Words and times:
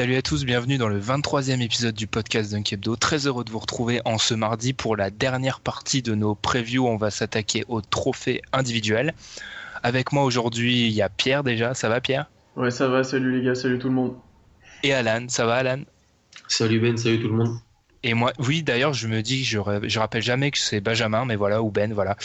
Salut 0.00 0.16
à 0.16 0.22
tous, 0.22 0.46
bienvenue 0.46 0.78
dans 0.78 0.88
le 0.88 0.98
23e 0.98 1.60
épisode 1.60 1.94
du 1.94 2.06
podcast 2.06 2.52
Dunk 2.52 2.72
Hebdo. 2.72 2.96
Très 2.96 3.26
heureux 3.26 3.44
de 3.44 3.50
vous 3.50 3.58
retrouver 3.58 4.00
en 4.06 4.16
ce 4.16 4.32
mardi 4.32 4.72
pour 4.72 4.96
la 4.96 5.10
dernière 5.10 5.60
partie 5.60 6.00
de 6.00 6.14
nos 6.14 6.34
previews. 6.34 6.86
On 6.86 6.96
va 6.96 7.10
s'attaquer 7.10 7.66
au 7.68 7.82
trophée 7.82 8.40
individuel. 8.54 9.12
Avec 9.82 10.12
moi 10.12 10.24
aujourd'hui, 10.24 10.86
il 10.86 10.92
y 10.92 11.02
a 11.02 11.10
Pierre 11.10 11.44
déjà. 11.44 11.74
Ça 11.74 11.90
va 11.90 12.00
Pierre? 12.00 12.30
Ouais, 12.56 12.70
ça 12.70 12.88
va, 12.88 13.04
salut 13.04 13.40
les 13.40 13.44
gars, 13.44 13.54
salut 13.54 13.78
tout 13.78 13.88
le 13.88 13.94
monde. 13.94 14.16
Et 14.82 14.94
Alan. 14.94 15.26
Ça 15.28 15.44
va 15.44 15.56
Alan? 15.56 15.82
Salut 16.48 16.80
Ben, 16.80 16.96
salut 16.96 17.20
tout 17.20 17.28
le 17.28 17.34
monde. 17.34 17.58
Et 18.02 18.14
moi, 18.14 18.32
oui, 18.38 18.62
d'ailleurs, 18.62 18.94
je 18.94 19.08
me 19.08 19.22
dis, 19.22 19.44
je, 19.44 19.58
je 19.82 19.98
rappelle 19.98 20.22
jamais 20.22 20.50
que 20.50 20.58
c'est 20.58 20.80
Benjamin, 20.80 21.26
mais 21.26 21.36
voilà, 21.36 21.62
ou 21.62 21.70
Ben, 21.70 21.92
voilà. 21.92 22.16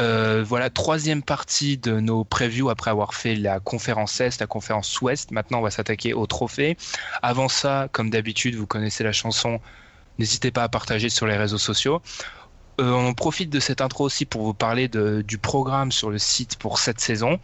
Euh, 0.00 0.42
voilà, 0.44 0.70
troisième 0.70 1.22
partie 1.22 1.78
de 1.78 2.00
nos 2.00 2.24
previews 2.24 2.68
après 2.68 2.90
avoir 2.90 3.14
fait 3.14 3.36
la 3.36 3.60
conférence 3.60 4.20
Est, 4.20 4.40
la 4.40 4.48
conférence 4.48 5.00
Ouest. 5.00 5.30
Maintenant, 5.30 5.60
on 5.60 5.62
va 5.62 5.70
s'attaquer 5.70 6.14
au 6.14 6.26
trophée. 6.26 6.76
Avant 7.22 7.48
ça, 7.48 7.88
comme 7.92 8.10
d'habitude, 8.10 8.56
vous 8.56 8.66
connaissez 8.66 9.04
la 9.04 9.12
chanson. 9.12 9.60
N'hésitez 10.18 10.50
pas 10.50 10.64
à 10.64 10.68
partager 10.68 11.08
sur 11.08 11.26
les 11.26 11.36
réseaux 11.36 11.58
sociaux. 11.58 12.02
Euh, 12.80 12.90
on 12.90 13.14
profite 13.14 13.50
de 13.50 13.60
cette 13.60 13.80
intro 13.80 14.04
aussi 14.04 14.26
pour 14.26 14.42
vous 14.42 14.54
parler 14.54 14.88
du 14.88 15.38
programme 15.38 15.92
sur 15.92 16.10
le 16.10 16.18
site 16.18 16.56
pour 16.56 16.80
cette 16.80 16.98
saison. 16.98 17.38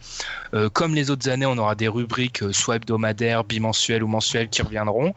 Euh, 0.53 0.69
comme 0.69 0.93
les 0.93 1.09
autres 1.09 1.29
années, 1.29 1.45
on 1.45 1.57
aura 1.57 1.75
des 1.75 1.87
rubriques 1.87 2.43
soit 2.51 2.75
hebdomadaires, 2.75 3.45
bimensuelles 3.45 4.03
ou 4.03 4.07
mensuelles 4.07 4.49
qui 4.49 4.61
reviendront. 4.61 5.13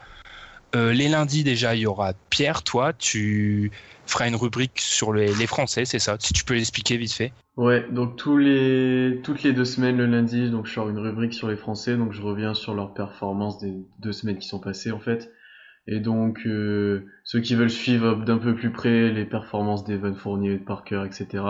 Euh, 0.75 0.93
les 0.93 1.09
lundis 1.09 1.45
déjà, 1.45 1.75
il 1.75 1.83
y 1.83 1.87
aura 1.87 2.13
Pierre, 2.31 2.63
toi, 2.63 2.93
tu 2.93 3.71
feras 4.07 4.29
une 4.29 4.35
rubrique 4.35 4.81
sur 4.81 5.13
les, 5.13 5.47
Français, 5.47 5.85
c'est 5.85 5.99
ça 5.99 6.17
Si 6.19 6.33
tu 6.33 6.45
peux 6.45 6.55
l'expliquer 6.55 6.97
vite 6.97 7.13
fait. 7.13 7.33
Ouais, 7.57 7.87
donc 7.91 8.17
tous 8.17 8.37
les, 8.37 9.21
toutes 9.23 9.43
les 9.45 9.53
deux 9.53 9.65
semaines 9.65 9.97
le 9.97 10.07
lundi, 10.07 10.51
donc 10.51 10.67
je 10.67 10.73
sors 10.73 10.89
une 10.89 10.99
rubrique 10.99 11.35
sur 11.35 11.49
les 11.49 11.57
Français, 11.57 11.97
donc 11.97 12.13
je 12.13 12.21
reviens 12.21 12.55
sur 12.55 12.75
leurs 12.75 12.95
performances 12.95 13.61
des 13.61 13.73
deux 14.01 14.13
semaines 14.13 14.39
qui 14.39 14.49
sont 14.49 14.59
passées 14.59 14.91
en 14.91 14.99
fait. 14.99 15.31
Et 15.87 16.01
donc 16.01 16.41
euh, 16.47 17.07
ceux 17.23 17.41
qui 17.41 17.55
veulent 17.55 17.71
suivre 17.71 18.25
d'un 18.25 18.39
peu 18.39 18.55
plus 18.55 18.73
près 18.73 19.11
les 19.11 19.25
performances 19.25 19.85
d'Evan 19.85 20.17
Fournier, 20.17 20.59
de 20.59 20.65
Parker, 20.65 21.05
etc. 21.07 21.45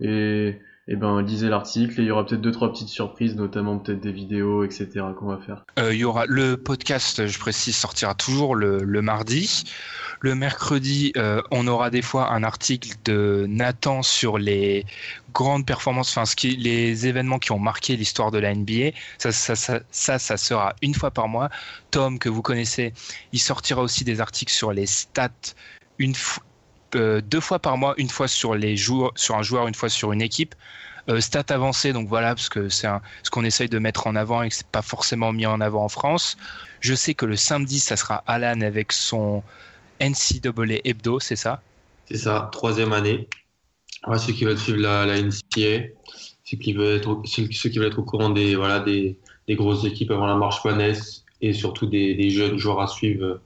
Et, 0.00 0.60
et 0.90 0.96
ben 0.96 1.22
lisez 1.22 1.48
l'article 1.48 2.00
et 2.00 2.02
il 2.02 2.06
y 2.08 2.10
aura 2.10 2.26
peut-être 2.26 2.40
deux 2.40 2.50
trois 2.50 2.72
petites 2.72 2.88
surprises, 2.88 3.36
notamment 3.36 3.78
peut-être 3.78 4.00
des 4.00 4.10
vidéos, 4.10 4.64
etc. 4.64 4.88
qu'on 5.16 5.26
va 5.26 5.38
faire. 5.38 5.64
Euh, 5.78 5.94
y 5.94 6.02
aura 6.02 6.26
le 6.26 6.56
podcast, 6.56 7.28
je 7.28 7.38
précise, 7.38 7.76
sortira 7.76 8.14
toujours 8.14 8.56
le, 8.56 8.80
mardi. 9.00 9.62
Le 10.18 10.34
mercredi, 10.34 11.12
euh, 11.16 11.40
on 11.52 11.68
aura 11.68 11.90
des 11.90 12.02
fois 12.02 12.32
un 12.32 12.42
article 12.42 12.96
de 13.04 13.46
Nathan 13.48 14.02
sur 14.02 14.36
les 14.36 14.84
grandes 15.32 15.64
performances, 15.64 16.10
enfin 16.10 16.26
ce 16.26 16.34
qui, 16.34 16.56
les 16.56 17.06
événements 17.06 17.38
qui 17.38 17.52
ont 17.52 17.60
marqué 17.60 17.96
l'histoire 17.96 18.32
de 18.32 18.38
la 18.38 18.52
NBA. 18.52 18.90
Ça, 19.18 19.30
ça, 19.30 20.36
sera 20.36 20.74
une 20.82 20.94
fois 20.94 21.12
par 21.12 21.28
mois. 21.28 21.50
Tom, 21.92 22.18
que 22.18 22.28
vous 22.28 22.42
connaissez, 22.42 22.92
il 23.32 23.40
sortira 23.40 23.80
aussi 23.80 24.02
des 24.02 24.20
articles 24.20 24.52
sur 24.52 24.72
les 24.72 24.86
stats 24.86 25.30
une. 25.98 26.14
Euh, 26.96 27.20
deux 27.20 27.40
fois 27.40 27.58
par 27.58 27.76
mois, 27.76 27.94
une 27.96 28.08
fois 28.08 28.28
sur 28.28 28.54
les 28.54 28.76
joueurs, 28.76 29.12
sur 29.16 29.36
un 29.36 29.42
joueur, 29.42 29.68
une 29.68 29.74
fois 29.74 29.88
sur 29.88 30.12
une 30.12 30.22
équipe. 30.22 30.54
Euh, 31.08 31.20
stats 31.20 31.42
donc 31.92 32.08
voilà, 32.08 32.34
parce 32.34 32.48
que 32.48 32.68
c'est 32.68 32.88
ce 33.22 33.30
qu'on 33.30 33.44
essaye 33.44 33.68
de 33.68 33.78
mettre 33.78 34.06
en 34.06 34.14
avant 34.16 34.42
et 34.42 34.48
que 34.48 34.54
c'est 34.54 34.66
pas 34.66 34.82
forcément 34.82 35.32
mis 35.32 35.46
en 35.46 35.60
avant 35.60 35.84
en 35.84 35.88
France. 35.88 36.36
Je 36.80 36.94
sais 36.94 37.14
que 37.14 37.26
le 37.26 37.36
samedi, 37.36 37.80
ça 37.80 37.96
sera 37.96 38.22
Alan 38.26 38.60
avec 38.60 38.92
son 38.92 39.42
NCAA 40.00 40.80
Hebdo, 40.84 41.20
c'est 41.20 41.36
ça? 41.36 41.62
C'est 42.06 42.18
ça, 42.18 42.48
troisième 42.52 42.92
année. 42.92 43.28
Ouais, 44.06 44.18
ceux 44.18 44.32
qui 44.32 44.44
veulent 44.44 44.58
suivre 44.58 44.80
la, 44.80 45.06
la 45.06 45.20
NCAA, 45.20 45.88
ceux 46.44 46.56
qui 46.56 46.72
veulent 46.72 46.96
être, 46.96 47.22
ceux, 47.24 47.44
qui 47.44 47.78
veulent 47.78 47.88
être 47.88 47.98
au 47.98 48.04
courant 48.04 48.30
des, 48.30 48.56
voilà, 48.56 48.80
des, 48.80 49.18
grosses 49.50 49.84
équipes 49.84 50.12
avant 50.12 50.26
la 50.26 50.36
marche 50.36 50.62
Panès 50.62 51.24
et 51.40 51.52
surtout 51.52 51.86
des, 51.86 52.14
des 52.14 52.30
jeunes 52.30 52.56
joueurs 52.56 52.80
à 52.80 52.86
suivre 52.86 53.40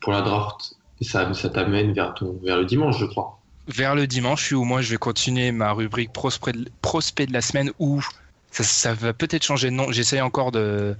pour 0.00 0.12
la 0.12 0.20
draft. 0.20 0.75
Et 1.00 1.04
ça, 1.04 1.32
ça 1.34 1.50
t'amène 1.50 1.92
vers, 1.92 2.14
ton, 2.14 2.38
vers 2.42 2.58
le 2.58 2.64
dimanche, 2.64 2.98
je 2.98 3.04
crois. 3.04 3.38
Vers 3.68 3.94
le 3.94 4.06
dimanche, 4.06 4.52
où 4.52 4.64
moi 4.64 4.80
je 4.80 4.90
vais 4.90 4.96
continuer 4.96 5.52
ma 5.52 5.72
rubrique 5.72 6.12
prospect 6.12 6.52
de, 6.52 6.70
prospect 6.82 7.26
de 7.26 7.32
la 7.32 7.40
semaine, 7.40 7.72
où 7.78 8.00
ça, 8.50 8.64
ça 8.64 8.94
va 8.94 9.12
peut-être 9.12 9.44
changer 9.44 9.70
de 9.70 9.74
nom. 9.74 9.90
J'essaye 9.92 10.20
encore 10.20 10.52
de 10.52 10.96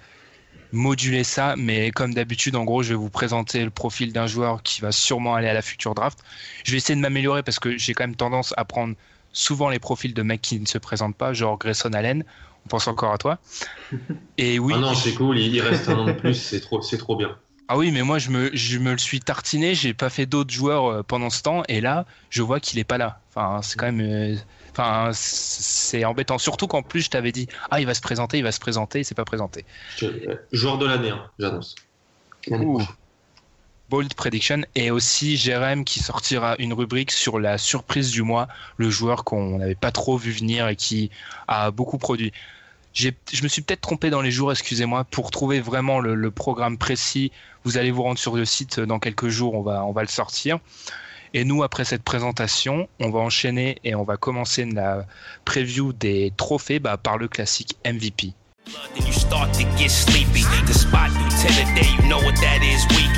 moduler 0.72 1.24
ça, 1.24 1.54
mais 1.56 1.90
comme 1.90 2.14
d'habitude, 2.14 2.56
en 2.56 2.64
gros, 2.64 2.82
je 2.82 2.90
vais 2.90 2.94
vous 2.94 3.10
présenter 3.10 3.64
le 3.64 3.70
profil 3.70 4.12
d'un 4.12 4.26
joueur 4.26 4.62
qui 4.62 4.80
va 4.80 4.92
sûrement 4.92 5.34
aller 5.34 5.48
à 5.48 5.54
la 5.54 5.62
future 5.62 5.94
draft. 5.94 6.18
Je 6.64 6.72
vais 6.72 6.78
essayer 6.78 6.96
de 6.96 7.00
m'améliorer 7.00 7.42
parce 7.42 7.58
que 7.58 7.78
j'ai 7.78 7.94
quand 7.94 8.04
même 8.04 8.16
tendance 8.16 8.52
à 8.56 8.64
prendre 8.64 8.94
souvent 9.32 9.68
les 9.68 9.78
profils 9.78 10.14
de 10.14 10.22
mecs 10.22 10.42
qui 10.42 10.58
ne 10.60 10.66
se 10.66 10.78
présentent 10.78 11.16
pas, 11.16 11.32
genre 11.32 11.58
Grayson 11.58 11.92
Allen. 11.92 12.24
On 12.64 12.68
pense 12.68 12.88
encore 12.88 13.12
à 13.12 13.18
toi. 13.18 13.38
Et 14.38 14.58
oui. 14.58 14.72
Ah 14.76 14.80
non, 14.80 14.94
c'est 14.94 15.14
cool, 15.14 15.38
il, 15.38 15.54
il 15.54 15.60
reste 15.60 15.88
un 15.88 15.98
an 15.98 16.04
de 16.06 16.12
plus, 16.12 16.34
c'est 16.34 16.60
trop, 16.60 16.82
c'est 16.82 16.98
trop 16.98 17.16
bien. 17.16 17.36
Ah 17.68 17.76
oui, 17.76 17.90
mais 17.90 18.02
moi 18.02 18.18
je 18.20 18.30
me, 18.30 18.50
je 18.54 18.78
me 18.78 18.92
le 18.92 18.98
suis 18.98 19.18
tartiné, 19.20 19.74
j'ai 19.74 19.92
pas 19.92 20.08
fait 20.08 20.24
d'autres 20.24 20.52
joueurs 20.54 20.86
euh, 20.86 21.02
pendant 21.02 21.30
ce 21.30 21.42
temps, 21.42 21.64
et 21.68 21.80
là, 21.80 22.06
je 22.30 22.42
vois 22.42 22.60
qu'il 22.60 22.78
est 22.78 22.84
pas 22.84 22.96
là. 22.96 23.24
Enfin, 23.34 23.60
c'est 23.62 23.76
quand 23.76 23.86
même. 23.86 24.00
euh, 24.00 24.36
Enfin, 24.70 25.10
c'est 25.14 26.04
embêtant. 26.04 26.38
Surtout 26.38 26.66
qu'en 26.68 26.82
plus, 26.82 27.00
je 27.02 27.10
t'avais 27.10 27.32
dit, 27.32 27.48
ah, 27.70 27.80
il 27.80 27.86
va 27.86 27.94
se 27.94 28.00
présenter, 28.02 28.38
il 28.38 28.44
va 28.44 28.52
se 28.52 28.60
présenter, 28.60 29.00
il 29.00 29.04
s'est 29.04 29.14
pas 29.16 29.24
présenté. 29.24 29.64
Je- 29.96 30.06
euh, 30.06 30.36
joueur 30.52 30.78
de 30.78 30.86
l'année, 30.86 31.10
hein, 31.10 31.30
j'annonce. 31.38 31.74
Bold 33.88 34.14
Prediction. 34.14 34.62
Et 34.74 34.90
aussi 34.90 35.36
Jérém 35.36 35.84
qui 35.84 36.00
sortira 36.00 36.56
une 36.58 36.72
rubrique 36.72 37.12
sur 37.12 37.38
la 37.38 37.56
surprise 37.58 38.10
du 38.10 38.22
mois, 38.22 38.48
le 38.76 38.90
joueur 38.90 39.24
qu'on 39.24 39.58
n'avait 39.58 39.76
pas 39.76 39.92
trop 39.92 40.16
vu 40.16 40.32
venir 40.32 40.66
et 40.68 40.76
qui 40.76 41.10
a 41.46 41.70
beaucoup 41.70 41.98
produit. 41.98 42.32
Je 42.96 43.42
me 43.42 43.48
suis 43.48 43.60
peut-être 43.60 43.82
trompé 43.82 44.08
dans 44.08 44.22
les 44.22 44.30
jours, 44.30 44.50
excusez-moi. 44.50 45.04
Pour 45.04 45.30
trouver 45.30 45.60
vraiment 45.60 46.00
le, 46.00 46.14
le 46.14 46.30
programme 46.30 46.78
précis, 46.78 47.30
vous 47.64 47.76
allez 47.76 47.90
vous 47.90 48.02
rendre 48.02 48.18
sur 48.18 48.36
le 48.36 48.46
site 48.46 48.80
dans 48.80 48.98
quelques 48.98 49.28
jours, 49.28 49.54
on 49.54 49.62
va, 49.62 49.84
on 49.84 49.92
va 49.92 50.00
le 50.00 50.08
sortir. 50.08 50.58
Et 51.34 51.44
nous, 51.44 51.62
après 51.62 51.84
cette 51.84 52.02
présentation, 52.02 52.88
on 52.98 53.10
va 53.10 53.18
enchaîner 53.18 53.76
et 53.84 53.94
on 53.94 54.04
va 54.04 54.16
commencer 54.16 54.64
la 54.64 55.06
preview 55.44 55.92
des 55.92 56.32
trophées 56.38 56.78
bah, 56.78 56.96
par 56.96 57.18
le 57.18 57.28
classique 57.28 57.76
MVP. 57.84 58.32
Then 58.66 59.06
you 59.06 59.12
start 59.12 59.54
to 59.54 59.64
get 59.78 59.90
sleepy. 59.90 60.42
The 60.66 60.74
spot 60.74 61.10
do 61.10 61.24
10 61.48 61.50
a 61.62 61.80
day, 61.80 61.88
you 62.02 62.08
know 62.08 62.18
what 62.18 62.36
that 62.40 62.60
is 62.62 62.82
weekly. 62.96 63.16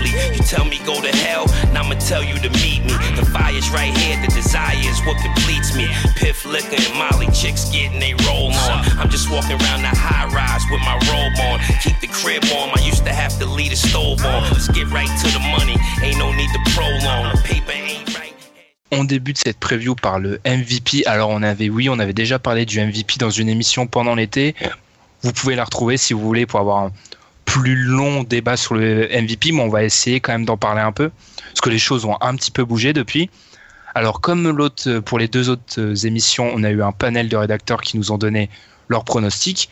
tell 2.09 2.25
you 2.25 2.41
to 2.41 2.49
meet 2.65 2.81
me. 2.89 2.97
The 3.21 3.29
fire's 3.37 3.69
right 3.69 3.95
here, 3.95 4.17
the 4.25 4.33
desire 4.33 4.81
is 4.81 4.99
what 5.05 5.21
completes 5.21 5.77
me. 5.77 5.87
Piff 6.17 6.47
liquor 6.47 6.81
and 6.81 6.95
Molly 6.97 7.29
chicks 7.37 7.69
getting 7.69 8.01
they 8.01 8.15
roll 8.25 8.49
on. 8.49 8.81
I'm 8.97 9.11
just 9.11 9.31
walking 9.31 9.61
around 9.61 9.83
the 9.83 9.93
high 9.93 10.25
rise 10.33 10.65
with 10.73 10.81
my 10.89 10.97
robe 11.05 11.37
on. 11.53 11.61
Keep 11.85 12.01
the 12.01 12.09
crib 12.09 12.43
warm, 12.51 12.71
I 12.75 12.81
used 12.81 13.05
to 13.05 13.13
have 13.13 13.39
to 13.41 13.47
leave 13.47 13.71
the 13.71 13.77
stove 13.77 14.25
on. 14.25 14.43
Let's 14.51 14.69
get 14.69 14.89
right 14.89 15.13
to 15.21 15.29
the 15.37 15.43
money, 15.53 15.77
ain't 16.03 16.17
no 16.17 16.33
need 16.33 16.49
to 16.57 16.61
prolong. 16.73 17.37
The 17.37 17.43
paper 17.45 17.73
ain't 17.73 18.19
right. 18.19 18.35
On 18.91 19.05
débute 19.05 19.37
cette 19.37 19.59
preview 19.59 19.95
par 19.95 20.19
le 20.19 20.41
MVP. 20.47 21.05
Alors 21.05 21.29
on 21.29 21.43
avait, 21.43 21.69
oui, 21.69 21.91
on 21.91 21.99
avait 21.99 22.15
déjà 22.15 22.39
parlé 22.39 22.65
du 22.65 22.81
MVP 22.81 23.19
dans 23.19 23.31
une 23.31 23.51
émission 23.51 23.87
pendant 23.87 24.15
l'été. 24.15 24.55
Vous 25.23 25.33
pouvez 25.33 25.57
la 25.57 25.65
retrouver 25.65 25.97
si 25.97 26.13
vous 26.13 26.21
voulez 26.21 26.47
pour 26.47 26.61
avoir 26.61 26.85
un 26.85 26.93
plus 27.45 27.77
long 27.77 28.25
débat 28.25 28.57
sur 28.57 28.75
le 28.75 29.09
MVP, 29.09 29.53
mais 29.53 29.63
on 29.63 29.69
va 29.69 29.83
essayer 29.83 30.21
quand 30.21 30.33
même 30.33 30.45
d'en 30.45 30.57
parler 30.57 30.83
un 30.83 30.93
peu, 30.93 31.11
parce 31.49 31.61
que 31.61 31.71
les 31.71 31.79
choses 31.79 32.05
ont 32.05 32.17
un 32.21 32.37
petit 32.37 32.51
peu 32.51 32.65
bougé 32.65 32.93
depuis. 32.93 33.31
Alors 33.95 34.21
comme 34.21 34.71
pour 35.05 35.19
les 35.19 35.29
deux 35.29 35.49
autres 35.49 36.07
émissions, 36.07 36.53
on 36.55 36.63
a 36.63 36.71
eu 36.71 36.83
un 36.83 36.93
panel 36.93 37.29
de 37.29 37.37
rédacteurs 37.37 37.81
qui 37.81 37.97
nous 37.97 38.13
ont 38.13 38.19
donné 38.19 38.51
leurs 38.89 39.05
pronostics. 39.05 39.71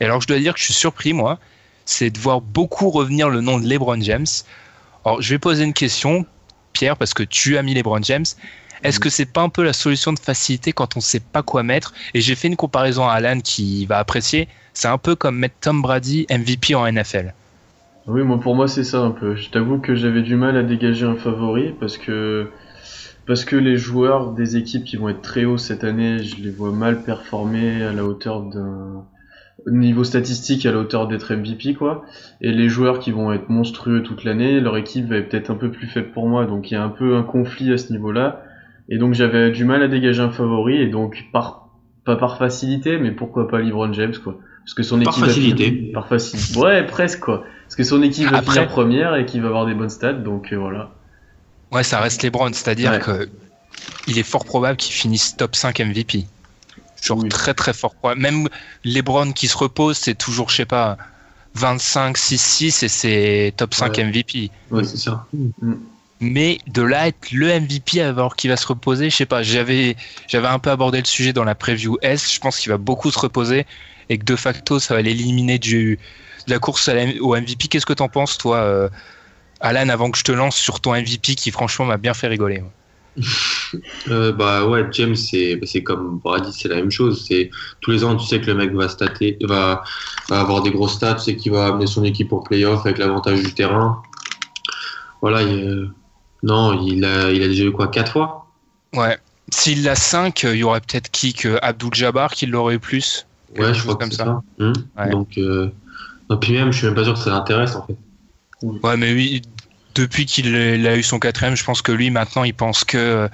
Et 0.00 0.04
alors 0.04 0.20
je 0.20 0.26
dois 0.26 0.38
dire 0.38 0.54
que 0.54 0.60
je 0.60 0.66
suis 0.66 0.74
surpris, 0.74 1.12
moi, 1.12 1.38
c'est 1.86 2.10
de 2.10 2.18
voir 2.18 2.40
beaucoup 2.40 2.90
revenir 2.90 3.28
le 3.30 3.40
nom 3.40 3.58
de 3.58 3.66
LeBron 3.66 4.00
James. 4.02 4.26
Alors 5.04 5.20
je 5.20 5.30
vais 5.30 5.38
poser 5.38 5.64
une 5.64 5.72
question, 5.72 6.26
Pierre, 6.72 6.96
parce 6.96 7.14
que 7.14 7.22
tu 7.22 7.56
as 7.58 7.62
mis 7.62 7.74
LeBron 7.74 8.02
James. 8.02 8.26
Est-ce 8.82 9.00
que 9.00 9.08
c'est 9.08 9.24
pas 9.24 9.40
un 9.40 9.48
peu 9.48 9.64
la 9.64 9.72
solution 9.72 10.12
de 10.12 10.18
facilité 10.18 10.72
quand 10.72 10.96
on 10.96 11.00
sait 11.00 11.20
pas 11.20 11.42
quoi 11.42 11.62
mettre? 11.62 11.94
Et 12.12 12.20
j'ai 12.20 12.34
fait 12.34 12.48
une 12.48 12.56
comparaison 12.56 13.08
à 13.08 13.14
Alan 13.14 13.40
qui 13.40 13.86
va 13.86 13.98
apprécier. 13.98 14.46
C'est 14.74 14.88
un 14.88 14.98
peu 14.98 15.14
comme 15.14 15.38
mettre 15.38 15.54
Tom 15.60 15.80
Brady 15.80 16.26
MVP 16.28 16.74
en 16.74 16.90
NFL. 16.90 17.32
Oui, 18.06 18.22
moi 18.22 18.38
pour 18.38 18.54
moi 18.54 18.68
c'est 18.68 18.84
ça 18.84 19.00
un 19.00 19.12
peu. 19.12 19.36
Je 19.36 19.48
t'avoue 19.48 19.78
que 19.78 19.94
j'avais 19.94 20.20
du 20.20 20.36
mal 20.36 20.56
à 20.56 20.62
dégager 20.62 21.06
un 21.06 21.14
favori 21.14 21.72
parce 21.80 21.96
que 21.96 22.48
parce 23.26 23.46
que 23.46 23.56
les 23.56 23.76
joueurs 23.78 24.32
des 24.32 24.56
équipes 24.56 24.84
qui 24.84 24.96
vont 24.96 25.08
être 25.08 25.22
très 25.22 25.46
hauts 25.46 25.56
cette 25.56 25.84
année, 25.84 26.18
je 26.22 26.42
les 26.42 26.50
vois 26.50 26.72
mal 26.72 27.02
performer 27.02 27.82
à 27.82 27.92
la 27.92 28.04
hauteur 28.04 28.42
d'un 28.42 29.06
niveau 29.66 30.04
statistique 30.04 30.66
à 30.66 30.72
la 30.72 30.78
hauteur 30.78 31.06
d'être 31.06 31.32
MVP 31.34 31.74
quoi. 31.74 32.04
Et 32.42 32.50
les 32.50 32.68
joueurs 32.68 32.98
qui 32.98 33.12
vont 33.12 33.32
être 33.32 33.48
monstrueux 33.48 34.02
toute 34.02 34.24
l'année, 34.24 34.60
leur 34.60 34.76
équipe 34.76 35.06
va 35.06 35.16
être 35.16 35.30
peut-être 35.30 35.50
un 35.50 35.56
peu 35.56 35.70
plus 35.70 35.86
faible 35.86 36.10
pour 36.10 36.28
moi, 36.28 36.44
donc 36.46 36.70
il 36.70 36.74
y 36.74 36.76
a 36.76 36.82
un 36.82 36.90
peu 36.90 37.16
un 37.16 37.22
conflit 37.22 37.72
à 37.72 37.78
ce 37.78 37.92
niveau-là. 37.92 38.42
Et 38.88 38.98
donc 38.98 39.14
j'avais 39.14 39.50
du 39.50 39.64
mal 39.64 39.82
à 39.82 39.88
dégager 39.88 40.20
un 40.20 40.30
favori 40.30 40.76
et 40.76 40.88
donc 40.88 41.26
par 41.32 41.70
pas 42.04 42.16
par 42.16 42.36
facilité, 42.36 42.98
mais 42.98 43.12
pourquoi 43.12 43.48
pas 43.48 43.60
LeBron 43.60 43.92
James 43.94 44.12
quoi 44.22 44.36
Parce 44.64 44.74
que 44.74 44.82
son 44.82 45.00
Par 45.00 45.12
équipe 45.14 45.24
facilité. 45.26 45.64
finir- 45.70 45.92
par 45.92 46.08
facilité. 46.08 46.58
Ouais, 46.58 46.86
presque 46.86 47.20
quoi. 47.20 47.44
Parce 47.64 47.76
que 47.76 47.84
son 47.84 48.02
équipe 48.02 48.28
va 48.28 48.38
Après- 48.38 48.54
finir 48.54 48.68
première 48.68 49.14
et 49.16 49.26
qu'il 49.26 49.42
va 49.42 49.48
avoir 49.48 49.66
des 49.66 49.74
bonnes 49.74 49.90
stats, 49.90 50.12
donc 50.14 50.52
euh, 50.52 50.56
voilà. 50.56 50.90
Ouais, 51.72 51.82
ça 51.82 52.00
reste 52.00 52.22
LeBron, 52.22 52.52
c'est-à-dire 52.52 52.92
Ouais. 52.92 52.98
que 53.00 53.28
il 54.06 54.18
est 54.18 54.22
fort 54.22 54.44
probable 54.44 54.76
qu'il 54.76 54.94
finisse 54.94 55.36
top 55.36 55.56
5 55.56 55.80
MVP. 55.80 56.26
Genre 57.02 57.18
Oui. 57.18 57.28
très 57.28 57.52
très 57.52 57.72
fort 57.74 57.94
probable. 57.94 58.20
Même 58.20 58.48
LeBron 58.84 59.32
qui 59.32 59.48
se 59.48 59.56
repose, 59.56 59.96
c'est 59.98 60.14
toujours, 60.14 60.48
je 60.50 60.56
sais 60.56 60.64
pas, 60.64 60.96
25, 61.54 62.16
6, 62.16 62.40
6 62.40 62.82
et 62.82 62.88
c'est 62.88 63.52
top 63.56 63.74
5 63.74 63.96
Ouais. 63.98 64.04
MVP. 64.04 64.50
Ouais, 64.70 64.84
c'est 64.84 64.96
ça. 64.96 65.26
Mais 66.20 66.58
de 66.68 66.80
là 66.82 67.08
être 67.08 67.32
le 67.32 67.48
MVP 67.48 68.00
alors 68.00 68.36
qu'il 68.36 68.48
va 68.50 68.56
se 68.56 68.66
reposer, 68.66 69.10
je 69.10 69.16
sais 69.16 69.26
pas. 69.26 69.42
J'avais 69.42 69.96
j'avais 70.28 70.46
un 70.48 70.58
peu 70.58 70.70
abordé 70.70 70.98
le 70.98 71.04
sujet 71.06 71.32
dans 71.32 71.44
la 71.44 71.54
preview 71.54 71.98
S. 72.02 72.32
Je 72.32 72.38
pense 72.40 72.58
qu'il 72.58 72.70
va 72.70 72.78
beaucoup 72.78 73.10
se 73.10 73.18
reposer 73.18 73.66
et 74.08 74.18
que 74.18 74.24
de 74.24 74.36
facto 74.36 74.78
ça 74.78 74.94
va 74.94 75.02
l'éliminer 75.02 75.58
du 75.58 75.98
de 76.46 76.52
la 76.52 76.58
course 76.58 76.88
à 76.88 76.94
la- 76.94 77.12
au 77.20 77.34
MVP. 77.34 77.68
Qu'est-ce 77.68 77.86
que 77.86 77.92
t'en 77.94 78.08
penses 78.08 78.36
toi, 78.38 78.58
euh, 78.58 78.88
Alan, 79.60 79.88
avant 79.88 80.10
que 80.10 80.18
je 80.18 80.24
te 80.24 80.32
lance 80.32 80.56
sur 80.56 80.80
ton 80.80 80.94
MVP 80.94 81.34
qui 81.36 81.50
franchement 81.50 81.86
m'a 81.86 81.96
bien 81.96 82.14
fait 82.14 82.28
rigoler. 82.28 82.60
moi. 82.60 82.72
Euh, 84.08 84.32
bah 84.32 84.66
ouais, 84.66 84.86
James, 84.92 85.16
c'est 85.16 85.58
c'est 85.64 85.82
comme 85.82 86.18
Brady, 86.22 86.52
c'est 86.52 86.68
la 86.68 86.76
même 86.76 86.90
chose. 86.92 87.24
C'est 87.26 87.50
tous 87.80 87.90
les 87.90 88.04
ans, 88.04 88.14
tu 88.14 88.24
sais 88.26 88.40
que 88.40 88.46
le 88.46 88.54
mec 88.54 88.72
va 88.72 88.88
stater, 88.88 89.36
va, 89.42 89.82
va 90.28 90.40
avoir 90.40 90.62
des 90.62 90.70
grosses 90.70 90.94
stats, 90.94 91.18
c'est 91.18 91.34
qu'il 91.34 91.50
va 91.50 91.66
amener 91.66 91.86
son 91.86 92.04
équipe 92.04 92.32
au 92.32 92.40
playoff 92.40 92.84
avec 92.86 92.98
l'avantage 92.98 93.42
du 93.42 93.52
terrain. 93.52 94.00
Voilà, 95.22 95.42
il, 95.42 95.90
non, 96.42 96.80
il 96.82 97.04
a, 97.04 97.30
il 97.32 97.42
a 97.42 97.48
déjà 97.48 97.64
eu 97.64 97.72
quoi, 97.72 97.88
quatre 97.88 98.12
fois? 98.12 98.46
Ouais. 98.94 99.18
S'il 99.50 99.82
l'a 99.82 99.94
5, 99.96 100.42
il 100.44 100.56
y 100.56 100.64
aurait 100.64 100.80
peut-être 100.80 101.10
qui 101.10 101.32
que 101.34 101.58
Abdul 101.62 101.92
Jabbar 101.94 102.32
qui 102.32 102.46
l'aurait 102.46 102.76
eu 102.76 102.78
plus? 102.78 103.26
Quelque 103.54 103.66
Ouais, 103.68 103.74
je 103.74 103.82
crois 103.82 103.96
comme 103.96 104.08
que 104.08 104.14
ça. 104.14 104.24
ça. 104.58 104.72
Ouais. 104.98 105.10
Donc, 105.10 105.38
euh, 105.38 105.68
non, 106.30 106.36
puis 106.38 106.52
même, 106.52 106.72
je 106.72 106.78
suis 106.78 106.86
même 106.86 106.94
pas 106.96 107.04
sûr 107.04 107.14
que 107.14 107.18
ça 107.20 107.30
l'intéresse 107.30 107.76
en 107.76 107.86
fait. 107.86 107.96
Ouais, 108.62 108.96
mais 108.96 109.12
oui, 109.12 109.42
depuis 109.94 110.26
qu'il 110.26 110.54
a 110.56 110.96
eu 110.96 111.02
son 111.02 111.18
quatrième, 111.18 111.56
je 111.56 111.64
pense 111.64 111.82
que 111.82 111.92
lui 111.92 112.10
maintenant 112.10 112.44
il 112.44 112.54
pense 112.54 112.82
que 112.84 112.96
euh, 112.96 113.28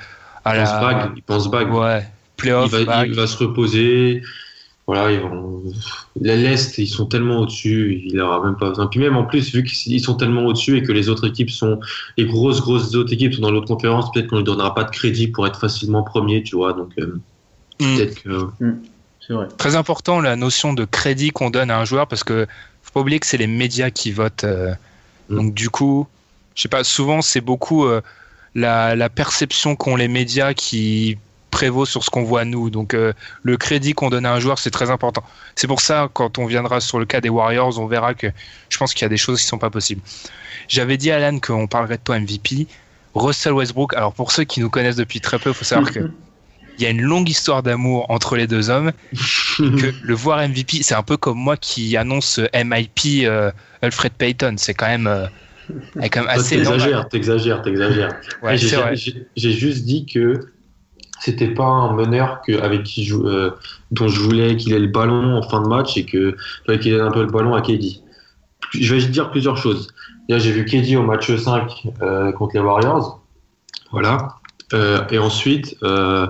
à 0.44 0.56
Il 0.56 0.62
pense 0.62 0.80
bague, 0.80 1.12
il 1.16 1.22
pense 1.22 1.50
bague. 1.50 1.72
ouais 1.72 2.00
il, 2.00 2.36
playoff 2.36 2.70
va, 2.72 3.06
il 3.06 3.14
va 3.14 3.26
se 3.26 3.36
reposer. 3.38 4.22
Voilà, 4.86 5.12
ils 5.12 5.20
vont... 5.20 5.62
la 6.20 6.34
l'Est, 6.34 6.76
ils 6.78 6.88
sont 6.88 7.06
tellement 7.06 7.38
au-dessus, 7.38 8.02
il 8.06 8.18
aura 8.20 8.42
même 8.44 8.56
pas 8.56 8.70
besoin. 8.70 8.88
Puis 8.88 8.98
même 8.98 9.16
en 9.16 9.24
plus, 9.24 9.54
vu 9.54 9.62
qu'ils 9.62 10.00
sont 10.00 10.14
tellement 10.14 10.44
au-dessus 10.46 10.78
et 10.78 10.82
que 10.82 10.90
les 10.90 11.08
autres 11.08 11.28
équipes 11.28 11.50
sont, 11.50 11.78
les 12.16 12.24
grosses, 12.24 12.60
grosses 12.60 12.92
autres 12.96 13.12
équipes 13.12 13.34
sont 13.34 13.42
dans 13.42 13.52
l'autre 13.52 13.68
conférence, 13.68 14.10
peut-être 14.10 14.26
qu'on 14.26 14.38
ne 14.38 14.42
donnera 14.42 14.74
pas 14.74 14.82
de 14.82 14.90
crédit 14.90 15.28
pour 15.28 15.46
être 15.46 15.60
facilement 15.60 16.02
premier, 16.02 16.42
tu 16.42 16.56
vois. 16.56 16.72
Donc, 16.72 16.90
euh, 16.98 17.20
Mm. 17.80 17.96
peut-être 17.96 18.22
que. 18.22 18.28
Vrai. 18.28 18.74
Très 19.58 19.76
important 19.76 20.20
la 20.20 20.36
notion 20.36 20.72
de 20.72 20.84
crédit 20.84 21.30
qu'on 21.30 21.50
donne 21.50 21.70
à 21.70 21.78
un 21.78 21.84
joueur 21.84 22.06
parce 22.08 22.24
que 22.24 22.46
faut 22.82 22.92
pas 22.92 23.00
oublier 23.00 23.20
que 23.20 23.26
c'est 23.26 23.36
les 23.36 23.46
médias 23.46 23.90
qui 23.90 24.10
votent. 24.12 24.44
euh, 24.44 24.74
Mm. 25.30 25.36
Donc 25.36 25.54
du 25.54 25.70
coup, 25.70 26.06
je 26.54 26.62
sais 26.62 26.68
pas, 26.68 26.84
souvent 26.84 27.22
c'est 27.22 27.40
beaucoup 27.40 27.84
euh, 27.84 28.02
la, 28.54 28.96
la 28.96 29.08
perception 29.08 29.76
qu'ont 29.76 29.96
les 29.96 30.08
médias 30.08 30.52
qui 30.54 31.16
prévaut 31.50 31.86
sur 31.86 32.04
ce 32.04 32.10
qu'on 32.10 32.24
voit 32.24 32.44
nous. 32.44 32.70
Donc 32.70 32.94
euh, 32.94 33.12
le 33.42 33.56
crédit 33.56 33.94
qu'on 33.94 34.10
donne 34.10 34.26
à 34.26 34.32
un 34.32 34.40
joueur, 34.40 34.58
c'est 34.58 34.70
très 34.70 34.90
important. 34.90 35.22
C'est 35.56 35.66
pour 35.66 35.80
ça, 35.80 36.08
quand 36.12 36.38
on 36.38 36.46
viendra 36.46 36.80
sur 36.80 36.98
le 36.98 37.06
cas 37.06 37.20
des 37.20 37.28
Warriors, 37.28 37.78
on 37.78 37.86
verra 37.86 38.14
que 38.14 38.28
je 38.68 38.78
pense 38.78 38.92
qu'il 38.92 39.02
y 39.02 39.06
a 39.06 39.08
des 39.08 39.16
choses 39.16 39.40
qui 39.40 39.46
sont 39.46 39.58
pas 39.58 39.70
possibles. 39.70 40.02
J'avais 40.68 40.96
dit 40.96 41.10
à 41.10 41.16
Alan 41.16 41.38
qu'on 41.38 41.66
parlerait 41.66 41.96
de 41.96 42.02
toi 42.02 42.18
MVP. 42.18 42.66
Russell 43.14 43.52
Westbrook, 43.54 43.94
alors 43.94 44.12
pour 44.12 44.30
ceux 44.30 44.44
qui 44.44 44.60
nous 44.60 44.70
connaissent 44.70 44.96
depuis 44.96 45.20
très 45.20 45.40
peu, 45.40 45.50
il 45.50 45.54
faut 45.54 45.64
savoir 45.64 45.90
que 45.90 46.10
il 46.78 46.84
y 46.84 46.86
a 46.86 46.90
une 46.90 47.02
longue 47.02 47.28
histoire 47.28 47.62
d'amour 47.62 48.06
entre 48.10 48.36
les 48.36 48.46
deux 48.46 48.70
hommes 48.70 48.92
que 49.58 49.92
le 50.02 50.14
voir 50.14 50.38
MVP, 50.48 50.82
c'est 50.82 50.94
un 50.94 51.02
peu 51.02 51.16
comme 51.16 51.38
moi 51.38 51.56
qui 51.56 51.96
annonce 51.96 52.38
euh, 52.38 52.46
MIP 52.64 53.24
euh, 53.24 53.50
Alfred 53.82 54.12
Payton. 54.12 54.54
C'est 54.56 54.74
quand 54.74 54.86
même, 54.86 55.06
euh, 55.06 55.26
quand 56.10 56.20
même 56.20 56.28
assez. 56.28 56.56
T'exagères, 56.56 57.08
t'exagères, 57.08 57.62
t'exagères. 57.62 58.16
Ouais, 58.42 58.56
J'ai- 58.56 59.52
juste 59.52 59.84
dit 59.84 60.06
que 60.06 60.40
c'était 61.20 61.48
pas 61.48 61.64
un 61.64 61.92
meneur 61.94 62.40
que, 62.46 62.58
avec 62.60 62.84
qui 62.84 63.04
je- 63.04 63.14
euh, 63.14 63.50
dont 63.90 64.08
je 64.08 64.20
voulais 64.20 64.56
qu'il 64.56 64.72
ait 64.72 64.78
le 64.78 64.86
ballon 64.86 65.36
en 65.36 65.42
fin 65.42 65.60
de 65.60 65.68
match 65.68 65.96
et 65.96 66.06
que 66.06 66.34
qu'il 66.78 66.94
ait 66.94 67.00
un 67.00 67.10
peu 67.10 67.20
le 67.22 67.30
ballon 67.30 67.54
à 67.54 67.60
KD. 67.60 68.00
Je 68.72 68.94
vais 68.94 69.02
dire 69.06 69.30
plusieurs 69.30 69.56
choses. 69.58 69.88
J'ai 70.28 70.52
vu 70.52 70.64
KD 70.64 70.96
au 70.96 71.02
match 71.02 71.34
5 71.34 71.88
euh, 72.02 72.30
contre 72.32 72.54
les 72.54 72.60
Warriors. 72.60 73.20
Voilà. 73.90 74.36
Euh, 74.72 75.04
et 75.10 75.18
ensuite, 75.18 75.76
euh, 75.82 76.26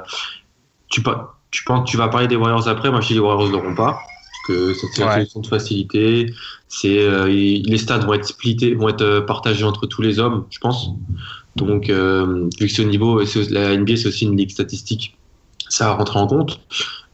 tu, 0.89 1.03
tu, 1.51 1.65
penses, 1.65 1.89
tu 1.89 1.97
vas 1.97 2.09
parler 2.09 2.29
des 2.29 2.37
Warriors 2.37 2.69
après. 2.69 2.91
Moi, 2.91 3.01
je 3.01 3.09
dis 3.09 3.15
les 3.15 3.21
Warriors 3.21 3.51
n'auront 3.51 3.75
pas. 3.75 3.93
Parce 3.93 4.47
que 4.47 4.75
c'est 4.75 5.03
une 5.03 5.11
solution 5.11 5.41
de 5.41 5.47
facilité. 5.47 6.33
C'est, 6.69 6.99
euh, 6.99 7.27
les 7.27 7.79
stats 7.79 7.99
vont 7.99 8.15
être 8.15 8.27
splittés, 8.27 8.75
vont 8.75 8.89
être 8.89 9.21
partagés 9.21 9.65
entre 9.65 9.87
tous 9.87 10.03
les 10.03 10.19
hommes, 10.19 10.47
je 10.51 10.59
pense. 10.59 10.91
Donc, 11.57 11.87
vu 11.91 11.93
que 11.93 12.69
ce 12.69 12.83
niveau, 12.83 13.21
la 13.51 13.77
NBA, 13.77 13.97
c'est 13.97 14.09
aussi 14.09 14.25
une 14.25 14.37
ligue 14.37 14.51
statistique, 14.51 15.17
ça 15.69 15.93
rentre 15.93 16.17
en 16.17 16.27
compte. 16.27 16.61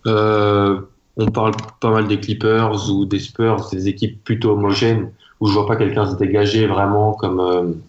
On 0.05 1.31
parle 1.33 1.53
pas 1.81 1.91
mal 1.91 2.07
des 2.07 2.21
Clippers 2.21 2.91
ou 2.91 3.07
des 3.07 3.19
Spurs, 3.19 3.71
des 3.73 3.89
équipes 3.89 4.23
plutôt 4.23 4.51
homogènes 4.51 5.11
où 5.41 5.49
je 5.49 5.55
vois 5.55 5.67
pas 5.67 5.77
quelqu'un 5.77 6.11
se 6.11 6.17
dégager 6.17 6.67
vraiment 6.67 7.15
comme 7.15 7.81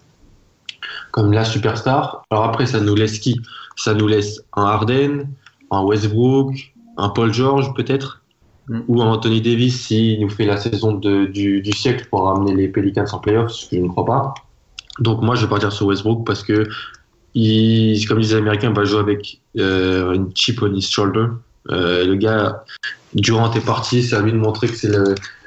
comme 1.18 1.32
la 1.32 1.44
superstar. 1.44 2.22
Alors 2.30 2.44
après, 2.44 2.66
ça 2.66 2.78
nous 2.78 2.94
laisse 2.94 3.18
qui? 3.18 3.40
Ça 3.74 3.92
nous 3.92 4.06
laisse 4.06 4.40
un 4.56 4.62
Harden, 4.66 5.26
un 5.72 5.82
Westbrook, 5.82 6.72
un 6.96 7.08
Paul 7.08 7.32
George 7.34 7.74
peut-être, 7.74 8.22
Mm. 8.68 8.80
ou 8.86 9.02
un 9.02 9.06
Anthony 9.06 9.40
Davis 9.40 9.80
s'il 9.86 10.20
nous 10.20 10.28
fait 10.28 10.44
la 10.44 10.58
saison 10.58 10.92
de- 10.92 11.24
du, 11.24 11.60
du 11.62 11.72
siècle 11.72 12.06
pour 12.10 12.22
ramener 12.24 12.54
les 12.54 12.68
Pelicans 12.68 13.06
en 13.12 13.18
playoffs, 13.18 13.50
ce 13.52 13.68
que 13.68 13.76
je 13.76 13.80
ne 13.82 13.88
crois 13.88 14.04
pas. 14.04 14.34
Donc 15.00 15.22
moi, 15.22 15.34
je 15.34 15.42
vais 15.42 15.48
partir 15.48 15.72
sur 15.72 15.86
Westbrook 15.86 16.24
parce 16.26 16.42
que 16.44 16.68
il, 17.34 18.06
comme 18.06 18.20
disent 18.20 18.32
les 18.34 18.38
Américains, 18.38 18.72
va 18.72 18.84
jouer 18.84 19.00
avec 19.00 19.40
euh, 19.58 20.12
une 20.12 20.30
chip 20.36 20.62
on 20.62 20.72
his 20.72 20.82
shoulder. 20.82 21.26
Euh, 21.70 22.04
le 22.06 22.14
gars, 22.14 22.64
durant 23.14 23.48
tes 23.48 23.60
parties, 23.60 24.02
c'est 24.04 24.14
à 24.16 24.20
lui 24.20 24.32
de 24.32 24.36
montrer 24.36 24.68
que 24.68 24.76
c'est 24.76 24.92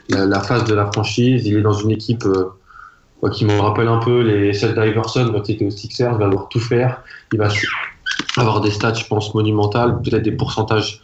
la, 0.10 0.26
la 0.26 0.40
phase 0.42 0.66
de 0.66 0.74
la 0.74 0.92
franchise. 0.92 1.46
Il 1.46 1.58
est 1.58 1.62
dans 1.62 1.74
une 1.74 1.92
équipe 1.92 2.26
euh, 2.26 2.46
qui 3.30 3.46
me 3.46 3.60
rappelle 3.60 3.88
un 3.88 4.00
peu 4.00 4.22
les 4.22 4.54
celles 4.54 4.74
d'Iverson 4.74 5.30
quand 5.32 5.48
il 5.48 5.56
était 5.56 5.66
aux 5.66 5.72
Sixers. 5.72 6.12
Il 6.14 6.18
va 6.18 6.26
devoir 6.26 6.50
tout 6.50 6.60
faire. 6.60 7.04
Il 7.32 7.40
va 7.40 7.50
avoir 8.38 8.62
des 8.62 8.72
stats, 8.72 8.94
je 8.94 9.06
pense, 9.06 9.34
monumentales, 9.36 10.02
peut-être 10.02 10.24
des 10.24 10.32
pourcentages 10.32 11.02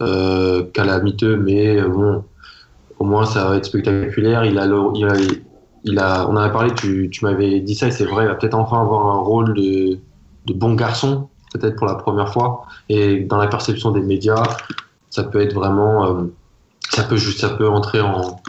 euh, 0.00 0.64
calamiteux, 0.72 1.36
mais 1.36 1.78
euh, 1.80 1.88
bon, 1.88 2.24
au 2.98 3.04
moins 3.04 3.24
ça 3.26 3.48
va 3.48 3.56
être 3.56 3.64
spectaculaire. 3.66 4.44
Il 4.44 4.58
a, 4.58 4.66
le- 4.66 4.90
il 4.94 5.04
a, 5.06 5.14
il 5.84 5.98
a, 5.98 6.26
on 6.28 6.32
en 6.32 6.36
a 6.36 6.48
parlé, 6.48 6.72
tu, 6.74 7.08
tu 7.10 7.24
m'avais 7.24 7.60
dit 7.60 7.74
ça 7.74 7.88
et 7.88 7.90
c'est 7.90 8.04
vrai, 8.04 8.24
il 8.24 8.28
va 8.28 8.34
peut-être 8.34 8.54
enfin 8.54 8.80
avoir 8.80 9.06
un 9.06 9.20
rôle 9.20 9.54
de, 9.54 9.98
de 10.46 10.52
bon 10.52 10.74
garçon, 10.74 11.28
peut-être 11.52 11.76
pour 11.76 11.86
la 11.86 11.94
première 11.94 12.32
fois. 12.32 12.62
Et 12.88 13.20
dans 13.20 13.38
la 13.38 13.46
perception 13.46 13.90
des 13.90 14.00
médias, 14.02 14.42
ça 15.10 15.24
peut 15.24 15.40
être 15.40 15.54
vraiment, 15.54 16.06
euh, 16.06 16.24
ça 16.90 17.04
peut 17.04 17.16
juste, 17.16 17.40
ça 17.40 17.50
peut 17.50 17.68
entrer 17.68 18.00
en, 18.00 18.40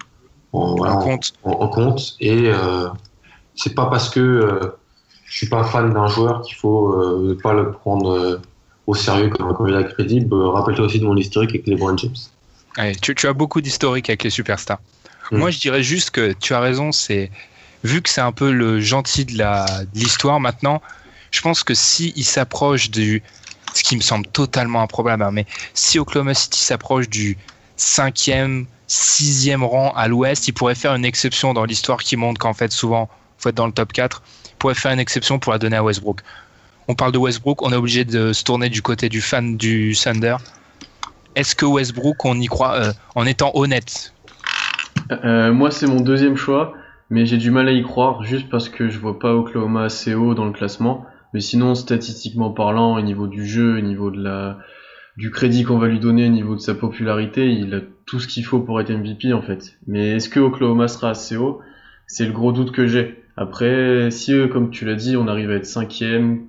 en, 0.53 0.75
voilà, 0.75 0.93
En 0.95 0.97
en- 0.97 1.01
compte. 1.03 1.33
en, 1.43 1.51
en 1.51 1.67
compte. 1.67 2.15
Et 2.19 2.49
euh, 2.51 2.87
c'est 3.55 3.73
pas 3.73 3.87
parce 3.87 4.09
que 4.09 4.19
euh, 4.19 4.77
je 5.25 5.37
suis 5.37 5.47
pas 5.47 5.63
fan 5.63 5.93
d'un 5.93 6.07
joueur 6.07 6.41
qu'il 6.41 6.55
faut 6.55 6.89
euh, 6.93 7.37
pas 7.41 7.53
le 7.53 7.71
prendre 7.71 8.11
euh, 8.11 8.41
au 8.87 8.95
sérieux 8.95 9.29
comme 9.29 9.47
un 9.47 9.53
candidat 9.53 9.83
crédible. 9.83 10.33
Euh, 10.33 10.49
Rappelle-toi 10.49 10.85
aussi 10.85 10.99
de 10.99 11.05
mon 11.05 11.17
historique 11.17 11.51
avec 11.51 11.67
LeBron 11.67 11.97
James. 11.97 12.15
Ouais, 12.77 12.93
tu, 12.95 13.15
tu 13.15 13.27
as 13.27 13.33
beaucoup 13.33 13.61
d'historique 13.61 14.09
avec 14.09 14.23
les 14.23 14.29
superstars. 14.29 14.79
Mm. 15.31 15.37
Moi, 15.37 15.51
je 15.51 15.59
dirais 15.59 15.83
juste 15.83 16.11
que 16.11 16.33
tu 16.33 16.53
as 16.53 16.59
raison. 16.59 16.91
C'est 16.91 17.31
vu 17.83 18.01
que 18.01 18.09
c'est 18.09 18.21
un 18.21 18.31
peu 18.31 18.51
le 18.51 18.79
gentil 18.79 19.25
de 19.25 19.37
la 19.37 19.65
de 19.65 19.99
l'histoire 19.99 20.39
maintenant. 20.39 20.81
Je 21.31 21.41
pense 21.41 21.63
que 21.63 21.73
si 21.73 22.13
il 22.15 22.23
s'approche 22.23 22.89
du, 22.89 23.21
ce 23.73 23.83
qui 23.83 23.95
me 23.97 24.01
semble 24.01 24.27
totalement 24.27 24.81
improbable, 24.81 25.23
hein, 25.23 25.31
mais 25.31 25.45
si 25.73 25.99
Oklahoma 25.99 26.33
City 26.33 26.61
s'approche 26.61 27.09
du 27.09 27.37
cinquième, 27.75 28.67
sixième 28.87 29.63
rang 29.63 29.91
à 29.95 30.07
l'Ouest, 30.07 30.47
il 30.47 30.53
pourrait 30.53 30.75
faire 30.75 30.95
une 30.95 31.03
exception 31.03 31.53
dans 31.53 31.65
l'histoire 31.65 32.01
qui 32.01 32.15
montre 32.15 32.39
qu'en 32.39 32.53
fait 32.53 32.71
souvent, 32.71 33.09
faut 33.37 33.49
être 33.49 33.55
dans 33.55 33.67
le 33.67 33.71
top 33.71 33.93
4. 33.93 34.23
Il 34.45 34.55
pourrait 34.57 34.75
faire 34.75 34.91
une 34.91 34.99
exception 34.99 35.39
pour 35.39 35.51
la 35.51 35.59
donner 35.59 35.77
à 35.77 35.83
Westbrook. 35.83 36.21
On 36.87 36.95
parle 36.95 37.11
de 37.11 37.17
Westbrook, 37.17 37.61
on 37.63 37.71
est 37.71 37.75
obligé 37.75 38.05
de 38.05 38.31
se 38.33 38.43
tourner 38.43 38.69
du 38.69 38.81
côté 38.81 39.09
du 39.09 39.21
fan 39.21 39.57
du 39.57 39.95
Thunder. 39.95 40.37
Est-ce 41.35 41.55
que 41.55 41.65
Westbrook, 41.65 42.23
on 42.25 42.39
y 42.39 42.45
croit 42.45 42.75
euh, 42.75 42.93
en 43.15 43.25
étant 43.25 43.51
honnête? 43.55 44.13
Euh, 45.11 45.51
moi, 45.51 45.71
c'est 45.71 45.87
mon 45.87 45.99
deuxième 45.99 46.37
choix, 46.37 46.73
mais 47.09 47.25
j'ai 47.25 47.37
du 47.37 47.51
mal 47.51 47.67
à 47.67 47.71
y 47.71 47.83
croire 47.83 48.23
juste 48.23 48.49
parce 48.49 48.69
que 48.69 48.89
je 48.89 48.99
vois 48.99 49.19
pas 49.19 49.33
Oklahoma 49.33 49.83
assez 49.83 50.13
haut 50.13 50.33
dans 50.33 50.45
le 50.45 50.51
classement. 50.51 51.05
Mais 51.33 51.41
sinon, 51.41 51.75
statistiquement 51.75 52.51
parlant, 52.51 52.95
au 52.97 53.01
niveau 53.01 53.27
du 53.27 53.45
jeu, 53.45 53.77
au 53.77 53.81
niveau 53.81 54.11
de 54.11 54.23
la, 54.23 54.57
du 55.17 55.31
crédit 55.31 55.63
qu'on 55.63 55.77
va 55.77 55.87
lui 55.87 55.99
donner, 55.99 56.27
au 56.27 56.31
niveau 56.31 56.55
de 56.55 56.61
sa 56.61 56.75
popularité, 56.75 57.51
il 57.51 57.73
a 57.73 57.81
tout 58.05 58.19
ce 58.19 58.27
qu'il 58.27 58.45
faut 58.45 58.59
pour 58.59 58.79
être 58.79 58.91
MVP 58.91 59.33
en 59.33 59.41
fait. 59.41 59.77
Mais 59.87 60.11
est-ce 60.11 60.29
que 60.29 60.39
Oklahoma 60.39 60.87
sera 60.87 61.09
assez 61.09 61.35
haut? 61.35 61.59
C'est 62.07 62.25
le 62.25 62.31
gros 62.31 62.51
doute 62.51 62.71
que 62.71 62.87
j'ai. 62.87 63.24
Après, 63.37 64.11
si 64.11 64.33
eux, 64.33 64.47
comme 64.47 64.69
tu 64.69 64.85
l'as 64.85 64.95
dit, 64.95 65.17
on 65.17 65.27
arrive 65.27 65.51
à 65.51 65.55
être 65.55 65.65
cinquième, 65.65 66.45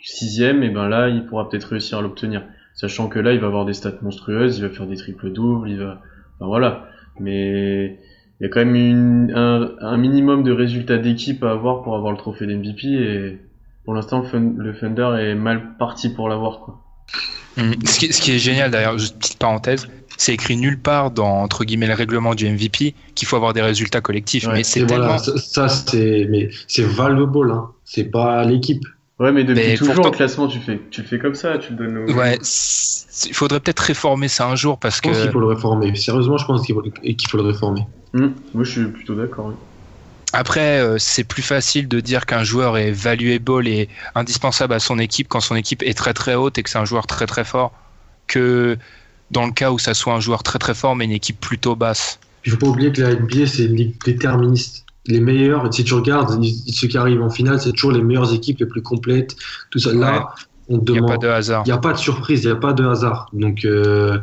sixième, 0.00 0.62
et 0.62 0.70
ben 0.70 0.88
là, 0.88 1.08
il 1.08 1.26
pourra 1.26 1.48
peut-être 1.48 1.64
réussir 1.64 1.98
à 1.98 2.02
l'obtenir. 2.02 2.44
Sachant 2.74 3.08
que 3.08 3.18
là, 3.18 3.32
il 3.32 3.40
va 3.40 3.48
avoir 3.48 3.64
des 3.64 3.74
stats 3.74 3.98
monstrueuses, 4.02 4.58
il 4.58 4.64
va 4.64 4.70
faire 4.70 4.86
des 4.86 4.96
triples 4.96 5.32
doubles, 5.32 5.68
il 5.68 5.78
va, 5.78 6.00
enfin 6.36 6.46
voilà. 6.46 6.88
Mais 7.20 7.98
il 8.40 8.44
y 8.44 8.46
a 8.46 8.48
quand 8.48 8.64
même 8.64 8.74
une, 8.74 9.32
un, 9.34 9.96
minimum 9.96 10.42
de 10.42 10.52
résultats 10.52 10.98
d'équipe 10.98 11.44
à 11.44 11.52
avoir 11.52 11.82
pour 11.82 11.94
avoir 11.96 12.12
le 12.12 12.18
trophée 12.18 12.46
d'MVP 12.46 12.86
et 12.86 13.38
pour 13.84 13.94
l'instant 13.94 14.24
le 14.32 14.74
Thunder 14.74 15.16
est 15.20 15.34
mal 15.34 15.76
parti 15.76 16.08
pour 16.08 16.28
l'avoir 16.28 16.60
quoi. 16.60 16.80
Hum, 17.58 17.74
ce, 17.84 17.98
qui, 17.98 18.12
ce 18.12 18.20
qui 18.22 18.32
est 18.32 18.38
génial 18.38 18.70
d'ailleurs, 18.70 18.98
juste 18.98 19.18
petite 19.18 19.38
parenthèse, 19.38 19.86
c'est 20.16 20.32
écrit 20.34 20.56
nulle 20.56 20.78
part 20.80 21.10
dans 21.10 21.42
entre 21.42 21.64
guillemets 21.64 21.86
le 21.86 21.94
règlement 21.94 22.34
du 22.34 22.48
MVP 22.48 22.94
qu'il 23.14 23.28
faut 23.28 23.36
avoir 23.36 23.52
des 23.52 23.62
résultats 23.62 24.00
collectifs. 24.00 24.46
Ouais, 24.46 24.52
mais 24.54 24.64
c'est 24.64 24.80
voilà, 24.84 25.18
tellement. 25.18 25.18
ça, 25.18 25.68
ça, 25.68 25.68
c'est, 25.68 26.26
mais 26.30 26.48
c'est 26.68 26.84
valuable, 26.84 27.50
hein. 27.50 27.70
C'est 27.84 28.04
pas 28.04 28.44
l'équipe. 28.44 28.84
Ouais 29.18 29.30
mais 29.30 29.44
depuis 29.44 29.62
Mais 29.62 29.76
toujours 29.76 29.94
pourtant- 29.94 30.10
le 30.10 30.16
classement 30.16 30.48
tu 30.48 30.58
le 30.58 30.64
fais 30.64 30.80
tu 30.90 31.02
le 31.02 31.06
fais 31.06 31.18
comme 31.18 31.34
ça, 31.34 31.58
tu 31.58 31.72
le 31.74 31.76
donnes 31.78 31.98
au... 31.98 32.12
Ouais, 32.14 32.38
il 33.26 33.34
faudrait 33.34 33.60
peut-être 33.60 33.80
réformer 33.80 34.26
ça 34.26 34.48
un 34.48 34.56
jour 34.56 34.78
parce 34.78 34.96
Je 34.96 35.02
pense 35.02 35.16
qu'il 35.18 35.26
que 35.26 35.32
faut 35.32 35.38
le 35.40 35.46
réformer. 35.46 35.94
Sérieusement, 35.94 36.38
je 36.38 36.46
pense 36.46 36.64
qu'il 36.66 36.74
faut, 36.74 36.80
qu'il 36.82 37.28
faut 37.28 37.36
le 37.36 37.44
réformer. 37.44 37.82
Hum, 38.14 38.32
moi 38.54 38.64
je 38.64 38.70
suis 38.70 38.86
plutôt 38.86 39.14
d'accord. 39.14 39.48
oui. 39.48 39.54
Après 40.32 40.80
euh, 40.80 40.96
c'est 40.98 41.24
plus 41.24 41.42
facile 41.42 41.88
de 41.88 42.00
dire 42.00 42.26
qu'un 42.26 42.44
joueur 42.44 42.76
est 42.78 42.90
valuable 42.92 43.66
et 43.68 43.88
indispensable 44.14 44.74
à 44.74 44.78
son 44.78 44.98
équipe 44.98 45.28
quand 45.28 45.40
son 45.40 45.56
équipe 45.56 45.82
est 45.82 45.94
très 45.96 46.14
très 46.14 46.34
haute 46.34 46.58
et 46.58 46.62
que 46.62 46.70
c'est 46.70 46.78
un 46.78 46.84
joueur 46.84 47.06
très 47.06 47.26
très 47.26 47.44
fort 47.44 47.72
que 48.26 48.76
dans 49.30 49.46
le 49.46 49.52
cas 49.52 49.70
où 49.70 49.78
ça 49.78 49.94
soit 49.94 50.14
un 50.14 50.20
joueur 50.20 50.42
très 50.42 50.58
très 50.58 50.74
fort 50.74 50.96
mais 50.96 51.04
une 51.04 51.12
équipe 51.12 51.40
plutôt 51.40 51.76
basse. 51.76 52.18
Il 52.44 52.52
faut 52.52 52.58
pas 52.58 52.66
oublier 52.66 52.90
que 52.90 53.02
la 53.02 53.14
NBA, 53.14 53.46
c'est 53.46 53.66
une 53.66 53.76
ligue 53.76 53.94
déterministe. 54.04 54.84
Les 55.06 55.20
meilleurs, 55.20 55.72
si 55.72 55.84
tu 55.84 55.94
regardes, 55.94 56.44
ceux 56.72 56.88
qui 56.88 56.98
arrivent 56.98 57.22
en 57.22 57.30
finale, 57.30 57.60
c'est 57.60 57.72
toujours 57.72 57.92
les 57.92 58.02
meilleures 58.02 58.32
équipes, 58.34 58.58
les 58.58 58.66
plus 58.66 58.82
complètes. 58.82 59.36
Tout 59.70 59.78
ça. 59.78 59.92
Là, 59.92 60.28
on 60.68 60.78
te 60.78 60.90
Il 60.90 60.92
n'y 60.92 60.98
a 60.98 61.02
demande. 61.02 61.20
pas 61.20 61.26
de 61.26 61.28
hasard. 61.32 61.62
Il 61.66 61.68
n'y 61.68 61.72
a 61.72 61.78
pas 61.78 61.92
de 61.92 61.98
surprise, 61.98 62.42
il 62.42 62.46
n'y 62.46 62.52
a 62.52 62.56
pas 62.56 62.72
de 62.72 62.84
hasard. 62.84 63.28
Donc, 63.32 63.64
euh, 63.64 64.18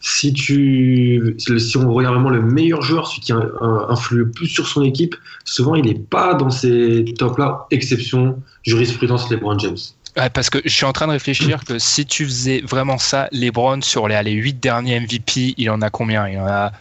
si 0.00 0.32
tu, 0.32 1.36
si 1.38 1.76
on 1.76 1.92
regarde 1.92 2.14
vraiment 2.14 2.30
le 2.30 2.40
meilleur 2.42 2.80
joueur, 2.82 3.06
celui 3.06 3.20
qui 3.20 3.32
in- 3.32 3.50
in- 3.60 3.86
influe 3.90 4.18
le 4.18 4.30
plus 4.30 4.46
sur 4.48 4.66
son 4.66 4.82
équipe, 4.82 5.14
souvent 5.44 5.74
il 5.74 5.84
n'est 5.84 5.94
pas 5.94 6.34
dans 6.34 6.50
ces 6.50 7.04
tops-là, 7.18 7.66
exception 7.70 8.42
jurisprudence 8.62 9.30
LeBron 9.30 9.58
James. 9.58 9.76
Ouais, 10.16 10.30
parce 10.30 10.50
que 10.50 10.58
je 10.64 10.70
suis 10.70 10.86
en 10.86 10.92
train 10.92 11.06
de 11.06 11.12
réfléchir 11.12 11.64
que 11.64 11.78
si 11.78 12.04
tu 12.06 12.24
faisais 12.24 12.62
vraiment 12.62 12.98
ça, 12.98 13.28
LeBron 13.32 13.80
sur 13.82 14.08
les, 14.08 14.20
les 14.22 14.32
8 14.32 14.54
derniers 14.58 15.00
MVP, 15.00 15.54
il 15.56 15.70
en 15.70 15.82
a 15.82 15.90
combien? 15.90 16.26
Il 16.28 16.38
en 16.38 16.46
a 16.46 16.72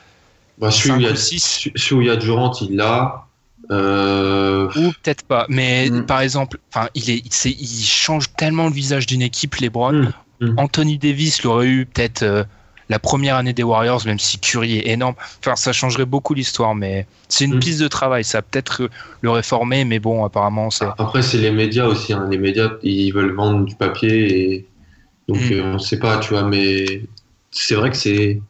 Bah, 0.57 0.71
celui, 0.71 0.91
où 0.95 0.99
il 0.99 1.03
y 1.03 1.07
a, 1.07 1.11
ou 1.11 1.15
six? 1.15 1.69
celui 1.75 1.95
où 1.95 2.01
il 2.01 2.07
y 2.07 2.09
a 2.11 2.15
Durant, 2.15 2.51
il 2.61 2.75
l'a. 2.75 3.25
Euh, 3.71 4.67
ou 4.75 4.91
peut-être 5.03 5.23
pas. 5.23 5.45
Mais 5.49 5.89
Mm. 5.89 6.05
par 6.05 6.21
exemple, 6.21 6.57
enfin, 6.73 6.87
il 6.95 7.09
est, 7.09 7.45
il 7.45 7.85
change 7.85 8.33
tellement 8.35 8.65
le 8.67 8.73
visage 8.73 9.05
d'une 9.05 9.21
équipe, 9.21 9.55
LeBron. 9.57 10.07
Mm. 10.41 10.53
Anthony 10.57 10.97
Davis 10.97 11.43
l'aurait 11.43 11.67
eu 11.67 11.85
peut-être 11.85 12.23
euh, 12.23 12.43
la 12.89 12.99
première 12.99 13.35
année 13.35 13.53
des 13.53 13.63
Warriors, 13.63 14.01
même 14.05 14.19
si 14.19 14.39
Curry 14.39 14.79
est 14.79 14.87
énorme. 14.89 15.15
Enfin, 15.39 15.55
ça 15.55 15.71
changerait 15.73 16.05
beaucoup 16.05 16.33
l'histoire, 16.33 16.73
mais 16.75 17.05
c'est 17.27 17.45
une 17.45 17.55
Mm. 17.57 17.59
piste 17.59 17.79
de 17.81 17.87
travail. 17.87 18.23
Ça 18.23 18.41
peut-être 18.41 18.89
le- 19.21 19.29
réformer, 19.29 19.85
mais 19.85 19.99
bon, 19.99 20.25
apparemment, 20.25 20.69
c'est. 20.71 20.85
Après, 20.97 21.21
c'est 21.21 21.37
les 21.37 21.51
médias 21.51 21.85
aussi. 21.85 22.13
hein. 22.13 22.27
Les 22.29 22.37
médias, 22.37 22.71
ils 22.83 23.11
veulent 23.11 23.35
vendre 23.35 23.65
du 23.65 23.75
papier 23.75 24.53
et 24.53 24.65
donc 25.27 25.37
Mm. 25.37 25.53
euh, 25.53 25.63
on 25.65 25.73
ne 25.73 25.77
sait 25.79 25.99
pas, 25.99 26.17
tu 26.17 26.33
vois. 26.33 26.43
Mais 26.43 27.03
c'est 27.51 27.75
vrai 27.75 27.91
que 27.91 27.97
c'est 27.97 28.41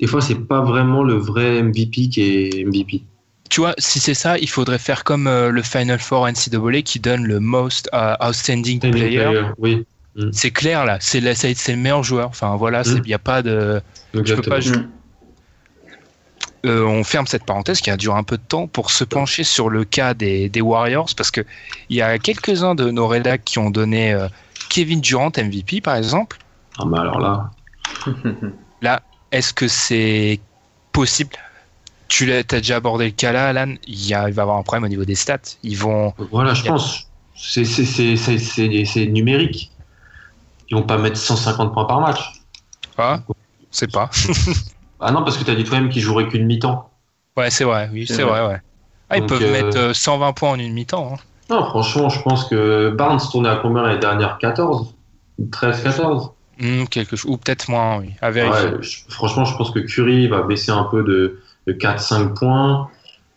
des 0.00 0.06
fois, 0.06 0.20
c'est 0.20 0.34
pas 0.36 0.62
vraiment 0.62 1.02
le 1.02 1.14
vrai 1.14 1.62
MVP 1.62 2.08
qui 2.08 2.22
est 2.22 2.64
MVP. 2.66 3.02
Tu 3.50 3.60
vois, 3.60 3.74
si 3.76 4.00
c'est 4.00 4.14
ça, 4.14 4.38
il 4.38 4.48
faudrait 4.48 4.78
faire 4.78 5.04
comme 5.04 5.26
euh, 5.26 5.50
le 5.50 5.62
Final 5.62 5.98
Four 5.98 6.26
NCAA 6.26 6.80
qui 6.82 6.98
donne 6.98 7.24
le 7.26 7.38
Most 7.38 7.90
euh, 7.92 8.14
Outstanding 8.26 8.80
Player. 8.80 9.42
Oui, 9.58 9.84
C'est 10.32 10.50
clair 10.50 10.84
là, 10.84 10.98
c'est 11.00 11.20
la- 11.20 11.34
c'est 11.34 11.54
c'est 11.54 11.72
le 11.72 11.78
meilleur 11.78 12.02
joueur. 12.02 12.28
Enfin 12.28 12.56
voilà, 12.56 12.82
il 12.84 12.96
Mm. 13.00 13.02
n'y 13.06 13.14
a 13.14 13.18
pas 13.18 13.42
de. 13.42 13.80
Je 14.14 14.34
peux 14.34 14.42
pas. 14.42 14.60
je- 14.60 14.74
Hum. 14.74 14.88
Euh, 16.64 16.84
on 16.84 17.02
ferme 17.02 17.26
cette 17.26 17.44
parenthèse 17.44 17.80
qui 17.80 17.90
a 17.90 17.96
duré 17.96 18.16
un 18.16 18.22
peu 18.22 18.36
de 18.36 18.42
temps 18.42 18.68
pour 18.68 18.92
se 18.92 19.02
pencher 19.02 19.42
sur 19.42 19.68
le 19.68 19.84
cas 19.84 20.14
des, 20.14 20.48
des 20.48 20.60
Warriors 20.60 21.08
parce 21.16 21.32
que 21.32 21.40
il 21.88 21.96
y 21.96 22.02
a 22.02 22.18
quelques-uns 22.20 22.76
de 22.76 22.88
nos 22.92 23.08
rédacs 23.08 23.42
qui 23.44 23.58
ont 23.58 23.70
donné 23.70 24.12
euh, 24.12 24.28
Kevin 24.68 25.00
Durant 25.00 25.32
MVP 25.36 25.80
par 25.80 25.96
exemple. 25.96 26.38
Ah, 26.78 26.84
mais 26.86 26.98
alors 26.98 27.18
là, 28.80 29.02
Est-ce 29.32 29.52
que 29.52 29.66
c'est 29.66 30.38
possible? 30.92 31.34
Tu 32.06 32.26
l'as 32.26 32.38
as 32.38 32.42
déjà 32.44 32.76
abordé 32.76 33.06
le 33.06 33.10
cas 33.10 33.32
là, 33.32 33.48
Alan. 33.48 33.74
Il, 33.88 34.06
y 34.06 34.14
a- 34.14 34.28
il 34.28 34.34
va 34.34 34.42
y 34.42 34.44
avoir 34.44 34.58
un 34.58 34.62
problème 34.62 34.84
au 34.84 34.88
niveau 34.88 35.04
des 35.06 35.14
stats. 35.16 35.38
Ils 35.64 35.76
vont. 35.78 36.12
voilà, 36.30 36.54
je 36.54 36.62
a- 36.62 36.66
pense. 36.68 37.08
C'est 37.34 39.06
numérique. 39.06 39.71
Ils 40.72 40.76
vont 40.76 40.84
pas 40.84 40.96
mettre 40.96 41.18
150 41.18 41.74
points 41.74 41.84
par 41.84 42.00
match. 42.00 42.32
Ah, 42.96 43.20
c'est 43.70 43.92
pas. 43.92 44.10
Ah 45.04 45.10
non, 45.10 45.24
parce 45.24 45.36
que 45.36 45.42
tu 45.44 45.50
as 45.50 45.56
dit 45.56 45.64
toi-même 45.64 45.88
qu'ils 45.90 46.00
joueraient 46.00 46.28
qu'une 46.28 46.46
mi-temps. 46.46 46.88
Ouais, 47.36 47.50
c'est 47.50 47.64
vrai. 47.64 47.90
Oui, 47.92 48.06
C'est 48.06 48.22
vrai. 48.22 48.46
ouais. 48.46 48.56
Ah, 49.10 49.16
ils 49.16 49.20
Donc, 49.20 49.30
peuvent 49.30 49.42
euh, 49.42 49.52
mettre 49.52 49.76
euh, 49.76 49.92
120 49.92 50.32
points 50.32 50.50
en 50.50 50.58
une 50.60 50.72
mi-temps. 50.72 51.14
hein. 51.14 51.18
Non, 51.50 51.64
franchement, 51.66 52.08
je 52.08 52.22
pense 52.22 52.44
que 52.44 52.88
Barnes 52.90 53.18
tournait 53.30 53.48
à 53.48 53.56
combien 53.56 53.82
l'année 53.82 53.98
dernière? 53.98 54.38
14 54.38 54.94
13-14 55.50 56.30
Hmm, 56.60 56.84
quelque 56.84 57.16
chose. 57.16 57.30
Ou 57.32 57.36
peut-être 57.36 57.68
moins, 57.68 57.98
oui. 57.98 58.12
À 58.22 58.30
vérifier. 58.30 58.68
Ouais, 58.68 58.76
je- 58.80 58.98
franchement, 59.08 59.44
je 59.44 59.56
pense 59.56 59.72
que 59.72 59.80
Curry 59.80 60.28
va 60.28 60.42
baisser 60.42 60.70
un 60.70 60.84
peu 60.84 61.02
de, 61.02 61.40
de 61.66 61.72
4-5 61.72 62.32
points. 62.34 62.88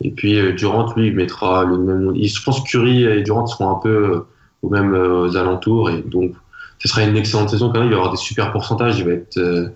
Et 0.02 0.12
puis 0.12 0.38
euh, 0.40 0.54
Durant, 0.54 0.94
lui, 0.96 1.08
il 1.08 1.16
mettra 1.16 1.66
le 1.66 1.78
même. 1.80 2.12
il- 2.16 2.30
Je 2.30 2.44
pense 2.44 2.62
que 2.62 2.68
Curry 2.70 3.04
et 3.06 3.24
Durant 3.24 3.48
seront 3.48 3.72
un 3.76 3.80
peu 3.82 3.90
euh, 3.90 4.28
aux 4.62 4.70
mêmes 4.70 4.94
euh, 4.94 5.22
aux 5.28 5.36
alentours. 5.36 5.90
Et 5.90 6.04
donc, 6.04 6.34
ce 6.80 6.88
sera 6.88 7.04
une 7.04 7.18
excellente 7.18 7.50
saison 7.50 7.72
quand 7.72 7.80
même. 7.80 7.88
Il 7.88 7.92
va 7.92 7.98
avoir 7.98 8.12
des 8.12 8.18
super 8.18 8.52
pourcentages. 8.52 9.00
Il 9.00 9.06
va 9.06 9.12
être 9.14 9.38
euh, 9.38 9.70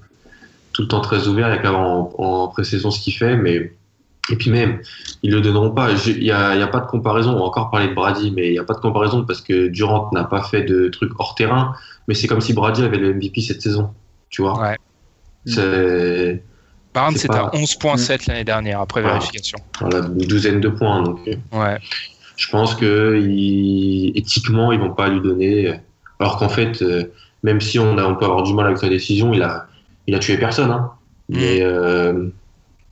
tout 0.73 0.81
le 0.83 0.87
temps 0.87 1.01
très 1.01 1.27
ouvert. 1.27 1.47
Il 1.49 1.55
y 1.55 1.57
a 1.57 1.61
qu'à 1.61 1.71
voir 1.71 1.81
en, 1.87 2.13
en 2.17 2.47
pré-saison 2.49 2.91
ce 2.91 2.99
qu'il 2.99 3.13
fait. 3.13 3.35
Mais... 3.35 3.73
Et 4.31 4.35
puis 4.35 4.51
même, 4.51 4.79
ils 5.23 5.31
le 5.31 5.41
donneront 5.41 5.71
pas. 5.71 5.89
Il 6.05 6.19
n'y 6.19 6.29
a, 6.31 6.67
pas 6.67 6.81
de 6.81 6.85
comparaison. 6.85 7.31
On 7.31 7.39
va 7.39 7.45
encore 7.45 7.71
parler 7.71 7.87
de 7.87 7.93
Brady, 7.95 8.31
mais 8.31 8.47
il 8.47 8.51
n'y 8.51 8.59
a 8.59 8.63
pas 8.63 8.75
de 8.75 8.79
comparaison 8.79 9.25
parce 9.25 9.41
que 9.41 9.69
Durant 9.69 10.09
n'a 10.13 10.23
pas 10.23 10.43
fait 10.43 10.61
de 10.63 10.87
trucs 10.89 11.11
hors 11.19 11.33
terrain. 11.33 11.73
Mais 12.07 12.13
c'est 12.13 12.27
comme 12.27 12.41
si 12.41 12.53
Brady 12.53 12.83
avait 12.83 12.97
le 12.97 13.13
MVP 13.15 13.41
cette 13.41 13.61
saison. 13.63 13.89
Tu 14.29 14.43
vois 14.43 14.59
Ouais. 14.61 14.75
C'est 15.45 16.43
Barnes, 16.93 17.13
c'est 17.13 17.19
c'était 17.21 17.37
pas- 17.37 17.47
à 17.47 17.55
11,7 17.55 18.27
l'année 18.27 18.43
dernière 18.43 18.81
après 18.81 19.01
Ah. 19.03 19.09
vérification. 19.13 19.57
voilà, 19.79 19.99
une 20.07 20.27
douzaine 20.27 20.59
de 20.59 20.69
points. 20.69 21.01
Donc, 21.03 21.19
euh, 21.27 21.33
Ouais. 21.57 21.77
je 22.35 22.49
pense 22.49 22.75
que 22.75 23.19
il- 23.19 24.11
éthiquement, 24.15 24.71
ils 24.71 24.79
vont 24.79 24.93
pas 24.93 25.07
lui 25.09 25.21
donner. 25.21 25.79
Alors 26.19 26.37
qu'en 26.37 26.49
fait, 26.49 26.81
euh, 26.81 27.05
même 27.43 27.61
si 27.61 27.79
on, 27.79 27.97
a, 27.97 28.03
on 28.05 28.15
peut 28.15 28.25
avoir 28.25 28.43
du 28.43 28.53
mal 28.53 28.65
avec 28.67 28.77
sa 28.77 28.89
décision, 28.89 29.33
il 29.33 29.41
a, 29.41 29.67
il 30.07 30.15
a 30.15 30.19
tué 30.19 30.37
personne. 30.37 30.71
Hein. 30.71 30.91
Mm. 31.29 31.35
Mais 31.37 31.59
euh, 31.61 32.27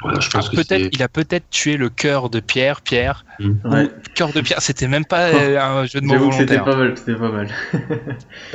Voilà, 0.02 0.20
je 0.20 0.28
Ah, 0.34 0.38
pense 0.38 0.50
que 0.50 0.56
peut-être, 0.56 0.90
il 0.94 1.02
a 1.04 1.08
peut-être 1.10 1.50
tué 1.50 1.76
le 1.76 1.90
cœur 1.90 2.30
de 2.30 2.40
Pierre. 2.40 2.82
Pierre, 2.82 3.26
Ouais. 3.66 3.90
cœur 4.16 4.32
de 4.32 4.42
Pierre, 4.42 4.62
c'était 4.62 4.88
même 4.88 5.06
pas 5.06 5.28
euh, 5.30 5.60
un 5.60 5.86
jeu 5.86 6.00
de 6.02 6.06
mots 6.06 6.30
que 6.30 6.36
c'était 6.36 6.58
volontaire. 6.58 6.66
pas 6.66 6.76
mal, 6.76 6.98
c'était 6.98 7.16
pas 7.16 7.32
mal. 7.32 7.50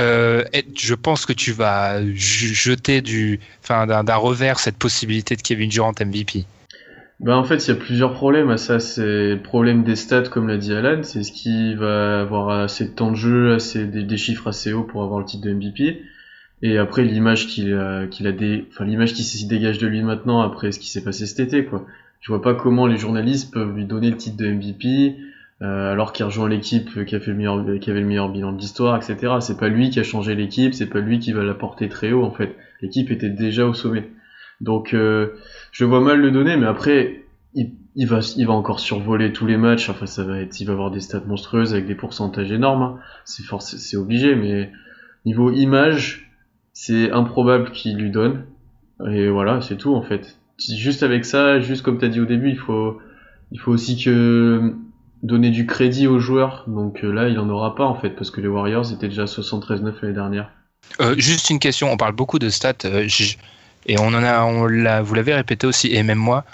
Euh, 0.00 0.44
et 0.54 0.64
je 0.76 0.94
pense 0.94 1.26
que 1.26 1.32
tu 1.32 1.52
vas 1.52 2.00
jeter 2.14 3.02
du, 3.02 3.40
enfin, 3.62 3.86
d'un 3.86 4.04
d'un 4.04 4.16
revers 4.16 4.58
cette 4.58 4.76
possibilité 4.78 5.36
de 5.36 5.42
Kevin 5.42 5.68
Durant 5.68 5.92
MVP. 6.00 6.46
Bah 7.22 7.36
en 7.36 7.44
fait, 7.44 7.64
il 7.64 7.68
y 7.68 7.72
a 7.72 7.76
plusieurs 7.76 8.14
problèmes 8.14 8.50
à 8.50 8.56
ça. 8.56 8.80
C'est 8.80 9.34
le 9.34 9.40
problème 9.40 9.84
des 9.84 9.94
stats, 9.94 10.22
comme 10.22 10.48
l'a 10.48 10.56
dit 10.56 10.74
Alan. 10.74 11.02
C'est 11.04 11.22
ce 11.22 11.30
qui 11.30 11.74
va 11.76 12.20
avoir 12.20 12.48
assez 12.48 12.86
de 12.86 12.90
temps 12.90 13.12
de 13.12 13.16
jeu, 13.16 13.54
assez 13.54 13.86
des, 13.86 14.16
chiffres 14.16 14.48
assez 14.48 14.72
hauts 14.72 14.82
pour 14.82 15.04
avoir 15.04 15.20
le 15.20 15.24
titre 15.24 15.44
de 15.46 15.52
MVP. 15.52 16.02
Et 16.62 16.78
après 16.78 17.04
l'image 17.04 17.46
qu'il 17.46 17.74
a, 17.74 18.06
qu'il 18.08 18.26
a 18.26 18.32
des, 18.32 18.66
enfin 18.70 18.84
l'image 18.84 19.14
qui 19.14 19.22
se 19.22 19.46
dégage 19.46 19.78
de 19.78 19.86
lui 19.86 20.02
maintenant 20.02 20.40
après 20.42 20.72
ce 20.72 20.80
qui 20.80 20.88
s'est 20.88 21.04
passé 21.04 21.26
cet 21.26 21.40
été, 21.40 21.64
quoi. 21.64 21.86
Je 22.20 22.30
vois 22.32 22.42
pas 22.42 22.54
comment 22.54 22.86
les 22.86 22.96
journalistes 22.96 23.52
peuvent 23.52 23.74
lui 23.74 23.84
donner 23.84 24.10
le 24.10 24.16
titre 24.16 24.36
de 24.36 24.46
MVP 24.46 25.16
euh, 25.60 25.92
alors 25.92 26.12
qu'il 26.12 26.24
rejoint 26.24 26.48
l'équipe 26.48 27.04
qui 27.04 27.14
a 27.16 27.20
fait 27.20 27.32
le 27.32 27.36
meilleur, 27.36 27.64
qui 27.80 27.90
avait 27.90 28.00
le 28.00 28.06
meilleur 28.06 28.30
bilan 28.30 28.52
de 28.52 28.58
l'histoire, 28.58 28.96
etc. 28.96 29.34
C'est 29.40 29.58
pas 29.58 29.68
lui 29.68 29.90
qui 29.90 30.00
a 30.00 30.04
changé 30.04 30.34
l'équipe, 30.34 30.74
c'est 30.74 30.86
pas 30.86 31.00
lui 31.00 31.20
qui 31.20 31.32
va 31.32 31.42
la 31.44 31.54
porter 31.54 31.88
très 31.88 32.12
haut 32.12 32.24
en 32.24 32.32
fait. 32.32 32.56
L'équipe 32.80 33.10
était 33.12 33.28
déjà 33.28 33.66
au 33.66 33.74
sommet. 33.74 34.08
Donc 34.62 34.94
euh, 34.94 35.34
je 35.72 35.84
vois 35.84 36.00
mal 36.00 36.20
le 36.20 36.30
donner, 36.30 36.56
mais 36.56 36.66
après 36.66 37.24
il, 37.54 38.06
va 38.06 38.52
encore 38.52 38.80
survoler 38.80 39.32
tous 39.32 39.46
les 39.46 39.58
matchs. 39.58 39.90
Enfin 39.90 40.06
ça 40.06 40.24
va 40.24 40.38
être, 40.38 40.58
il 40.60 40.66
va 40.66 40.72
avoir 40.72 40.90
des 40.90 41.00
stats 41.00 41.24
monstrueuses 41.26 41.74
avec 41.74 41.86
des 41.86 41.96
pourcentages 41.96 42.50
énormes. 42.50 42.82
hein. 42.82 42.98
C'est 43.24 43.96
obligé, 43.96 44.34
mais 44.36 44.70
niveau 45.26 45.50
image, 45.50 46.30
c'est 46.72 47.10
improbable 47.10 47.72
qu'il 47.72 47.96
lui 47.96 48.10
donne. 48.10 48.44
Et 49.10 49.28
voilà, 49.28 49.60
c'est 49.60 49.76
tout 49.76 49.94
en 49.94 50.02
fait. 50.02 50.38
Juste 50.58 51.02
avec 51.02 51.24
ça, 51.24 51.58
juste 51.58 51.82
comme 51.82 51.98
t'as 51.98 52.08
dit 52.08 52.20
au 52.20 52.24
début, 52.24 52.50
il 52.50 52.56
faut 52.56 53.00
aussi 53.66 53.96
donner 55.24 55.50
du 55.50 55.66
crédit 55.66 56.06
aux 56.06 56.20
joueurs. 56.20 56.64
Donc 56.68 57.02
euh, 57.02 57.12
là, 57.12 57.28
il 57.28 57.38
en 57.40 57.48
aura 57.48 57.74
pas 57.74 57.84
en 57.84 57.96
fait 57.96 58.10
parce 58.10 58.30
que 58.30 58.40
les 58.40 58.48
Warriors 58.48 58.92
étaient 58.92 59.08
déjà 59.08 59.22
à 59.22 59.26
73-9 59.26 59.94
l'année 60.02 60.14
dernière. 60.14 60.50
Euh, 61.00 61.14
juste 61.16 61.50
une 61.50 61.58
question, 61.58 61.90
on 61.92 61.96
parle 61.96 62.14
beaucoup 62.14 62.38
de 62.38 62.48
stats 62.48 62.74
et 63.86 63.98
on 63.98 64.06
en 64.08 64.22
a, 64.22 64.42
on 64.44 64.66
l'a, 64.66 65.02
vous 65.02 65.14
l'avez 65.14 65.34
répété 65.34 65.66
aussi 65.66 65.94
et 65.94 66.02
même 66.02 66.18
moi. 66.18 66.44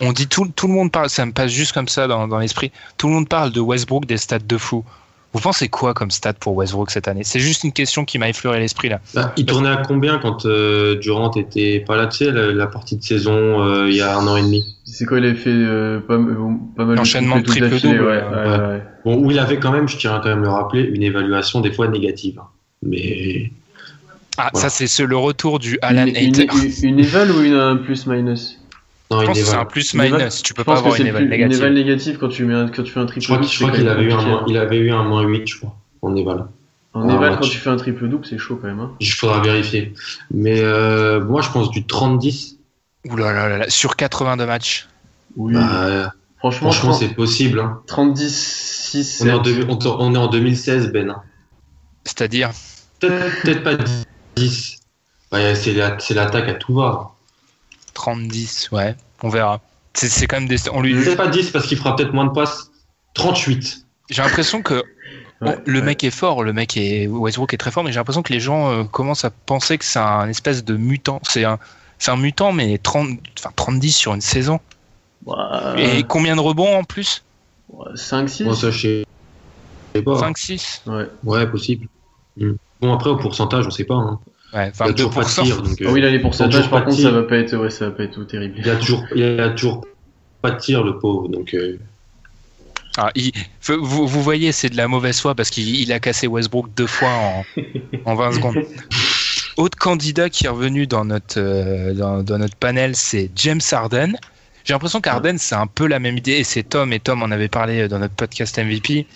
On 0.00 0.12
dit 0.12 0.28
tout, 0.28 0.46
tout 0.54 0.68
le 0.68 0.74
monde 0.74 0.92
parle, 0.92 1.08
ça 1.10 1.26
me 1.26 1.32
passe 1.32 1.50
juste 1.50 1.72
comme 1.72 1.88
ça 1.88 2.06
dans, 2.06 2.28
dans 2.28 2.38
l'esprit. 2.38 2.70
Tout 2.98 3.08
le 3.08 3.14
monde 3.14 3.28
parle 3.28 3.50
de 3.50 3.60
Westbrook 3.60 4.06
des 4.06 4.16
stats 4.16 4.38
de 4.38 4.56
fou. 4.56 4.84
Vous 5.34 5.40
pensez 5.40 5.68
quoi 5.68 5.92
comme 5.92 6.10
stat 6.10 6.32
pour 6.34 6.54
Westbrook 6.56 6.90
cette 6.90 7.06
année? 7.06 7.22
C'est 7.22 7.40
juste 7.40 7.62
une 7.62 7.72
question 7.72 8.04
qui 8.06 8.18
m'a 8.18 8.28
effleuré 8.30 8.60
l'esprit 8.60 8.88
là. 8.88 9.00
Bah, 9.14 9.34
il 9.36 9.44
tournait 9.44 9.68
à 9.68 9.76
combien 9.86 10.18
quand 10.18 10.46
euh, 10.46 10.94
Durant 10.96 11.30
était 11.32 11.80
pas 11.80 11.96
là, 11.96 12.06
tu 12.06 12.24
sais, 12.24 12.30
la, 12.32 12.52
la 12.52 12.66
partie 12.66 12.96
de 12.96 13.02
saison 13.02 13.32
euh, 13.62 13.90
il 13.90 13.96
y 13.96 14.00
a 14.00 14.16
un 14.16 14.26
an 14.26 14.36
et 14.36 14.42
demi? 14.42 14.64
C'est 14.84 15.04
quoi 15.04 15.18
il 15.18 15.26
avait 15.26 15.34
fait 15.34 15.50
euh, 15.50 16.00
pas, 16.00 16.14
euh, 16.14 16.34
pas 16.76 16.86
mal 16.86 16.96
L'enchaînement 16.96 17.40
de 17.40 17.42
triple-double, 17.42 17.74
d'affilée, 17.74 17.98
ouais, 18.00 18.06
ouais. 18.06 18.50
ouais, 18.50 18.66
ouais. 18.68 18.82
Bon, 19.04 19.16
où 19.18 19.30
il 19.30 19.38
avait 19.38 19.58
quand 19.58 19.70
même, 19.72 19.86
je 19.86 19.98
tiens 19.98 20.14
à 20.14 20.20
quand 20.20 20.30
même 20.30 20.42
le 20.42 20.48
rappeler, 20.48 20.82
une 20.82 21.02
évaluation 21.02 21.60
des 21.60 21.72
fois 21.72 21.88
négative. 21.88 22.38
hein. 22.40 22.46
Mais 22.82 23.50
Ah, 24.40 24.50
Voilà. 24.52 24.68
ça 24.68 24.74
c'est 24.74 24.86
ce- 24.86 25.02
le 25.02 25.16
retour 25.16 25.58
du 25.58 25.78
Alan 25.82 26.06
Une, 26.06 26.16
une, 26.16 26.34
Hater. 26.40 26.46
une, 26.82 26.88
une 26.90 26.98
éval 27.00 27.30
ou 27.32 27.42
une 27.42 27.54
un 27.54 27.76
plus 27.76 28.06
minus 28.06 28.58
non, 29.10 29.18
Je 29.18 29.22
une 29.22 29.26
pense 29.28 29.38
que 29.40 29.44
c'est 29.46 29.56
un 29.56 29.64
plus 29.64 29.92
Une 29.94 30.02
minus. 30.02 30.42
Tu 30.42 30.54
peux 30.54 30.64
pas 30.64 30.76
avoir 30.78 30.94
une 30.96 31.06
éval 31.06 31.22
une 31.24 31.30
négative. 31.30 31.58
éval 31.58 31.74
négative 31.74 32.18
quand 32.18 32.28
tu 32.28 32.44
mets 32.44 32.54
un, 32.54 32.68
quand 32.68 32.82
tu 32.82 32.92
fais 32.92 33.00
un 33.00 33.06
triple 33.06 33.22
Je 33.22 33.26
crois 33.26 33.36
double. 33.38 33.48
qu'il 33.48 33.58
je 33.58 33.64
crois 33.64 33.76
qu'il 33.76 33.88
avait 33.88 34.02
eu 34.04 34.12
un 34.12 34.22
moins, 34.22 34.44
il 34.46 34.56
avait 34.58 34.76
eu 34.78 34.90
un 34.92 35.02
moins 35.02 35.22
8, 35.22 35.46
je 35.46 35.56
crois, 35.58 35.74
en 36.02 36.14
éval. 36.14 36.46
En 36.94 37.08
éval 37.08 37.36
quand 37.40 37.48
tu 37.48 37.58
fais 37.58 37.70
un 37.70 37.76
triple 37.76 38.08
double, 38.08 38.26
c'est 38.26 38.38
chaud 38.38 38.58
quand 38.60 38.68
même. 38.68 38.80
Hein. 38.80 38.92
Il 39.00 39.10
faudra 39.10 39.40
vérifier. 39.40 39.92
Mais 40.30 40.60
euh, 40.60 41.24
moi, 41.24 41.40
je 41.42 41.50
pense 41.50 41.70
du 41.70 41.82
30-10. 41.82 42.56
Ouh 43.10 43.16
là 43.16 43.32
là 43.32 43.48
là 43.48 43.58
là, 43.58 43.70
sur 43.70 43.96
82 43.96 44.44
matchs. 44.46 44.86
Oui. 45.36 45.54
Bah, 45.54 46.12
franchement, 46.38 46.70
franchement, 46.70 46.90
30 46.90 47.00
c'est 47.00 47.14
possible. 47.14 47.60
Hein. 47.60 47.80
30 47.86 48.16
6 48.16 49.20
On, 49.22 49.26
est 49.26 49.32
en 49.32 49.38
deux- 49.38 49.64
on, 49.68 49.78
on 50.00 50.14
est 50.14 50.18
en 50.18 50.26
2016, 50.28 50.92
Ben. 50.92 51.10
hein. 51.10 51.22
C'est-à-dire, 52.04 52.50
Peut-être 53.00 53.42
peut-être 53.42 53.62
pas 53.62 53.74
10. 53.76 54.04
Ouais, 55.32 55.54
c'est 55.54 55.72
la- 55.74 55.98
c'est 55.98 56.14
l'attaque 56.14 56.48
à 56.48 56.54
tout 56.54 56.74
va. 56.74 57.10
30-10, 57.94 58.70
ouais, 58.72 58.96
on 59.22 59.28
verra. 59.28 59.60
C'est 59.94 60.08
c'est 60.08 60.26
quand 60.26 60.36
même 60.38 60.48
des. 60.48 60.68
On 60.70 60.80
lui, 60.80 60.94
Peut-être 60.94 61.16
pas 61.16 61.26
10 61.28 61.50
parce 61.50 61.66
qu'il 61.66 61.76
fera 61.78 61.96
peut-être 61.96 62.12
moins 62.12 62.24
de 62.26 62.30
passes. 62.32 62.70
38. 63.14 63.84
J'ai 64.10 64.22
l'impression 64.22 64.62
que 64.62 64.82
Ouais, 65.40 65.54
bon, 65.54 65.62
le 65.66 65.78
ouais. 65.78 65.84
mec 65.84 66.02
est 66.02 66.10
fort, 66.10 66.42
le 66.42 66.52
mec 66.52 66.76
est 66.76 67.06
Westbrook 67.06 67.54
est 67.54 67.58
très 67.58 67.70
fort, 67.70 67.84
mais 67.84 67.92
j'ai 67.92 67.98
l'impression 68.00 68.22
que 68.22 68.32
les 68.32 68.40
gens 68.40 68.72
euh, 68.72 68.84
commencent 68.84 69.24
à 69.24 69.30
penser 69.30 69.78
que 69.78 69.84
c'est 69.84 70.00
un 70.00 70.28
espèce 70.28 70.64
de 70.64 70.76
mutant. 70.76 71.20
C'est 71.28 71.44
un, 71.44 71.58
c'est 71.98 72.10
un 72.10 72.16
mutant, 72.16 72.52
mais 72.52 72.76
30, 72.78 73.18
enfin 73.38 73.50
30-10 73.56 73.90
sur 73.92 74.14
une 74.14 74.20
saison. 74.20 74.58
Et 75.76 76.02
combien 76.08 76.34
de 76.34 76.40
rebonds 76.40 76.76
en 76.78 76.82
plus? 76.84 77.22
5 77.94 78.28
6 78.28 78.44
Moi, 78.44 78.56
ça, 78.56 78.70
je 78.70 78.78
sais 78.80 79.04
je 79.94 79.98
sais 80.00 80.02
pas. 80.04 80.18
5-6 80.18 80.82
Ouais. 80.86 81.06
Ouais, 81.22 81.46
possible. 81.48 81.86
Hmm. 82.36 82.54
Bon, 82.80 82.92
après, 82.94 83.10
au 83.10 83.16
pourcentage, 83.16 83.66
on 83.66 83.70
sait 83.70 83.84
pas. 83.84 83.94
Hein. 83.94 84.20
Ouais, 84.54 84.72
Il 84.80 84.86
y 84.86 84.90
a 84.90 84.92
toujours 84.94 85.10
pas 85.12 85.22
de 85.22 85.26
22%. 85.28 85.42
tir. 85.44 85.62
Donc, 85.62 85.80
euh, 85.82 85.84
Ah 85.88 85.92
oui, 85.92 86.00
là 86.00 86.10
les 86.10 86.20
pourcentages 86.20 86.70
par 86.70 86.70
pas 86.70 86.80
de 86.80 86.84
contre 86.86 86.96
ça 87.02 87.08
tir. 87.10 87.12
va 87.12 87.22
pas 87.24 87.36
être 87.36 87.56
ouais, 87.56 87.70
ça 87.70 87.86
va 87.86 87.90
pas 87.90 88.04
être 88.04 88.12
tout 88.14 88.24
terrible. 88.24 88.54
Il 88.58 88.66
y 88.66 88.70
a 88.70 88.76
toujours, 88.76 89.04
il 89.14 89.20
y 89.20 89.40
a 89.40 89.50
toujours 89.50 89.84
pas 90.40 90.50
de 90.52 90.58
tir, 90.58 90.82
le 90.84 90.98
pauvre. 90.98 91.28
Donc, 91.28 91.52
euh, 91.54 91.78
Ah, 92.96 93.10
il- 93.14 93.32
vous, 93.66 94.06
vous 94.08 94.22
voyez, 94.22 94.50
c'est 94.52 94.70
de 94.70 94.76
la 94.76 94.88
mauvaise 94.88 95.20
foi 95.20 95.34
parce 95.34 95.50
qu'il 95.50 95.68
il 95.76 95.92
a 95.92 96.00
cassé 96.00 96.26
Westbrook 96.26 96.68
deux 96.76 96.86
fois 96.86 97.10
en, 97.10 97.44
en 98.06 98.14
20 98.14 98.32
secondes. 98.32 98.56
Autre 99.56 99.76
candidat 99.76 100.30
qui 100.30 100.46
est 100.46 100.48
revenu 100.48 100.86
dans 100.86 101.04
notre, 101.04 101.38
euh, 101.38 101.92
dans, 101.92 102.22
dans 102.22 102.38
notre 102.38 102.56
panel, 102.56 102.94
c'est 102.96 103.30
James 103.36 103.60
Harden. 103.72 104.16
J'ai 104.64 104.72
l'impression 104.72 105.00
qu'Harden, 105.00 105.36
c'est 105.38 105.54
un 105.56 105.66
peu 105.66 105.86
la 105.86 105.98
même 105.98 106.16
idée, 106.18 106.32
et 106.32 106.44
c'est 106.44 106.62
Tom, 106.62 106.92
et 106.92 107.00
Tom 107.00 107.22
en 107.22 107.30
avait 107.30 107.48
parlé 107.48 107.88
dans 107.88 107.98
notre 107.98 108.14
podcast 108.14 108.58
MVP. 108.58 109.06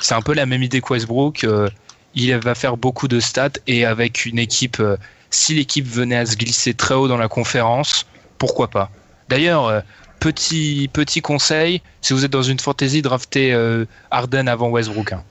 C'est 0.00 0.14
un 0.14 0.22
peu 0.22 0.34
la 0.34 0.46
même 0.46 0.62
idée 0.62 0.80
que 0.80 0.92
Westbrook. 0.92 1.44
euh, 1.44 1.68
il 2.14 2.34
va 2.36 2.54
faire 2.54 2.76
beaucoup 2.76 3.08
de 3.08 3.20
stats, 3.20 3.50
et 3.66 3.84
avec 3.84 4.26
une 4.26 4.38
équipe, 4.38 4.80
euh, 4.80 4.96
si 5.30 5.54
l'équipe 5.54 5.86
venait 5.86 6.16
à 6.16 6.26
se 6.26 6.36
glisser 6.36 6.74
très 6.74 6.94
haut 6.94 7.08
dans 7.08 7.16
la 7.16 7.28
conférence, 7.28 8.06
pourquoi 8.38 8.68
pas 8.68 8.90
D'ailleurs, 9.28 9.66
euh, 9.66 9.80
petit, 10.20 10.90
petit 10.92 11.20
conseil, 11.22 11.80
si 12.02 12.12
vous 12.12 12.24
êtes 12.24 12.30
dans 12.30 12.42
une 12.42 12.58
fantasy, 12.60 13.02
draftez 13.02 13.52
euh, 13.52 13.86
Harden 14.10 14.46
avant 14.48 14.68
Westbrook. 14.68 15.12
hein. 15.12 15.22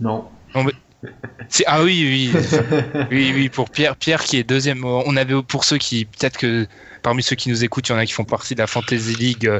Non. 0.00 0.24
C'est- 1.48 1.64
Ah 1.66 1.82
oui, 1.82 2.32
oui, 2.34 2.40
oui, 3.10 3.32
oui, 3.34 3.48
pour 3.48 3.70
Pierre, 3.70 3.94
Pierre 3.96 4.24
qui 4.24 4.38
est 4.38 4.42
deuxième. 4.44 4.84
On 4.84 5.16
avait 5.16 5.40
pour 5.42 5.64
ceux 5.64 5.78
qui, 5.78 6.04
peut-être 6.06 6.36
que 6.38 6.66
parmi 7.02 7.22
ceux 7.22 7.36
qui 7.36 7.48
nous 7.50 7.62
écoutent, 7.62 7.88
il 7.88 7.92
y 7.92 7.94
en 7.94 7.98
a 7.98 8.06
qui 8.06 8.12
font 8.12 8.24
partie 8.24 8.54
de 8.54 8.60
la 8.60 8.66
Fantasy 8.66 9.14
League 9.14 9.50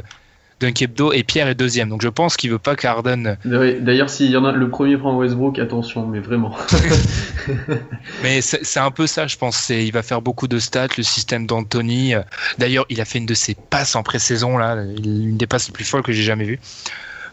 Dunkebdo 0.61 1.11
et 1.11 1.23
Pierre 1.23 1.47
est 1.47 1.55
deuxième. 1.55 1.89
Donc 1.89 2.01
je 2.01 2.07
pense 2.07 2.37
qu'il 2.37 2.49
veut 2.49 2.59
pas 2.59 2.75
qu'Arden. 2.75 3.37
D'ailleurs, 3.45 4.09
s'il 4.09 4.31
y 4.31 4.37
en 4.37 4.45
a 4.45 4.51
le 4.51 4.69
premier 4.69 4.97
prend 4.97 5.15
Westbrook, 5.17 5.59
attention, 5.59 6.07
mais 6.07 6.19
vraiment. 6.19 6.55
Mais 8.23 8.41
c'est 8.41 8.79
un 8.79 8.91
peu 8.91 9.07
ça, 9.07 9.27
je 9.27 9.37
pense. 9.37 9.69
Il 9.69 9.91
va 9.91 10.01
faire 10.01 10.21
beaucoup 10.21 10.47
de 10.47 10.59
stats, 10.59 10.87
le 10.97 11.03
système 11.03 11.45
d'Anthony. 11.45 12.15
euh, 12.15 12.21
D'ailleurs, 12.57 12.85
il 12.89 13.01
a 13.01 13.05
fait 13.05 13.19
une 13.19 13.25
de 13.25 13.33
ses 13.33 13.55
passes 13.55 13.95
en 13.95 14.03
pré-saison 14.03 14.57
là, 14.57 14.75
une 14.75 15.37
des 15.37 15.47
passes 15.47 15.67
les 15.67 15.73
plus 15.73 15.85
folles 15.85 16.03
que 16.03 16.11
j'ai 16.13 16.23
jamais 16.23 16.45
vues. 16.45 16.59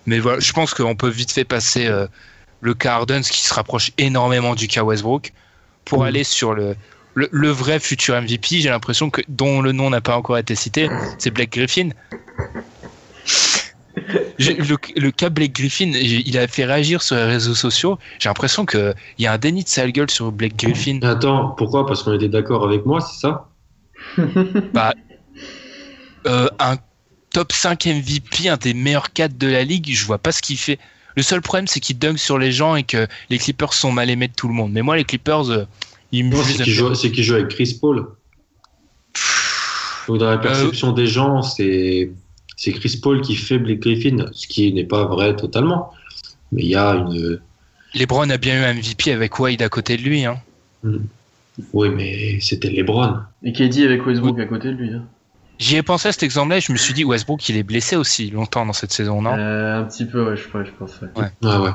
Mais 0.07 0.19
voilà, 0.19 0.41
je 0.41 0.53
pense 0.53 0.75
qu'on 0.75 0.97
peut 0.97 1.09
vite 1.09 1.31
fait 1.31 1.45
passer 1.45 1.87
euh, 1.87 2.07
le 2.61 2.75
cas 2.75 2.95
Harden, 2.95 3.23
ce 3.23 3.31
qui 3.31 3.43
se 3.47 3.55
rapproche 3.55 3.93
énormément 3.99 4.55
du 4.57 4.67
cas 4.67 4.83
Westbrook, 4.83 5.33
pour 5.85 6.05
aller 6.05 6.25
sur 6.25 6.55
le, 6.55 6.75
le, 7.15 7.29
le 7.31 7.49
vrai 7.49 7.79
futur 7.79 8.21
MVP. 8.21 8.61
J'ai 8.61 8.69
l'impression 8.69 9.11
que 9.11 9.23
dont 9.29 9.63
le 9.63 9.71
nom 9.73 9.91
n'a 9.91 10.01
pas 10.01 10.17
encore 10.17 10.39
été 10.39 10.55
cité, 10.57 10.89
c'est 11.19 11.31
Blake 11.31 11.53
Griffin. 11.53 11.91
Le, 14.39 14.77
le 15.01 15.11
cas 15.11 15.29
Blake 15.29 15.55
Griffin, 15.55 15.93
il 15.95 16.39
a 16.39 16.49
fait 16.49 16.65
réagir 16.65 17.03
sur 17.03 17.17
les 17.17 17.25
réseaux 17.25 17.55
sociaux. 17.55 17.99
J'ai 18.19 18.29
l'impression 18.29 18.65
qu'il 18.65 18.95
y 19.19 19.27
a 19.27 19.33
un 19.33 19.39
déni 19.39 19.65
de 19.65 19.69
sale 19.69 19.93
gueule 19.93 20.11
sur 20.11 20.33
Blake 20.33 20.57
Griffin. 20.57 20.99
Attends, 21.03 21.51
pourquoi? 21.51 21.87
Parce 21.87 22.03
qu'on 22.03 22.15
était 22.15 22.29
d'accord 22.29 22.65
avec 22.65 22.87
moi, 22.87 23.01
c'est 23.01 23.21
ça? 23.21 23.49
Bah, 24.73 24.95
euh, 26.27 26.49
un 26.59 26.77
top 27.31 27.53
5 27.53 27.87
MVP, 27.87 28.49
un 28.49 28.57
des 28.57 28.75
meilleurs 28.75 29.13
4 29.13 29.37
de 29.39 29.47
la 29.47 29.65
ligue, 29.65 29.91
je 29.93 30.05
vois 30.05 30.19
pas 30.19 30.33
ce 30.33 30.43
qu'il 30.43 30.57
fait. 30.59 30.79
Le 31.17 31.23
seul 31.23 31.43
problème, 31.43 31.67
c'est 31.67 31.81
qu'il 31.81 31.99
dunk 31.99 32.17
sur 32.19 32.39
les 32.39 32.53
gens 32.53 32.77
et 32.77 32.85
que 32.85 33.07
les 33.29 33.39
Clippers 33.39 33.75
sont 33.75 33.93
mal 33.93 34.09
aimés 34.11 34.29
de 34.29 34.35
tout 34.35 34.49
le 34.49 34.55
monde. 34.55 34.73
Mais 34.73 34.83
moi, 34.83 34.97
les 34.97 35.05
Clippers, 35.05 35.51
euh, 35.51 35.65
ils 36.11 36.25
me 36.25 36.37
c'est 36.43 36.61
un 36.61 36.65
qu'il 36.65 36.77
peu. 36.77 36.95
joue, 36.95 37.35
avec 37.35 37.49
Chris 37.49 37.79
Paul. 37.81 38.07
Donc 40.09 40.19
dans 40.19 40.31
la 40.31 40.39
perception 40.39 40.93
des 40.93 41.07
gens, 41.07 41.43
c'est 41.43 42.11
c'est 42.57 42.73
Chris 42.73 42.99
Paul 43.03 43.21
qui 43.21 43.35
fait 43.37 43.59
Blake 43.59 43.81
Griffin, 43.81 44.27
ce 44.33 44.47
qui 44.47 44.73
n'est 44.73 44.85
pas 44.85 45.05
vrai 45.05 45.35
totalement. 45.37 45.93
Mais 46.53 46.63
il 46.63 46.69
y 46.69 46.77
a 46.77 46.95
une. 46.95 47.41
LeBron 47.95 48.29
a 48.31 48.37
bien 48.37 48.61
eu 48.61 48.65
un 48.65 48.75
MVP 48.75 49.13
avec 49.13 49.39
Wade 49.39 49.63
à 49.63 49.69
côté 49.69 49.97
de 49.97 50.03
lui. 50.03 50.25
Hein. 50.25 50.41
Oui, 51.73 51.91
mais 51.91 52.39
c'était 52.41 52.71
LeBron. 52.71 53.19
Et 53.43 53.53
KD 53.53 53.85
avec 53.85 54.07
Westbrook 54.07 54.39
à 54.41 54.47
côté 54.47 54.69
de 54.69 54.75
lui. 54.77 54.91
Hein. 54.93 55.05
J'y 55.59 55.77
ai 55.77 55.83
pensé 55.83 56.09
à 56.09 56.13
cet 56.13 56.23
exemple-là 56.23 56.57
et 56.57 56.61
je 56.61 56.73
me 56.73 56.79
suis 56.79 56.95
dit, 56.95 57.05
Westbrook, 57.05 57.49
il 57.49 57.57
est 57.57 57.63
blessé 57.63 57.95
aussi 57.97 58.31
longtemps 58.31 58.67
dans 58.67 58.73
cette 58.73 58.93
saison, 58.93 59.23
non? 59.23 59.37
Euh, 59.37 59.81
un 59.81 59.85
petit 59.85 60.07
peu, 60.07 60.25
ouais, 60.29 60.37
je, 60.37 60.49
pense- 60.49 60.67
je 60.67 60.73
pense. 60.73 60.93
ouais. 61.03 61.09
Ouais. 61.15 61.49
Ouais, 61.49 61.57
ouais. 61.59 61.71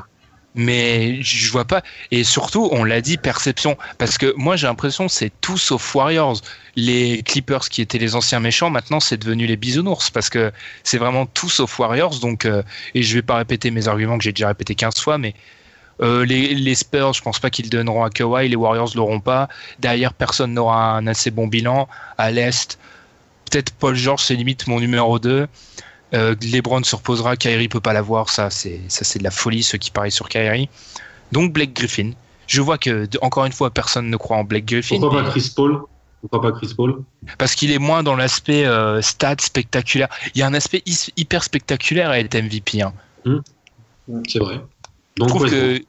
mais 0.54 1.22
je 1.22 1.50
vois 1.52 1.64
pas. 1.64 1.82
Et 2.10 2.24
surtout, 2.24 2.68
on 2.72 2.82
l'a 2.84 3.00
dit, 3.00 3.16
perception. 3.16 3.78
Parce 3.96 4.18
que 4.18 4.34
moi, 4.36 4.56
j'ai 4.56 4.66
l'impression 4.66 5.06
que 5.06 5.12
c'est 5.12 5.32
tout 5.40 5.56
sauf 5.56 5.94
Warriors. 5.94 6.40
Les 6.80 7.22
Clippers 7.24 7.68
qui 7.68 7.82
étaient 7.82 7.98
les 7.98 8.14
anciens 8.14 8.38
méchants, 8.38 8.70
maintenant, 8.70 9.00
c'est 9.00 9.16
devenu 9.16 9.46
les 9.46 9.56
bisounours. 9.56 10.10
Parce 10.10 10.30
que 10.30 10.52
c'est 10.84 10.98
vraiment 10.98 11.26
tout 11.26 11.48
sauf 11.48 11.78
Warriors. 11.78 12.20
Donc, 12.20 12.44
euh, 12.44 12.62
et 12.94 13.02
je 13.02 13.14
vais 13.14 13.22
pas 13.22 13.36
répéter 13.36 13.70
mes 13.70 13.88
arguments 13.88 14.16
que 14.16 14.24
j'ai 14.24 14.32
déjà 14.32 14.48
répété 14.48 14.74
15 14.74 14.94
fois, 14.98 15.18
mais 15.18 15.34
euh, 16.00 16.24
les, 16.24 16.54
les, 16.54 16.74
Spurs, 16.76 17.12
je 17.12 17.22
pense 17.22 17.40
pas 17.40 17.50
qu'ils 17.50 17.70
donneront 17.70 18.04
à 18.04 18.10
Kawhi. 18.10 18.48
Les 18.48 18.56
Warriors 18.56 18.90
l'auront 18.94 19.20
pas. 19.20 19.48
Derrière, 19.80 20.14
personne 20.14 20.54
n'aura 20.54 20.92
un 20.92 21.06
assez 21.08 21.30
bon 21.32 21.48
bilan. 21.48 21.88
À 22.16 22.30
l'Est, 22.30 22.78
peut-être 23.50 23.72
Paul 23.72 23.96
George, 23.96 24.22
c'est 24.22 24.34
limite 24.34 24.68
mon 24.68 24.78
numéro 24.78 25.18
2. 25.18 25.48
Euh, 26.14 26.34
LeBron 26.40 26.82
se 26.84 26.96
reposera, 26.96 27.36
Kyrie 27.36 27.68
peut 27.68 27.80
pas 27.80 27.92
l'avoir, 27.92 28.30
ça 28.30 28.48
c'est 28.48 28.80
ça 28.88 29.04
c'est 29.04 29.18
de 29.18 29.24
la 29.24 29.30
folie 29.30 29.62
ceux 29.62 29.76
qui 29.76 29.90
parient 29.90 30.10
sur 30.10 30.28
Kyrie. 30.28 30.68
Donc 31.32 31.52
Blake 31.52 31.74
Griffin. 31.74 32.12
Je 32.46 32.62
vois 32.62 32.78
que 32.78 33.06
encore 33.20 33.44
une 33.44 33.52
fois 33.52 33.70
personne 33.70 34.08
ne 34.08 34.16
croit 34.16 34.38
en 34.38 34.44
Blake 34.44 34.64
Griffin. 34.64 34.98
Pourquoi 35.00 35.22
pas 35.22 35.30
Chris 35.30 35.52
Paul? 35.54 35.82
Pourquoi 36.20 36.40
pas 36.40 36.52
Chris 36.52 36.72
Paul 36.76 37.02
Parce 37.38 37.54
qu'il 37.54 37.70
est 37.70 37.78
moins 37.78 38.02
dans 38.02 38.16
l'aspect 38.16 38.66
euh, 38.66 39.00
stade 39.02 39.40
spectaculaire. 39.40 40.08
Il 40.34 40.38
y 40.38 40.42
a 40.42 40.46
un 40.46 40.54
aspect 40.54 40.82
hyper 41.16 41.44
spectaculaire 41.44 42.10
à 42.10 42.18
être 42.18 42.34
MVP. 42.36 42.82
Hein. 42.82 42.92
Mmh. 43.24 43.38
C'est 44.26 44.40
vrai. 44.40 44.60
Donc, 45.16 45.28
Je 45.28 45.34
trouve 45.34 45.50
que 45.50 45.82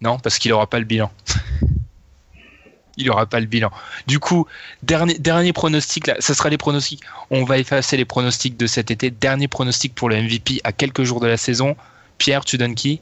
non, 0.00 0.18
parce 0.18 0.38
qu'il 0.38 0.52
aura 0.52 0.66
pas 0.66 0.78
le 0.78 0.84
bilan. 0.84 1.10
il 2.96 3.10
aura 3.10 3.26
pas 3.26 3.40
le 3.40 3.46
bilan. 3.46 3.70
Du 4.06 4.18
coup, 4.18 4.46
dernier, 4.82 5.18
dernier 5.18 5.52
pronostic, 5.52 6.06
là, 6.06 6.16
ça 6.18 6.34
sera 6.34 6.48
les 6.48 6.58
pronostics. 6.58 7.02
On 7.30 7.44
va 7.44 7.58
effacer 7.58 7.96
les 7.96 8.04
pronostics 8.04 8.56
de 8.56 8.66
cet 8.66 8.90
été. 8.90 9.10
Dernier 9.10 9.48
pronostic 9.48 9.94
pour 9.94 10.08
le 10.08 10.20
MVP 10.20 10.60
à 10.64 10.72
quelques 10.72 11.02
jours 11.02 11.20
de 11.20 11.26
la 11.26 11.36
saison. 11.36 11.76
Pierre, 12.18 12.44
tu 12.44 12.58
donnes 12.58 12.74
qui? 12.74 13.00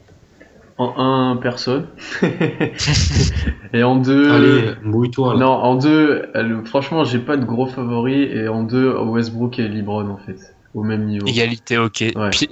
En 0.77 0.93
un, 0.97 1.37
personne. 1.37 1.87
et 3.73 3.83
en 3.83 3.95
deux. 3.95 4.29
Allez, 4.31 4.73
mouille-toi. 4.83 5.37
Non, 5.37 5.47
en 5.47 5.75
deux, 5.75 6.25
franchement, 6.65 7.05
j'ai 7.05 7.19
pas 7.19 7.37
de 7.37 7.45
gros 7.45 7.67
favoris. 7.67 8.29
Et 8.33 8.47
en 8.49 8.63
deux, 8.63 8.91
Westbrook 8.91 9.57
et 9.59 9.67
LeBron, 9.67 10.09
en 10.09 10.17
fait. 10.17 10.53
Au 10.73 10.83
même 10.83 11.05
niveau. 11.05 11.25
Égalité, 11.27 11.77
ok. 11.77 12.03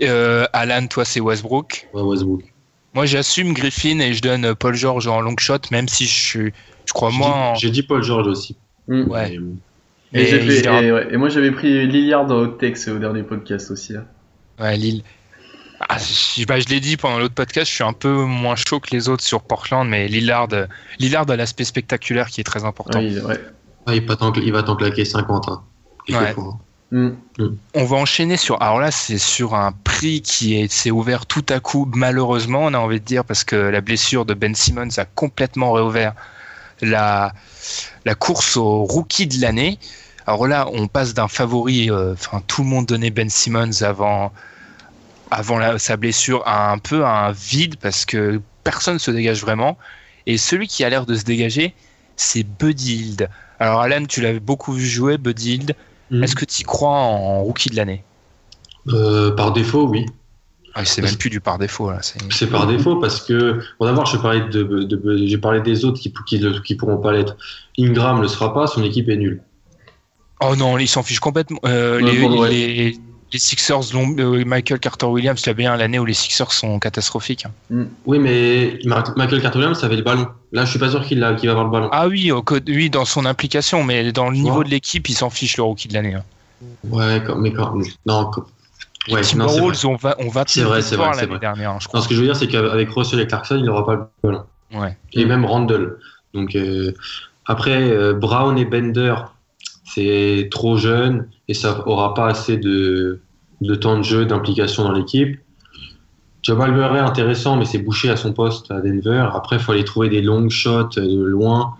Euh, 0.01 0.45
Alan, 0.53 0.87
toi, 0.87 1.03
c'est 1.03 1.19
Westbrook? 1.19 1.89
Ouais, 1.93 2.01
Westbrook. 2.01 2.43
Moi, 2.93 3.05
j'assume 3.05 3.53
Griffin 3.53 3.99
et 3.99 4.13
je 4.13 4.21
donne 4.21 4.55
Paul 4.55 4.75
George 4.75 5.07
en 5.07 5.19
long 5.19 5.35
shot, 5.37 5.59
même 5.71 5.89
si 5.89 6.05
je 6.05 6.13
suis 6.13 6.53
je 6.85 6.93
crois 6.93 7.11
moi. 7.11 7.53
J'ai 7.57 7.69
dit 7.69 7.83
Paul 7.83 8.03
George 8.03 8.27
aussi. 8.27 8.55
Mm. 8.87 9.03
Ouais. 9.09 9.39
Et, 10.13 11.17
moi 11.17 11.29
j'avais 11.29 11.51
pris 11.51 11.87
Lillard 11.87 12.29
au 12.29 12.47
texte 12.47 12.87
au 12.87 12.99
dernier 12.99 13.23
podcast 13.23 13.71
aussi. 13.71 13.95
Hein. 13.95 14.05
Ouais, 14.59 14.77
Lille. 14.77 15.03
Ah, 15.89 15.97
je, 15.97 16.45
bah, 16.45 16.59
je 16.59 16.67
l'ai 16.67 16.79
dit 16.79 16.97
pendant 16.97 17.19
l'autre 17.19 17.33
podcast, 17.33 17.69
je 17.69 17.75
suis 17.75 17.83
un 17.83 17.93
peu 17.93 18.11
moins 18.11 18.55
chaud 18.55 18.79
que 18.79 18.89
les 18.91 19.09
autres 19.09 19.23
sur 19.23 19.41
Portland, 19.41 19.87
mais 19.87 20.07
Lillard, 20.07 20.49
Lillard 20.99 21.29
a 21.29 21.35
l'aspect 21.35 21.63
spectaculaire 21.63 22.27
qui 22.27 22.41
est 22.41 22.45
très 22.45 22.65
important. 22.65 22.99
Ouais, 22.99 23.41
il, 23.87 24.03
il, 24.43 24.51
va 24.51 24.63
t'en 24.63 24.75
claquer 24.75 25.05
50. 25.05 25.49
Hein. 25.49 25.63
Ouais. 26.09 26.35
Mm. 26.91 27.15
Mm. 27.39 27.57
On 27.73 27.85
va 27.85 27.97
enchaîner 27.97 28.37
sur. 28.37 28.61
Alors 28.61 28.79
là, 28.79 28.91
c'est 28.91 29.17
sur 29.17 29.55
un 29.55 29.71
prix 29.71 30.21
qui 30.21 30.55
est 30.55 30.71
s'est 30.71 30.91
ouvert 30.91 31.25
tout 31.25 31.45
à 31.49 31.59
coup, 31.59 31.89
malheureusement, 31.93 32.65
on 32.65 32.73
a 32.73 32.77
envie 32.77 32.99
de 32.99 33.05
dire, 33.05 33.25
parce 33.25 33.43
que 33.43 33.55
la 33.55 33.81
blessure 33.81 34.25
de 34.25 34.35
Ben 34.35 34.53
Simmons 34.53 34.97
a 34.97 35.05
complètement 35.05 35.71
réouvert 35.71 36.13
la, 36.81 37.33
la 38.05 38.15
course 38.15 38.57
au 38.57 38.83
rookie 38.83 39.25
de 39.25 39.41
l'année. 39.41 39.79
Alors 40.27 40.47
là, 40.47 40.69
on 40.71 40.87
passe 40.87 41.15
d'un 41.15 41.27
favori, 41.27 41.89
euh, 41.89 42.13
enfin 42.13 42.41
tout 42.47 42.61
le 42.61 42.69
monde 42.69 42.85
donnait 42.85 43.09
Ben 43.09 43.29
Simmons 43.29 43.81
avant, 43.81 44.31
avant 45.33 45.77
sa 45.77 45.97
blessure 45.97 46.43
à 46.45 46.71
un 46.71 46.77
peu 46.77 47.05
un 47.05 47.31
vide 47.31 47.75
parce 47.77 48.05
que 48.05 48.41
personne 48.63 48.99
se 48.99 49.11
dégage 49.11 49.41
vraiment. 49.41 49.77
Et 50.25 50.37
celui 50.37 50.67
qui 50.67 50.83
a 50.83 50.89
l'air 50.89 51.05
de 51.05 51.15
se 51.15 51.23
dégager, 51.23 51.73
c'est 52.15 52.43
Buddy 52.43 52.95
Hield. 52.95 53.29
Alors 53.59 53.81
Alan, 53.81 54.05
tu 54.05 54.21
l'avais 54.21 54.39
beaucoup 54.39 54.73
vu 54.73 54.85
jouer, 54.85 55.17
Buddy 55.17 55.55
Hield. 55.55 55.75
Mhm. 56.11 56.23
Est-ce 56.23 56.35
que 56.35 56.45
tu 56.45 56.63
crois 56.63 56.91
en 56.91 57.41
rookie 57.43 57.69
de 57.69 57.75
l'année? 57.75 58.03
Euh, 58.89 59.31
Par 59.31 59.53
défaut, 59.53 59.87
oui. 59.87 60.05
Ah, 60.75 60.85
c'est 60.85 61.03
même 61.03 61.15
plus 61.17 61.29
du 61.29 61.39
par 61.39 61.59
défaut 61.59 61.91
là. 61.91 61.99
C'est 62.01 62.47
par 62.47 62.65
défaut 62.65 62.95
parce 62.95 63.21
que 63.21 63.59
bon 63.79 63.85
d'abord 63.85 64.07
je 64.07 64.17
parlais 64.17 64.41
de, 64.41 64.63
de, 64.63 65.27
j'ai 65.27 65.37
parlé 65.37 65.61
des 65.61 65.85
autres 65.85 65.99
qui 65.99 66.11
qui, 66.25 66.43
qui 66.65 66.75
pourront 66.75 66.97
pas 66.97 67.11
l'être. 67.11 67.37
Ingram 67.77 68.21
le 68.23 68.27
sera 68.27 68.55
pas, 68.55 68.65
son 68.65 68.81
équipe 68.83 69.07
est 69.07 69.17
nulle. 69.17 69.43
Oh 70.41 70.55
non, 70.55 70.79
il 70.79 70.87
s'en 70.87 71.03
fiche 71.03 71.19
complètement. 71.19 71.59
Euh, 71.65 72.01
les, 72.01 72.27
les, 72.49 72.99
Sixers, 73.39 73.95
euh, 73.95 74.45
Michael 74.45 74.79
Carter 74.79 75.05
Williams, 75.05 75.41
il 75.41 75.47
y 75.47 75.49
a 75.49 75.53
bien 75.53 75.75
l'année 75.75 75.99
où 75.99 76.05
les 76.05 76.13
Sixers 76.13 76.51
sont 76.51 76.79
catastrophiques. 76.79 77.45
Mm. 77.69 77.83
Oui, 78.05 78.19
mais 78.19 78.79
Michael 78.85 79.41
Carter 79.41 79.59
Williams 79.59 79.83
avait 79.83 79.95
le 79.95 80.03
ballon. 80.03 80.27
Là, 80.51 80.65
je 80.65 80.71
suis 80.71 80.79
pas 80.79 80.89
sûr 80.89 81.03
qu'il 81.05 81.19
va 81.19 81.29
avoir 81.29 81.63
le 81.63 81.71
ballon. 81.71 81.89
Ah 81.91 82.07
oui, 82.07 82.31
oui, 82.67 82.89
dans 82.89 83.05
son 83.05 83.25
implication, 83.25 83.83
mais 83.83 84.11
dans 84.11 84.29
le 84.29 84.37
niveau 84.37 84.63
de 84.63 84.69
l'équipe, 84.69 85.07
il 85.09 85.15
s'en 85.15 85.29
fiche 85.29 85.57
le 85.57 85.63
rookie 85.63 85.87
de 85.87 85.93
l'année. 85.93 86.15
Hein. 86.15 86.23
Ouais, 86.83 87.21
mais 87.37 87.51
quand, 87.51 87.75
non, 88.05 88.31
Ouais, 89.11 89.21
non, 89.35 89.47
on 89.47 89.95
va, 89.95 90.15
on 90.19 90.29
va 90.29 90.43
c'est 90.47 90.61
vrai, 90.61 90.81
c'est 90.81 90.95
vrai, 90.95 91.11
l'année 91.17 91.39
dernière. 91.39 91.77
Je 91.81 91.87
crois. 91.87 91.99
Non, 91.99 92.03
ce 92.03 92.07
que 92.07 92.15
je 92.15 92.21
veux 92.21 92.25
dire, 92.25 92.37
c'est 92.37 92.47
qu'avec 92.47 92.89
Russell 92.89 93.19
et 93.19 93.27
Clarkson, 93.27 93.57
il 93.57 93.65
n'aura 93.65 93.85
pas 93.85 93.95
le 93.95 94.03
ballon. 94.23 94.43
Ouais. 94.73 94.97
Et 95.11 95.25
même 95.25 95.45
Randall. 95.45 95.97
Donc 96.33 96.55
euh, 96.55 96.93
après, 97.45 97.81
euh, 97.81 98.13
Brown 98.13 98.57
et 98.57 98.65
Bender, 98.65 99.15
c'est 99.83 100.47
trop 100.51 100.77
jeune 100.77 101.27
et 101.47 101.53
ça 101.53 101.85
aura 101.85 102.13
pas 102.13 102.27
assez 102.27 102.57
de, 102.57 103.19
de 103.63 103.75
temps 103.75 103.97
de 103.97 104.03
jeu, 104.03 104.25
d'implication 104.25 104.83
dans 104.83 104.91
l'équipe. 104.91 105.39
Jamal 106.41 106.73
Murray 106.73 106.99
intéressant, 106.99 107.55
mais 107.55 107.65
c'est 107.65 107.77
bouché 107.77 108.09
à 108.09 108.17
son 108.17 108.33
poste 108.33 108.69
à 108.69 108.81
Denver. 108.81 109.29
Après, 109.33 109.55
il 109.55 109.61
faut 109.61 109.71
aller 109.71 109.85
trouver 109.85 110.09
des 110.09 110.21
long 110.21 110.49
shots 110.49 110.89
de 110.97 111.23
loin. 111.23 111.75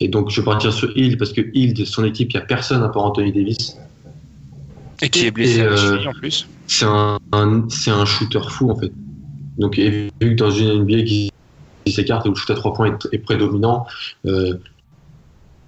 Et 0.00 0.08
donc, 0.08 0.30
je 0.30 0.40
vais 0.40 0.44
partir 0.44 0.72
sur 0.72 0.96
Hill 0.96 1.18
parce 1.18 1.32
que 1.32 1.42
Hill, 1.52 1.86
son 1.86 2.04
équipe, 2.04 2.32
il 2.32 2.36
n'y 2.36 2.42
a 2.42 2.46
personne 2.46 2.82
à 2.82 2.88
part 2.88 3.04
Anthony 3.04 3.32
Davis. 3.32 3.76
Et 5.02 5.10
qui 5.10 5.26
est 5.26 5.30
blessé 5.30 5.60
à 5.60 5.70
la 5.70 5.76
cheville 5.76 6.08
en 6.08 6.12
plus 6.12 6.48
c'est 6.66 6.84
un, 6.84 7.18
c'est 7.68 7.90
un 7.90 8.04
shooter 8.04 8.40
fou 8.48 8.70
en 8.70 8.76
fait. 8.76 8.92
Donc, 9.58 9.76
vu 9.76 10.10
que 10.20 10.34
dans 10.34 10.50
une 10.50 10.82
NBA 10.82 11.02
qui, 11.02 11.32
s'écarte 11.86 12.26
où 12.26 12.30
le 12.30 12.34
shoot 12.34 12.50
à 12.50 12.54
trois 12.54 12.74
points 12.74 12.98
est, 13.12 13.18
prédominant, 13.18 13.86
euh, 14.26 14.54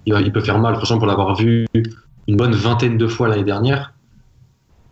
il, 0.05 0.31
peut 0.31 0.41
faire 0.41 0.59
mal. 0.59 0.75
Franchement, 0.75 0.97
pour 0.97 1.07
l'avoir 1.07 1.35
vu 1.35 1.65
une 2.27 2.35
bonne 2.35 2.53
vingtaine 2.53 2.97
de 2.97 3.07
fois 3.07 3.29
l'année 3.29 3.43
dernière, 3.43 3.93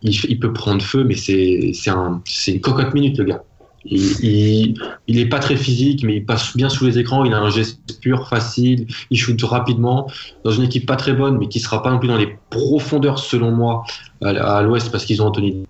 il, 0.02 0.38
peut 0.38 0.52
prendre 0.52 0.82
feu, 0.82 1.04
mais 1.04 1.16
c'est, 1.16 1.72
c'est, 1.74 1.90
un, 1.90 2.22
c'est 2.24 2.52
une 2.52 2.60
cocotte 2.60 2.94
minute 2.94 3.18
le 3.18 3.24
gars. 3.24 3.42
Il, 3.84 4.74
il, 5.06 5.18
est 5.18 5.26
pas 5.26 5.38
très 5.38 5.56
physique, 5.56 6.04
mais 6.04 6.16
il 6.16 6.26
passe 6.26 6.56
bien 6.56 6.68
sous 6.68 6.84
les 6.84 6.98
écrans. 6.98 7.24
Il 7.24 7.32
a 7.32 7.38
un 7.38 7.50
geste 7.50 8.00
pur, 8.00 8.28
facile. 8.28 8.86
Il 9.10 9.18
shoot 9.18 9.40
rapidement 9.42 10.10
dans 10.44 10.50
une 10.50 10.64
équipe 10.64 10.84
pas 10.86 10.96
très 10.96 11.14
bonne, 11.14 11.38
mais 11.38 11.48
qui 11.48 11.60
sera 11.60 11.82
pas 11.82 11.90
non 11.90 11.98
plus 11.98 12.08
dans 12.08 12.18
les 12.18 12.36
profondeurs 12.50 13.18
selon 13.18 13.52
moi 13.52 13.84
à, 14.22 14.28
à 14.28 14.62
l'Ouest 14.62 14.90
parce 14.90 15.04
qu'ils 15.04 15.22
ont 15.22 15.26
Anthony 15.26 15.64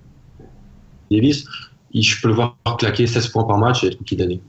Davis, 1.11 1.45
je 1.95 2.21
peux 2.21 2.29
le 2.29 2.35
voir 2.35 2.57
claquer 2.79 3.07
16 3.07 3.29
points 3.29 3.45
par 3.45 3.59
match 3.59 3.85
et 3.85 3.89
être 3.89 3.99
rookie 3.99 4.17
de 4.17 4.23
l'année. 4.23 4.41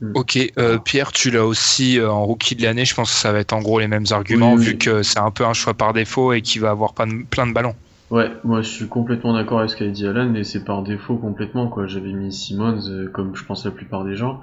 Hmm. 0.00 0.12
Ok, 0.14 0.38
euh, 0.58 0.78
Pierre, 0.78 1.12
tu 1.12 1.30
l'as 1.30 1.44
aussi 1.44 1.98
euh, 1.98 2.10
en 2.10 2.24
rookie 2.24 2.56
de 2.56 2.62
l'année. 2.62 2.84
Je 2.84 2.94
pense 2.94 3.10
que 3.10 3.16
ça 3.16 3.32
va 3.32 3.40
être 3.40 3.52
en 3.52 3.60
gros 3.60 3.78
les 3.78 3.88
mêmes 3.88 4.06
arguments, 4.10 4.56
vu 4.56 4.78
que 4.78 5.02
c'est 5.02 5.18
un 5.18 5.30
peu 5.30 5.44
un 5.44 5.52
choix 5.52 5.74
par 5.74 5.92
défaut 5.92 6.32
et 6.32 6.42
qu'il 6.42 6.60
va 6.60 6.70
avoir 6.70 6.94
plein 6.94 7.06
de, 7.06 7.22
plein 7.24 7.46
de 7.46 7.52
ballons. 7.52 7.74
Ouais, 8.12 8.30
moi 8.44 8.60
je 8.60 8.68
suis 8.68 8.88
complètement 8.88 9.32
d'accord 9.32 9.60
avec 9.60 9.70
ce 9.70 9.76
qu'a 9.76 9.88
dit 9.88 10.06
Alan, 10.06 10.28
mais 10.28 10.44
c'est 10.44 10.64
par 10.64 10.82
défaut 10.82 11.16
complètement. 11.16 11.68
quoi. 11.68 11.86
J'avais 11.86 12.12
mis 12.12 12.30
Simmons, 12.30 12.86
euh, 12.90 13.08
comme 13.08 13.34
je 13.34 13.42
pense 13.42 13.64
la 13.64 13.70
plupart 13.70 14.04
des 14.04 14.16
gens. 14.16 14.42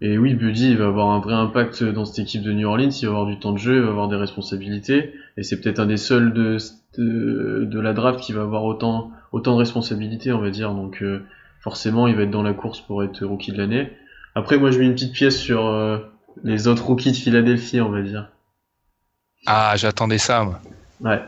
Et 0.00 0.16
oui, 0.16 0.34
Buddy, 0.34 0.70
il 0.70 0.78
va 0.78 0.86
avoir 0.86 1.08
un 1.10 1.18
vrai 1.18 1.34
impact 1.34 1.82
dans 1.82 2.04
cette 2.04 2.20
équipe 2.20 2.42
de 2.42 2.52
New 2.52 2.68
Orleans. 2.68 2.88
Il 2.88 3.04
va 3.06 3.10
avoir 3.10 3.26
du 3.26 3.36
temps 3.40 3.50
de 3.50 3.58
jeu, 3.58 3.78
il 3.78 3.82
va 3.82 3.88
avoir 3.88 4.06
des 4.06 4.14
responsabilités. 4.14 5.12
Et 5.36 5.42
c'est 5.42 5.60
peut-être 5.60 5.80
un 5.80 5.86
des 5.86 5.96
seuls 5.96 6.32
de, 6.32 6.56
de, 6.98 7.64
de, 7.64 7.80
la 7.80 7.92
draft 7.94 8.20
qui 8.20 8.32
va 8.32 8.42
avoir 8.42 8.62
autant 8.62 9.10
autant 9.32 9.54
de 9.54 9.58
responsabilités, 9.58 10.32
on 10.32 10.38
va 10.38 10.50
dire. 10.50 10.72
Donc 10.72 11.02
euh, 11.02 11.26
forcément, 11.62 12.06
il 12.06 12.14
va 12.14 12.22
être 12.22 12.30
dans 12.30 12.44
la 12.44 12.54
course 12.54 12.80
pour 12.80 13.02
être 13.02 13.26
rookie 13.26 13.50
de 13.50 13.58
l'année. 13.58 13.90
Après, 14.36 14.56
moi, 14.56 14.70
je 14.70 14.78
mets 14.78 14.86
une 14.86 14.94
petite 14.94 15.14
pièce 15.14 15.36
sur 15.36 15.66
euh, 15.66 15.98
les 16.44 16.68
autres 16.68 16.86
rookies 16.86 17.10
de 17.10 17.16
Philadelphie, 17.16 17.80
on 17.80 17.90
va 17.90 18.02
dire. 18.02 18.28
Ah, 19.46 19.74
j'attendais 19.74 20.18
ça, 20.18 20.44
moi. 20.44 20.60
Ouais. 21.00 21.20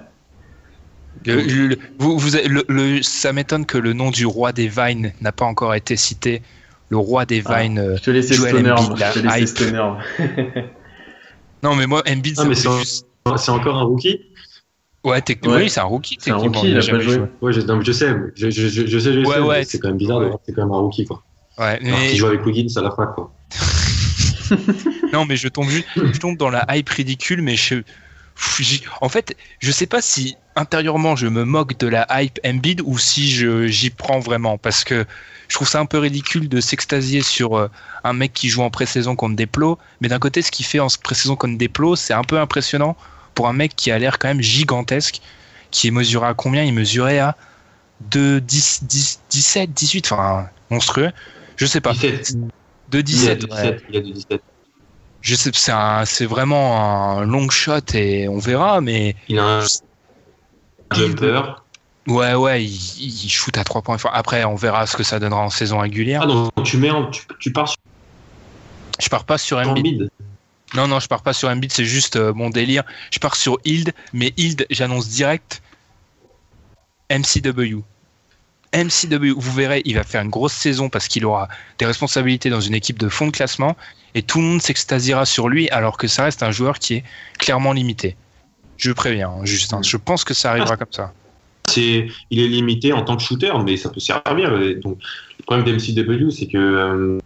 Vous, 1.98 2.18
vous, 2.18 2.31
le, 2.68 3.03
ça 3.03 3.33
m'étonne 3.33 3.66
que 3.66 3.79
le 3.79 3.92
nom 3.92 4.11
du 4.11 4.27
roi 4.27 4.53
des 4.53 4.68
Vines 4.68 5.12
n'a 5.20 5.33
pas 5.33 5.44
encore 5.44 5.75
été 5.75 5.96
cité. 5.96 6.42
Le 6.88 6.98
roi 6.98 7.25
des 7.25 7.42
ah, 7.46 7.62
Vines. 7.62 7.94
je 7.96 8.03
te 8.03 8.11
laissais 8.11 8.35
Stoner. 8.35 8.75
Je 8.79 9.12
te 9.14 9.18
laissais 9.20 9.46
Stoner. 9.46 9.92
non, 11.62 11.75
mais 11.75 11.87
moi, 11.87 12.03
Embiid, 12.09 12.37
ah, 12.38 12.44
c'est 12.55 12.70
juste... 12.79 13.07
encore 13.48 13.79
un 13.79 13.85
rookie 13.85 14.20
Ouais, 15.05 15.20
techniquement, 15.20 15.57
oui, 15.57 15.68
c'est 15.68 15.81
un 15.81 15.85
rookie. 15.85 16.16
C'est 16.20 16.31
un 16.31 16.37
rookie, 16.37 16.70
il 16.70 16.79
a 16.79 16.81
pas 16.81 17.01
joué. 17.01 17.22
Ouais, 17.40 17.53
je, 17.53 17.61
je 17.61 17.92
sais, 17.92 18.14
je, 18.37 18.51
je, 18.51 18.68
je, 18.68 18.87
je 18.87 18.98
sais, 18.98 19.12
je 19.12 19.18
ouais, 19.20 19.35
sais, 19.35 19.40
ouais, 19.40 19.64
c'est 19.64 19.79
quand 19.81 19.88
même 19.88 19.96
bizarre 19.96 20.20
de 20.20 20.27
voir 20.27 20.38
que 20.38 20.44
c'est 20.46 20.53
quand 20.53 20.62
même 20.62 20.72
un 20.72 20.79
rookie, 20.79 21.05
quoi. 21.07 21.22
Ouais, 21.59 21.79
mais... 21.83 21.88
Alors 21.88 22.01
qu'il 22.03 22.16
joue 22.16 22.27
avec 22.27 22.46
Wiggins 22.46 22.68
à 22.77 22.83
la 22.83 22.90
fac, 22.92 23.14
quoi. 23.14 23.33
non, 25.12 25.25
mais 25.25 25.37
je 25.37 25.48
tombe, 25.48 25.68
je 25.96 26.18
tombe 26.18 26.37
dans 26.37 26.51
la 26.51 26.64
hype 26.70 26.88
ridicule, 26.88 27.42
mais 27.42 27.57
je, 27.57 27.83
en 29.01 29.09
fait, 29.09 29.37
je 29.59 29.70
sais 29.72 29.87
pas 29.87 30.01
si 30.01 30.37
intérieurement 30.56 31.16
je 31.16 31.26
me 31.26 31.44
moque 31.44 31.78
de 31.78 31.86
la 31.86 32.06
hype 32.10 32.38
Embiid 32.44 32.82
ou 32.84 32.98
si 32.98 33.30
je 33.30 33.66
j'y 33.66 33.90
prends 33.90 34.20
vraiment? 34.20 34.58
Parce 34.58 34.84
que 34.84 35.06
je 35.48 35.54
trouve 35.54 35.68
ça 35.68 35.80
un 35.80 35.86
peu 35.86 35.98
ridicule 35.98 36.48
de 36.48 36.60
s'extasier 36.60 37.22
sur 37.22 37.58
euh, 37.58 37.68
un 38.04 38.12
mec 38.12 38.32
qui 38.32 38.48
joue 38.48 38.62
en 38.62 38.70
pré-saison 38.70 39.16
contre 39.16 39.36
Desplos, 39.36 39.78
mais 40.00 40.08
d'un 40.08 40.18
côté 40.18 40.42
ce 40.42 40.50
qu'il 40.50 40.64
fait 40.64 40.80
en 40.80 40.88
pré-saison 41.02 41.36
contre 41.36 41.58
Desplos, 41.58 41.96
c'est 41.96 42.14
un 42.14 42.24
peu 42.24 42.38
impressionnant 42.38 42.96
pour 43.34 43.48
un 43.48 43.52
mec 43.52 43.74
qui 43.76 43.90
a 43.90 43.98
l'air 43.98 44.18
quand 44.18 44.28
même 44.28 44.42
gigantesque, 44.42 45.20
qui 45.70 45.88
est 45.88 45.90
mesuré 45.90 46.26
à 46.26 46.34
combien? 46.34 46.62
Il 46.62 46.74
mesurait 46.74 47.18
à 47.18 47.36
2, 48.10 48.40
10, 48.40 48.84
10, 48.84 49.20
17, 49.30 49.72
18, 49.72 50.12
enfin 50.12 50.48
monstrueux. 50.70 51.10
Je 51.56 51.66
sais 51.66 51.80
pas. 51.80 51.92
17. 51.92 52.36
De 52.90 53.00
17, 53.00 53.44
il 53.44 53.52
a 53.52 53.54
ouais. 53.54 53.62
17. 53.62 53.84
Il 53.88 53.96
a 53.96 54.00
du 54.00 54.12
17. 54.12 54.42
Je 55.22 55.34
sais, 55.36 55.50
c'est 55.54 55.72
c'est 56.04 56.26
vraiment 56.26 57.18
un 57.18 57.24
long 57.24 57.48
shot 57.48 57.94
et 57.94 58.28
on 58.28 58.38
verra, 58.38 58.80
mais 58.80 59.14
Il 59.28 59.38
a 59.38 59.60
un 59.60 59.66
jumper. 60.94 61.42
ouais, 62.07 62.35
ouais, 62.35 62.64
il, 62.64 63.24
il 63.24 63.31
shoot 63.31 63.57
à 63.59 63.64
3 63.64 63.83
points. 63.83 63.96
Après, 64.12 64.44
on 64.44 64.55
verra 64.55 64.87
ce 64.87 64.96
que 64.96 65.02
ça 65.02 65.18
donnera 65.18 65.40
en 65.42 65.50
saison 65.50 65.78
régulière. 65.78 66.22
Ah, 66.24 66.26
donc 66.26 66.50
tu, 66.64 66.76
mets 66.76 66.90
en- 66.90 67.11
tu, 67.11 67.22
tu 67.38 67.52
pars 67.52 67.68
sur 67.68 67.76
Je 69.00 69.09
pars 69.09 69.24
pas 69.24 69.38
sur. 69.38 69.59
Embiid. 69.59 70.09
Non, 70.74 70.88
non, 70.88 71.00
je 71.00 71.07
pars 71.09 71.22
pas 71.22 71.33
sur 71.35 71.48
Embiid, 71.50 71.70
c'est 71.72 71.85
juste 71.85 72.16
euh, 72.16 72.33
mon 72.33 72.48
délire. 72.48 72.83
Je 73.11 73.18
pars 73.18 73.37
sur 73.37 73.59
Hild, 73.64 73.92
mais 74.14 74.33
Hild, 74.38 74.66
j'annonce 74.70 75.09
direct 75.09 75.62
MCW. 77.11 77.83
MCW, 78.74 79.33
vous 79.37 79.52
verrez, 79.52 79.83
il 79.85 79.96
va 79.96 80.02
faire 80.02 80.22
une 80.22 80.31
grosse 80.31 80.55
saison 80.55 80.88
parce 80.88 81.07
qu'il 81.09 81.26
aura 81.26 81.48
des 81.78 81.85
responsabilités 81.85 82.48
dans 82.48 82.62
une 82.62 82.74
équipe 82.74 82.98
de 82.98 83.11
fond 83.11 83.26
de 83.26 83.31
classement 83.33 83.76
et 84.14 84.22
tout 84.22 84.38
le 84.40 84.44
monde 84.46 84.62
s'extasiera 84.62 85.26
sur 85.26 85.50
lui 85.50 85.68
alors 85.68 85.98
que 85.98 86.07
ça 86.09 86.24
reste 86.24 86.42
un 86.42 86.52
joueur 86.52 86.78
qui 86.78 86.94
est 86.94 87.05
clairement 87.38 87.74
limité. 87.74 88.16
Je 88.82 88.90
préviens, 88.90 89.28
hein, 89.30 89.44
juste. 89.44 89.72
hein. 89.72 89.80
Je 89.82 89.96
pense 89.96 90.24
que 90.24 90.34
ça 90.34 90.50
arrivera 90.50 90.76
comme 90.76 90.90
ça. 90.90 91.12
C'est, 91.68 92.08
il 92.30 92.40
est 92.40 92.48
limité 92.48 92.92
en 92.92 93.04
tant 93.04 93.16
que 93.16 93.22
shooter, 93.22 93.52
mais 93.64 93.76
ça 93.76 93.90
peut 93.90 94.00
servir. 94.00 94.50
Donc, 94.82 94.98
le 95.38 95.44
problème 95.46 95.64
d'MCW, 95.64 96.30
c'est 96.30 96.48
que, 96.48 96.58
euh, 96.58 97.18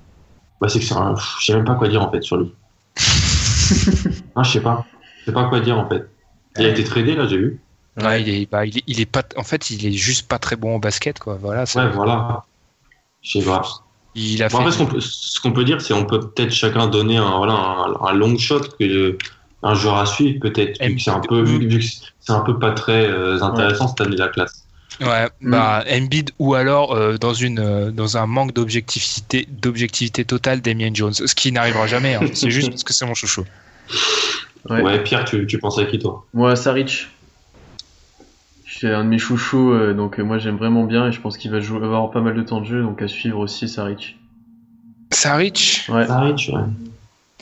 bah, 0.60 0.68
c'est 0.68 0.80
que 0.80 0.84
je 0.84 1.44
sais 1.46 1.54
même 1.54 1.64
pas 1.64 1.74
quoi 1.74 1.88
dire 1.88 2.02
en 2.02 2.10
fait 2.10 2.20
sur 2.22 2.36
lui. 2.36 2.52
ah, 4.36 4.42
je 4.42 4.50
sais 4.52 4.60
pas, 4.60 4.84
je 5.20 5.24
sais 5.26 5.32
pas 5.32 5.44
quoi 5.48 5.60
dire 5.60 5.78
en 5.78 5.88
fait. 5.88 6.06
Il 6.58 6.66
a 6.66 6.68
été 6.68 6.84
tradé 6.84 7.14
là, 7.14 7.26
j'ai 7.26 7.38
vu. 7.38 7.60
Ouais, 8.02 8.20
il 8.20 8.28
est, 8.28 8.50
bah, 8.50 8.66
il 8.66 8.76
est, 8.76 8.84
il 8.86 9.00
est 9.00 9.06
pas, 9.06 9.22
en 9.36 9.42
fait, 9.42 9.70
il 9.70 9.86
est 9.86 9.92
juste 9.92 10.28
pas 10.28 10.38
très 10.38 10.56
bon 10.56 10.76
au 10.76 10.78
basket, 10.78 11.18
quoi. 11.18 11.38
Voilà. 11.40 11.64
Ouais, 11.74 11.88
voilà. 11.88 12.44
Je 13.22 13.38
sais 13.40 13.44
pas. 13.46 13.62
Il 14.14 14.42
a 14.42 14.48
Bon, 14.48 14.58
fait. 14.58 14.62
après, 14.64 14.72
ce 15.00 15.40
qu'on 15.40 15.52
peut, 15.52 15.60
qu'on 15.60 15.62
dire, 15.62 15.80
c'est 15.80 15.94
on 15.94 16.04
peut 16.04 16.20
peut-être 16.20 16.52
chacun 16.52 16.86
donner 16.86 17.16
un, 17.16 17.38
voilà, 17.38 17.54
un, 17.54 17.94
un 18.08 18.12
long 18.12 18.36
shot 18.36 18.60
que 18.78 19.16
un 19.66 19.74
joueur 19.74 19.96
à 19.98 20.06
suivre, 20.06 20.40
peut-être. 20.40 20.82
Vu 20.84 20.96
que 20.96 21.02
c'est 21.02 21.10
un 21.10 21.20
peu, 21.20 21.42
vu, 21.42 21.66
vu 21.68 21.78
que 21.78 21.84
c'est 22.20 22.32
un 22.32 22.40
peu 22.40 22.58
pas 22.58 22.72
très 22.72 23.06
euh, 23.06 23.40
intéressant 23.42 23.88
cette 23.88 24.00
année 24.00 24.16
la 24.16 24.28
classe. 24.28 24.62
Ouais, 25.00 25.28
bah 25.42 25.84
Embiid 25.92 26.30
ou 26.38 26.54
alors 26.54 26.92
euh, 26.94 27.18
dans 27.18 27.34
une 27.34 27.58
euh, 27.58 27.90
dans 27.90 28.16
un 28.16 28.26
manque 28.26 28.54
d'objectivité 28.54 29.46
d'objectivité 29.50 30.24
totale 30.24 30.62
Damien 30.62 30.90
Jones, 30.94 31.12
ce 31.12 31.34
qui 31.34 31.52
n'arrivera 31.52 31.86
jamais. 31.86 32.14
hein. 32.14 32.20
C'est 32.32 32.50
juste 32.50 32.70
parce 32.70 32.82
que 32.84 32.94
c'est 32.94 33.04
mon 33.04 33.12
chouchou. 33.14 33.44
Ouais. 34.70 34.82
Ouais, 34.82 35.02
Pierre, 35.02 35.24
tu, 35.26 35.46
tu 35.46 35.58
penses 35.58 35.78
à 35.78 35.84
qui 35.84 35.98
toi? 35.98 36.24
Moi, 36.32 36.56
Saric. 36.56 37.08
C'est 38.66 38.92
un 38.92 39.04
de 39.04 39.08
mes 39.08 39.18
chouchous, 39.18 39.70
euh, 39.72 39.94
donc 39.94 40.18
euh, 40.18 40.22
moi 40.22 40.38
j'aime 40.38 40.56
vraiment 40.56 40.84
bien 40.84 41.08
et 41.08 41.12
je 41.12 41.20
pense 41.20 41.36
qu'il 41.38 41.50
va 41.50 41.60
jouer, 41.60 41.82
avoir 41.84 42.10
pas 42.10 42.20
mal 42.20 42.34
de 42.34 42.42
temps 42.42 42.60
de 42.60 42.66
jeu, 42.66 42.82
donc 42.82 43.00
à 43.00 43.08
suivre 43.08 43.38
aussi 43.38 43.68
Saric. 43.68 44.18
Saric, 45.12 45.86
Ouais. 45.88 46.06
Saric, 46.06 46.50
ouais. 46.52 46.60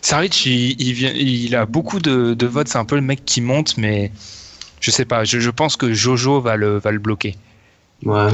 Saric, 0.05 0.45
il, 0.45 0.81
il 0.83 0.93
vient, 0.93 1.13
il 1.15 1.57
a 1.57 1.65
beaucoup 1.65 1.99
de, 1.99 2.35
de 2.35 2.47
votes. 2.47 2.69
C'est 2.69 2.77
un 2.79 2.85
peu 2.85 2.97
le 2.97 3.01
mec 3.01 3.25
qui 3.25 3.41
monte, 3.41 3.79
mais 3.79 4.13
je 4.81 4.91
sais 4.91 5.07
pas. 5.07 5.25
Je, 5.25 5.41
je 5.41 5.51
pense 5.51 5.77
que 5.79 5.95
Jojo 5.95 6.43
va 6.43 6.57
le 6.57 6.79
va 6.79 6.91
le 6.91 6.99
bloquer. 6.99 7.37
Ouais. 8.05 8.29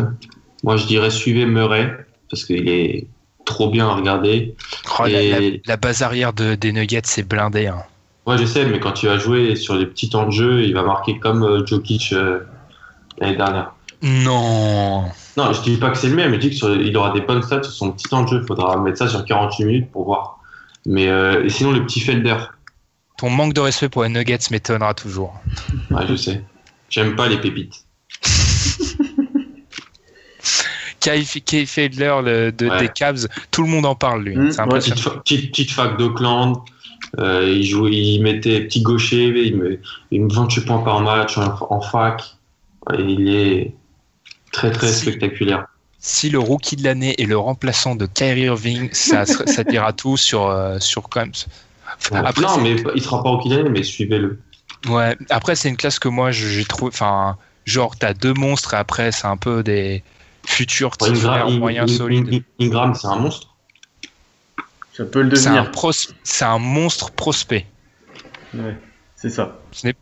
Moi, 0.64 0.76
je 0.76 0.86
dirais 0.86 1.10
suivez 1.10 1.46
Murray, 1.46 1.96
parce 2.28 2.44
qu'il 2.44 2.68
est 2.68 3.06
trop 3.44 3.70
bien 3.70 3.88
à 3.88 3.94
regarder. 3.94 4.56
Oh, 4.98 5.04
la, 5.04 5.22
Et- 5.22 5.50
la- 5.52 5.58
la 5.64 5.76
base 5.76 6.02
arrière 6.02 6.32
de, 6.32 6.56
des 6.56 6.72
Nuggets, 6.72 7.02
c'est 7.04 7.22
blindé. 7.22 7.68
Hein. 7.68 7.84
Ouais, 8.26 8.36
je 8.36 8.44
sais, 8.46 8.66
mais 8.66 8.80
quand 8.80 9.02
il 9.04 9.06
va 9.08 9.16
jouer 9.16 9.54
sur 9.54 9.76
les 9.76 9.86
petits 9.86 10.10
temps 10.10 10.26
de 10.26 10.32
jeu, 10.32 10.62
il 10.64 10.74
va 10.74 10.82
marquer 10.82 11.20
comme 11.20 11.44
euh, 11.44 11.64
Jokic 11.64 12.12
euh, 12.12 12.40
l'année 13.18 13.36
dernière. 13.36 13.72
Non. 14.02 15.04
Non, 15.36 15.52
je 15.52 15.62
dis 15.62 15.76
pas 15.76 15.90
que 15.90 15.98
c'est 15.98 16.08
le 16.08 16.16
même, 16.16 16.32
je 16.34 16.38
dis 16.40 16.50
qu'il 16.50 16.96
aura 16.96 17.12
des 17.12 17.20
bonnes 17.20 17.42
stats 17.42 17.62
sur 17.62 17.72
son 17.72 17.92
petit 17.92 18.08
temps 18.08 18.24
de 18.24 18.28
jeu. 18.28 18.40
Il 18.42 18.46
faudra 18.48 18.76
mettre 18.80 18.98
ça 18.98 19.06
sur 19.08 19.24
48 19.24 19.64
minutes 19.64 19.90
pour 19.92 20.04
voir. 20.04 20.39
Mais 20.86 21.08
euh, 21.08 21.44
et 21.44 21.48
sinon, 21.50 21.72
le 21.72 21.84
petit 21.84 22.00
Felder, 22.00 22.36
Ton 23.18 23.30
manque 23.30 23.52
de 23.54 23.60
respect 23.60 23.88
pour 23.88 24.02
les 24.02 24.08
Nuggets 24.08 24.38
m'étonnera 24.50 24.94
toujours. 24.94 25.34
ouais, 25.90 26.06
je 26.08 26.16
sais. 26.16 26.42
J'aime 26.88 27.14
pas 27.16 27.28
les 27.28 27.38
pépites. 27.38 27.84
Kyle 31.00 31.66
Fedler 31.66 32.14
le- 32.22 32.52
de, 32.52 32.68
Ouais. 32.68 32.80
des 32.80 32.88
Cavs, 32.88 33.26
tout 33.50 33.62
le 33.62 33.68
monde 33.68 33.86
en 33.86 33.94
parle 33.94 34.22
lui. 34.24 34.36
Mm, 34.36 34.50
c'est 34.52 34.60
ouais. 34.62 34.68
Petite, 34.68 34.98
fa- 35.00 35.10
petite, 35.18 35.50
petite 35.50 35.70
fac 35.70 35.96
d'Auckland. 35.96 36.56
Euh, 37.18 37.50
il 37.50 37.64
jouait, 37.64 37.90
il 37.92 38.22
mettait 38.22 38.60
petit 38.60 38.82
gaucher, 38.82 39.26
il 39.46 39.56
me, 39.56 39.80
il 40.10 40.22
me 40.24 40.32
28 40.32 40.60
points 40.66 40.78
par 40.82 41.00
match 41.00 41.38
en, 41.38 41.56
en 41.70 41.80
fac. 41.80 42.22
Ouais, 42.88 42.96
il 43.02 43.28
est 43.34 43.74
très 44.52 44.70
très 44.70 44.88
Si. 44.88 45.00
spectaculaire. 45.02 45.66
Si 46.00 46.30
le 46.30 46.38
rookie 46.38 46.76
de 46.76 46.84
l'année 46.84 47.14
est 47.20 47.26
le 47.26 47.36
remplaçant 47.38 47.94
de 47.94 48.06
Kyrie 48.06 48.42
Irving, 48.42 48.88
ça, 48.92 49.26
ça 49.26 49.64
dira 49.64 49.92
tout 49.92 50.16
sur, 50.16 50.46
euh, 50.46 50.78
sur 50.80 51.08
quand 51.08 51.20
même. 51.20 51.32
Après, 52.12 52.42
non, 52.42 52.58
mais 52.60 52.76
il 52.94 53.02
sera 53.02 53.22
pas 53.22 53.30
au 53.30 53.48
d'année, 53.48 53.68
mais 53.68 53.82
suivez-le. 53.82 54.40
Ouais, 54.88 55.16
après, 55.28 55.56
c'est 55.56 55.68
une 55.68 55.76
classe 55.76 55.98
que 55.98 56.08
moi, 56.08 56.30
je- 56.30 56.46
j'ai 56.48 56.64
trouvé. 56.64 56.90
Enfin, 56.94 57.36
genre, 57.66 57.96
t'as 57.96 58.14
deux 58.14 58.32
monstres 58.32 58.74
et 58.74 58.78
après, 58.78 59.12
c'est 59.12 59.26
un 59.26 59.36
peu 59.36 59.62
des 59.62 60.02
futurs 60.46 60.92
Ouais, 61.02 61.08
titulaires 61.08 61.32
Ingram, 61.44 61.58
moyens 61.58 61.96
solides. 61.96 62.32
In- 62.60 62.64
Ingram, 62.64 62.94
c'est 62.94 63.06
un 63.08 63.16
monstre. 63.16 63.48
Ça 64.96 65.04
peut 65.04 65.22
le 65.22 65.28
devenir. 65.28 65.70
c'est 66.24 66.44
un 66.44 66.58
monstre 66.58 67.10
prospect. 67.10 67.66
Ouais, 68.54 68.76
c'est 69.16 69.30
ça. 69.30 69.58
Ce 69.72 69.86
n'est 69.86 69.94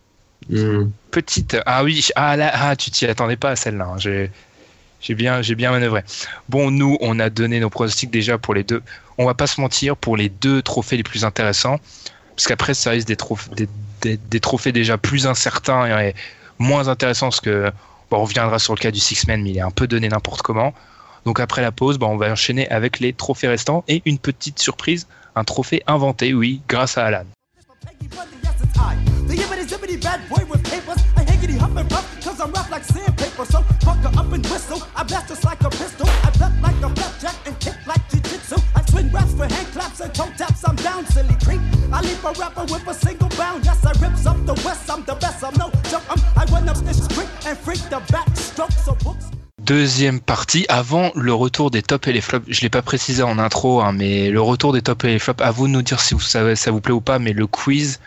Hmm. 0.50 0.90
petite. 1.10 1.56
Ah 1.66 1.82
oui, 1.82 2.08
ah 2.14 2.36
là, 2.36 2.50
ah, 2.54 2.76
tu 2.76 2.90
t'y 2.92 3.04
attendais 3.06 3.36
pas 3.36 3.50
à 3.50 3.56
celle-là. 3.56 3.94
hein. 3.94 3.98
J'ai, 5.00 5.14
bien, 5.14 5.42
j'ai 5.42 5.54
bien 5.54 5.70
manœuvré. 5.70 6.02
Bon, 6.48 6.70
nous, 6.70 6.98
on 7.00 7.18
a 7.20 7.30
donné 7.30 7.60
nos 7.60 7.70
pronostics 7.70 8.10
déjà 8.10 8.38
pour 8.38 8.54
les 8.54 8.64
deux. 8.64 8.82
On 9.16 9.26
va 9.26 9.34
pas 9.34 9.46
se 9.46 9.60
mentir 9.60 9.96
pour 9.96 10.16
les 10.16 10.28
deux 10.28 10.62
trophées 10.62 10.96
les 10.96 11.02
plus 11.02 11.24
intéressants, 11.24 11.78
parce 12.36 12.46
qu'après, 12.46 12.74
ça 12.74 12.90
risque 12.90 13.08
des 13.08 14.40
trophées, 14.40 14.72
déjà 14.72 14.98
plus 14.98 15.26
incertains 15.26 15.86
et 16.00 16.14
moins 16.58 16.88
intéressants, 16.88 17.28
parce 17.28 17.40
que 17.40 17.72
bon, 18.10 18.18
on 18.18 18.22
reviendra 18.24 18.58
sur 18.58 18.74
le 18.74 18.78
cas 18.78 18.90
du 18.90 19.00
Six 19.00 19.26
Man, 19.26 19.42
mais 19.42 19.50
il 19.50 19.56
est 19.56 19.62
un 19.62 19.70
peu 19.70 19.86
donné 19.86 20.08
n'importe 20.08 20.42
comment. 20.42 20.74
Donc 21.24 21.40
après 21.40 21.62
la 21.62 21.72
pause, 21.72 21.98
bah, 21.98 22.06
on 22.06 22.16
va 22.16 22.30
enchaîner 22.30 22.68
avec 22.68 23.00
les 23.00 23.12
trophées 23.12 23.48
restants 23.48 23.84
et 23.88 24.02
une 24.04 24.18
petite 24.18 24.58
surprise, 24.58 25.06
un 25.34 25.44
trophée 25.44 25.82
inventé, 25.86 26.32
oui, 26.34 26.60
grâce 26.68 26.96
à 26.98 27.06
Alan. 27.06 27.24
The 29.88 29.96
bad 29.96 30.20
boy 30.28 30.44
with 30.44 30.62
papers. 30.64 30.98
Deuxième 49.60 50.20
partie, 50.20 50.64
avant 50.68 51.12
le 51.14 51.34
retour 51.34 51.70
des 51.70 51.82
tops 51.82 52.08
et 52.08 52.12
les 52.12 52.20
flops. 52.20 52.46
Je 52.48 52.60
l'ai 52.62 52.70
pas 52.70 52.82
précisé 52.82 53.22
en 53.22 53.38
intro, 53.38 53.82
hein, 53.82 53.92
mais 53.92 54.30
le 54.30 54.40
retour 54.40 54.72
des 54.72 54.82
tops 54.82 55.04
et 55.04 55.08
les 55.08 55.18
flops, 55.18 55.42
à 55.42 55.50
vous 55.50 55.66
de 55.66 55.72
nous 55.72 55.82
dire 55.82 56.00
si 56.00 56.14
vous 56.14 56.20
savez, 56.20 56.56
ça 56.56 56.70
vous 56.70 56.80
plaît 56.80 56.94
ou 56.94 57.00
pas, 57.00 57.18
mais 57.18 57.32
le 57.32 57.46
quiz, 57.46 58.00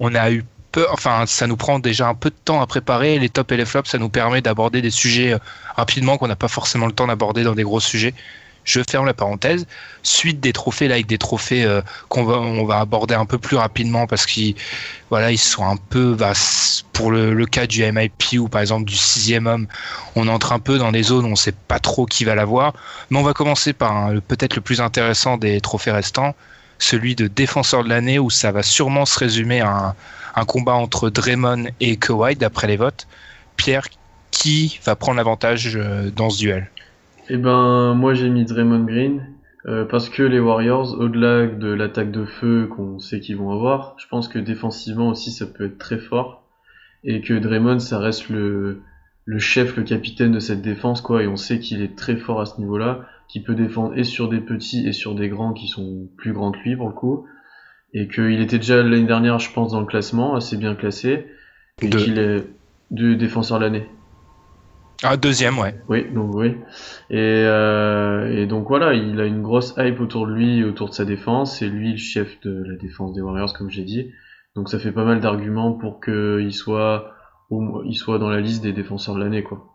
on 0.00 0.14
a 0.14 0.30
eu 0.30 0.44
enfin, 0.90 1.24
ça 1.26 1.46
nous 1.46 1.56
prend 1.56 1.78
déjà 1.78 2.08
un 2.08 2.14
peu 2.14 2.30
de 2.30 2.36
temps 2.44 2.60
à 2.60 2.66
préparer. 2.66 3.18
Les 3.18 3.28
tops 3.28 3.52
et 3.52 3.56
les 3.56 3.64
flops, 3.64 3.90
ça 3.90 3.98
nous 3.98 4.08
permet 4.08 4.40
d'aborder 4.40 4.82
des 4.82 4.90
sujets 4.90 5.34
euh, 5.34 5.38
rapidement 5.76 6.18
qu'on 6.18 6.28
n'a 6.28 6.36
pas 6.36 6.48
forcément 6.48 6.86
le 6.86 6.92
temps 6.92 7.06
d'aborder 7.06 7.44
dans 7.44 7.54
des 7.54 7.62
gros 7.62 7.80
sujets. 7.80 8.14
Je 8.64 8.80
ferme 8.88 9.06
la 9.06 9.14
parenthèse. 9.14 9.66
Suite 10.02 10.40
des 10.40 10.52
trophées, 10.52 10.88
là, 10.88 10.94
avec 10.94 11.06
des 11.06 11.18
trophées 11.18 11.64
euh, 11.64 11.82
qu'on 12.08 12.24
va, 12.24 12.38
on 12.38 12.64
va 12.64 12.80
aborder 12.80 13.14
un 13.14 13.24
peu 13.24 13.38
plus 13.38 13.56
rapidement 13.56 14.08
parce 14.08 14.26
qu'ils, 14.26 14.56
voilà, 15.08 15.30
ils 15.30 15.38
sont 15.38 15.64
un 15.64 15.76
peu, 15.76 16.14
bah, 16.14 16.32
pour 16.92 17.12
le, 17.12 17.46
cas 17.46 17.68
du 17.68 17.84
MIP 17.84 18.40
ou 18.40 18.48
par 18.48 18.60
exemple 18.60 18.84
du 18.84 18.96
sixième 18.96 19.46
homme, 19.46 19.68
on 20.16 20.26
entre 20.26 20.52
un 20.52 20.58
peu 20.58 20.78
dans 20.78 20.90
des 20.90 21.04
zones 21.04 21.26
où 21.26 21.28
on 21.28 21.36
sait 21.36 21.52
pas 21.52 21.78
trop 21.78 22.06
qui 22.06 22.24
va 22.24 22.34
l'avoir. 22.34 22.72
Mais 23.10 23.18
on 23.18 23.22
va 23.22 23.34
commencer 23.34 23.72
par 23.72 24.10
peut-être 24.26 24.56
le 24.56 24.62
plus 24.62 24.80
intéressant 24.80 25.36
des 25.36 25.60
trophées 25.60 25.92
restants, 25.92 26.34
celui 26.80 27.14
de 27.14 27.28
défenseur 27.28 27.84
de 27.84 27.88
l'année, 27.88 28.18
où 28.18 28.30
ça 28.30 28.50
va 28.50 28.64
sûrement 28.64 29.06
se 29.06 29.16
résumer 29.18 29.60
à 29.60 29.68
un, 29.68 29.94
un 30.36 30.44
combat 30.44 30.74
entre 30.74 31.10
Draymond 31.10 31.64
et 31.80 31.96
Kawhi, 31.96 32.36
d'après 32.36 32.66
les 32.66 32.76
votes. 32.76 33.08
Pierre, 33.56 33.86
qui 34.30 34.78
va 34.84 34.94
prendre 34.94 35.16
l'avantage 35.16 35.76
euh, 35.76 36.10
dans 36.14 36.30
ce 36.30 36.38
duel? 36.38 36.70
Eh 37.28 37.38
ben, 37.38 37.94
moi 37.94 38.14
j'ai 38.14 38.28
mis 38.28 38.44
Draymond 38.44 38.84
Green 38.84 39.26
euh, 39.66 39.84
parce 39.84 40.08
que 40.08 40.22
les 40.22 40.38
Warriors, 40.38 40.94
au-delà 41.00 41.46
de 41.46 41.68
l'attaque 41.68 42.12
de 42.12 42.24
feu 42.24 42.68
qu'on 42.76 42.98
sait 42.98 43.18
qu'ils 43.18 43.36
vont 43.36 43.50
avoir, 43.50 43.96
je 43.98 44.06
pense 44.08 44.28
que 44.28 44.38
défensivement 44.38 45.08
aussi 45.08 45.32
ça 45.32 45.46
peut 45.46 45.66
être 45.66 45.78
très 45.78 45.98
fort. 45.98 46.44
et 47.02 47.20
que 47.20 47.34
Draymond 47.34 47.80
ça 47.80 47.98
reste 47.98 48.28
le 48.28 48.82
le 49.24 49.40
chef, 49.40 49.76
le 49.76 49.82
capitaine 49.82 50.30
de 50.30 50.38
cette 50.38 50.62
défense 50.62 51.00
quoi 51.00 51.22
et 51.22 51.26
on 51.26 51.36
sait 51.36 51.58
qu'il 51.58 51.82
est 51.82 51.96
très 51.96 52.16
fort 52.16 52.40
à 52.40 52.46
ce 52.46 52.60
niveau-là, 52.60 53.06
qu'il 53.26 53.42
peut 53.42 53.56
défendre 53.56 53.98
et 53.98 54.04
sur 54.04 54.28
des 54.28 54.40
petits 54.40 54.86
et 54.86 54.92
sur 54.92 55.16
des 55.16 55.28
grands 55.28 55.52
qui 55.52 55.66
sont 55.66 56.08
plus 56.16 56.32
grands 56.32 56.52
que 56.52 56.58
lui 56.58 56.76
pour 56.76 56.88
le 56.88 56.94
coup 56.94 57.26
et 57.96 58.08
qu'il 58.08 58.40
était 58.42 58.58
déjà 58.58 58.82
l'année 58.82 59.06
dernière 59.06 59.38
je 59.38 59.50
pense 59.50 59.72
dans 59.72 59.80
le 59.80 59.86
classement 59.86 60.36
assez 60.36 60.56
bien 60.58 60.74
classé 60.74 61.26
et 61.80 61.88
qu'il 61.88 62.18
est 62.18 62.44
du 62.90 63.16
défenseur 63.16 63.58
de 63.58 63.64
l'année. 63.64 63.88
Ah, 65.02 65.16
deuxième, 65.16 65.58
ouais. 65.58 65.74
Oui, 65.88 66.06
donc 66.10 66.34
oui. 66.34 66.54
Et, 67.10 67.16
euh, 67.18 68.34
et 68.34 68.46
donc 68.46 68.68
voilà, 68.68 68.94
il 68.94 69.20
a 69.20 69.26
une 69.26 69.42
grosse 69.42 69.74
hype 69.76 70.00
autour 70.00 70.26
de 70.26 70.32
lui, 70.32 70.64
autour 70.64 70.88
de 70.88 70.94
sa 70.94 71.04
défense. 71.04 71.58
C'est 71.58 71.68
lui 71.68 71.92
le 71.92 71.98
chef 71.98 72.40
de 72.42 72.64
la 72.66 72.76
défense 72.76 73.12
des 73.12 73.20
Warriors, 73.20 73.52
comme 73.52 73.70
j'ai 73.70 73.84
dit. 73.84 74.10
Donc 74.54 74.70
ça 74.70 74.78
fait 74.78 74.92
pas 74.92 75.04
mal 75.04 75.20
d'arguments 75.20 75.72
pour 75.72 76.00
qu'il 76.00 76.52
soit, 76.54 77.12
au 77.50 77.82
il 77.84 77.94
soit 77.94 78.18
dans 78.18 78.30
la 78.30 78.40
liste 78.40 78.62
des 78.62 78.72
défenseurs 78.72 79.14
de 79.16 79.20
l'année, 79.20 79.42
quoi. 79.42 79.66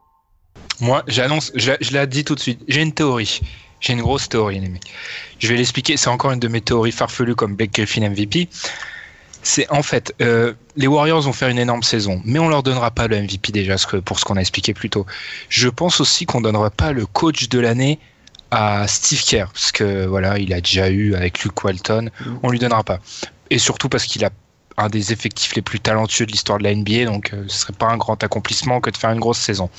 Moi, 0.80 1.04
j'annonce, 1.08 1.52
je, 1.56 1.74
je 1.80 1.92
l'ai 1.94 2.08
dit 2.08 2.24
tout 2.24 2.34
de 2.34 2.40
suite, 2.40 2.64
j'ai 2.68 2.82
une 2.82 2.94
théorie. 2.94 3.42
J'ai 3.82 3.94
une 3.94 4.02
grosse 4.02 4.30
théorie, 4.30 4.60
les 4.60 4.70
mecs. 4.70 4.94
Je 5.40 5.48
vais 5.48 5.56
l'expliquer, 5.56 5.98
c'est 5.98 6.10
encore 6.10 6.32
une 6.32 6.40
de 6.40 6.48
mes 6.48 6.62
théories 6.62 6.92
farfelues 6.92 7.36
comme 7.36 7.56
Blake 7.56 7.74
Griffin 7.74 8.08
MVP. 8.08 8.48
C'est 9.44 9.70
en 9.72 9.82
fait, 9.82 10.14
euh, 10.22 10.54
les 10.76 10.86
Warriors 10.86 11.22
vont 11.22 11.34
faire 11.34 11.50
une 11.50 11.58
énorme 11.58 11.82
saison, 11.82 12.22
mais 12.24 12.38
on 12.38 12.48
leur 12.48 12.62
donnera 12.62 12.92
pas 12.92 13.08
le 13.08 13.20
MVP 13.20 13.52
déjà 13.52 13.76
pour 14.06 14.20
ce 14.20 14.26
qu'on 14.26 14.38
a 14.38 14.40
expliqué 14.40 14.76
plus 14.76 14.92
tôt. 14.92 15.08
Je 15.50 15.68
pense 15.68 16.00
aussi 16.00 16.28
qu'on 16.28 16.42
donnera 16.42 16.70
pas 16.70 16.92
le 16.92 17.08
coach 17.08 17.50
de 17.50 17.60
l'année 17.60 17.98
à 18.52 18.88
Steve 18.88 19.24
Kerr, 19.24 19.48
parce 19.52 19.72
que 19.72 20.06
voilà, 20.06 20.38
il 20.38 20.54
a 20.54 20.62
déjà 20.62 20.90
eu 20.90 21.16
avec 21.16 21.44
Luke 21.44 21.64
Walton, 21.64 22.12
on 22.44 22.50
lui 22.50 22.60
donnera 22.60 22.84
pas. 22.84 23.00
Et 23.50 23.58
surtout 23.58 23.90
parce 23.90 24.06
qu'il 24.06 24.24
a 24.26 24.30
un 24.82 24.90
des 24.90 25.14
effectifs 25.14 25.56
les 25.56 25.62
plus 25.62 25.80
talentueux 25.80 26.26
de 26.26 26.32
l'histoire 26.32 26.58
de 26.58 26.64
la 26.64 26.74
NBA, 26.74 27.06
donc 27.06 27.32
euh, 27.34 27.46
ce 27.48 27.60
serait 27.60 27.74
pas 27.74 27.88
un 27.88 27.98
grand 27.98 28.22
accomplissement 28.24 28.82
que 28.82 28.90
de 28.90 28.98
faire 28.98 29.12
une 29.12 29.20
grosse 29.20 29.38
saison. 29.38 29.70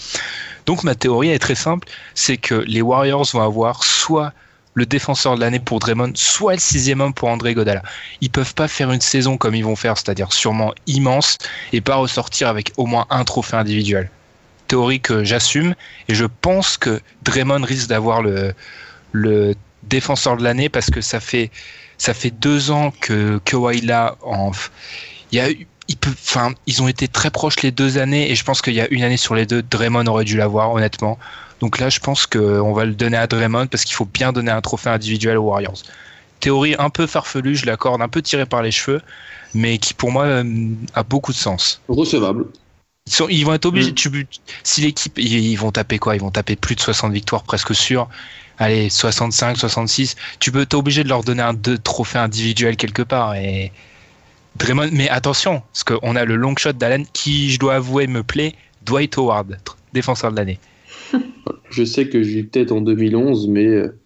Donc 0.67 0.85
ma 0.85 0.95
théorie 0.95 1.31
est 1.31 1.39
très 1.39 1.55
simple, 1.55 1.89
c'est 2.15 2.37
que 2.37 2.55
les 2.55 2.83
Warriors 2.83 3.27
vont 3.33 3.43
avoir 3.43 3.85
soit 3.85 4.33
le 4.75 4.87
défenseur 4.87 5.35
de 5.35 5.41
l'année 5.41 5.59
pour 5.59 5.81
Draymond, 5.81 6.13
soit 6.15 6.55
le 6.55 6.61
sixième 6.61 7.01
homme 7.01 7.13
pour 7.13 7.29
André 7.29 7.53
Godala. 7.53 7.83
Ils 8.21 8.31
peuvent 8.31 8.55
pas 8.55 8.69
faire 8.69 8.91
une 8.91 9.01
saison 9.01 9.37
comme 9.37 9.55
ils 9.55 9.65
vont 9.65 9.77
faire, 9.77 9.99
c'est-à-dire 9.99 10.33
sûrement 10.33 10.73
immense, 10.87 11.37
et 11.73 11.81
pas 11.81 11.97
ressortir 11.97 12.49
avec 12.49 12.73
au 12.77 12.87
moins 12.87 13.07
un 13.11 13.25
trophée 13.25 13.57
individuel. 13.57 14.11
Théorie 14.69 15.01
que 15.01 15.25
j'assume, 15.25 15.75
et 16.09 16.15
je 16.15 16.25
pense 16.25 16.79
que 16.79 17.01
Draymond 17.23 17.63
risque 17.63 17.89
d'avoir 17.89 18.23
le, 18.23 18.55
le 19.13 19.55
défenseur 19.85 20.37
de 20.37 20.43
l'année 20.45 20.69
parce 20.69 20.91
que 20.91 21.01
ça 21.01 21.21
fait 21.21 21.51
ça 21.99 22.15
fait 22.15 22.31
deux 22.31 22.71
ans 22.71 22.93
que 23.01 23.39
Kawhi 23.45 23.81
là 23.83 24.17
en 24.23 24.51
il 25.33 25.37
y 25.39 25.41
a 25.41 25.49
il 25.89 25.97
peut 25.97 26.11
enfin 26.11 26.53
ils 26.67 26.83
ont 26.83 26.89
été 26.89 27.09
très 27.09 27.31
proches 27.31 27.61
les 27.63 27.71
deux 27.73 27.99
années 27.99 28.31
et 28.31 28.35
je 28.35 28.45
pense 28.45 28.63
qu'il 28.63 28.75
y 28.75 28.81
a 28.81 28.89
une 28.91 29.03
année 29.03 29.17
sur 29.17 29.35
les 29.35 29.47
deux 29.47 29.63
Draymond 29.63 30.07
aurait 30.07 30.25
dû 30.25 30.37
l'avoir 30.37 30.73
honnêtement 30.73 31.19
donc 31.61 31.79
là 31.79 31.89
je 31.91 32.01
pense 32.01 32.27
qu'on 32.27 32.73
va 32.73 32.85
le 32.85 32.95
donner 32.95 33.17
à 33.17 33.27
Draymond 33.27 33.67
parce 33.67 33.85
qu'il 33.85 33.95
faut 33.95 34.05
bien 34.05 34.33
donner 34.33 34.51
un 34.51 34.61
trophée 34.61 34.91
individuel 34.91 35.37
aux 35.39 35.43
Warriors 35.45 35.83
théorie 36.41 36.75
un 36.79 36.91
peu 36.91 37.07
farfelue 37.07 37.57
je 37.57 37.67
l'accorde 37.67 38.01
un 38.03 38.09
peu 38.09 38.23
tirée 38.23 38.47
par 38.47 38.63
les 38.63 38.71
cheveux 38.73 39.01
mais 39.55 39.79
qui 39.79 39.93
pour 39.95 40.11
moi 40.13 40.25
euh, 40.25 40.45
a 40.95 41.03
beaucoup 41.03 41.33
de 41.33 41.37
sens 41.37 41.81
Recevable. 41.89 42.47
ils, 43.07 43.13
sont- 43.13 43.29
ils 43.29 43.45
vont 43.45 43.53
être 43.53 43.67
obligés. 43.67 43.91
Mm. 43.91 43.95
Tu, 43.95 44.27
si 44.63 44.81
l'équipe, 44.81 45.19
ils, 45.19 45.33
ils 45.51 45.57
vont 45.57 45.71
taper 45.73 45.99
quoi? 45.99 46.15
Ils 46.17 46.21
vont 46.23 46.31
taper 46.31 46.57
plus 46.57 46.75
de 46.75 46.81
60 46.81 47.13
victoires 47.13 47.43
presque 47.43 47.75
sûr. 47.75 48.09
Allez, 48.59 48.91
65, 48.91 49.57
66. 49.57 50.17
Tu 50.39 50.53
peux, 50.53 50.67
t'es 50.67 50.77
obligé 50.77 51.05
de 51.05 51.09
leur 51.09 51.25
donner 51.25 51.43
un 51.43 51.55
deux 51.55 51.79
trophées 51.79 52.19
individuel 52.19 52.77
quelque 52.77 53.03
part. 53.03 53.35
Et 53.35 53.73
Draymond, 54.57 54.91
mais 54.93 55.09
attention, 55.09 55.63
parce 55.73 55.85
qu'on 55.85 56.17
a 56.17 56.25
le 56.25 56.37
long 56.37 56.55
shot 56.57 56.73
d'Allen 56.73 57.07
qui, 57.13 57.51
je 57.51 57.59
dois 57.59 57.77
avouer, 57.77 58.07
me 58.07 58.23
plaît. 58.23 58.55
Dwight 58.85 59.17
Howard, 59.17 59.57
défenseur 59.93 60.33
de 60.33 60.37
l'année. 60.37 60.59
Je 61.71 61.85
sais 61.85 62.09
que 62.09 62.23
j'ai 62.23 62.41
eu 62.41 62.45
peut-être 62.45 62.73
en 62.73 62.83
2011, 62.83 63.49
mais 63.49 63.65
euh, 63.65 63.99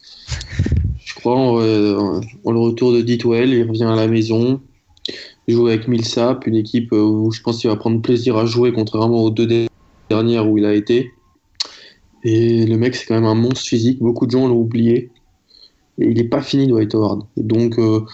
je 1.05 1.15
crois 1.17 1.61
euh, 1.61 2.21
en 2.45 2.53
le 2.53 2.59
retour 2.61 2.93
de 2.93 3.01
Ditwell, 3.01 3.51
il 3.51 3.65
revient 3.65 3.85
à 3.85 3.97
la 3.97 4.07
maison. 4.07 4.61
Joue 5.49 5.67
avec 5.67 5.89
Millsap, 5.89 6.47
une 6.47 6.55
équipe 6.55 6.93
euh, 6.93 7.03
où 7.03 7.33
je 7.33 7.41
pense 7.41 7.59
qu'il 7.59 7.71
va 7.71 7.77
prendre 7.77 8.01
plaisir 8.01 8.37
à 8.37 8.47
jouer, 8.47 8.73
contrairement 8.73 9.23
aux 9.23 9.31
deux 9.31 9.67
dernières 10.11 10.49
où 10.49 10.59
il 10.59 10.65
a 10.65 10.75
été. 10.75 11.13
Et 12.29 12.67
le 12.67 12.77
mec, 12.77 12.97
c'est 12.97 13.07
quand 13.07 13.15
même 13.15 13.25
un 13.25 13.37
monstre 13.37 13.69
physique. 13.69 14.01
Beaucoup 14.01 14.27
de 14.27 14.33
gens 14.33 14.49
l'ont 14.49 14.57
oublié. 14.57 15.13
Et 16.01 16.07
il 16.09 16.15
n'est 16.17 16.25
pas 16.25 16.43
fini, 16.43 16.67
Dwight 16.67 16.93
Howard. 16.93 17.23
Et 17.37 17.45
donc, 17.45 17.79
euh, 17.79 18.05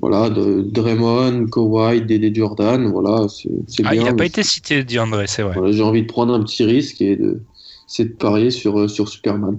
voilà, 0.00 0.30
de, 0.30 0.62
Draymond, 0.62 1.46
Kawhi, 1.46 2.02
Dédé 2.02 2.32
Jordan, 2.32 2.86
voilà, 2.92 3.26
c'est 3.28 3.50
Ah, 3.84 3.90
bien. 3.90 4.02
il 4.02 4.04
n'a 4.04 4.14
pas 4.14 4.26
été 4.26 4.44
cité, 4.44 4.84
DeAndre, 4.84 5.24
c'est 5.26 5.42
vrai. 5.42 5.54
voilà, 5.54 5.72
j'ai 5.72 5.82
envie 5.82 6.02
de 6.02 6.06
prendre 6.06 6.32
un 6.32 6.44
petit 6.44 6.62
risque 6.64 7.00
et 7.02 7.16
de, 7.16 7.42
c'est 7.88 8.04
de 8.04 8.12
parier 8.14 8.52
sur, 8.52 8.78
euh, 8.78 8.86
sur 8.88 9.08
Superman. 9.08 9.58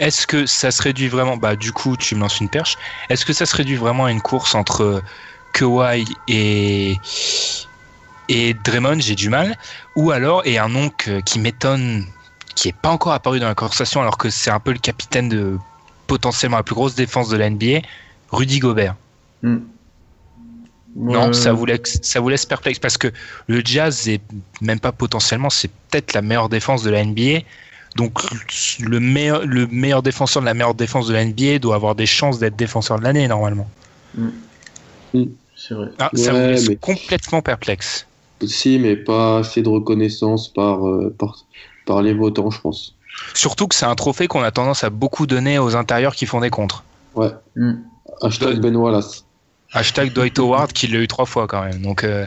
Est-ce 0.00 0.26
que 0.26 0.46
ça 0.46 0.72
se 0.72 0.82
réduit 0.82 1.08
vraiment 1.08 1.36
Bah, 1.36 1.54
du 1.54 1.70
coup, 1.72 1.96
tu 1.96 2.16
me 2.16 2.20
lances 2.20 2.40
une 2.40 2.48
perche. 2.50 2.76
Est-ce 3.08 3.24
que 3.24 3.32
ça 3.32 3.46
se 3.46 3.54
réduit 3.56 3.76
vraiment 3.76 4.06
à 4.06 4.10
une 4.10 4.20
course 4.20 4.54
entre 4.56 5.00
Kawhi 5.52 6.04
et 6.28 7.00
et 8.28 8.54
Draymond 8.54 8.98
J'ai 9.00 9.14
du 9.14 9.28
mal. 9.30 9.56
Ou 9.94 10.10
alors, 10.10 10.42
et 10.46 10.58
un 10.58 10.68
nom 10.68 10.90
que- 10.90 11.20
qui 11.20 11.38
m'étonne, 11.38 12.04
qui 12.56 12.68
est 12.68 12.74
pas 12.76 12.88
encore 12.90 13.12
apparu 13.12 13.38
dans 13.38 13.46
la 13.46 13.54
conversation, 13.54 14.00
alors 14.00 14.18
que 14.18 14.30
c'est 14.30 14.50
un 14.50 14.58
peu 14.58 14.72
le 14.72 14.78
capitaine 14.78 15.28
de 15.28 15.56
potentiellement 16.08 16.56
la 16.56 16.62
plus 16.64 16.74
grosse 16.74 16.96
défense 16.96 17.28
de 17.28 17.36
la 17.36 17.48
NBA, 17.48 17.82
Rudy 18.32 18.58
Gobert. 18.58 18.96
Hmm. 19.42 19.58
Non, 20.96 21.34
ça 21.34 21.52
vous 21.52 21.66
laisse, 21.66 21.98
ça 22.00 22.20
vous 22.20 22.30
laisse 22.30 22.46
perplexe 22.46 22.78
parce 22.78 22.96
que 22.96 23.12
le 23.48 23.60
Jazz 23.62 24.08
est 24.08 24.22
même 24.62 24.80
pas 24.80 24.92
potentiellement, 24.92 25.50
c'est 25.50 25.70
peut-être 25.90 26.14
la 26.14 26.22
meilleure 26.22 26.48
défense 26.48 26.82
de 26.82 26.90
la 26.90 27.04
NBA. 27.04 27.40
Donc 27.96 28.18
le 28.80 28.98
meilleur, 28.98 29.44
le 29.44 29.66
meilleur 29.66 30.02
défenseur 30.02 30.40
de 30.42 30.46
la 30.46 30.54
meilleure 30.54 30.74
défense 30.74 31.06
de 31.06 31.12
la 31.12 31.24
NBA 31.24 31.58
doit 31.58 31.74
avoir 31.74 31.94
des 31.94 32.06
chances 32.06 32.38
d'être 32.38 32.56
défenseur 32.56 32.98
de 32.98 33.04
l'année 33.04 33.28
normalement. 33.28 33.68
C'est 35.12 35.74
vrai. 35.74 35.88
Ah, 35.98 36.10
ça 36.14 36.32
vous 36.32 36.38
laisse 36.38 36.68
mais- 36.68 36.76
complètement 36.76 37.42
perplexe. 37.42 38.06
Si, 38.46 38.78
mais 38.78 38.96
pas 38.96 39.38
assez 39.38 39.62
de 39.62 39.68
reconnaissance 39.68 40.48
par, 40.52 40.86
euh, 40.86 41.14
par, 41.18 41.45
par 41.86 42.02
les 42.02 42.12
votants, 42.12 42.50
je 42.50 42.60
pense. 42.60 42.94
Surtout 43.32 43.66
que 43.66 43.74
c'est 43.74 43.86
un 43.86 43.94
trophée 43.94 44.28
qu'on 44.28 44.42
a 44.42 44.50
tendance 44.50 44.84
à 44.84 44.90
beaucoup 44.90 45.26
donner 45.26 45.58
aux 45.58 45.74
intérieurs 45.74 46.14
qui 46.14 46.26
font 46.26 46.40
des 46.40 46.50
contres. 46.50 46.84
Ouais. 47.14 47.30
Hmm. 47.56 47.76
Hashtag 48.20 48.60
Ben 48.60 48.76
Wallace. 48.76 49.24
Hashtag 49.72 50.12
Dwight 50.12 50.38
Howard 50.38 50.72
qui 50.72 50.86
l'a 50.86 50.98
eu 50.98 51.08
trois 51.08 51.24
fois 51.26 51.46
quand 51.46 51.62
même. 51.64 51.80
Donc 51.82 52.04
euh, 52.04 52.26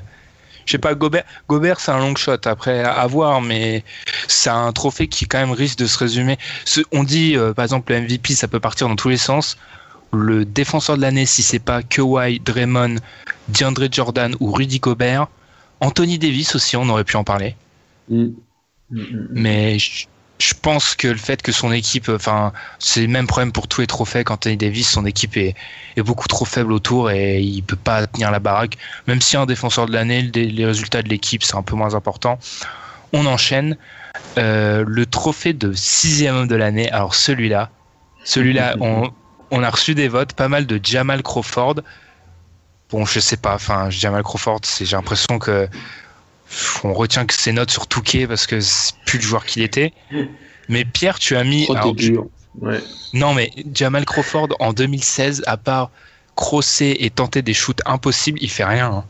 je 0.65 0.71
sais 0.71 0.77
pas, 0.77 0.93
Gobert, 0.95 1.23
Gobert 1.47 1.79
c'est 1.79 1.91
un 1.91 1.99
long 1.99 2.15
shot 2.15 2.37
après 2.45 2.81
à, 2.83 2.91
à 2.93 3.07
voir, 3.07 3.41
mais 3.41 3.83
c'est 4.27 4.49
un 4.49 4.71
trophée 4.71 5.07
qui 5.07 5.25
quand 5.27 5.39
même 5.39 5.51
risque 5.51 5.77
de 5.79 5.85
se 5.85 5.97
résumer. 5.97 6.37
Ce- 6.65 6.81
on 6.91 7.03
dit 7.03 7.37
euh, 7.37 7.53
par 7.53 7.65
exemple 7.65 7.91
le 7.93 8.01
MVP, 8.01 8.33
ça 8.33 8.47
peut 8.47 8.59
partir 8.59 8.87
dans 8.89 8.95
tous 8.95 9.09
les 9.09 9.17
sens. 9.17 9.57
Le 10.11 10.43
défenseur 10.43 10.97
de 10.97 11.01
l'année, 11.01 11.27
si 11.27 11.43
c'est 11.43 11.59
pas 11.59 11.83
Kawhi, 11.83 12.39
Draymond, 12.39 12.95
DeAndre 13.49 13.87
Jordan 13.91 14.35
ou 14.39 14.51
Rudy 14.51 14.79
Gobert, 14.79 15.27
Anthony 15.81 16.17
Davis 16.17 16.55
aussi, 16.55 16.75
on 16.77 16.89
aurait 16.89 17.03
pu 17.03 17.15
en 17.15 17.23
parler. 17.23 17.55
Hmm. 18.09 18.29
Hmm, 18.91 18.99
hmm, 18.99 19.03
hmm. 19.03 19.27
Mais 19.31 19.79
je, 19.79 20.07
je 20.39 20.53
pense 20.61 20.95
que 20.95 21.07
le 21.07 21.17
fait 21.17 21.41
que 21.41 21.51
son 21.51 21.71
équipe, 21.71 22.09
enfin, 22.09 22.53
c'est 22.79 23.01
le 23.01 23.07
même 23.07 23.27
problème 23.27 23.51
pour 23.51 23.67
tous 23.67 23.81
les 23.81 23.87
trophées 23.87 24.23
qu'Anthony 24.23 24.57
Davis, 24.57 24.89
son 24.89 25.05
équipe 25.05 25.35
est, 25.37 25.55
est 25.97 26.01
beaucoup 26.01 26.27
trop 26.27 26.45
faible 26.45 26.71
autour 26.71 27.11
et 27.11 27.41
il 27.41 27.61
peut 27.61 27.75
pas 27.75 28.07
tenir 28.07 28.31
la 28.31 28.39
baraque. 28.39 28.77
Même 29.07 29.21
si 29.21 29.37
un 29.37 29.45
défenseur 29.45 29.85
de 29.85 29.93
l'année, 29.93 30.21
le- 30.23 30.41
les 30.41 30.65
résultats 30.65 31.01
de 31.01 31.09
l'équipe, 31.09 31.43
c'est 31.43 31.55
un 31.55 31.63
peu 31.63 31.75
moins 31.75 31.93
important. 31.95 32.39
On 33.13 33.25
enchaîne. 33.25 33.77
Euh, 34.37 34.83
le 34.87 35.05
trophée 35.05 35.53
de 35.53 35.71
sixième 35.73 36.35
homme 36.35 36.47
de 36.47 36.55
l'année. 36.55 36.91
Alors 36.91 37.13
celui-là, 37.15 37.69
celui-là, 38.23 38.75
on, 38.81 39.11
on 39.51 39.63
a 39.63 39.69
reçu 39.69 39.93
des 39.95 40.07
votes, 40.07 40.33
pas 40.33 40.47
mal 40.47 40.65
de 40.65 40.79
Jamal 40.83 41.21
Crawford. 41.21 41.75
Bon, 42.89 43.05
je 43.05 43.19
sais 43.19 43.37
pas. 43.37 43.53
Enfin, 43.55 43.89
Jamal 43.89 44.23
Crawford, 44.23 44.61
j'ai 44.79 44.95
l'impression 44.95 45.37
que 45.37 45.67
on 46.83 46.93
retient 46.93 47.25
que 47.25 47.33
ses 47.33 47.51
notes 47.51 47.71
sur 47.71 47.87
Touquet 47.87 48.27
parce 48.27 48.47
que 48.47 48.59
c'est 48.59 48.93
plus 49.05 49.17
le 49.19 49.23
joueur 49.23 49.45
qu'il 49.45 49.61
était. 49.61 49.93
Mais 50.67 50.85
Pierre, 50.85 51.19
tu 51.19 51.35
as 51.35 51.43
mis. 51.43 51.67
Alors, 51.69 51.93
dur. 51.95 52.27
Ouais. 52.61 52.79
non, 53.13 53.33
mais 53.33 53.51
Jamal 53.73 54.05
Crawford 54.05 54.49
en 54.59 54.73
2016, 54.73 55.43
à 55.47 55.57
part 55.57 55.91
crosser 56.35 56.95
et 56.99 57.09
tenter 57.09 57.41
des 57.41 57.53
shoots 57.53 57.81
impossibles, 57.85 58.39
il 58.41 58.49
fait 58.49 58.65
rien. 58.65 58.91
hein. 58.91 59.05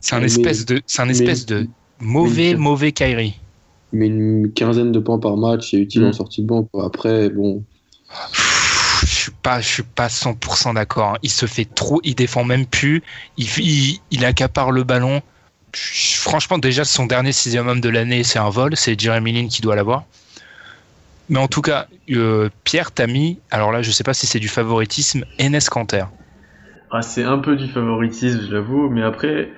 C'est 0.00 0.14
un 0.16 0.20
Mais- 0.20 0.26
espèce 0.26 0.64
de, 0.64 0.80
c'est 0.86 1.02
un 1.02 1.06
mais- 1.06 1.12
espèce 1.12 1.46
de 1.46 1.68
mauvais, 2.00 2.52
mais- 2.52 2.58
mauvais 2.58 2.92
Kyrie. 2.92 3.38
Mais 3.92 4.06
une 4.06 4.52
quinzaine 4.52 4.90
de 4.92 4.98
points 4.98 5.18
par 5.18 5.36
match, 5.36 5.70
c'est 5.70 5.76
utile 5.76 6.04
en 6.04 6.12
sortie 6.12 6.42
de 6.42 6.46
banc. 6.46 6.62
quoi. 6.72 6.86
Après, 6.86 7.28
bon, 7.28 7.62
Je 9.04 9.06
suis 9.14 9.32
pas, 9.42 9.60
je 9.60 9.68
suis 9.68 9.82
pas 9.82 10.08
100% 10.08 10.74
d'accord. 10.74 11.10
hein. 11.14 11.18
Il 11.22 11.30
se 11.30 11.46
fait 11.46 11.64
trop, 11.64 12.00
il 12.04 12.14
défend 12.14 12.44
même 12.44 12.66
plus. 12.66 13.02
Il, 13.36 13.46
il, 13.58 13.98
il 14.10 14.24
accapare 14.24 14.70
le 14.70 14.84
ballon. 14.84 15.22
Franchement, 15.74 16.58
déjà 16.58 16.84
son 16.84 17.06
dernier 17.06 17.32
sixième 17.32 17.66
homme 17.68 17.80
de 17.80 17.88
l'année, 17.88 18.24
c'est 18.24 18.38
un 18.38 18.50
vol. 18.50 18.76
C'est 18.76 18.98
Jeremy 18.98 19.32
Lin 19.32 19.48
qui 19.48 19.62
doit 19.62 19.76
l'avoir. 19.76 20.04
Mais 21.28 21.38
en 21.38 21.48
tout 21.48 21.62
cas, 21.62 21.86
euh, 22.10 22.50
Pierre 22.64 22.92
t'a 22.92 23.06
mis. 23.06 23.38
Alors 23.50 23.72
là, 23.72 23.82
je 23.82 23.90
sais 23.90 24.04
pas 24.04 24.14
si 24.14 24.26
c'est 24.26 24.40
du 24.40 24.48
favoritisme. 24.48 25.24
Enes 25.40 25.60
Kanter. 25.70 26.04
Ah, 26.90 27.00
c'est 27.00 27.24
un 27.24 27.38
peu 27.38 27.56
du 27.56 27.68
favoritisme, 27.68 28.42
je 28.46 28.52
l'avoue, 28.52 28.90
mais 28.90 29.02
après, 29.02 29.50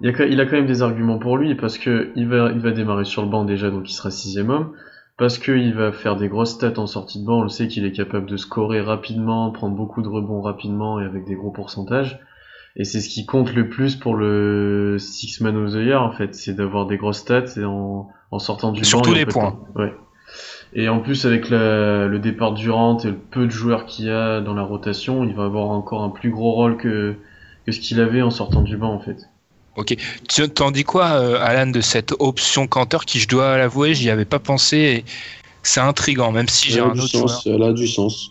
il, 0.00 0.08
a, 0.08 0.46
quand 0.46 0.56
même 0.56 0.66
des 0.66 0.82
arguments 0.82 1.18
pour 1.18 1.36
lui 1.36 1.54
parce 1.54 1.78
que 1.78 2.10
il 2.16 2.26
va, 2.26 2.50
il 2.50 2.58
va 2.58 2.72
démarrer 2.72 3.04
sur 3.04 3.22
le 3.22 3.28
banc 3.28 3.44
déjà, 3.44 3.70
donc 3.70 3.88
il 3.88 3.94
sera 3.94 4.10
sixième 4.10 4.50
homme. 4.50 4.72
Parce 5.16 5.38
qu'il 5.38 5.74
va 5.74 5.92
faire 5.92 6.16
des 6.16 6.28
grosses 6.28 6.54
stats 6.54 6.78
en 6.78 6.86
sortie 6.86 7.20
de 7.20 7.26
banc, 7.26 7.40
on 7.40 7.42
le 7.42 7.48
sait 7.48 7.68
qu'il 7.68 7.84
est 7.84 7.92
capable 7.92 8.26
de 8.26 8.36
scorer 8.36 8.80
rapidement, 8.80 9.50
prendre 9.50 9.76
beaucoup 9.76 10.00
de 10.00 10.08
rebonds 10.08 10.40
rapidement 10.40 10.98
et 10.98 11.04
avec 11.04 11.26
des 11.26 11.34
gros 11.34 11.50
pourcentages. 11.50 12.18
Et 12.76 12.84
c'est 12.84 13.00
ce 13.00 13.08
qui 13.08 13.26
compte 13.26 13.52
le 13.52 13.68
plus 13.68 13.96
pour 13.96 14.14
le 14.14 14.96
Six 14.98 15.40
Man 15.40 15.56
of 15.56 15.72
the 15.72 15.76
Year 15.76 16.00
en 16.02 16.12
fait, 16.12 16.34
c'est 16.34 16.54
d'avoir 16.54 16.86
des 16.86 16.96
grosses 16.96 17.18
stats 17.18 17.44
et 17.56 17.64
en, 17.64 18.08
en 18.30 18.38
sortant 18.38 18.70
du 18.72 18.84
Sur 18.84 18.98
banc. 19.00 19.04
tous 19.08 19.14
les 19.14 19.26
points. 19.26 19.58
Ouais. 19.74 19.92
Et 20.72 20.88
en 20.88 21.00
plus 21.00 21.26
avec 21.26 21.50
la, 21.50 22.06
le 22.06 22.18
départ 22.20 22.52
de 22.52 22.58
Durant 22.58 22.96
et 22.98 23.08
le 23.08 23.16
peu 23.16 23.46
de 23.46 23.50
joueurs 23.50 23.86
qu'il 23.86 24.04
y 24.06 24.10
a 24.10 24.40
dans 24.40 24.54
la 24.54 24.62
rotation, 24.62 25.24
il 25.24 25.34
va 25.34 25.44
avoir 25.44 25.68
encore 25.70 26.04
un 26.04 26.10
plus 26.10 26.30
gros 26.30 26.52
rôle 26.52 26.76
que, 26.76 27.16
que 27.66 27.72
ce 27.72 27.80
qu'il 27.80 28.00
avait 28.00 28.22
en 28.22 28.30
sortant 28.30 28.62
du 28.62 28.76
banc 28.76 28.94
en 28.94 29.00
fait. 29.00 29.16
Ok. 29.76 29.96
Tu 30.28 30.48
t'en 30.48 30.70
dis 30.70 30.84
quoi, 30.84 31.06
euh, 31.12 31.38
Alan, 31.40 31.70
de 31.70 31.80
cette 31.80 32.12
option 32.20 32.66
Cantor 32.68 33.04
qui, 33.04 33.18
je 33.18 33.26
dois 33.28 33.56
l'avouer, 33.58 33.94
j'y 33.94 34.10
avais 34.10 34.24
pas 34.24 34.38
pensé. 34.38 34.76
et 34.76 35.04
C'est 35.64 35.80
intriguant, 35.80 36.30
même 36.30 36.48
si 36.48 36.70
j'ai 36.70 36.80
un 36.80 36.90
autre 36.90 37.06
sens, 37.08 37.42
joueur. 37.44 37.56
elle 37.56 37.62
a 37.64 37.72
du 37.72 37.88
sens. 37.88 38.30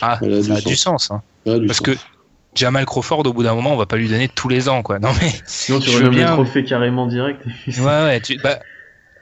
Ah, 0.00 0.18
elle 0.22 0.34
a 0.34 0.42
ça 0.42 0.52
du 0.54 0.58
a 0.58 0.60
du 0.60 0.76
sens. 0.76 1.10
hein. 1.10 1.22
Elle 1.46 1.52
a 1.54 1.58
du 1.58 1.66
Parce 1.66 1.78
sens. 1.78 1.86
que 1.88 1.96
Jamal 2.54 2.84
Crawford, 2.86 3.26
au 3.26 3.32
bout 3.32 3.42
d'un 3.42 3.54
moment, 3.54 3.72
on 3.72 3.76
va 3.76 3.86
pas 3.86 3.96
lui 3.96 4.08
donner 4.08 4.28
tous 4.28 4.48
les 4.48 4.68
ans, 4.68 4.82
quoi. 4.82 4.98
Non 4.98 5.10
mais. 5.20 5.32
Sinon 5.46 5.80
tu 5.80 5.86
Je 5.90 5.92
veux 5.92 5.98
renommes 6.04 6.14
le 6.14 6.18
bien. 6.24 6.32
trophée 6.34 6.64
carrément 6.64 7.06
direct. 7.06 7.40
Ouais, 7.66 7.84
ouais. 7.84 8.20
tu- 8.20 8.38
bah, 8.38 8.58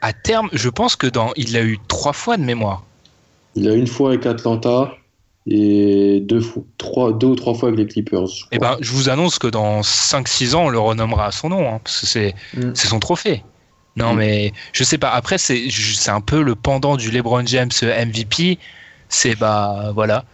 à 0.01 0.13
terme, 0.13 0.49
je 0.53 0.69
pense 0.69 0.95
que 0.95 1.07
dans, 1.07 1.31
il 1.35 1.53
l'a 1.53 1.63
eu 1.63 1.79
trois 1.87 2.13
fois 2.13 2.37
de 2.37 2.43
mémoire. 2.43 2.83
Il 3.55 3.67
a 3.69 3.73
une 3.73 3.87
fois 3.87 4.09
avec 4.09 4.25
Atlanta 4.25 4.91
et 5.45 6.19
deux, 6.21 6.39
fois, 6.41 6.63
trois, 6.77 7.11
deux 7.13 7.27
ou 7.27 7.35
trois 7.35 7.53
fois 7.53 7.69
avec 7.69 7.79
les 7.79 7.87
Clippers. 7.87 8.27
je 8.27 8.45
Et 8.51 8.57
crois. 8.57 8.71
ben, 8.75 8.77
je 8.81 8.91
vous 8.91 9.09
annonce 9.09 9.39
que 9.39 9.47
dans 9.47 9.81
5-6 9.81 10.55
ans, 10.55 10.65
on 10.65 10.69
le 10.69 10.79
renommera 10.79 11.27
à 11.27 11.31
son 11.31 11.49
nom, 11.49 11.67
hein, 11.73 11.79
parce 11.83 11.99
que 12.01 12.05
c'est, 12.07 12.33
Mm. 12.55 12.71
c'est 12.73 12.87
son 12.87 12.99
trophée. 12.99 13.43
Non, 13.95 14.13
Mm. 14.13 14.17
mais 14.17 14.53
je 14.71 14.83
sais 14.83 14.97
pas. 14.97 15.09
Après, 15.11 15.37
c'est, 15.37 15.67
un 16.07 16.21
peu 16.21 16.41
le 16.41 16.55
pendant 16.55 16.95
du 16.97 17.11
LeBron 17.11 17.45
James 17.45 17.69
MVP. 17.81 18.57
C'est 19.09 19.35
bah 19.35 19.91
voilà, 19.93 20.25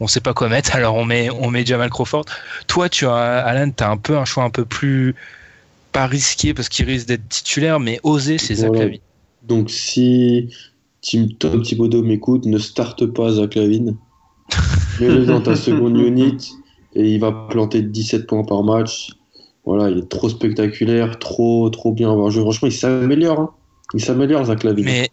on 0.00 0.06
sait 0.06 0.20
pas 0.20 0.34
quoi 0.34 0.48
mettre, 0.48 0.74
alors 0.74 0.94
on 0.96 1.04
met, 1.04 1.30
on 1.30 1.50
met 1.50 1.64
Jamal 1.64 1.90
Crawford. 1.90 2.24
Toi, 2.66 2.88
tu 2.88 3.06
as, 3.06 3.14
Alan, 3.14 3.70
t'as 3.70 3.90
un 3.90 3.96
peu 3.96 4.16
un 4.16 4.24
choix 4.24 4.44
un 4.44 4.50
peu 4.50 4.64
plus 4.64 5.14
pas 5.92 6.06
risqué 6.06 6.54
parce 6.54 6.68
qu'il 6.68 6.86
risque 6.86 7.08
d'être 7.08 7.28
titulaire, 7.28 7.80
mais 7.80 7.98
osé, 8.02 8.38
c'est 8.38 8.54
Zach. 8.54 8.74
Lavine. 8.74 9.00
Donc 9.42 9.70
si 9.70 10.54
Tim 11.00 11.28
Tom 11.38 11.62
Thibodeau 11.62 12.02
m'écoute, 12.02 12.44
ne 12.44 12.58
starte 12.58 13.06
pas 13.06 13.32
Zach 13.32 13.54
Lavine. 13.54 13.96
Mets-le 15.00 15.26
dans 15.26 15.40
ta 15.40 15.56
seconde 15.56 15.98
unit 15.98 16.52
et 16.94 17.14
il 17.14 17.20
va 17.20 17.32
planter 17.32 17.82
17 17.82 18.26
points 18.26 18.44
par 18.44 18.62
match. 18.62 19.10
Voilà, 19.64 19.90
il 19.90 19.98
est 19.98 20.08
trop 20.08 20.28
spectaculaire, 20.28 21.18
trop 21.18 21.68
trop 21.70 21.92
bien 21.92 22.10
à 22.10 22.14
voir 22.14 22.30
jouer. 22.30 22.42
Franchement, 22.42 22.68
il 22.68 22.72
s'améliore. 22.72 23.40
hein. 23.40 23.50
Il 23.94 24.04
s'améliore, 24.04 24.44
Zach 24.46 24.64
Lavine. 24.64 24.84
Mais 24.84 25.10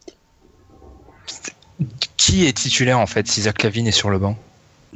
qui 2.17 2.45
est 2.45 2.53
titulaire 2.53 2.99
en 2.99 3.05
fait 3.05 3.27
si 3.27 3.41
Zach 3.41 3.63
Lavine 3.63 3.88
est 3.88 3.91
sur 3.91 4.09
le 4.09 4.17
banc? 4.17 4.38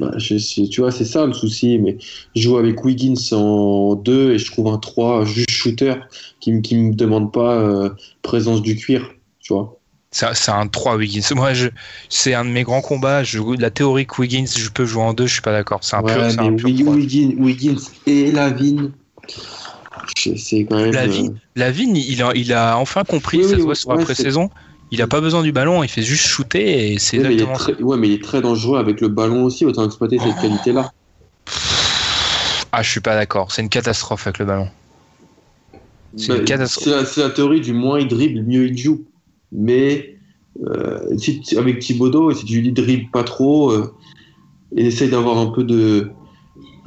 Bah, 0.00 0.12
je 0.16 0.64
tu 0.68 0.80
vois, 0.80 0.90
c'est 0.90 1.04
ça 1.04 1.26
le 1.26 1.32
souci. 1.34 1.78
Mais 1.78 1.98
je 2.34 2.40
joue 2.40 2.56
avec 2.56 2.82
Wiggins 2.84 3.14
en 3.32 3.94
2 3.94 4.32
et 4.32 4.38
je 4.38 4.50
trouve 4.50 4.68
un 4.68 4.78
3 4.78 5.24
juste 5.26 5.50
shooter 5.50 5.94
qui, 6.40 6.52
me- 6.52 6.60
qui 6.62 6.74
me 6.76 6.94
demande 6.94 7.32
pas 7.32 7.54
euh, 7.56 7.90
présence 8.22 8.62
du 8.62 8.76
cuir. 8.76 9.10
Tu 9.40 9.52
vois. 9.52 9.76
C'est 10.12 10.48
un 10.50 10.66
3 10.66 10.96
Wiggins. 10.96 11.20
Moi, 11.36 11.52
je, 11.54 11.68
c'est 12.08 12.34
un 12.34 12.44
de 12.44 12.50
mes 12.50 12.62
grands 12.64 12.80
combats. 12.80 13.22
Je, 13.22 13.38
la 13.60 13.70
théorie 13.70 14.06
que 14.06 14.20
Wiggins, 14.20 14.46
je 14.46 14.68
peux 14.70 14.84
jouer 14.84 15.02
en 15.02 15.12
deux, 15.12 15.26
je 15.26 15.34
suis 15.34 15.42
pas 15.42 15.52
d'accord. 15.52 15.80
C'est 15.82 15.94
un 15.96 16.02
Ouais, 16.02 16.14
pur, 16.14 16.22
mais 16.22 16.48
un 16.48 16.52
pur 16.56 16.68
Wig- 16.68 16.82
3. 16.82 16.94
Wiggins, 16.94 17.34
Wiggins 17.38 17.76
et 18.06 18.32
Lavine, 18.32 18.90
c'est 20.16 20.64
quand 20.64 20.76
même. 20.76 20.92
Lavine, 20.92 21.28
euh, 21.28 21.38
Lavine, 21.56 21.96
il 21.96 22.22
a, 22.22 22.32
il 22.34 22.52
a 22.52 22.76
enfin 22.78 23.04
compris, 23.04 23.38
Oui, 23.38 23.44
ça 23.44 23.50
oui, 23.50 23.56
se 23.58 23.62
voit 23.62 23.74
sur 23.74 23.92
la 23.92 23.98
pré-saison. 24.04 24.50
Il 24.92 25.00
a 25.02 25.06
pas 25.06 25.20
besoin 25.20 25.42
du 25.42 25.52
ballon, 25.52 25.82
il 25.84 25.88
fait 25.88 26.02
juste 26.02 26.24
shooter 26.26 26.92
et 26.92 26.98
c'est 26.98 27.18
ouais, 27.18 27.24
mais 27.24 27.34
il 27.34 27.40
est 27.40 27.42
exactement 27.42 27.58
ça. 27.58 27.72
très, 27.72 27.82
ouais, 27.82 27.96
mais 27.96 28.08
il 28.08 28.14
est 28.14 28.22
très 28.22 28.40
dangereux 28.40 28.78
avec 28.78 29.00
le 29.00 29.08
ballon 29.08 29.44
aussi. 29.44 29.64
Autant 29.64 29.84
exploiter 29.86 30.18
cette 30.18 30.36
Oh. 30.36 30.42
qualité-là. 30.42 30.90
Ah, 32.72 32.82
je 32.82 32.90
suis 32.90 33.00
pas 33.00 33.14
d'accord. 33.14 33.52
C'est 33.52 33.62
une 33.62 33.68
catastrophe 33.68 34.26
avec 34.26 34.38
le 34.38 34.44
ballon. 34.44 34.68
C'est 36.16 36.28
Bah, 36.28 36.36
une 36.38 36.44
catastrophe. 36.44 36.84
c'est 37.06 37.20
la, 37.20 37.28
la 37.28 37.32
théorie 37.34 37.60
du 37.60 37.72
moins 37.72 38.00
il 38.00 38.08
dribble, 38.08 38.42
mieux 38.42 38.66
il 38.66 38.76
joue. 38.76 39.04
Mais 39.52 40.16
euh, 40.66 41.16
si 41.18 41.42
avec 41.56 41.78
Thibodeau, 41.80 42.32
si 42.34 42.44
tu 42.44 42.60
lui 42.60 42.72
dribble 42.72 43.10
pas 43.10 43.24
trop 43.24 43.70
euh, 43.72 43.92
et 44.76 44.86
essaye 44.86 45.10
d'avoir 45.10 45.38
un 45.38 45.46
peu 45.46 45.64
de. 45.64 46.10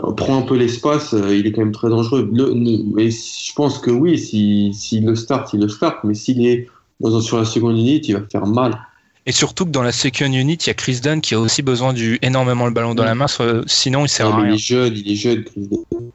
euh, 0.04 0.12
Prends 0.14 0.38
un 0.38 0.42
peu 0.44 0.58
l'espace, 0.58 1.14
euh, 1.14 1.36
il 1.36 1.48
est 1.48 1.52
quand 1.52 1.62
même 1.62 1.72
très 1.72 1.90
dangereux. 1.90 2.30
Le- 2.34 2.54
mais 2.96 3.10
je 3.12 3.54
pense 3.56 3.80
que 3.80 3.92
oui, 3.92 4.18
s'il 4.20 4.74
si, 4.74 4.80
s'il 5.00 5.06
le 5.06 5.16
start, 5.16 5.54
il 5.54 5.62
le 5.62 5.70
start. 5.70 6.04
Mais 6.04 6.14
s'il 6.14 6.46
est 6.46 6.68
dans, 7.00 7.22
sur 7.22 7.38
la 7.38 7.46
seconde 7.46 7.78
unit, 7.78 7.98
il 7.98 8.16
va 8.16 8.22
faire 8.32 8.46
mal. 8.46 8.78
Et 9.26 9.32
surtout 9.32 9.66
que 9.66 9.70
dans 9.72 9.84
la 9.84 9.92
second 9.94 10.26
unit, 10.32 10.56
il 10.56 10.68
y 10.68 10.70
a 10.70 10.74
Chris 10.74 11.00
Dunn 11.02 11.22
qui 11.22 11.34
a 11.34 11.40
aussi 11.40 11.62
besoin 11.62 11.94
du 11.94 12.20
énormément 12.22 12.66
le 12.66 12.74
ballon 12.74 12.94
dans 12.94 13.06
la 13.06 13.16
main, 13.16 13.28
sinon 13.68 14.06
il 14.06 14.10
sert 14.10 14.28
Ouais, 14.28 14.34
à 14.34 14.36
mais 14.38 14.42
il 14.42 14.46
rien. 14.48 14.56
est 14.56 14.58
jeune, 14.58 14.94
il 14.98 15.12
est 15.12 15.16
jeune. 15.16 15.44
Chris 15.46 15.68
Dunn. 15.70 16.12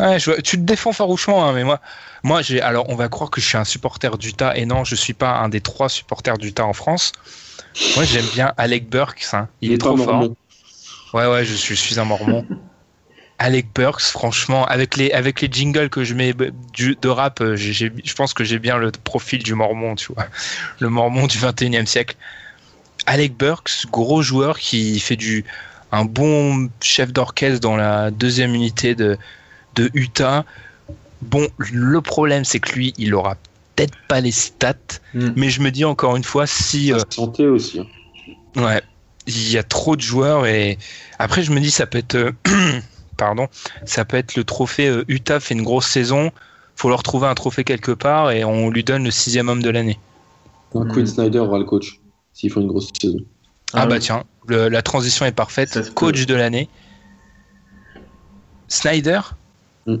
Ouais, 0.00 0.18
je 0.18 0.32
tu 0.40 0.56
te 0.56 0.62
défends 0.62 0.92
farouchement, 0.92 1.46
hein, 1.46 1.52
mais 1.52 1.62
moi, 1.64 1.80
moi 2.24 2.42
j'ai. 2.42 2.60
Alors, 2.60 2.88
on 2.88 2.96
va 2.96 3.08
croire 3.08 3.30
que 3.30 3.40
je 3.40 3.46
suis 3.46 3.56
un 3.58 3.64
supporter 3.64 4.16
d'Utah, 4.18 4.56
et 4.56 4.66
non, 4.66 4.82
je 4.84 4.96
suis 4.96 5.12
pas 5.14 5.36
un 5.38 5.48
des 5.48 5.60
trois 5.60 5.88
supporters 5.88 6.36
d'Utah 6.38 6.66
en 6.66 6.72
France. 6.72 7.12
Moi, 7.94 8.04
j'aime 8.04 8.26
bien 8.32 8.52
Alec 8.56 8.88
Burks, 8.88 9.26
hein. 9.34 9.48
il, 9.60 9.72
est, 9.72 9.78
trop 9.78 9.96
fort. 9.96 10.06
mormon. 10.06 10.36
Ouais, 11.12 11.26
ouais, 11.26 11.44
je 11.44 11.54
suis, 11.54 11.76
je 11.76 11.80
suis 11.80 12.00
un 12.00 12.04
mormon. 12.04 12.44
Alec 13.38 13.66
Burks, 13.74 14.00
franchement, 14.02 14.64
avec 14.66 14.96
les, 14.96 15.10
avec 15.10 15.40
les 15.40 15.48
jingles 15.50 15.90
que 15.90 16.04
je 16.04 16.14
mets 16.14 16.34
du, 16.72 16.96
de 17.00 17.08
rap, 17.08 17.40
euh, 17.40 17.56
je 17.56 18.14
pense 18.14 18.32
que 18.32 18.44
j'ai 18.44 18.58
bien 18.58 18.76
le 18.78 18.92
profil 18.92 19.42
du 19.42 19.54
mormon, 19.54 19.96
tu 19.96 20.12
vois. 20.12 20.26
Le 20.78 20.88
mormon 20.88 21.26
du 21.26 21.38
21e 21.38 21.86
siècle. 21.86 22.16
Alec 23.06 23.36
Burks, 23.36 23.86
gros 23.90 24.22
joueur 24.22 24.58
qui 24.58 24.98
fait 25.00 25.16
du, 25.16 25.44
un 25.92 26.04
bon 26.04 26.70
chef 26.80 27.12
d'orchestre 27.12 27.60
dans 27.60 27.76
la 27.76 28.10
deuxième 28.10 28.54
unité 28.54 28.94
de, 28.94 29.18
de 29.74 29.90
Utah. 29.94 30.44
Bon, 31.20 31.46
le 31.58 32.00
problème, 32.00 32.44
c'est 32.44 32.60
que 32.60 32.72
lui, 32.72 32.94
il 32.98 33.14
aura 33.14 33.36
peut-être 33.76 33.96
pas 34.08 34.20
les 34.20 34.30
stats, 34.32 34.74
Mm. 35.14 35.30
mais 35.36 35.50
je 35.50 35.60
me 35.60 35.70
dis 35.70 35.84
encore 35.84 36.16
une 36.16 36.24
fois, 36.24 36.46
si. 36.46 36.92
euh, 36.92 36.98
Sa 36.98 37.04
santé 37.16 37.46
aussi. 37.46 37.80
Ouais, 38.56 38.80
il 39.26 39.50
y 39.50 39.58
a 39.58 39.62
trop 39.62 39.96
de 39.96 40.00
joueurs 40.00 40.46
et 40.46 40.76
après 41.18 41.42
je 41.42 41.50
me 41.52 41.58
dis 41.60 41.70
ça 41.70 41.86
peut 41.86 41.98
être 41.98 42.14
euh, 42.16 42.32
pardon, 43.16 43.48
ça 43.84 44.04
peut 44.04 44.16
être 44.16 44.36
le 44.36 44.44
trophée 44.44 44.88
euh, 44.88 45.04
Utah 45.08 45.40
fait 45.40 45.54
une 45.54 45.62
grosse 45.62 45.86
saison, 45.86 46.30
faut 46.76 46.88
leur 46.88 47.02
trouver 47.02 47.26
un 47.26 47.34
trophée 47.34 47.64
quelque 47.64 47.92
part 47.92 48.30
et 48.30 48.44
on 48.44 48.70
lui 48.70 48.84
donne 48.84 49.04
le 49.04 49.10
sixième 49.10 49.48
homme 49.48 49.62
de 49.62 49.70
l'année. 49.70 49.98
Hmm. 50.72 50.88
Quinn 50.90 51.06
Snyder 51.06 51.38
aura 51.38 51.58
le 51.58 51.64
coach 51.64 52.00
s'il 52.32 52.50
faut 52.50 52.60
une 52.60 52.66
grosse 52.68 52.90
saison. 53.00 53.18
Ah, 53.72 53.82
Ah 53.82 53.86
bah 53.86 53.94
oui. 53.96 54.00
tiens, 54.00 54.24
le- 54.48 54.68
la 54.68 54.82
transition 54.82 55.24
est 55.24 55.32
parfaite, 55.32 55.70
Ça 55.70 55.82
coach 55.94 56.26
de 56.26 56.34
l'année. 56.34 56.68
Snyder. 58.68 59.20
Mm. 59.86 59.96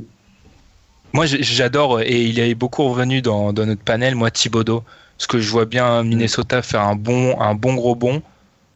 Moi 1.12 1.26
j'adore 1.26 2.00
et 2.00 2.24
il 2.24 2.40
est 2.40 2.54
beaucoup 2.56 2.82
revenu 2.88 3.22
dans, 3.22 3.52
dans 3.52 3.66
notre 3.66 3.82
panel 3.82 4.16
moi 4.16 4.30
Thibodeau 4.32 4.82
parce 5.16 5.28
que 5.28 5.38
je 5.38 5.48
vois 5.48 5.64
bien 5.64 6.02
Minnesota 6.02 6.60
faire 6.60 6.80
un 6.80 6.96
bon 6.96 7.40
un 7.40 7.54
bon 7.54 7.74
gros 7.74 7.94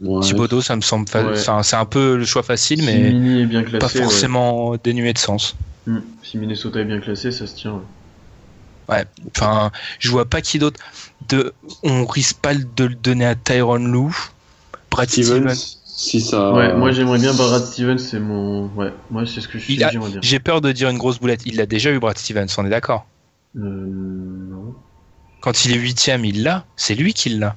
bon. 0.00 0.18
Ouais. 0.18 0.26
Thibodeau 0.26 0.60
ça 0.60 0.76
me 0.76 0.80
semble 0.80 1.08
fa- 1.08 1.22
Ouais. 1.24 1.38
enfin, 1.38 1.62
c'est 1.62 1.76
un 1.76 1.84
peu 1.84 2.16
le 2.16 2.24
choix 2.24 2.42
facile 2.42 2.82
mais 2.84 2.98
Mini 3.12 3.42
est 3.42 3.46
bien 3.46 3.62
classé, 3.62 3.78
pas 3.78 3.86
ouais. 3.98 4.04
forcément 4.04 4.76
dénué 4.82 5.12
de 5.12 5.18
sens. 5.18 5.56
Mm. 5.86 5.98
Si 6.22 6.38
Minnesota 6.38 6.80
est 6.80 6.84
bien 6.84 7.00
classé, 7.00 7.30
ça 7.30 7.46
se 7.46 7.54
tient. 7.54 7.72
ouais. 7.72 7.80
Ouais, 8.90 9.04
enfin, 9.36 9.70
je 9.98 10.10
vois 10.10 10.24
pas 10.24 10.40
qui 10.40 10.58
d'autre. 10.58 10.80
De, 11.28 11.52
on 11.82 12.06
risque 12.06 12.38
pas 12.38 12.54
de 12.54 12.84
le 12.84 12.94
donner 12.94 13.26
à 13.26 13.34
Tyron 13.34 13.76
Lou. 13.76 14.16
Brad 14.90 15.10
Stevens, 15.10 15.54
si 15.84 16.22
ça. 16.22 16.54
Ouais, 16.54 16.72
moi 16.74 16.90
j'aimerais 16.92 17.18
bien 17.18 17.34
Brad 17.34 17.62
Stevens, 17.66 17.98
c'est 17.98 18.18
mon. 18.18 18.68
Ouais, 18.76 18.90
moi 19.10 19.24
c'est 19.26 19.42
ce 19.42 19.48
que 19.48 19.58
je 19.58 19.64
suis 19.64 19.74
Il 19.74 19.84
a-. 19.84 19.90
J'ai 20.22 20.38
peur 20.38 20.62
de 20.62 20.72
dire 20.72 20.88
une 20.88 20.96
grosse 20.96 21.18
boulette. 21.18 21.42
Il 21.44 21.56
l'a 21.56 21.66
déjà 21.66 21.90
eu, 21.90 21.98
Brad 21.98 22.16
Stevens, 22.16 22.46
on 22.56 22.64
est 22.64 22.70
d'accord. 22.70 23.06
Euh, 23.58 23.60
non. 23.60 24.74
Quand 25.42 25.66
il 25.66 25.72
est 25.72 25.78
huitième, 25.78 26.24
il 26.24 26.42
l'a. 26.42 26.64
C'est 26.76 26.94
lui 26.94 27.12
qui 27.12 27.28
l'a. 27.28 27.56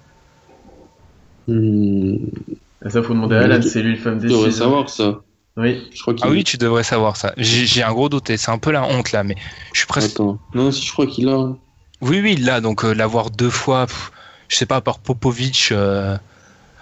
Ah, 1.48 2.89
ça 2.89 3.04
faut 3.04 3.14
demander 3.14 3.36
à 3.36 3.42
Alan, 3.42 3.60
tu- 3.60 3.70
c'est 3.70 3.82
lui 3.82 3.92
le 3.96 3.98
fan 4.02 4.18
tu 4.20 4.28
des 4.28 4.34
devrais 4.34 4.52
six. 4.52 4.58
savoir 4.60 4.89
ça. 4.89 5.22
Oui. 5.58 5.88
Je 5.94 6.02
crois 6.02 6.14
qu'il. 6.14 6.26
Ah 6.26 6.30
oui, 6.30 6.44
tu 6.44 6.58
devrais 6.58 6.84
savoir 6.84 7.18
ça. 7.18 7.34
J'ai 7.38 7.84
un 7.84 7.92
gros 7.92 8.10
doute 8.10 8.30
et 8.30 8.38
c'est 8.38 8.52
un 8.52 8.58
peu 8.58 8.72
la 8.72 8.84
honte 8.84 9.12
là, 9.12 9.24
mais 9.24 9.36
je 9.74 9.80
suis 9.80 9.88
presque. 9.88 10.12
Attends. 10.12 10.39
Non, 10.54 10.72
si 10.72 10.86
je 10.86 10.92
crois 10.92 11.06
qu'il 11.08 11.28
a. 11.30 11.54
Oui, 12.02 12.20
oui, 12.22 12.34
il 12.38 12.46
l'a. 12.46 12.62
Donc 12.62 12.84
euh, 12.84 12.94
l'avoir 12.94 13.30
deux 13.30 13.50
fois, 13.50 13.86
pff, 13.86 14.12
je 14.48 14.56
sais 14.56 14.66
pas, 14.66 14.78
à 14.78 14.82
part 14.82 15.00
Popovic. 15.00 15.70
euh, 15.72 16.18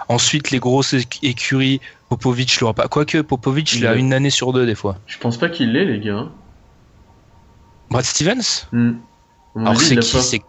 Ensuite, 0.07 0.49
les 0.49 0.57
grosses 0.59 0.93
éc- 0.93 1.19
écuries, 1.21 1.81
Popovic 2.09 2.59
l'aura 2.61 2.73
pas. 2.73 2.87
Quoique, 2.87 3.19
Popovic, 3.21 3.73
il 3.73 3.85
a 3.85 3.91
Ouais. 3.91 3.99
une 3.99 4.11
année 4.13 4.31
sur 4.31 4.53
deux 4.53 4.65
des 4.65 4.73
fois. 4.73 4.97
Je 5.05 5.17
pense 5.19 5.37
pas 5.37 5.49
qu'il 5.49 5.71
l'ait, 5.73 5.85
les 5.85 5.99
gars. 5.99 6.15
hein. 6.15 6.31
Brad 7.91 8.05
Stevens 8.05 8.67
Hmm. 8.71 8.93
Alors 9.55 9.79
c'est 9.81 9.95
l'a 9.95 10.01
qui 10.01 10.41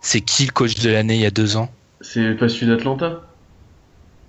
c'est 0.00 0.20
qui 0.20 0.46
le 0.46 0.52
coach 0.52 0.74
de 0.76 0.90
l'année 0.90 1.14
il 1.16 1.20
y 1.20 1.26
a 1.26 1.30
deux 1.30 1.56
ans? 1.56 1.68
C'est 2.00 2.34
pas 2.34 2.48
celui 2.48 2.66
d'Atlanta 2.66 3.22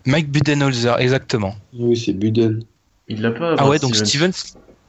Mike 0.05 0.29
Budenholzer, 0.31 0.99
exactement. 0.99 1.55
Oui, 1.73 1.97
c'est 1.97 2.13
Buden. 2.13 2.63
Il 3.07 3.21
l'a 3.21 3.31
pas. 3.31 3.55
Ah 3.57 3.67
ouais, 3.67 3.79
donc 3.79 3.95
Stevens. 3.95 4.31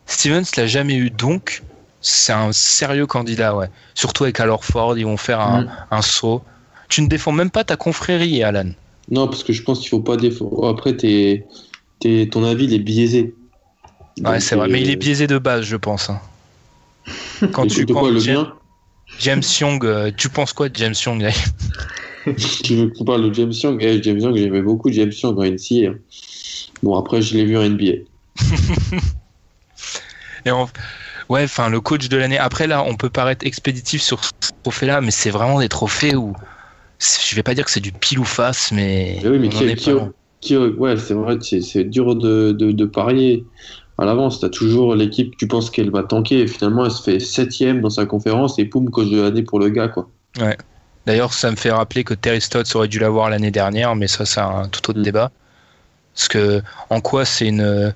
Stevens, 0.06 0.44
l'a 0.56 0.66
jamais 0.66 0.94
eu. 0.96 1.10
Donc, 1.10 1.62
c'est 2.00 2.32
un 2.32 2.52
sérieux 2.52 3.06
candidat, 3.06 3.54
ouais. 3.56 3.68
Surtout 3.94 4.24
avec 4.24 4.40
Alor 4.40 4.64
Ford, 4.64 4.96
ils 4.98 5.04
vont 5.04 5.16
faire 5.16 5.40
un, 5.40 5.62
Mm. 5.62 5.70
un 5.90 6.02
saut. 6.02 6.42
Tu 6.88 7.02
ne 7.02 7.06
défends 7.08 7.32
même 7.32 7.50
pas 7.50 7.64
ta 7.64 7.76
confrérie, 7.76 8.42
Alan. 8.42 8.70
Non, 9.10 9.26
parce 9.28 9.44
que 9.44 9.52
je 9.52 9.62
pense 9.62 9.80
qu'il 9.80 9.88
faut 9.88 10.00
pas 10.00 10.16
défendre. 10.16 10.68
Après, 10.68 10.96
t'es, 10.96 11.46
t'es- 12.00 12.28
ton 12.30 12.44
avis, 12.44 12.64
il 12.64 12.74
est 12.74 12.78
biaisé. 12.78 13.34
Ouais, 14.22 14.40
c'est 14.40 14.56
vrai, 14.56 14.66
euh, 14.66 14.72
mais 14.72 14.80
il 14.82 14.90
est 14.90 14.96
biaisé 14.96 15.26
de 15.26 15.38
base, 15.38 15.64
je 15.64 15.76
pense. 15.76 16.10
hein. 16.10 16.20
Quand 17.52 17.66
tu 17.66 17.86
quoi, 17.86 18.02
quand 18.02 18.10
le 18.10 18.20
James, 18.20 18.46
James 19.18 19.42
Young, 19.60 19.84
euh, 19.84 20.10
tu 20.16 20.28
penses 20.28 20.52
quoi 20.52 20.68
de 20.68 20.76
James 20.76 20.94
Young 21.06 21.22
là? 21.22 21.30
Tu 22.64 22.74
veux 22.76 22.88
qu'on 22.88 23.04
parle 23.04 23.28
de 23.28 23.34
James 23.34 23.52
Young? 23.52 23.78
Eh, 23.82 24.02
James 24.02 24.18
Young, 24.18 24.36
j'aimais 24.36 24.62
beaucoup 24.62 24.90
James 24.92 25.12
Young 25.12 25.38
en 25.38 25.42
NCA. 25.42 25.90
hein. 25.90 25.94
Bon, 26.82 26.96
après, 26.96 27.22
je 27.22 27.36
l'ai 27.36 27.44
vu 27.44 27.56
en 27.56 27.62
NBA. 27.62 28.04
Et 30.46 30.50
Ouais, 31.28 31.44
enfin, 31.44 31.68
le 31.68 31.80
coach 31.80 32.08
de 32.08 32.16
l'année. 32.16 32.38
Après, 32.38 32.66
là, 32.66 32.82
on 32.84 32.96
peut 32.96 33.10
paraître 33.10 33.46
expéditif 33.46 34.02
sur 34.02 34.24
ce 34.24 34.30
trophée-là, 34.64 35.00
mais 35.00 35.10
c'est 35.12 35.30
vraiment 35.30 35.60
des 35.60 35.68
trophées 35.68 36.16
où. 36.16 36.32
Je 36.98 37.34
vais 37.36 37.42
pas 37.42 37.54
dire 37.54 37.64
que 37.64 37.70
c'est 37.70 37.80
du 37.80 37.92
pile 37.92 38.18
ou 38.18 38.24
face, 38.24 38.72
mais. 38.72 39.20
Mais 39.22 39.28
oui, 39.28 39.38
mais 39.38 39.48
qui, 39.48 39.64
qui- 40.40 40.56
ouais, 40.56 40.96
c'est 40.96 41.14
vrai, 41.14 41.38
c'est, 41.40 41.84
dur 41.84 42.16
de, 42.16 42.52
de, 42.52 42.72
de 42.72 42.84
parier 42.84 43.46
à 43.96 44.04
l'avance. 44.04 44.40
T'as 44.40 44.48
toujours 44.48 44.94
l'équipe, 44.94 45.36
tu 45.36 45.46
penses 45.46 45.70
qu'elle 45.70 45.90
va 45.90 46.02
tanker, 46.02 46.40
et 46.40 46.46
finalement, 46.46 46.84
elle 46.84 46.90
se 46.90 47.02
fait 47.02 47.20
septième 47.20 47.80
dans 47.80 47.90
sa 47.90 48.06
conférence, 48.06 48.58
et 48.58 48.64
poum, 48.64 48.90
coach 48.90 49.08
de 49.08 49.20
l'année 49.20 49.42
pour 49.42 49.60
le 49.60 49.68
gars, 49.68 49.88
quoi. 49.88 50.10
D'ailleurs, 51.06 51.32
ça 51.32 51.50
me 51.50 51.56
fait 51.56 51.70
rappeler 51.70 52.04
que 52.04 52.14
Terry 52.14 52.40
Stotts 52.40 52.74
aurait 52.76 52.88
dû 52.88 52.98
l'avoir 52.98 53.30
l'année 53.30 53.50
dernière, 53.50 53.96
mais 53.96 54.06
ça, 54.06 54.26
c'est 54.26 54.40
un 54.40 54.68
tout 54.68 54.90
autre 54.90 55.00
Mm. 55.00 55.04
débat. 55.04 55.30
Parce 56.14 56.28
que, 56.28 56.62
en 56.90 57.00
quoi 57.00 57.24
c'est 57.24 57.46
une. 57.48 57.94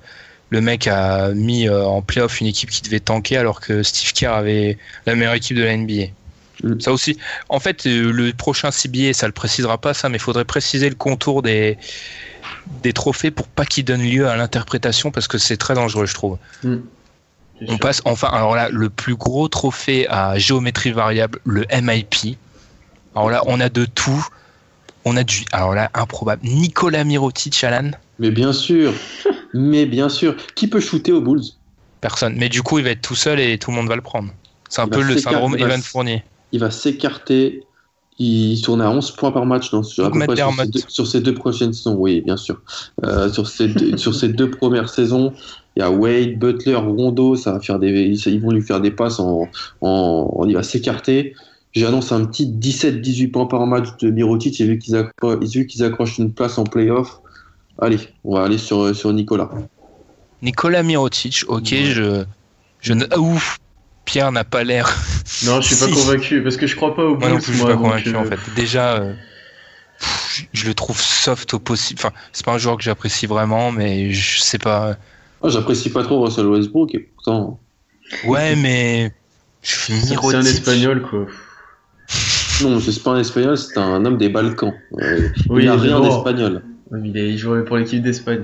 Le 0.51 0.61
mec 0.61 0.87
a 0.87 1.29
mis 1.31 1.67
euh, 1.67 1.83
en 1.85 2.01
playoff 2.01 2.39
une 2.39 2.47
équipe 2.47 2.69
qui 2.69 2.81
devait 2.83 2.99
tanker 2.99 3.37
alors 3.37 3.59
que 3.59 3.81
Steve 3.83 4.13
Kerr 4.13 4.31
avait 4.33 4.77
la 5.05 5.15
meilleure 5.15 5.33
équipe 5.33 5.57
de 5.57 5.63
la 5.63 5.75
NBA. 5.75 6.05
Mm. 6.63 6.79
Ça 6.79 6.91
aussi. 6.91 7.17
En 7.49 7.59
fait, 7.59 7.85
euh, 7.87 8.11
le 8.11 8.31
prochain 8.31 8.69
CBA, 8.71 9.13
ça 9.13 9.25
le 9.27 9.33
précisera 9.33 9.77
pas 9.79 9.93
ça, 9.93 10.07
mais 10.09 10.17
il 10.17 10.21
faudrait 10.21 10.45
préciser 10.45 10.87
le 10.87 10.95
contour 10.95 11.41
des, 11.41 11.77
des 12.83 12.93
trophées 12.93 13.31
pour 13.31 13.47
pas 13.47 13.65
qu'ils 13.65 13.85
donnent 13.85 14.03
lieu 14.07 14.27
à 14.29 14.35
l'interprétation 14.37 15.11
parce 15.11 15.27
que 15.27 15.37
c'est 15.37 15.57
très 15.57 15.73
dangereux, 15.73 16.05
je 16.05 16.13
trouve. 16.13 16.37
Mm. 16.63 16.75
On 17.61 17.67
sûr. 17.67 17.79
passe 17.79 18.01
enfin, 18.05 18.29
alors 18.31 18.55
là, 18.55 18.69
le 18.69 18.89
plus 18.89 19.15
gros 19.15 19.47
trophée 19.47 20.07
à 20.09 20.37
géométrie 20.37 20.91
variable, 20.91 21.39
le 21.45 21.65
MIP. 21.71 22.37
Alors 23.15 23.29
là, 23.29 23.41
on 23.47 23.59
a 23.59 23.69
de 23.69 23.85
tout. 23.85 24.27
On 25.05 25.15
a 25.17 25.23
du, 25.23 25.45
alors 25.51 25.73
là, 25.75 25.89
improbable. 25.93 26.41
Nicolas 26.45 27.03
Mirotic, 27.03 27.63
Alan, 27.63 27.91
Mais 28.19 28.31
bien 28.31 28.53
sûr, 28.53 28.93
mais 29.53 29.85
bien 29.85 30.09
sûr. 30.09 30.35
Qui 30.55 30.67
peut 30.67 30.79
shooter 30.79 31.11
aux 31.11 31.21
Bulls? 31.21 31.43
Personne. 32.01 32.35
Mais 32.37 32.49
du 32.49 32.61
coup, 32.63 32.79
il 32.79 32.83
va 32.83 32.91
être 32.91 33.01
tout 33.01 33.15
seul 33.15 33.39
et 33.39 33.57
tout 33.57 33.71
le 33.71 33.77
monde 33.77 33.87
va 33.87 33.95
le 33.95 34.01
prendre. 34.01 34.29
C'est 34.69 34.81
un 34.81 34.85
Il 34.85 34.89
peu 34.91 35.01
le 35.03 35.17
syndrome 35.17 35.55
Evan 35.57 35.81
Fournier. 35.81 36.23
Il 36.51 36.59
va 36.59 36.71
s'écarter. 36.71 37.63
Il 38.17 38.61
tourne 38.61 38.81
à 38.81 38.89
11 38.89 39.11
points 39.11 39.31
par 39.31 39.45
match 39.45 39.73
non, 39.73 39.83
sur, 39.83 40.05
à 40.05 40.11
peu 40.11 40.17
Matt 40.19 40.27
près 40.29 40.37
sur, 40.37 40.47
Dermott. 40.47 40.65
ces 40.65 40.71
deux, 40.71 40.85
sur 40.87 41.07
ces 41.07 41.19
deux 41.19 41.33
prochaines 41.33 41.73
saisons. 41.73 41.95
Oui, 41.97 42.21
bien 42.21 42.37
sûr. 42.37 42.61
Euh, 43.03 43.31
sur, 43.31 43.47
ces 43.47 43.67
deux, 43.67 43.97
sur 43.97 44.15
ces 44.15 44.29
deux 44.29 44.49
premières 44.49 44.89
saisons, 44.89 45.33
il 45.75 45.81
y 45.81 45.83
a 45.83 45.91
Wade, 45.91 46.39
Butler, 46.39 46.75
Rondo. 46.75 47.35
Ça 47.35 47.51
va 47.51 47.59
faire 47.59 47.77
des, 47.77 47.89
ils 47.89 48.27
ils 48.33 48.41
vont 48.41 48.51
lui 48.51 48.61
faire 48.61 48.79
des 48.81 48.91
passes. 48.91 49.19
En, 49.19 49.47
en, 49.81 50.31
en- 50.33 50.45
il 50.47 50.55
va 50.55 50.63
s'écarter. 50.63 51.35
J'annonce 51.75 52.11
un 52.13 52.23
petit 52.25 52.47
17-18 52.47 53.31
points 53.31 53.45
par 53.47 53.65
match 53.67 53.87
de 53.99 54.09
Mirotic. 54.09 54.59
Et 54.61 54.65
vu 54.65 54.79
qu'ils 54.79 54.95
accro- 54.95 55.45
vu 55.45 55.67
qu'ils 55.67 55.83
accrochent 55.83 56.17
une 56.17 56.31
place 56.33 56.57
en 56.57 56.63
playoff, 56.63 57.19
allez, 57.81 57.99
on 58.23 58.35
va 58.35 58.45
aller 58.45 58.57
sur, 58.57 58.95
sur 58.95 59.11
Nicolas. 59.11 59.49
Nicolas 60.41 60.83
Mirotic, 60.83 61.43
ok, 61.47 61.65
je, 61.67 62.23
je 62.79 62.93
ne, 62.93 63.05
ah, 63.11 63.19
ouf, 63.19 63.57
Pierre 64.05 64.31
n'a 64.31 64.43
pas 64.43 64.63
l'air. 64.63 64.87
Non, 65.45 65.59
je 65.59 65.73
suis 65.73 65.75
pas 65.75 65.87
Si. 65.87 65.93
convaincu 65.93 66.41
parce 66.43 66.55
que 66.55 66.67
je 66.67 66.75
crois 66.75 66.95
pas 66.95 67.03
au 67.03 67.17
Moi 67.17 67.29
non 67.29 67.39
plus, 67.39 67.51
je 67.53 67.57
suis 67.57 67.65
moi, 67.65 67.73
pas 67.73 67.77
convaincu 67.81 68.15
euh, 68.15 68.19
en 68.19 68.25
fait. 68.25 68.39
Déjà, 68.55 68.93
euh, 68.95 69.13
pff, 69.99 70.45
je, 70.53 70.67
le 70.67 70.73
trouve 70.73 70.99
soft 71.01 71.53
au 71.55 71.59
possible. 71.59 71.99
Enfin, 71.99 72.13
c'est 72.31 72.45
pas 72.45 72.53
un 72.53 72.57
joueur 72.57 72.77
que 72.77 72.83
j'apprécie 72.83 73.25
vraiment, 73.25 73.71
mais 73.71 74.11
je 74.11 74.39
sais 74.39 74.59
pas. 74.59 74.95
Ah, 75.43 75.49
J'apprécie 75.49 75.89
pas 75.89 76.03
trop 76.03 76.23
Russell 76.23 76.45
Westbrook 76.47 76.95
et 76.95 76.99
pourtant. 76.99 77.59
Ouais, 78.25 78.55
mais 78.55 79.11
je 79.61 79.75
C'est 79.75 80.35
un 80.35 80.41
espagnol 80.41 81.01
quoi. 81.01 81.25
Non, 82.63 82.79
c'est 82.79 83.03
pas 83.03 83.11
un 83.11 83.19
espagnol, 83.19 83.57
c'est 83.57 83.77
un 83.77 84.05
homme 84.05 84.17
des 84.17 84.29
Balkans. 84.29 84.73
Euh, 85.01 85.27
Oui, 85.49 85.63
il 85.63 85.65
n'a 85.65 85.75
rien 85.75 85.99
d'espagnol. 85.99 86.61
Il, 87.03 87.37
jouait 87.37 87.65
pour 87.65 87.77
l'équipe 87.77 88.01
d'Espagne. 88.01 88.43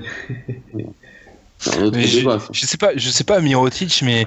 C'est 1.58 2.06
je, 2.06 2.28
je 2.52 2.66
sais 2.66 2.76
pas, 2.76 2.90
je 2.96 3.08
sais 3.08 3.24
pas 3.24 3.40
Mirotic, 3.40 4.02
mais 4.04 4.26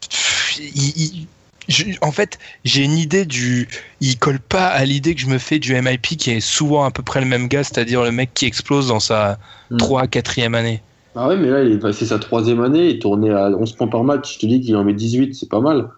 pff, 0.00 0.58
il- 0.60 0.92
il- 0.96 1.26
je- 1.68 1.84
en 2.02 2.12
fait, 2.12 2.38
j'ai 2.64 2.84
une 2.84 2.98
idée 2.98 3.24
du, 3.24 3.66
il 4.00 4.18
colle 4.18 4.38
pas 4.38 4.66
à 4.66 4.84
l'idée 4.84 5.14
que 5.14 5.22
je 5.22 5.26
me 5.26 5.38
fais 5.38 5.58
du 5.58 5.74
MIP 5.74 6.18
qui 6.18 6.30
est 6.32 6.40
souvent 6.40 6.84
à 6.84 6.90
peu 6.90 7.02
près 7.02 7.20
le 7.20 7.26
même 7.26 7.48
gars, 7.48 7.64
c'est-à-dire 7.64 8.02
le 8.02 8.12
mec 8.12 8.30
qui 8.34 8.44
explose 8.44 8.88
dans 8.88 9.00
sa 9.00 9.38
Mm. 9.70 9.78
3 9.78 10.06
4 10.06 10.54
année. 10.54 10.82
Ah 11.16 11.28
ouais, 11.28 11.36
mais 11.36 11.48
là, 11.48 11.62
il 11.62 11.72
est 11.72 11.78
passé 11.78 12.04
sa 12.04 12.18
troisième 12.18 12.62
année, 12.62 12.90
il 12.90 12.98
tournait 12.98 13.30
à 13.30 13.48
11 13.48 13.72
points 13.72 13.88
par 13.88 14.04
match. 14.04 14.34
Je 14.34 14.38
te 14.40 14.46
dis 14.46 14.60
qu'il 14.60 14.76
en 14.76 14.84
met 14.84 14.92
18, 14.92 15.34
c'est 15.34 15.48
pas 15.48 15.60
mal. 15.60 15.88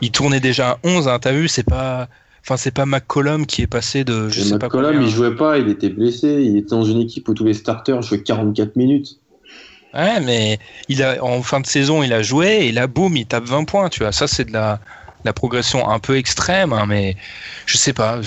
Il 0.00 0.10
tournait 0.10 0.40
déjà 0.40 0.72
à 0.72 0.78
11, 0.84 1.08
hein, 1.08 1.18
t'as 1.20 1.32
vu, 1.32 1.48
c'est 1.48 1.62
pas, 1.62 2.08
enfin 2.42 2.56
c'est 2.56 2.70
pas 2.70 2.86
McCollum 2.86 3.46
qui 3.46 3.62
est 3.62 3.66
passé 3.66 4.04
de, 4.04 4.28
je 4.28 4.40
Et 4.40 4.44
sais 4.44 4.58
pas 4.58 4.66
McCollum, 4.66 4.92
combien. 4.92 5.06
il 5.06 5.12
jouait 5.12 5.34
pas, 5.34 5.58
il 5.58 5.68
était 5.68 5.90
blessé, 5.90 6.42
il 6.42 6.56
était 6.56 6.70
dans 6.70 6.84
une 6.84 7.00
équipe 7.00 7.28
où 7.28 7.34
tous 7.34 7.44
les 7.44 7.54
starters 7.54 8.02
jouaient 8.02 8.22
44 8.22 8.76
minutes. 8.76 9.18
Ouais, 9.94 10.20
mais 10.20 10.58
il 10.88 11.02
a, 11.02 11.24
en 11.24 11.42
fin 11.42 11.60
de 11.60 11.66
saison, 11.66 12.02
il 12.02 12.12
a 12.12 12.22
joué 12.22 12.66
et 12.66 12.72
là, 12.72 12.86
boum, 12.86 13.16
il 13.16 13.26
tape 13.26 13.44
20 13.44 13.64
points, 13.64 13.88
tu 13.88 14.00
vois. 14.00 14.12
Ça, 14.12 14.26
c'est 14.26 14.44
de 14.44 14.52
la, 14.52 14.78
progression 15.34 15.88
un 15.88 15.98
peu 15.98 16.16
extrême, 16.18 16.72
hein, 16.72 16.84
mais 16.86 17.16
je 17.64 17.78
sais 17.78 17.92
pas. 17.92 18.20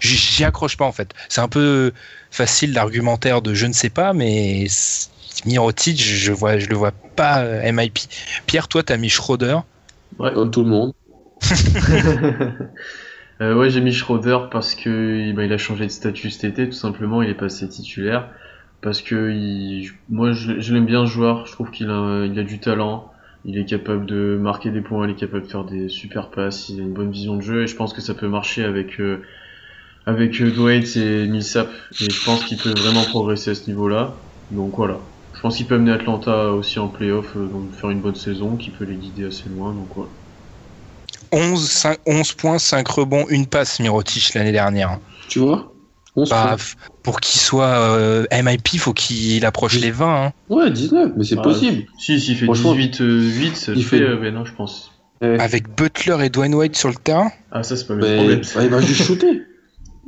J'y 0.00 0.44
accroche 0.44 0.76
pas, 0.76 0.86
en 0.86 0.92
fait. 0.92 1.12
C'est 1.28 1.40
un 1.42 1.48
peu 1.48 1.92
facile 2.30 2.72
l'argumentaire 2.72 3.42
de 3.42 3.54
je 3.54 3.66
ne 3.66 3.72
sais 3.72 3.90
pas, 3.90 4.12
mais 4.14 4.66
Mirotic, 5.44 6.02
je, 6.02 6.32
vois, 6.32 6.58
je 6.58 6.66
le 6.68 6.76
vois 6.76 6.92
pas 7.16 7.40
euh, 7.40 7.70
MIP. 7.70 7.98
Pierre, 8.46 8.66
toi, 8.66 8.82
t'as 8.82 8.96
mis 8.96 9.10
Schroeder. 9.10 9.58
Ouais. 10.18 10.32
Comme 10.32 10.50
tout 10.50 10.62
le 10.62 10.70
monde. 10.70 10.92
Euh, 13.40 13.54
ouais, 13.54 13.70
j'ai 13.70 13.80
mis 13.80 13.92
Schroeder 13.92 14.48
parce 14.50 14.74
que 14.74 15.32
bah, 15.32 15.44
il 15.44 15.52
a 15.52 15.58
changé 15.58 15.86
de 15.86 15.90
statut 15.90 16.30
cet 16.30 16.44
été, 16.44 16.66
tout 16.66 16.76
simplement. 16.76 17.22
Il 17.22 17.30
est 17.30 17.34
passé 17.34 17.66
titulaire 17.68 18.28
parce 18.82 19.00
que 19.00 19.82
moi, 20.10 20.32
je, 20.32 20.72
l'aime 20.74 20.86
bien 20.86 21.06
ce 21.06 21.10
joueur. 21.10 21.46
Je 21.46 21.52
trouve 21.52 21.70
qu'il 21.70 21.88
a, 21.88 22.28
du 22.28 22.60
talent. 22.60 23.10
Il 23.46 23.56
est 23.56 23.64
capable 23.64 24.04
de 24.04 24.38
marquer 24.38 24.70
des 24.70 24.82
points. 24.82 25.06
Il 25.06 25.12
est 25.12 25.14
capable 25.14 25.44
de 25.44 25.50
faire 25.50 25.64
des 25.64 25.88
super 25.88 26.30
passes. 26.30 26.68
Il 26.68 26.80
a 26.80 26.82
une 26.82 26.92
bonne 26.92 27.10
vision 27.10 27.36
de 27.36 27.40
jeu 27.40 27.62
et 27.62 27.66
je 27.66 27.76
pense 27.76 27.94
que 27.94 28.02
ça 28.02 28.12
peut 28.12 28.28
marcher 28.28 28.62
avec 28.62 29.00
euh, 29.00 29.22
euh, 30.06 30.50
Dwight 30.50 30.96
et 30.96 31.26
Millsap. 31.26 31.70
Et 31.92 32.10
je 32.10 32.24
pense 32.24 32.44
qu'il 32.44 32.58
peut 32.58 32.78
vraiment 32.78 33.04
progresser 33.04 33.52
à 33.52 33.54
ce 33.54 33.66
niveau-là. 33.68 34.16
Donc 34.50 34.76
voilà. 34.76 34.98
Je 35.32 35.40
pense 35.40 35.56
qu'il 35.56 35.66
peut 35.66 35.76
amener 35.76 35.92
Atlanta 35.92 36.52
aussi 36.52 36.78
en 36.78 36.88
playoff, 36.88 37.34
donc 37.36 37.72
faire 37.72 37.88
une 37.88 38.02
bonne 38.02 38.16
saison, 38.16 38.56
qui 38.56 38.70
peut 38.70 38.84
les 38.84 38.96
guider 38.96 39.24
assez 39.24 39.48
loin. 39.48 39.72
Donc 39.72 39.88
voilà. 39.94 40.10
11, 41.32 41.68
5, 41.70 41.98
11 42.06 42.32
points, 42.34 42.58
5 42.58 42.86
rebonds, 42.88 43.26
une 43.28 43.46
passe, 43.46 43.80
Mirotic, 43.80 44.34
l'année 44.34 44.52
dernière. 44.52 44.98
Tu 45.28 45.38
vois? 45.38 45.72
11 46.16 46.28
Bah, 46.28 46.56
pour 47.04 47.20
qu'il 47.20 47.40
soit 47.40 47.64
euh, 47.66 48.26
MIP, 48.32 48.78
faut 48.78 48.92
qu'il 48.92 49.44
approche 49.46 49.74
les 49.78 49.90
20. 49.92 50.24
hein. 50.26 50.32
Ouais, 50.48 50.70
19, 50.70 51.12
mais 51.16 51.24
c'est 51.24 51.36
possible. 51.40 51.84
Si, 51.98 52.20
s'il 52.20 52.36
fait 52.36 52.44
Franchement, 52.46 52.74
18, 52.74 53.00
euh, 53.00 53.20
8, 53.20 53.56
ça 53.56 53.72
le 53.72 53.78
il 53.78 53.84
fait, 53.84 53.98
fait- 53.98 54.04
euh, 54.04 54.18
mais 54.20 54.30
non, 54.32 54.44
je 54.44 54.52
pense. 54.54 54.90
Avec 55.22 55.68
Butler 55.76 56.16
et 56.24 56.30
Dwayne 56.30 56.54
White 56.54 56.76
sur 56.76 56.88
le 56.88 56.94
terrain. 56.94 57.30
Ah, 57.52 57.62
ça, 57.62 57.76
c'est 57.76 57.86
pas 57.86 57.94
le 57.94 58.00
mais- 58.00 58.16
problème. 58.16 58.40
bah, 58.54 58.62
il 58.64 58.70
va 58.70 58.80
juste 58.80 59.02
shooter. 59.02 59.42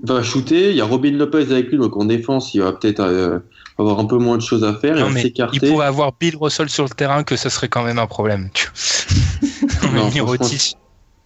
Il 0.05 0.09
va 0.09 0.23
shooter, 0.23 0.71
il 0.71 0.77
y 0.77 0.81
a 0.81 0.85
Robin 0.85 1.13
Lopez 1.13 1.43
avec 1.53 1.69
lui, 1.69 1.77
donc 1.79 1.97
en 1.97 2.05
défense, 2.07 2.55
il 2.55 2.63
va 2.63 2.73
peut-être 2.73 3.01
euh, 3.01 3.39
avoir 3.79 4.01
un 4.01 4.07
peu 4.07 4.17
moins 4.19 4.37
de 4.37 4.43
choses 4.43 4.65
à 4.65 4.75
faire, 4.75 4.97
il 4.97 5.03
va 5.05 5.11
mais 5.11 5.21
il 5.21 5.23
s'écarter. 5.25 5.69
pourrait 5.69 5.87
avoir 5.87 6.13
Bill 6.19 6.37
Russell 6.37 6.69
sur 6.69 6.83
le 6.85 6.91
terrain, 6.91 7.23
que 7.23 7.37
ça 7.37 7.51
serait 7.51 7.69
quand 7.69 7.85
même 7.85 7.99
un 8.01 8.07
problème. 8.09 8.49
Non, 9.95 10.07
Mais 10.07 10.11
Mirotic, 10.15 10.77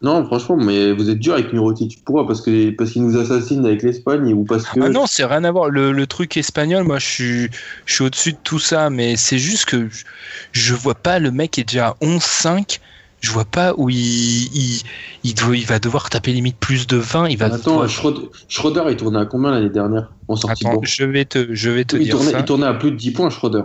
Non, 0.03 0.25
franchement, 0.27 0.57
mais 0.57 0.93
vous 0.93 1.09
êtes 1.09 1.19
dur 1.19 1.33
avec 1.35 1.53
Mirotic. 1.55 2.03
Pourquoi? 2.05 2.27
Parce 2.27 2.43
que 2.43 2.71
parce 2.71 2.91
qu'il 2.91 3.03
nous 3.03 3.17
assassine 3.17 3.65
avec 3.65 3.83
l'Espagne 3.83 4.35
ou 4.35 4.45
parce 4.45 4.65
que 4.69 4.79
Ah 4.81 4.89
non, 4.91 5.07
c'est 5.07 5.25
rien 5.25 5.43
à 5.45 5.51
voir. 5.51 5.71
Le, 5.71 5.91
le 5.93 6.07
truc 6.07 6.37
espagnol, 6.37 6.85
moi, 6.85 6.99
je 6.99 7.07
suis, 7.07 7.49
je 7.87 7.95
suis 7.95 8.05
au-dessus 8.05 8.33
de 8.33 8.39
tout 8.45 8.59
ça, 8.59 8.91
mais 8.91 9.17
c'est 9.17 9.39
juste 9.39 9.65
que 9.65 9.89
je, 9.89 10.05
je 10.53 10.75
vois 10.75 10.95
pas 10.95 11.19
le 11.19 11.31
mec 11.31 11.53
qui 11.53 11.63
est 11.63 11.65
déjà 11.65 11.89
à 11.89 11.97
11-5. 12.03 12.79
Je 13.23 13.31
vois 13.31 13.47
pas 13.47 13.73
où 13.79 13.89
il, 13.89 13.97
il, 13.97 14.83
il, 15.25 15.35
doit- 15.35 15.57
il 15.57 15.65
va 15.67 15.79
devoir 15.79 16.11
taper 16.11 16.33
limite 16.33 16.59
plus 16.59 16.87
de 16.87 16.99
20. 16.99 17.29
Il 17.29 17.39
va 17.39 17.47
Attends, 17.47 17.57
devoir- 17.73 17.89
Schroeder, 17.89 18.29
Schroeder, 18.49 18.83
il 18.91 18.97
tournait 18.97 19.19
à 19.21 19.25
combien 19.25 19.51
l'année 19.51 19.71
dernière 19.71 20.13
en 20.29 20.37
sortie 20.37 20.67
Attends, 20.67 20.81
je 20.83 21.05
vais 21.05 21.25
te, 21.25 21.55
je 21.55 21.71
vais 21.71 21.87
te 21.87 21.97
il, 21.97 22.03
dire 22.05 22.17
tournait, 22.17 22.33
ça. 22.33 22.39
il 22.41 22.45
tournait 22.45 22.67
à 22.67 22.75
plus 22.75 22.91
de 22.91 22.97
10 22.97 23.13
points, 23.13 23.31
Schroeder. 23.31 23.63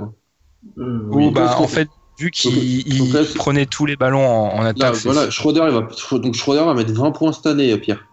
Euh, 0.77 0.99
Ou 1.11 1.27
oui. 1.27 1.31
bah, 1.31 1.57
en 1.59 1.67
fait, 1.67 1.89
vu 2.17 2.31
qu'il 2.31 3.13
prenait 3.35 3.65
tous 3.65 3.85
les 3.85 3.95
ballons 3.95 4.25
en, 4.25 4.63
attaque, 4.63 4.95
voilà, 5.03 5.29
Schroeder, 5.29 5.63
il 5.67 5.73
va, 5.73 5.87
donc 6.19 6.35
Schroeder 6.35 6.63
va 6.63 6.73
mettre 6.73 6.93
20 6.93 7.11
points 7.11 7.31
cette 7.33 7.45
année, 7.47 7.75
Pierre. 7.77 8.05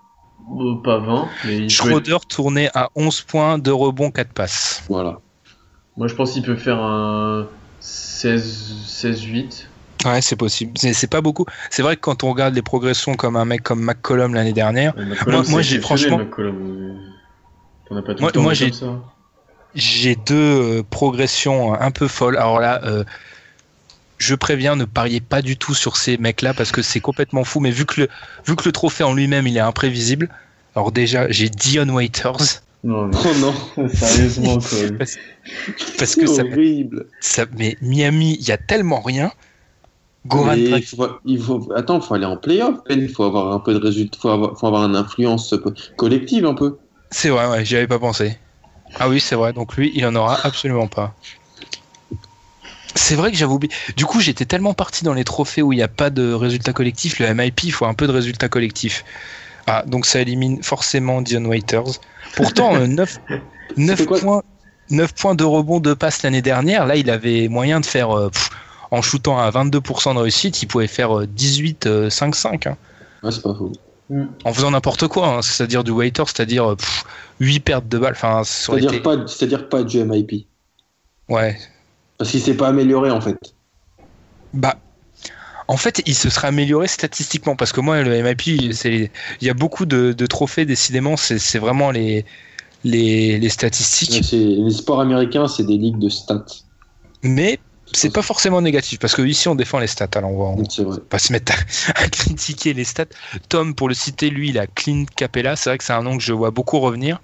Euh, 0.51 0.76
pas 0.82 0.99
20, 0.99 1.28
mais 1.44 1.53
il 1.53 1.59
peut 1.59 1.64
être- 1.64 1.70
Schroeder 1.70 2.16
tournait 2.28 2.70
à 2.74 2.88
11 2.94 3.20
points, 3.20 3.59
2 3.59 3.72
rebonds, 3.74 4.11
4 4.11 4.32
passes. 4.32 4.82
Voilà. 4.88 5.18
Moi, 5.96 6.09
je 6.09 6.14
pense 6.14 6.32
qu'il 6.32 6.42
peut 6.42 6.57
faire 6.57 6.78
un 6.78 7.46
16, 7.80 8.74
16-8. 8.86 9.68
Ouais, 10.07 10.22
c'est 10.22 10.36
possible. 10.36 10.72
C'est 10.76 10.92
c'est 10.92 11.09
pas 11.09 11.20
beaucoup. 11.20 11.44
C'est 11.70 11.82
vrai 11.82 11.96
que 11.96 12.01
quand 12.01 12.22
on 12.22 12.30
regarde 12.30 12.55
les 12.55 12.62
progressions 12.62 13.14
comme 13.14 13.34
un 13.36 13.44
mec 13.44 13.62
comme 13.62 13.82
McCollum 13.82 14.32
l'année 14.32 14.53
dernière, 14.53 14.96
Ouais, 14.96 15.05
moi, 15.05 15.14
McCollum, 15.16 15.44
moi, 15.51 15.62
c'est 15.62 15.68
j'ai 15.68 15.80
franchement, 15.80 16.18
McCollum. 16.18 16.99
T'en 17.88 17.96
as 17.96 18.03
pas 18.03 18.14
tout 18.14 18.22
Moi- 18.22 18.32
moi, 18.36 18.53
j'ai 19.74 20.16
deux 20.16 20.34
euh, 20.34 20.82
progressions 20.88 21.74
un 21.74 21.90
peu 21.90 22.07
folles. 22.09 22.36
Alors 22.36 22.61
là, 22.61 22.80
euh, 22.84 23.05
je 24.19 24.35
préviens, 24.35 24.77
ne 24.77 24.85
pariez 24.85 25.21
pas 25.21 25.43
du 25.43 25.57
tout 25.57 25.75
sur 25.75 25.97
ces 25.97 26.16
mecs-là 26.19 26.55
parce 26.55 26.73
que 26.73 26.83
c'est 26.83 27.01
complètement 27.01 27.45
fou. 27.45 27.61
Mais 27.61 27.71
vu 27.71 27.87
que 27.87 28.03
le, 28.03 28.09
vu 28.47 28.57
que 28.57 28.64
le 28.64 28.73
trophée 28.73 29.05
en 29.05 29.14
lui-même, 29.14 29.47
il 29.47 29.57
est 29.57 29.61
imprévisible. 29.61 30.29
Alors 30.75 30.93
déjà, 30.93 31.29
j'ai 31.31 31.49
Dion 31.49 31.89
Waiters 31.89 32.62
Non, 32.85 33.07
non, 33.09 33.21
Oh 33.25 33.35
non, 33.39 33.89
sérieusement, 33.89 34.59
quoi. 34.59 34.79
parce 35.99 36.14
que 36.16 36.27
c'est 36.27 36.27
ça, 36.27 36.43
horrible. 36.45 37.07
ça, 37.21 37.47
mais 37.57 37.77
Miami, 37.81 38.37
il 38.41 38.47
y 38.47 38.53
a 38.53 38.59
tellement 38.59 39.01
rien. 39.01 39.33
Goran 40.27 40.53
il 40.55 40.85
faut, 40.85 41.09
il 41.25 41.41
faut, 41.41 41.73
attends, 41.75 42.01
faut 42.01 42.14
aller 42.14 42.27
en 42.27 42.37
playoff, 42.37 42.77
Ben. 42.89 43.01
Il 43.01 43.09
faut 43.09 43.25
avoir 43.25 43.53
un 43.53 43.61
peu 43.61 43.73
de 43.73 43.79
résultats, 43.79 44.19
faut 44.21 44.29
avoir, 44.31 44.59
faut 44.59 44.66
avoir 44.66 44.85
une 44.85 44.97
influence 44.97 45.55
collective 45.97 46.45
un 46.45 46.55
peu. 46.55 46.77
c'est 47.11 47.31
vrai, 47.31 47.47
ouais, 47.49 47.64
j'y 47.64 47.77
avais 47.77 47.87
pas 47.87 47.99
pensé. 47.99 48.37
Ah 48.99 49.09
oui, 49.09 49.21
c'est 49.21 49.37
vrai. 49.37 49.53
Donc 49.53 49.77
lui, 49.77 49.91
il 49.95 50.05
en 50.07 50.14
aura 50.14 50.39
absolument 50.45 50.87
pas. 50.89 51.14
C'est 52.99 53.14
vrai 53.14 53.30
que 53.30 53.36
j'avais 53.36 53.53
oublié. 53.53 53.72
Du 53.96 54.05
coup, 54.07 54.20
j'étais 54.20 54.44
tellement 54.44 54.74
parti 54.74 55.05
dans 55.05 55.14
les 55.14 55.24
trophées 55.24 55.62
où 55.62 55.72
il 55.72 55.76
n'y 55.76 55.82
a 55.82 55.88
pas 55.88 56.11
de 56.11 56.32
résultat 56.32 56.72
collectif. 56.72 57.18
Le 57.20 57.32
MIP, 57.32 57.64
il 57.64 57.72
faut 57.72 57.86
un 57.86 57.94
peu 57.94 58.07
de 58.07 58.12
résultat 58.12 58.49
collectif. 58.49 59.05
Ah, 59.66 59.84
donc 59.86 60.05
ça 60.07 60.20
élimine 60.20 60.62
forcément 60.62 61.22
Dion 61.22 61.44
Waiters. 61.44 61.84
Pourtant, 62.34 62.74
euh, 62.74 62.86
9, 62.88 63.18
9 63.76 64.07
quoi 64.07 64.18
points, 64.18 64.42
9 64.90 65.14
points 65.14 65.34
de 65.34 65.44
rebond 65.44 65.78
de 65.80 65.94
passe 65.94 66.22
l'année 66.22 66.42
dernière. 66.42 66.86
Là, 66.86 66.96
il 66.96 67.09
avait 67.11 67.49
moyen 67.49 67.78
de 67.80 67.86
faire, 67.86 68.11
euh, 68.11 68.30
pff, 68.30 68.51
en 68.90 69.01
shootant 69.03 69.38
à 69.38 69.49
22% 69.51 70.14
de 70.14 70.20
réussite, 70.20 70.62
il 70.62 70.66
pouvait 70.66 70.86
faire 70.86 71.18
euh, 71.20 71.26
18-5-5. 71.26 72.68
hein. 72.68 72.76
Ouais, 73.22 73.30
c'est 73.30 73.42
pas 73.42 73.55
faux. 73.55 73.72
en 74.44 74.53
faisant 74.55 74.70
n'importe 74.70 75.07
quoi, 75.09 75.28
hein. 75.28 75.42
c'est-à-dire 75.42 75.84
du 75.84 75.90
waiter, 75.90 76.24
c'est-à-dire 76.26 76.70
euh, 76.72 76.76
pff, 76.76 77.05
8 77.40 77.61
pertes 77.61 77.88
de 77.88 77.99
balles. 77.99 78.16
Été- 78.78 79.01
pas, 79.01 79.16
c'est-à-dire 79.26 79.68
pas 79.68 79.82
du 79.82 80.03
MIP. 80.03 80.46
Ouais. 81.28 81.59
Parce 82.19 82.31
qu'il 82.31 82.41
s'est 82.41 82.57
pas 82.57 82.69
amélioré 82.69 83.11
en 83.11 83.21
fait. 83.21 83.39
Bah, 84.53 84.77
en 85.69 85.77
fait, 85.77 86.03
il 86.07 86.14
se 86.14 86.31
serait 86.31 86.49
amélioré 86.49 86.89
statistiquement 86.89 87.55
parce 87.55 87.73
que 87.73 87.81
moi, 87.81 88.03
le 88.03 88.12
MIP, 88.14 88.47
il 88.47 89.11
y 89.43 89.51
a 89.51 89.55
beaucoup 89.55 89.87
de, 89.87 90.12
de 90.12 90.27
trophées, 90.27 90.64
décidément, 90.64 91.16
c'est 91.16 91.59
vraiment 91.59 91.91
les, 91.91 92.25
les, 92.85 93.39
les 93.39 93.49
statistiques. 93.49 94.33
Les 94.33 94.71
sports 94.71 95.01
américains, 95.01 95.47
c'est 95.47 95.64
des 95.64 95.77
ligues 95.77 95.99
de 95.99 96.09
stats. 96.09 96.45
Mais 97.23 97.59
c'est 97.93 98.12
pas 98.12 98.23
forcément 98.23 98.61
négatif 98.62 98.99
parce 98.99 99.14
que 99.14 99.23
ici, 99.23 99.49
on 99.49 99.55
défend 99.55 99.79
les 99.79 99.87
stats. 99.87 100.09
Alors, 100.14 100.31
on 100.31 100.57
va, 100.57 100.62
on 100.62 100.97
pas 100.97 101.19
se 101.19 101.33
mettre 101.33 101.53
à, 101.53 102.03
à 102.03 102.09
critiquer 102.09 102.73
les 102.73 102.85
stats. 102.85 103.07
Tom, 103.49 103.75
pour 103.75 103.89
le 103.89 103.95
citer, 103.95 104.31
lui, 104.31 104.51
il 104.51 104.59
a 104.59 104.66
Clint 104.66 105.05
Capella. 105.16 105.57
C'est 105.57 105.71
vrai 105.71 105.79
que 105.79 105.85
c'est 105.85 105.93
un 105.93 106.03
nom 106.03 106.16
que 106.16 106.23
je 106.23 106.33
vois 106.33 106.51
beaucoup 106.51 106.81
revenir. 106.81 107.21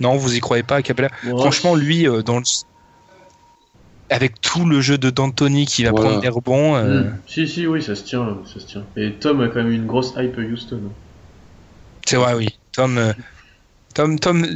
Non, 0.00 0.16
vous 0.16 0.34
y 0.36 0.40
croyez 0.40 0.62
pas 0.62 0.82
Capella? 0.82 1.10
Ouais. 1.24 1.36
Franchement, 1.40 1.74
lui, 1.74 2.06
euh, 2.06 2.22
dans 2.22 2.38
le- 2.38 2.44
avec 4.10 4.40
tout 4.40 4.64
le 4.64 4.80
jeu 4.80 4.98
de 4.98 5.10
D'Antoni 5.10 5.66
qui 5.66 5.84
va 5.84 5.90
Voilà. 5.90 6.06
prendre 6.06 6.22
des 6.22 6.28
rebonds, 6.28 6.76
euh, 6.76 7.02
Hmm. 7.02 7.16
Si, 7.26 7.46
si, 7.48 7.66
oui, 7.66 7.82
ça 7.82 7.94
se 7.94 8.04
tient, 8.04 8.38
ça 8.52 8.60
se 8.60 8.66
tient. 8.66 8.84
Et 8.96 9.12
Tom 9.12 9.40
a 9.40 9.48
quand 9.48 9.62
même 9.62 9.72
une 9.72 9.86
grosse 9.86 10.14
hype 10.16 10.38
Houston. 10.38 10.80
c'est 12.06 12.16
vrai, 12.16 12.34
oui. 12.34 12.48
Tom, 12.72 12.96
euh, 12.98 13.12
Tom, 13.94 14.18
Tom, 14.18 14.46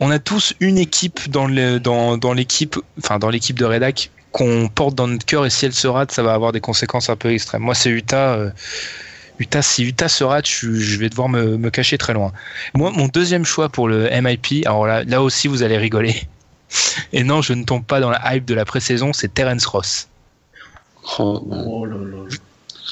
on 0.00 0.10
a 0.10 0.18
tous 0.18 0.54
une 0.60 0.78
équipe 0.78 1.30
dans 1.30 1.46
le 1.46 1.78
dans, 1.80 2.16
dans 2.18 2.32
l'équipe, 2.32 2.76
enfin 2.98 3.18
dans 3.18 3.30
l'équipe 3.30 3.58
de 3.58 3.64
Redac 3.64 4.10
qu'on 4.32 4.68
porte 4.68 4.94
dans 4.94 5.08
notre 5.08 5.26
cœur 5.26 5.44
et 5.46 5.50
si 5.50 5.66
elle 5.66 5.72
se 5.74 5.86
rate, 5.88 6.10
ça 6.12 6.22
va 6.22 6.32
avoir 6.34 6.52
des 6.52 6.60
conséquences 6.60 7.08
un 7.10 7.16
peu 7.16 7.30
extrêmes. 7.32 7.62
Moi, 7.62 7.74
c'est 7.74 7.90
Utah. 7.90 8.34
euh, 8.34 8.50
Utah, 9.38 9.62
si 9.62 9.82
Utah 9.84 10.08
se 10.08 10.24
rate, 10.24 10.46
je, 10.48 10.72
je 10.72 10.98
vais 10.98 11.08
devoir 11.08 11.28
me, 11.28 11.56
me 11.56 11.70
cacher 11.70 11.98
très 11.98 12.12
loin. 12.12 12.32
Moi, 12.74 12.92
mon 12.94 13.08
deuxième 13.08 13.44
choix 13.44 13.68
pour 13.70 13.88
le 13.88 14.08
MIP, 14.10 14.64
alors 14.66 14.86
là, 14.86 15.04
là 15.04 15.22
aussi, 15.22 15.48
vous 15.48 15.62
allez 15.62 15.76
rigoler. 15.78 16.14
Et 17.12 17.24
non, 17.24 17.42
je 17.42 17.52
ne 17.52 17.64
tombe 17.64 17.84
pas 17.84 18.00
dans 18.00 18.10
la 18.10 18.34
hype 18.34 18.44
de 18.44 18.54
la 18.54 18.64
pré-saison, 18.64 19.12
c'est 19.12 19.32
Terence 19.32 19.66
Ross. 19.66 20.08
Oh, 21.18 21.42
non. 21.46 21.64
Oh 21.66 21.84
là 21.84 21.96
là. 21.96 22.18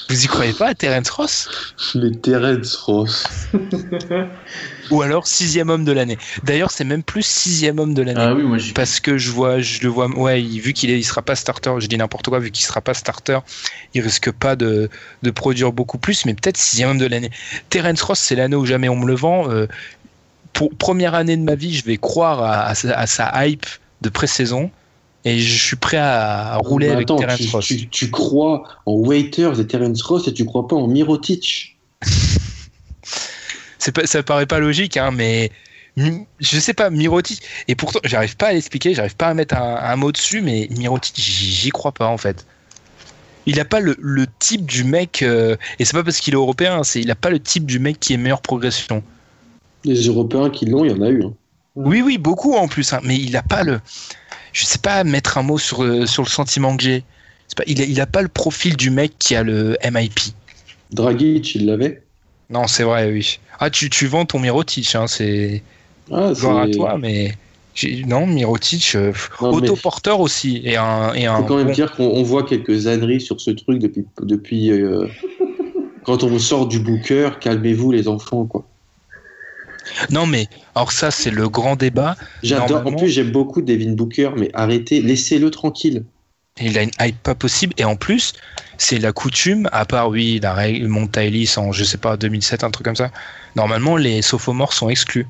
Vous 0.08 0.24
y 0.24 0.26
croyez 0.26 0.52
pas 0.52 0.68
à 0.68 0.74
Terence 0.74 1.10
Ross? 1.10 1.48
Les 1.94 2.12
Terence 2.12 2.74
Ross. 2.76 3.26
Ou 4.90 5.02
alors 5.02 5.28
sixième 5.28 5.70
homme 5.70 5.84
de 5.84 5.92
l'année. 5.92 6.18
D'ailleurs, 6.42 6.72
c'est 6.72 6.82
même 6.84 7.04
plus 7.04 7.22
sixième 7.24 7.78
homme 7.78 7.94
de 7.94 8.02
l'année. 8.02 8.20
Ah 8.20 8.34
oui, 8.34 8.42
moi 8.42 8.58
j'y 8.58 8.72
Parce 8.72 8.98
que 8.98 9.18
je 9.18 9.30
vois, 9.30 9.60
je 9.60 9.82
le 9.82 9.88
vois, 9.88 10.08
ouais, 10.08 10.40
vu 10.40 10.72
qu'il 10.72 10.90
est, 10.90 10.98
il 10.98 11.04
sera 11.04 11.22
pas 11.22 11.36
starter, 11.36 11.72
je 11.78 11.86
dis 11.86 11.96
n'importe 11.96 12.28
quoi, 12.28 12.40
vu 12.40 12.50
qu'il 12.50 12.64
sera 12.64 12.80
pas 12.80 12.94
starter, 12.94 13.38
il 13.94 14.00
risque 14.00 14.32
pas 14.32 14.56
de, 14.56 14.90
de 15.22 15.30
produire 15.30 15.70
beaucoup 15.72 15.98
plus, 15.98 16.24
mais 16.26 16.34
peut-être 16.34 16.56
sixième 16.56 16.90
homme 16.90 16.98
de 16.98 17.06
l'année. 17.06 17.30
Terence 17.68 18.02
Ross, 18.02 18.18
c'est 18.18 18.34
l'année 18.34 18.56
où 18.56 18.66
jamais 18.66 18.88
on 18.88 18.96
me 18.96 19.06
le 19.06 19.14
vend. 19.14 19.48
euh, 19.50 19.68
pour 20.52 20.70
première 20.76 21.14
année 21.14 21.36
de 21.36 21.42
ma 21.42 21.54
vie, 21.54 21.74
je 21.74 21.84
vais 21.84 21.96
croire 21.96 22.42
à, 22.42 22.66
à 22.66 22.74
sa, 22.74 22.98
à 22.98 23.06
sa 23.06 23.46
hype 23.46 23.66
de 24.02 24.08
pré-saison 24.08 24.70
et 25.24 25.38
je 25.38 25.64
suis 25.66 25.76
prêt 25.76 25.98
à, 25.98 26.56
rouler 26.56 26.88
avec 26.90 27.06
Terence 27.06 27.38
tu, 27.40 27.48
Ross. 27.50 27.66
tu- 27.66 27.88
tu 27.88 28.10
crois 28.10 28.64
en 28.86 28.92
Waiters 28.94 29.60
et 29.60 29.66
Terence 29.66 30.02
Ross 30.02 30.26
et 30.28 30.32
tu 30.34 30.44
crois 30.44 30.66
pas 30.66 30.76
en 30.76 30.86
Mirotic? 30.86 31.76
Pas, 33.94 34.06
ça 34.06 34.22
paraît 34.22 34.46
pas 34.46 34.58
logique, 34.60 34.96
hein, 34.98 35.10
mais 35.10 35.50
je 35.96 36.60
sais 36.60 36.74
pas, 36.74 36.90
Mirotic. 36.90 37.42
Et 37.66 37.74
pourtant, 37.74 37.98
j'arrive 38.04 38.36
pas 38.36 38.48
à 38.48 38.52
l'expliquer, 38.52 38.94
j'arrive 38.94 39.16
pas 39.16 39.28
à 39.28 39.34
mettre 39.34 39.56
un, 39.56 39.76
un 39.76 39.96
mot 39.96 40.12
dessus, 40.12 40.42
mais 40.42 40.68
Mirotic, 40.70 41.16
j'y 41.18 41.70
crois 41.70 41.90
pas 41.92 42.06
en 42.06 42.18
fait. 42.18 42.46
Il 43.46 43.58
a 43.58 43.64
pas 43.64 43.80
le, 43.80 43.96
le 43.98 44.26
type 44.38 44.66
du 44.66 44.84
mec, 44.84 45.22
euh, 45.22 45.56
et 45.78 45.84
c'est 45.84 45.94
pas 45.94 46.04
parce 46.04 46.20
qu'il 46.20 46.34
est 46.34 46.36
européen, 46.36 46.84
c'est 46.84 47.00
il 47.00 47.10
a 47.10 47.14
pas 47.16 47.30
le 47.30 47.40
type 47.40 47.64
du 47.64 47.78
mec 47.78 47.98
qui 47.98 48.12
est 48.12 48.16
meilleure 48.18 48.42
progression. 48.42 49.02
Les 49.84 50.06
Européens 50.06 50.50
qui 50.50 50.66
l'ont, 50.66 50.84
il 50.84 50.90
y 50.90 50.94
en 50.94 51.02
a 51.02 51.08
eu. 51.08 51.24
hein. 51.24 51.32
Oui, 51.76 52.02
oui, 52.02 52.18
beaucoup 52.18 52.54
en 52.54 52.68
plus, 52.68 52.92
hein, 52.92 53.00
mais 53.04 53.16
il 53.16 53.36
a 53.36 53.42
pas 53.42 53.62
le. 53.62 53.80
Je 54.52 54.64
sais 54.64 54.78
pas 54.78 55.04
mettre 55.04 55.38
un 55.38 55.42
mot 55.42 55.58
sur, 55.58 55.82
euh, 55.84 56.06
sur 56.06 56.22
le 56.22 56.28
sentiment 56.28 56.76
que 56.76 56.82
j'ai. 56.82 57.04
Pas, 57.56 57.62
il, 57.66 57.80
a, 57.80 57.84
il 57.84 58.00
a 58.00 58.06
pas 58.06 58.22
le 58.22 58.28
profil 58.28 58.76
du 58.76 58.90
mec 58.90 59.12
qui 59.18 59.34
a 59.34 59.42
le 59.42 59.76
MIP. 59.90 60.18
Dragic, 60.92 61.54
il 61.54 61.66
l'avait. 61.66 62.02
Non, 62.48 62.66
c'est 62.66 62.82
vrai, 62.82 63.10
oui. 63.10 63.38
Ah, 63.58 63.70
tu, 63.70 63.88
tu 63.90 64.06
vends 64.06 64.24
ton 64.24 64.38
Mirotic, 64.40 64.94
hein, 64.94 65.06
c'est. 65.06 65.62
Ah, 66.12 66.28
à 66.30 66.68
toi, 66.68 66.98
mais 66.98 67.34
non, 68.06 68.26
Mirotic, 68.26 68.92
euh, 68.96 69.12
mais- 69.40 69.48
autoporteur 69.48 70.18
aussi 70.20 70.60
et 70.64 70.76
un 70.76 71.14
et 71.14 71.26
un. 71.26 71.36
faut 71.38 71.44
quand 71.44 71.56
même 71.56 71.70
dire 71.70 71.92
qu'on 71.92 72.08
on 72.08 72.22
voit 72.24 72.42
quelques 72.42 72.88
âneries 72.88 73.20
sur 73.20 73.40
ce 73.40 73.52
truc 73.52 73.78
depuis. 73.78 74.04
depuis 74.22 74.70
euh, 74.72 75.06
quand 76.04 76.24
on 76.24 76.38
sort 76.40 76.66
du 76.66 76.80
Booker, 76.80 77.30
calmez-vous 77.40 77.92
les 77.92 78.08
enfants, 78.08 78.44
quoi. 78.44 78.64
Non, 80.10 80.26
mais 80.26 80.46
alors 80.74 80.92
ça 80.92 81.10
c'est 81.10 81.30
le 81.30 81.48
grand 81.48 81.76
débat. 81.76 82.16
J'adore. 82.42 82.86
En 82.86 82.92
plus, 82.92 83.08
j'aime 83.08 83.30
beaucoup 83.30 83.62
Devin 83.62 83.92
Booker, 83.92 84.30
mais 84.36 84.50
arrêtez, 84.54 85.00
laissez-le 85.00 85.50
tranquille. 85.50 86.04
Il 86.60 86.76
a 86.76 86.82
une 86.82 86.90
hype 87.00 87.22
pas 87.22 87.34
possible 87.34 87.72
et 87.78 87.84
en 87.84 87.96
plus 87.96 88.34
c'est 88.76 88.98
la 88.98 89.12
coutume, 89.12 89.68
à 89.72 89.84
part 89.86 90.08
oui 90.10 90.40
la 90.42 90.52
règle 90.52 90.88
Monta 90.88 91.24
Ellis 91.24 91.54
en 91.56 91.72
je 91.72 91.84
sais 91.84 91.96
pas 91.96 92.16
2007 92.16 92.64
un 92.64 92.70
truc 92.70 92.84
comme 92.84 92.96
ça. 92.96 93.10
Normalement 93.56 93.96
les 93.96 94.20
sophomores 94.20 94.72
sont 94.74 94.90
exclus. 94.90 95.26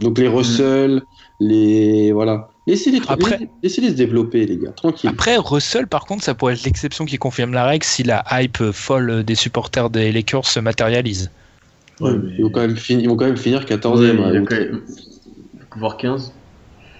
Donc 0.00 0.18
les 0.18 0.26
Russell, 0.26 1.02
les 1.38 2.10
voilà, 2.12 2.48
laissez-les 2.66 3.00
Après- 3.06 3.30
laissez- 3.32 3.48
laissez-les 3.62 3.88
se 3.90 3.94
développer, 3.94 4.44
les 4.46 4.56
gars, 4.56 4.72
tranquille. 4.72 5.10
Après 5.10 5.36
Russell 5.36 5.86
par 5.86 6.06
contre 6.06 6.24
ça 6.24 6.34
pourrait 6.34 6.54
être 6.54 6.64
l'exception 6.64 7.04
qui 7.04 7.18
confirme 7.18 7.52
la 7.52 7.64
règle 7.64 7.84
si 7.84 8.02
la 8.02 8.24
hype 8.32 8.72
folle 8.72 9.22
des 9.24 9.34
supporters 9.36 9.90
des 9.90 10.10
Lakers 10.10 10.46
se 10.46 10.58
matérialise. 10.58 11.30
Ouais, 12.02 12.10
Ouais, 12.10 12.18
mais- 12.22 12.32
ils, 12.38 12.42
vont 12.42 12.50
quand 12.50 12.60
même 12.60 12.76
finir, 12.76 13.02
ils 13.04 13.08
vont 13.08 13.16
quand 13.16 13.26
même 13.26 13.36
finir 13.36 13.60
Ouais, 13.60 13.66
14e, 13.66 14.16
il 14.18 14.36
a 14.36 14.40
hein, 14.40 14.44
quand 14.48 14.56
même- 14.56 14.80
voire 15.76 15.96
15. 15.96 16.32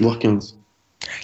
voire 0.01 0.19
15. 0.19 0.57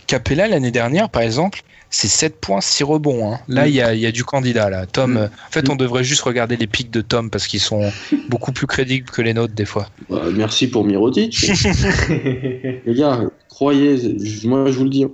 Capella 0.06 0.48
l'année 0.48 0.70
dernière 0.72 1.08
par 1.08 1.22
exemple 1.22 1.62
c'est 1.90 2.08
7 2.08 2.38
points 2.40 2.60
6 2.60 2.82
rebonds. 2.82 3.32
hein. 3.32 3.38
Là 3.48 3.66
il 3.68 3.74
y, 3.74 3.80
a, 3.80 3.94
il 3.94 4.00
y 4.00 4.06
a 4.06 4.12
du 4.12 4.24
candidat 4.24 4.68
là. 4.68 4.84
Tom, 4.86 5.12
Mm. 5.14 5.16
en 5.18 5.50
fait 5.50 5.70
on 5.70 5.76
devrait 5.76 6.04
juste 6.04 6.22
regarder 6.22 6.56
les 6.56 6.66
pics 6.66 6.90
de 6.90 7.00
Tom 7.00 7.30
parce 7.30 7.46
qu'ils 7.46 7.60
sont 7.60 7.90
beaucoup 8.28 8.52
plus 8.52 8.66
crédibles 8.66 9.08
que 9.10 9.22
les 9.22 9.32
nôtres 9.34 9.54
des 9.54 9.64
fois. 9.64 9.86
Bah, 10.10 10.22
merci 10.34 10.68
pour 10.68 10.84
Mirotic. 10.84 11.32
les 12.10 12.82
gars, 12.94 13.22
croyez, 13.48 14.16
moi 14.44 14.70
je 14.70 14.76
vous 14.78 14.84
le 14.84 14.90
dis. 14.90 15.04
hein. 15.04 15.10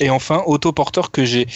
Et 0.00 0.08
enfin, 0.10 0.42
autoporteur 0.46 1.10
que 1.10 1.24
j'ai. 1.24 1.46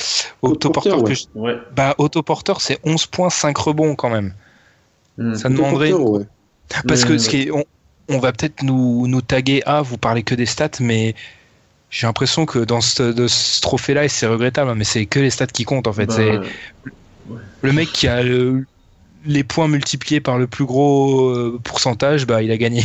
Autoporteur 0.43 0.99
Autoporteur, 0.99 1.33
que 1.33 1.39
ouais. 1.39 1.57
Bah, 1.75 1.95
autoporteur, 1.99 2.61
c'est 2.61 2.79
11.5 2.85 3.57
rebonds 3.59 3.95
quand 3.95 4.11
même. 4.11 4.35
Hmm. 5.21 5.35
Ça 5.35 5.49
demanderait. 5.49 5.93
Ouais. 5.93 6.27
Parce 6.87 7.05
que 7.05 7.13
Mais, 7.13 7.19
ce 7.19 7.29
qui 7.29 7.43
est, 7.43 7.51
on, 7.51 7.65
on 8.09 8.19
va 8.19 8.33
peut-être 8.33 8.63
nous, 8.63 9.07
nous 9.07 9.23
taguer 9.23 9.63
à, 9.67 9.83
vous 9.83 9.99
parlez 9.99 10.23
que 10.23 10.35
des 10.35 10.47
stats, 10.47 10.71
mais 10.81 11.15
j'ai 11.91 12.07
l'impression 12.07 12.47
que 12.47 12.61
dans 12.61 12.81
ce, 12.81 13.03
de 13.13 13.29
ce 13.29 13.61
trophée-là, 13.61 14.05
et 14.05 14.09
c'est 14.09 14.27
regrettable, 14.27 14.71
hein, 14.71 14.75
mais 14.77 14.85
c'est 14.85 15.07
que 15.07 15.21
les 15.21 15.31
stats 15.31 15.49
qui 15.49 15.65
comptent 15.65 15.89
en 15.89 15.93
fait. 15.93 16.09
bah, 16.09 16.15
c'est 16.15 16.41
le 17.63 17.73
mec 17.73 17.93
qui 17.93 18.09
a 18.09 18.23
le- 18.23 18.67
les 19.25 19.45
points 19.45 19.69
multipliés 19.69 20.21
par 20.21 20.39
le 20.39 20.47
plus 20.49 20.67
gros 20.67 21.31
euh, 21.31 21.61
pourcentage, 21.65 22.27
bah, 22.27 22.43
il 22.43 22.51
a 22.51 22.59
gagné. 22.59 22.83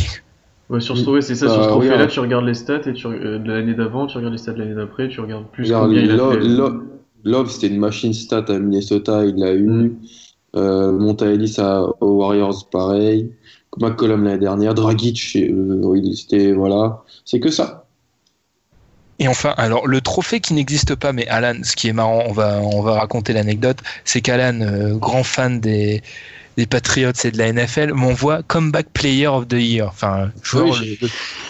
ouais, 0.68 0.80
sur 0.80 0.96
ce 0.96 1.02
trophée, 1.02 1.22
c'est 1.22 1.34
ça. 1.34 1.46
Bah, 1.46 1.52
sur 1.54 1.62
ce 1.64 1.68
trophée-là, 1.68 1.94
regarde. 1.94 2.10
tu 2.10 2.20
regardes 2.20 2.44
les 2.44 2.54
stats 2.54 2.82
et 2.88 2.92
tu, 2.92 3.06
euh, 3.06 3.38
de 3.38 3.52
l'année 3.52 3.74
d'avant, 3.74 4.06
tu 4.06 4.16
regardes 4.16 4.32
les 4.32 4.38
stats 4.38 4.52
de 4.54 4.58
l'année 4.60 4.74
d'après, 4.74 5.08
tu 5.08 5.20
regardes 5.20 5.50
plus 5.50 5.64
Regarde, 5.64 5.88
combien 5.88 6.02
il 6.02 6.10
a 6.10 6.16
Lo- 6.16 6.30
fait. 6.32 6.40
Lo- 6.40 6.82
Love, 7.24 7.50
c'était 7.50 7.68
une 7.68 7.78
machine 7.78 8.12
stat 8.14 8.44
à 8.48 8.58
Minnesota, 8.58 9.24
il 9.24 9.36
l'a 9.36 9.52
eu. 9.54 9.66
Mm. 9.68 10.00
Euh, 10.54 10.92
Monta 10.92 11.26
Ellis 11.26 11.56
à, 11.58 11.82
aux 12.00 12.18
Warriors, 12.18 12.68
pareil. 12.70 13.30
McCollum 13.78 14.24
l'année 14.24 14.38
dernière. 14.38 14.74
Dragic, 14.74 15.32
euh, 15.36 15.92
il- 16.02 16.16
c'était. 16.16 16.52
Voilà. 16.52 17.02
C'est 17.24 17.40
que 17.40 17.50
ça. 17.50 17.84
Et 19.18 19.28
enfin, 19.28 19.54
alors 19.56 19.86
le 19.86 20.00
trophée 20.00 20.40
qui 20.40 20.52
n'existe 20.54 20.94
pas, 20.94 21.12
mais 21.12 21.26
Alan, 21.28 21.58
ce 21.62 21.74
qui 21.74 21.88
est 21.88 21.92
marrant, 21.92 22.22
on 22.26 22.32
va, 22.32 22.60
on 22.62 22.82
va 22.82 22.98
raconter 22.98 23.32
l'anecdote, 23.32 23.78
c'est 24.04 24.20
qu'Alan, 24.20 24.60
euh, 24.60 24.94
grand 24.94 25.24
fan 25.24 25.58
des, 25.60 26.02
des 26.58 26.66
Patriots 26.66 27.12
et 27.24 27.30
de 27.30 27.38
la 27.38 27.48
NFL, 27.52 27.92
m'envoie 27.94 28.42
Comeback 28.42 28.88
Player 28.92 29.26
of 29.26 29.48
the 29.48 29.54
Year. 29.54 29.88
Enfin, 29.88 30.30
joueur, 30.42 30.66
Oui, 30.66 30.98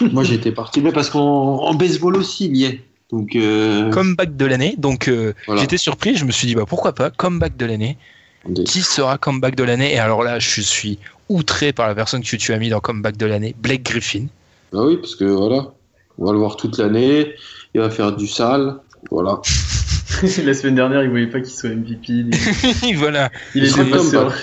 j'ai- 0.01 0.07
Moi, 0.11 0.23
j'étais 0.23 0.51
parti. 0.53 0.81
Mais 0.81 0.91
parce 0.93 1.09
qu'en 1.09 1.19
en 1.59 1.73
baseball 1.73 2.15
aussi, 2.15 2.45
il 2.47 2.57
y 2.57 2.65
est. 2.65 2.81
Donc. 3.09 3.35
euh, 3.37 3.89
comeback 3.89 4.35
de 4.35 4.45
l'année. 4.45 4.75
Donc 4.77 5.07
euh, 5.07 5.33
Voilà. 5.45 5.61
j'étais 5.61 5.77
surpris, 5.77 6.17
je 6.17 6.25
me 6.25 6.31
suis 6.31 6.45
dit 6.47 6.55
bah 6.55 6.65
pourquoi 6.67 6.93
pas 6.93 7.09
comeback 7.09 7.55
de 7.55 7.65
l'année. 7.65 7.97
Qui 8.65 8.81
sera 8.81 9.17
comeback 9.17 9.55
de 9.55 9.63
l'année 9.63 9.93
Et 9.93 9.99
alors 9.99 10.23
là, 10.23 10.39
je 10.39 10.61
suis 10.61 10.99
outré 11.29 11.73
par 11.73 11.87
la 11.87 11.95
personne 11.95 12.23
que 12.23 12.35
tu 12.35 12.53
as 12.53 12.57
mis 12.57 12.69
dans 12.69 12.79
comeback 12.79 13.17
de 13.17 13.25
l'année, 13.25 13.55
Blake 13.57 13.83
Griffin. 13.83 14.27
Bah 14.71 14.83
oui, 14.85 14.97
parce 14.97 15.15
que 15.15 15.25
voilà. 15.25 15.73
On 16.17 16.25
va 16.25 16.31
le 16.31 16.39
voir 16.39 16.55
toute 16.55 16.77
l'année. 16.77 17.35
Il 17.73 17.81
va 17.81 17.89
faire 17.89 18.15
du 18.15 18.27
sale. 18.27 18.77
Voilà. 19.11 19.41
La 20.43 20.53
semaine 20.53 20.75
dernière, 20.75 21.03
il 21.03 21.09
voulait 21.09 21.27
pas 21.27 21.41
qu'il 21.41 21.53
soit 21.53 21.69
MVP. 21.69 22.25
Il, 22.83 22.95
voilà, 22.97 23.29
il 23.53 23.63
Il 23.63 23.69
sera 23.71 23.83
comeback. 23.85 24.33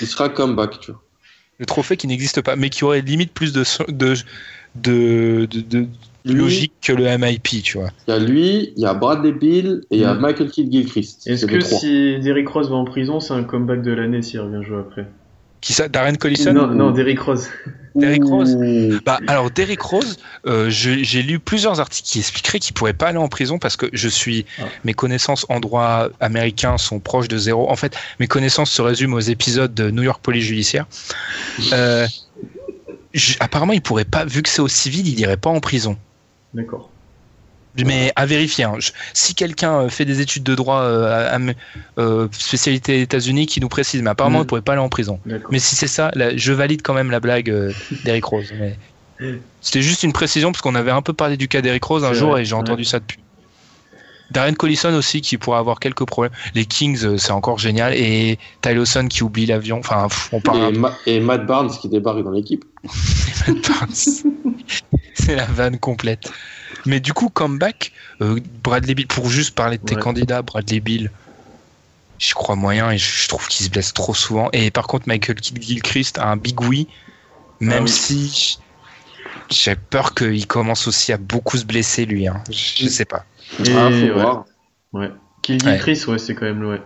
Il 0.00 0.06
sera 0.06 0.28
comeback, 0.28 0.80
tu 0.80 0.90
vois. 0.90 1.02
le 1.58 1.66
trophée 1.66 1.96
qui 1.96 2.06
n'existe 2.08 2.40
pas, 2.40 2.56
mais 2.56 2.68
qui 2.70 2.84
aurait 2.84 3.00
limite 3.00 3.32
plus 3.32 3.52
de 3.52 3.62
de, 3.92 4.14
de, 4.74 5.46
de 5.46 5.86
Lui, 6.24 6.34
logique 6.36 6.72
que 6.80 6.92
le 6.92 7.04
MIP, 7.18 7.62
tu 7.62 7.78
vois. 7.78 7.90
Il 8.08 8.12
y 8.12 8.16
a 8.16 8.18
lui, 8.18 8.72
il 8.76 8.82
y 8.82 8.86
a 8.86 8.94
Bradley 8.94 9.32
Bill 9.32 9.82
et 9.90 9.96
il 9.96 10.00
y 10.00 10.04
a 10.04 10.14
Mm. 10.14 10.20
Michael 10.20 10.50
Kidd 10.50 10.72
Gilchrist. 10.72 11.26
Est-ce 11.26 11.44
que 11.44 11.60
si 11.60 12.18
Derrick 12.20 12.48
Rose 12.48 12.70
va 12.70 12.76
en 12.76 12.84
prison, 12.84 13.20
c'est 13.20 13.34
un 13.34 13.44
comeback 13.44 13.82
de 13.82 13.92
l'année 13.92 14.22
s'il 14.22 14.40
revient 14.40 14.64
jouer 14.66 14.78
après 14.78 15.06
Qui 15.60 15.74
ça 15.74 15.88
Darren 15.88 16.14
Collison 16.16 16.52
Non, 16.54 16.66
non, 16.68 16.90
Derrick 16.92 17.20
Rose. 17.20 17.48
Derrick 17.94 18.24
Rose. 18.24 18.56
Bah, 19.04 19.20
alors 19.28 19.50
Derrick 19.50 19.80
Rose, 19.82 20.18
euh, 20.46 20.68
j'ai 20.70 21.22
lu 21.22 21.38
plusieurs 21.38 21.78
articles 21.78 22.08
qui 22.08 22.18
expliqueraient 22.20 22.58
qu'il 22.58 22.72
pourrait 22.74 22.92
pas 22.94 23.08
aller 23.08 23.18
en 23.18 23.28
prison 23.28 23.58
parce 23.58 23.76
que 23.76 23.86
je 23.92 24.08
suis, 24.08 24.46
Ah. 24.58 24.62
mes 24.84 24.94
connaissances 24.94 25.44
en 25.50 25.60
droit 25.60 26.08
américain 26.20 26.76
sont 26.78 27.00
proches 27.00 27.28
de 27.28 27.36
zéro. 27.36 27.70
En 27.70 27.76
fait, 27.76 27.96
mes 28.18 28.26
connaissances 28.28 28.70
se 28.70 28.80
résument 28.82 29.16
aux 29.16 29.20
épisodes 29.20 29.74
de 29.74 29.90
New 29.90 30.02
York 30.02 30.20
Police 30.22 30.44
Judiciaire. 30.44 30.86
Euh, 31.74 32.06
apparemment, 33.40 33.74
il 33.74 33.82
pourrait 33.82 34.04
pas, 34.06 34.24
vu 34.24 34.42
que 34.42 34.48
c'est 34.48 34.62
au 34.62 34.68
civil, 34.68 35.06
il 35.06 35.20
irait 35.20 35.36
pas 35.36 35.50
en 35.50 35.60
prison. 35.60 35.96
D'accord. 36.54 36.90
Mais 37.84 38.12
à 38.14 38.24
vérifier. 38.24 38.62
hein. 38.64 38.76
Je- 38.78 38.92
si 39.14 39.34
quelqu'un 39.34 39.80
euh, 39.80 39.88
fait 39.88 40.04
des 40.04 40.20
études 40.20 40.44
de 40.44 40.54
droit 40.54 40.82
euh, 40.82 41.06
à- 41.32 41.36
à- 41.36 41.52
euh, 41.98 42.28
spécialité 42.30 43.00
États-Unis, 43.00 43.46
qui 43.46 43.60
nous 43.60 43.68
précise, 43.68 44.00
mais 44.00 44.10
apparemment, 44.10 44.38
Mm. 44.38 44.42
il 44.42 44.46
pourrait 44.46 44.62
pas 44.62 44.72
aller 44.74 44.80
en 44.82 44.88
prison. 44.88 45.20
Mais 45.50 45.58
si 45.58 45.74
c'est 45.74 45.88
ça, 45.88 46.12
là, 46.14 46.36
je 46.36 46.52
valide 46.52 46.82
quand 46.82 46.94
même 46.94 47.10
la 47.10 47.18
blague 47.18 47.50
euh, 47.50 47.72
d'Eric 48.04 48.24
Rose. 48.26 48.52
Mais 48.56 48.78
c'était 49.60 49.82
juste 49.82 50.04
une 50.04 50.12
précision 50.12 50.52
parce 50.52 50.62
qu'on 50.62 50.76
avait 50.76 50.92
un 50.92 51.02
peu 51.02 51.14
parlé 51.14 51.36
du 51.36 51.48
cas 51.48 51.62
d'Eric 51.62 51.82
Rose 51.82 52.04
un 52.04 52.12
jour 52.12 52.30
vrai, 52.30 52.42
et 52.42 52.44
j'ai 52.44 52.54
ouais. 52.54 52.60
entendu 52.60 52.84
ça 52.84 53.00
depuis. 53.00 53.23
Darren 54.30 54.54
Collison 54.54 54.94
aussi 54.94 55.20
qui 55.20 55.36
pourrait 55.38 55.58
avoir 55.58 55.78
quelques 55.80 56.04
problèmes. 56.06 56.32
Les 56.54 56.64
Kings, 56.64 57.04
euh, 57.04 57.18
c'est 57.18 57.32
encore 57.32 57.58
génial. 57.58 57.94
Et 57.94 58.38
Ty 58.62 58.74
Lawson 58.74 59.06
qui 59.08 59.22
oublie 59.22 59.46
l'avion. 59.46 59.78
Enfin, 59.78 60.08
on 60.32 60.40
parle 60.40 60.70
Et, 60.70 60.72
peu 60.72 60.78
Ma- 60.78 60.98
et 61.06 61.20
Matt 61.20 61.46
Barnes 61.46 61.70
qui 61.70 61.88
débarque 61.88 62.22
dans 62.22 62.30
l'équipe. 62.30 62.64
de 63.46 63.52
Barnes. 63.68 64.54
C'est 65.14 65.36
la 65.36 65.44
vanne 65.46 65.78
complète. 65.78 66.30
Mais 66.86 67.00
du 67.00 67.12
coup, 67.12 67.28
comeback, 67.30 67.92
euh, 68.20 68.40
Bradley 68.62 68.94
Bill, 68.94 69.06
pour 69.06 69.28
juste 69.30 69.54
parler 69.54 69.78
de 69.78 69.82
tes 69.84 69.94
Ouais. 69.94 70.00
candidats, 70.00 70.42
Bradley 70.42 70.80
Bill, 70.80 71.10
je 72.18 72.34
crois 72.34 72.56
moyen 72.56 72.90
et 72.90 72.98
je 72.98 73.28
trouve 73.28 73.46
qu'il 73.48 73.64
se 73.64 73.70
blesse 73.70 73.92
trop 73.92 74.14
souvent. 74.14 74.48
Et 74.52 74.70
par 74.70 74.86
contre, 74.86 75.06
Michael 75.08 75.36
Gilchrist 75.40 76.18
a 76.18 76.26
un 76.28 76.36
big 76.36 76.60
oui, 76.60 76.88
même 77.60 77.80
Ah 77.80 77.82
oui. 77.84 77.88
si 77.90 78.58
j'ai 79.50 79.76
peur 79.76 80.14
qu'il 80.14 80.46
commence 80.46 80.86
aussi 80.88 81.12
à 81.12 81.16
beaucoup 81.16 81.56
se 81.56 81.64
blesser 81.64 82.06
lui. 82.06 82.26
hein. 82.28 82.42
Je 82.50 82.86
sais 82.88 83.04
pas. 83.04 83.24
Et, 83.64 83.72
Ah, 83.76 83.90
faut 83.90 83.96
ouais. 83.96 84.10
voir. 84.12 84.44
Ouais. 84.92 85.10
Kill 85.42 85.64
Ouais. 85.66 85.78
Chris, 85.78 86.02
ouais, 86.08 86.18
c'est 86.18 86.34
quand 86.34 86.46
même 86.46 86.64
ouais. 86.64 86.78
Ça 86.78 86.82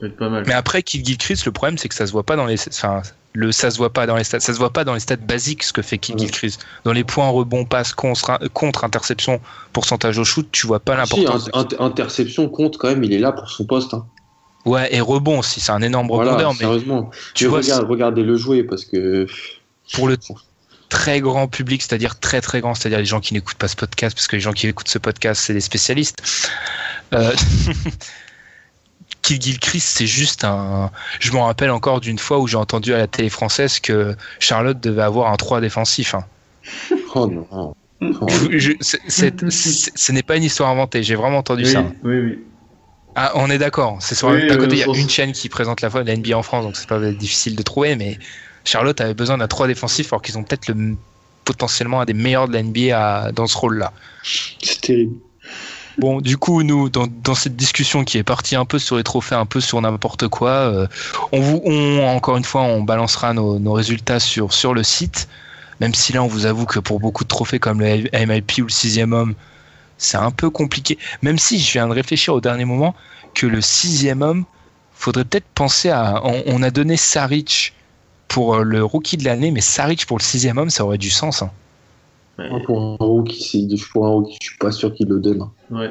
peut 0.00 0.06
être 0.06 0.16
pas 0.16 0.28
mal. 0.28 0.44
Mais 0.46 0.52
après, 0.54 0.82
Kidd 0.82 1.04
Gilchrist, 1.06 1.44
le 1.44 1.52
problème 1.52 1.76
c'est 1.78 1.88
que 1.88 1.94
ça 1.94 2.06
se 2.06 2.12
voit 2.12 2.22
pas 2.22 2.36
dans 2.36 2.46
les, 2.46 2.56
enfin, 2.68 3.02
le 3.32 3.50
ça 3.52 3.70
se 3.70 3.78
voit 3.78 3.92
pas 3.92 4.06
dans 4.06 4.16
les 4.16 4.22
stats, 4.24 4.40
ça 4.40 4.52
se 4.52 4.58
voit 4.58 4.72
pas 4.72 4.84
dans 4.84 4.94
les 4.94 5.00
stats 5.00 5.16
basiques 5.16 5.62
ce 5.64 5.72
que 5.72 5.82
fait 5.82 6.00
Ouais. 6.08 6.18
Gilchrist. 6.18 6.64
Dans 6.84 6.92
les 6.92 7.04
points 7.04 7.28
rebond, 7.28 7.64
passe, 7.64 7.92
contre, 7.94 8.38
contre 8.52 8.84
interception, 8.84 9.40
pourcentage 9.72 10.18
au 10.18 10.24
shoot, 10.24 10.48
tu 10.52 10.66
vois 10.66 10.80
pas 10.80 11.04
Si, 11.06 11.16
l'importance. 11.24 11.48
int- 11.50 11.82
interception 11.82 12.48
compte 12.48 12.76
quand 12.78 12.88
même, 12.88 13.02
il 13.04 13.12
est 13.12 13.18
là 13.18 13.32
pour 13.32 13.50
son 13.50 13.64
poste. 13.64 13.94
hein. 13.94 14.06
Ouais, 14.64 14.92
et 14.94 15.00
rebond 15.00 15.38
aussi, 15.40 15.60
c'est 15.60 15.72
un 15.72 15.82
énorme 15.82 16.08
Voilà, 16.08 16.30
rebondeur, 16.32 16.52
mais 16.52 16.58
sérieusement. 16.58 17.10
tu 17.34 17.44
Mais 17.44 17.50
vois, 17.50 17.58
regarde, 17.60 17.88
regardez 17.88 18.22
le 18.22 18.36
jouer 18.36 18.62
parce 18.64 18.84
que. 18.84 19.26
pour 19.94 20.08
le 20.08 20.16
très 20.88 21.20
grand 21.20 21.48
public, 21.48 21.82
c'est-à-dire 21.82 22.18
très 22.18 22.40
très 22.40 22.60
grand, 22.60 22.74
c'est-à-dire 22.74 22.98
les 22.98 23.04
gens 23.04 23.20
qui 23.20 23.34
n'écoutent 23.34 23.56
pas 23.58 23.68
ce 23.68 23.76
podcast, 23.76 24.16
parce 24.16 24.26
que 24.26 24.36
les 24.36 24.40
gens 24.40 24.52
qui 24.52 24.66
écoutent 24.66 24.88
ce 24.88 24.98
podcast, 24.98 25.42
c'est 25.44 25.54
des 25.54 25.60
spécialistes. 25.60 26.22
Euh... 27.14 27.32
Kill 29.22 29.40
Gilchrist, 29.42 29.88
c'est 29.98 30.06
juste 30.06 30.44
un. 30.44 30.90
Je 31.20 31.32
me 31.32 31.38
rappelle 31.38 31.70
encore 31.70 32.00
d'une 32.00 32.18
fois 32.18 32.38
où 32.38 32.46
j'ai 32.46 32.56
entendu 32.56 32.94
à 32.94 32.98
la 32.98 33.06
télé 33.06 33.28
française 33.28 33.80
que 33.80 34.16
Charlotte 34.38 34.80
devait 34.80 35.02
avoir 35.02 35.32
un 35.32 35.36
3 35.36 35.60
défensif. 35.60 36.14
hein. 36.14 36.24
Oh 37.14 37.26
non. 37.26 37.46
Oh. 37.50 37.74
Je- 38.50 38.74
ce 38.80 40.12
n'est 40.12 40.22
pas 40.22 40.36
une 40.36 40.44
histoire 40.44 40.70
inventée, 40.70 41.02
j'ai 41.02 41.16
vraiment 41.16 41.38
entendu 41.38 41.64
oui, 41.64 41.72
ça. 41.72 41.84
oui, 42.04 42.20
oui. 42.20 42.38
Ah, 43.16 43.32
on 43.34 43.50
est 43.50 43.58
d'accord. 43.58 43.98
C'est 44.00 44.14
sur 44.14 44.28
Oui, 44.28 44.46
d'un 44.46 44.56
côté, 44.56 44.76
il 44.76 44.78
y 44.78 44.82
a 44.84 44.86
une 44.96 45.10
chaîne 45.10 45.32
qui 45.32 45.48
présente 45.48 45.80
la 45.80 45.90
fois 45.90 46.04
la 46.04 46.14
NBA 46.16 46.36
en 46.36 46.42
France, 46.44 46.64
donc 46.64 46.76
c'est 46.76 46.88
pas 46.88 47.00
difficile 47.10 47.56
de 47.56 47.62
trouver, 47.62 47.96
mais 47.96 48.18
Charlotte 48.68 49.00
avait 49.00 49.14
besoin 49.14 49.38
d'un 49.38 49.48
3 49.48 49.66
défensif 49.66 50.12
alors 50.12 50.20
qu'ils 50.20 50.36
ont 50.36 50.42
peut-être 50.42 50.68
le 50.68 50.96
potentiellement 51.44 52.02
un 52.02 52.04
des 52.04 52.12
meilleurs 52.12 52.46
de 52.48 52.52
la 52.52 52.62
NBA 52.62 52.92
à- 52.92 53.32
dans 53.32 53.46
ce 53.46 53.56
rôle-là. 53.56 53.92
C'est 54.62 54.80
terrible. 54.82 55.16
Bon, 55.96 56.20
du 56.20 56.36
coup, 56.36 56.62
nous, 56.62 56.90
dans, 56.90 57.06
dans 57.24 57.34
cette 57.34 57.56
discussion 57.56 58.04
qui 58.04 58.18
est 58.18 58.22
partie 58.22 58.54
un 58.54 58.66
peu 58.66 58.78
sur 58.78 58.96
les 58.98 59.02
trophées, 59.02 59.34
un 59.34 59.46
peu 59.46 59.60
sur 59.60 59.80
n'importe 59.80 60.28
quoi, 60.28 60.50
euh, 60.50 60.86
on 61.32 61.40
vous, 61.40 61.62
on, 61.64 62.06
encore 62.06 62.36
une 62.36 62.44
fois, 62.44 62.60
on 62.62 62.82
balancera 62.82 63.32
nos, 63.32 63.58
nos 63.58 63.72
résultats 63.72 64.20
sur, 64.20 64.52
sur 64.52 64.74
le 64.74 64.82
site. 64.82 65.28
Même 65.80 65.94
si 65.94 66.12
là, 66.12 66.22
on 66.22 66.26
vous 66.28 66.44
avoue 66.44 66.66
que 66.66 66.78
pour 66.78 67.00
beaucoup 67.00 67.24
de 67.24 67.28
trophées 67.28 67.58
comme 67.58 67.80
le 67.80 68.04
MIP 68.12 68.58
ou 68.58 68.64
le 68.64 68.68
sixième 68.68 69.12
homme, 69.14 69.34
c'est 69.96 70.18
un 70.18 70.30
peu 70.30 70.50
compliqué. 70.50 70.98
Même 71.22 71.38
si 71.38 71.58
je 71.58 71.72
viens 71.72 71.88
de 71.88 71.94
réfléchir 71.94 72.34
au 72.34 72.40
dernier 72.40 72.66
moment 72.66 72.94
que 73.34 73.46
le 73.46 73.60
sixième 73.62 74.20
homme, 74.22 74.44
faudrait 74.92 75.24
peut-être 75.24 75.48
penser 75.54 75.88
à. 75.88 76.20
On, 76.24 76.42
on 76.46 76.62
a 76.62 76.70
donné 76.70 76.96
Saric 76.96 77.72
pour 78.28 78.54
euh, 78.56 78.62
le 78.62 78.84
rookie 78.84 79.16
de 79.16 79.24
l'année, 79.24 79.50
mais 79.50 79.60
Saric 79.60 80.06
pour 80.06 80.18
le 80.18 80.22
sixième 80.22 80.58
homme, 80.58 80.70
ça 80.70 80.84
aurait 80.84 80.98
du 80.98 81.10
sens. 81.10 81.42
hein. 81.42 81.50
Ouais. 82.38 82.48
Moi, 82.50 82.60
Pour 82.64 82.80
un 82.80 82.96
rookie, 83.04 83.82
pour 83.92 84.06
un 84.06 84.10
rookie, 84.10 84.36
je 84.40 84.48
suis 84.48 84.58
pas 84.58 84.70
sûr 84.70 84.94
qu'il 84.94 85.08
le 85.08 85.18
donne. 85.18 85.42
hein. 85.42 85.50
Ouais. 85.70 85.90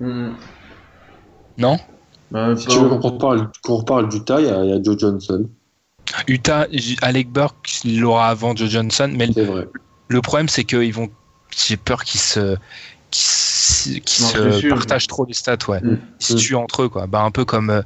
Hmm. 0.00 0.32
Non? 1.58 1.78
Bah, 2.30 2.54
Si 2.56 2.66
pas- 2.66 2.72
tu 2.72 2.78
veux 2.80 2.88
qu'on 2.88 2.98
reparle, 3.00 3.50
qu'on 3.62 3.76
reparle 3.76 4.08
d'Utah, 4.08 4.40
il 4.40 4.46
y, 4.46 4.50
a- 4.50 4.64
il 4.64 4.70
y 4.70 4.72
a 4.72 4.82
Joe 4.82 4.98
Johnson. 4.98 5.48
Utah, 6.28 6.66
Alec 7.02 7.30
Burke 7.30 7.80
l'aura 7.84 8.28
avant 8.28 8.54
Joe 8.54 8.68
Johnson, 8.68 9.10
mais 9.16 9.26
le- 9.26 9.32
C'est 9.32 9.44
vrai. 9.44 9.68
le 10.08 10.20
problème 10.20 10.48
c'est 10.48 10.64
qu'ils 10.64 10.92
vont. 10.92 11.08
J'ai 11.56 11.76
peur 11.76 12.04
qu'ils 12.04 12.20
se. 12.20 12.56
qu'ils 13.10 14.00
se, 14.24 14.68
partagent 14.68 15.06
trop 15.06 15.24
les 15.24 15.34
stats, 15.34 15.56
ouais. 15.68 15.80
Mm. 15.80 15.98
Ils 16.20 16.24
se 16.26 16.34
tuent 16.34 16.56
entre 16.56 16.82
eux, 16.82 16.88
quoi. 16.88 17.06
Bah, 17.06 17.22
un 17.22 17.30
peu 17.30 17.44
comme 17.44 17.70
euh, 17.70 17.82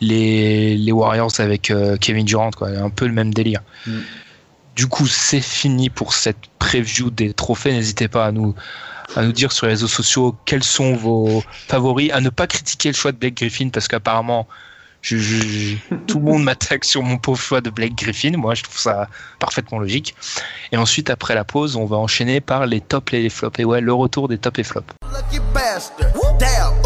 les, 0.00 0.76
les 0.76 0.92
Warriors 0.92 1.32
avec 1.38 1.70
euh, 1.70 1.96
Kevin 1.96 2.24
Durant, 2.24 2.50
quoi. 2.50 2.68
Un 2.68 2.90
peu 2.90 3.06
le 3.06 3.12
même 3.12 3.32
délire. 3.34 3.60
Mm. 3.86 3.98
Du 4.76 4.86
coup, 4.86 5.06
c'est 5.06 5.40
fini 5.42 5.90
pour 5.90 6.14
cette 6.14 6.38
preview 6.58 7.10
des 7.10 7.32
trophées. 7.34 7.72
N'hésitez 7.72 8.08
pas 8.08 8.26
à 8.26 8.32
nous, 8.32 8.54
à 9.16 9.22
nous 9.22 9.32
dire 9.32 9.52
sur 9.52 9.66
les 9.66 9.72
réseaux 9.72 9.88
sociaux 9.88 10.34
quels 10.46 10.62
sont 10.64 10.94
vos 10.94 11.42
favoris, 11.68 12.10
à 12.12 12.20
ne 12.20 12.30
pas 12.30 12.46
critiquer 12.46 12.88
le 12.90 12.94
choix 12.94 13.12
de 13.12 13.18
Blake 13.18 13.36
Griffin 13.36 13.68
parce 13.68 13.88
qu'apparemment, 13.88 14.46
je, 15.02 15.16
je- 15.18 15.42
je- 15.90 15.94
tout 16.06 16.18
le 16.18 16.24
monde 16.24 16.44
m'attaque 16.44 16.84
sur 16.84 17.02
mon 17.02 17.18
pauvre 17.18 17.40
choix 17.40 17.60
de 17.60 17.68
Blake 17.68 17.94
Griffin. 17.94 18.32
Moi, 18.36 18.54
je 18.54 18.62
trouve 18.62 18.78
ça 18.78 19.08
parfaitement 19.38 19.78
logique. 19.80 20.14
Et 20.72 20.76
ensuite, 20.78 21.10
après 21.10 21.34
la 21.34 21.44
pause, 21.44 21.76
on 21.76 21.84
va 21.84 21.96
enchaîner 21.96 22.40
par 22.40 22.64
les 22.66 22.80
tops 22.80 23.12
et 23.12 23.20
les 23.22 23.30
flops. 23.30 23.58
Et 23.58 23.64
ouais, 23.64 23.80
le 23.82 23.92
retour 23.92 24.28
des 24.28 24.38
tops 24.38 24.60
et 24.60 24.64
flops. 24.64 24.92
Lucky 25.12 25.40
bastard. 25.52 26.06
Damn. 26.38 26.79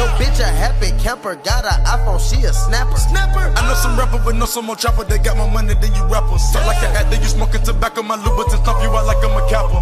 Yo, 0.00 0.08
bitch, 0.16 0.40
a 0.40 0.48
happy 0.48 0.96
camper. 0.96 1.34
Got 1.44 1.68
an 1.68 1.76
iPhone, 1.84 2.16
she 2.16 2.40
a 2.46 2.52
snapper. 2.54 2.96
Snapper. 2.96 3.52
I 3.52 3.68
know 3.68 3.74
some 3.74 3.98
rapper, 3.98 4.16
but 4.24 4.34
know 4.34 4.46
some 4.46 4.64
more 4.64 4.76
chopper. 4.76 5.04
They 5.04 5.18
got 5.18 5.36
more 5.36 5.50
money 5.50 5.74
than 5.74 5.92
you 5.94 6.04
rappers. 6.08 6.40
Talk 6.56 6.64
like 6.64 6.80
an 6.80 6.96
actor, 6.96 7.16
you 7.20 7.28
smoking 7.28 7.62
tobacco. 7.62 8.00
My 8.00 8.16
Louboutins 8.16 8.64
stomp 8.64 8.80
you 8.80 8.88
out 8.96 9.04
like 9.04 9.20
I'm 9.20 9.36
a 9.36 9.44
capper. 9.52 9.76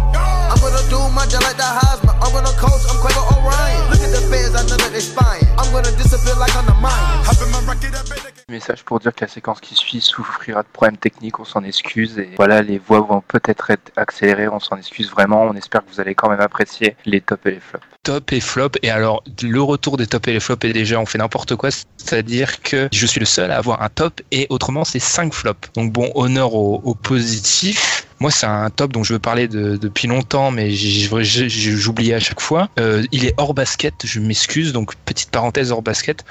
I'm 0.51 0.59
gonna 0.59 0.83
do 0.91 0.99
my 1.15 1.23
job 1.31 1.43
like 1.47 1.55
the 1.55 1.63
Heisman. 1.63 2.11
I'm 2.19 2.35
gonna 2.35 2.51
coach, 2.59 2.83
I'm 2.91 2.99
Quavo 2.99 3.31
Orion. 3.31 3.79
Look 3.91 4.03
at 4.03 4.11
the 4.11 4.21
feds, 4.27 4.55
I 4.59 4.67
know 4.67 4.75
that 4.75 4.91
they 4.91 4.99
spying. 4.99 5.47
I'm 5.57 5.71
gonna 5.71 5.95
disappear 5.95 6.35
like 6.35 6.53
I'm 6.53 6.65
the 6.65 6.75
mine. 6.83 6.91
Hop 7.23 7.39
in 7.39 7.49
my 7.55 7.63
rocket, 7.63 7.95
I 7.95 8.03
bet 8.03 8.19
they 8.19 8.31
can- 8.35 8.43
message 8.49 8.83
pour 8.83 8.99
dire 8.99 9.13
que 9.13 9.21
la 9.23 9.27
séquence 9.29 9.61
qui 9.61 9.75
suit 9.75 10.01
souffrira 10.01 10.63
de 10.63 10.67
problèmes 10.67 10.97
techniques, 10.97 11.39
on 11.39 11.45
s'en 11.45 11.63
excuse. 11.63 12.17
Et 12.19 12.31
voilà, 12.35 12.61
les 12.61 12.77
voix 12.79 12.99
vont 12.99 13.21
peut-être 13.21 13.69
être 13.69 13.91
accélérées, 13.95 14.49
on 14.49 14.59
s'en 14.59 14.75
excuse 14.75 15.09
vraiment. 15.11 15.43
On 15.43 15.53
espère 15.53 15.85
que 15.85 15.91
vous 15.93 16.01
allez 16.01 16.15
quand 16.15 16.29
même 16.29 16.41
apprécier 16.41 16.97
les 17.05 17.21
tops 17.21 17.45
et 17.45 17.51
les 17.51 17.59
flops. 17.61 17.85
Top 18.03 18.33
et 18.33 18.39
flop. 18.39 18.71
Et 18.81 18.89
alors, 18.89 19.23
le 19.43 19.61
retour 19.61 19.97
des 19.97 20.07
tops 20.09 20.27
et 20.27 20.33
les 20.33 20.39
flops 20.39 20.65
est 20.65 20.73
déjà, 20.73 20.99
on 20.99 21.05
fait 21.05 21.17
n'importe 21.17 21.55
quoi. 21.55 21.69
C'est-à-dire 21.71 22.61
que 22.61 22.89
je 22.91 23.05
suis 23.05 23.19
le 23.19 23.25
seul 23.25 23.51
à 23.51 23.57
avoir 23.57 23.81
un 23.81 23.89
top 23.89 24.21
et 24.31 24.47
autrement, 24.49 24.83
c'est 24.83 24.99
5 24.99 25.33
flops. 25.33 25.69
Donc 25.75 25.91
bon, 25.91 26.11
honneur 26.15 26.53
au, 26.53 26.81
au 26.83 26.95
positif. 26.95 28.07
Moi, 28.19 28.31
c'est 28.31 28.45
un 28.45 28.69
top 28.69 28.91
dont 28.91 29.03
je 29.03 29.13
veux 29.13 29.19
parler 29.19 29.47
de, 29.47 29.77
depuis 29.77 30.07
longtemps, 30.07 30.51
mais 30.51 30.71
j'oubliais 30.71 32.15
à 32.15 32.19
chaque 32.19 32.41
fois. 32.41 32.69
Euh, 32.79 33.03
il 33.11 33.25
est 33.25 33.33
hors 33.37 33.53
basket, 33.53 33.93
je 34.03 34.19
m'excuse, 34.19 34.73
donc 34.73 34.95
petite 35.05 35.31
parenthèse 35.31 35.71
hors 35.71 35.81
basket. 35.81 36.25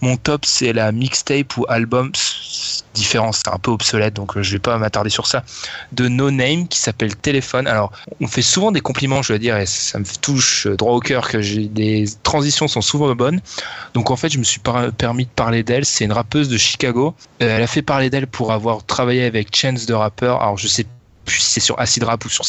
Mon 0.00 0.16
top, 0.16 0.44
c'est 0.44 0.72
la 0.72 0.92
mixtape 0.92 1.56
ou 1.56 1.64
album, 1.68 2.12
différent, 2.94 3.32
c'est 3.32 3.48
un 3.48 3.58
peu 3.58 3.70
obsolète, 3.70 4.14
donc 4.14 4.36
euh, 4.36 4.42
je 4.42 4.52
vais 4.52 4.58
pas 4.58 4.76
m'attarder 4.76 5.08
sur 5.08 5.26
ça, 5.26 5.44
de 5.92 6.08
No 6.08 6.30
Name 6.30 6.68
qui 6.68 6.78
s'appelle 6.78 7.16
Téléphone. 7.16 7.66
Alors, 7.66 7.92
on 8.20 8.26
fait 8.26 8.42
souvent 8.42 8.70
des 8.72 8.80
compliments, 8.80 9.22
je 9.22 9.28
dois 9.28 9.38
dire, 9.38 9.56
et 9.56 9.66
ça 9.66 9.98
me 9.98 10.04
touche 10.20 10.66
droit 10.66 10.92
au 10.92 11.00
cœur 11.00 11.28
que 11.28 11.40
j'ai 11.40 11.66
des 11.66 12.04
transitions 12.22 12.68
sont 12.68 12.82
souvent 12.82 13.14
bonnes. 13.14 13.40
Donc 13.94 14.10
en 14.10 14.16
fait, 14.16 14.30
je 14.30 14.38
me 14.38 14.44
suis 14.44 14.60
permis 14.98 15.24
de 15.24 15.30
parler 15.30 15.62
d'elle. 15.62 15.84
C'est 15.84 16.04
une 16.04 16.12
rappeuse 16.12 16.48
de 16.48 16.58
Chicago. 16.58 17.14
Euh, 17.42 17.56
elle 17.56 17.62
a 17.62 17.66
fait 17.66 17.82
parler 17.82 18.10
d'elle 18.10 18.26
pour 18.26 18.52
avoir 18.52 18.84
travaillé 18.84 19.24
avec 19.24 19.54
Chance 19.54 19.86
de 19.86 19.94
rappeur. 19.94 20.42
Alors 20.42 20.58
je 20.58 20.68
sais 20.68 20.86
puis 21.24 21.42
c'est 21.42 21.60
sur 21.60 21.78
Acid 21.80 22.02
Rap 22.02 22.24
ou 22.24 22.28
sur 22.28 22.44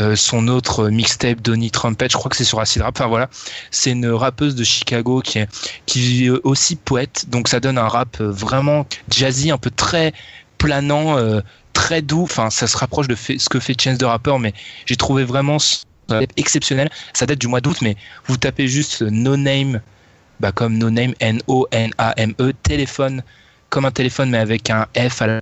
euh, 0.00 0.16
son 0.16 0.48
autre 0.48 0.88
mixtape 0.88 1.40
Donny 1.40 1.70
Trumpet, 1.70 2.08
je 2.10 2.16
crois 2.16 2.30
que 2.30 2.36
c'est 2.36 2.44
sur 2.44 2.60
Acid 2.60 2.82
Rap. 2.82 2.94
Enfin 2.96 3.08
voilà, 3.08 3.28
c'est 3.70 3.90
une 3.90 4.06
rappeuse 4.08 4.54
de 4.54 4.64
Chicago 4.64 5.20
qui 5.20 5.38
est 5.38 5.48
est 5.96 6.30
aussi 6.44 6.76
poète, 6.76 7.26
donc 7.28 7.48
ça 7.48 7.60
donne 7.60 7.78
un 7.78 7.88
rap 7.88 8.20
euh, 8.20 8.30
vraiment 8.30 8.86
jazzy, 9.10 9.50
un 9.50 9.58
peu 9.58 9.70
très 9.70 10.12
planant, 10.58 11.18
euh, 11.18 11.40
très 11.72 12.02
doux. 12.02 12.22
Enfin, 12.22 12.50
ça 12.50 12.66
se 12.66 12.76
rapproche 12.76 13.08
de 13.08 13.14
ce 13.14 13.48
que 13.48 13.60
fait 13.60 13.80
Chance 13.80 13.98
de 13.98 14.04
Rapper, 14.04 14.36
mais 14.38 14.54
j'ai 14.86 14.96
trouvé 14.96 15.24
vraiment 15.24 15.58
exceptionnel. 16.36 16.90
Ça 17.14 17.26
date 17.26 17.38
du 17.38 17.48
mois 17.48 17.60
d'août, 17.60 17.78
mais 17.80 17.96
vous 18.26 18.36
tapez 18.36 18.68
juste 18.68 19.02
No 19.02 19.36
Name, 19.36 19.80
bah 20.40 20.52
comme 20.52 20.76
No 20.78 20.90
Name 20.90 21.14
N 21.20 21.40
O 21.46 21.66
N 21.70 21.92
A 21.98 22.14
M 22.16 22.34
E 22.40 22.52
téléphone 22.62 23.22
comme 23.70 23.86
un 23.86 23.90
téléphone 23.90 24.28
mais 24.28 24.38
avec 24.38 24.68
un 24.68 24.86
F 24.94 25.22
à 25.22 25.26
la 25.26 25.40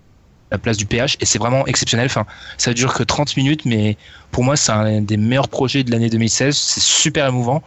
la 0.50 0.58
place 0.58 0.76
du 0.76 0.86
PH 0.86 1.16
et 1.20 1.26
c'est 1.26 1.38
vraiment 1.38 1.66
exceptionnel. 1.66 2.06
Enfin, 2.06 2.26
ça 2.58 2.72
dure 2.72 2.94
que 2.94 3.02
30 3.02 3.36
minutes, 3.36 3.64
mais 3.64 3.96
pour 4.30 4.44
moi, 4.44 4.56
c'est 4.56 4.72
un 4.72 5.00
des 5.00 5.16
meilleurs 5.16 5.48
projets 5.48 5.84
de 5.84 5.90
l'année 5.90 6.10
2016. 6.10 6.56
C'est 6.56 6.80
super 6.80 7.26
émouvant. 7.26 7.62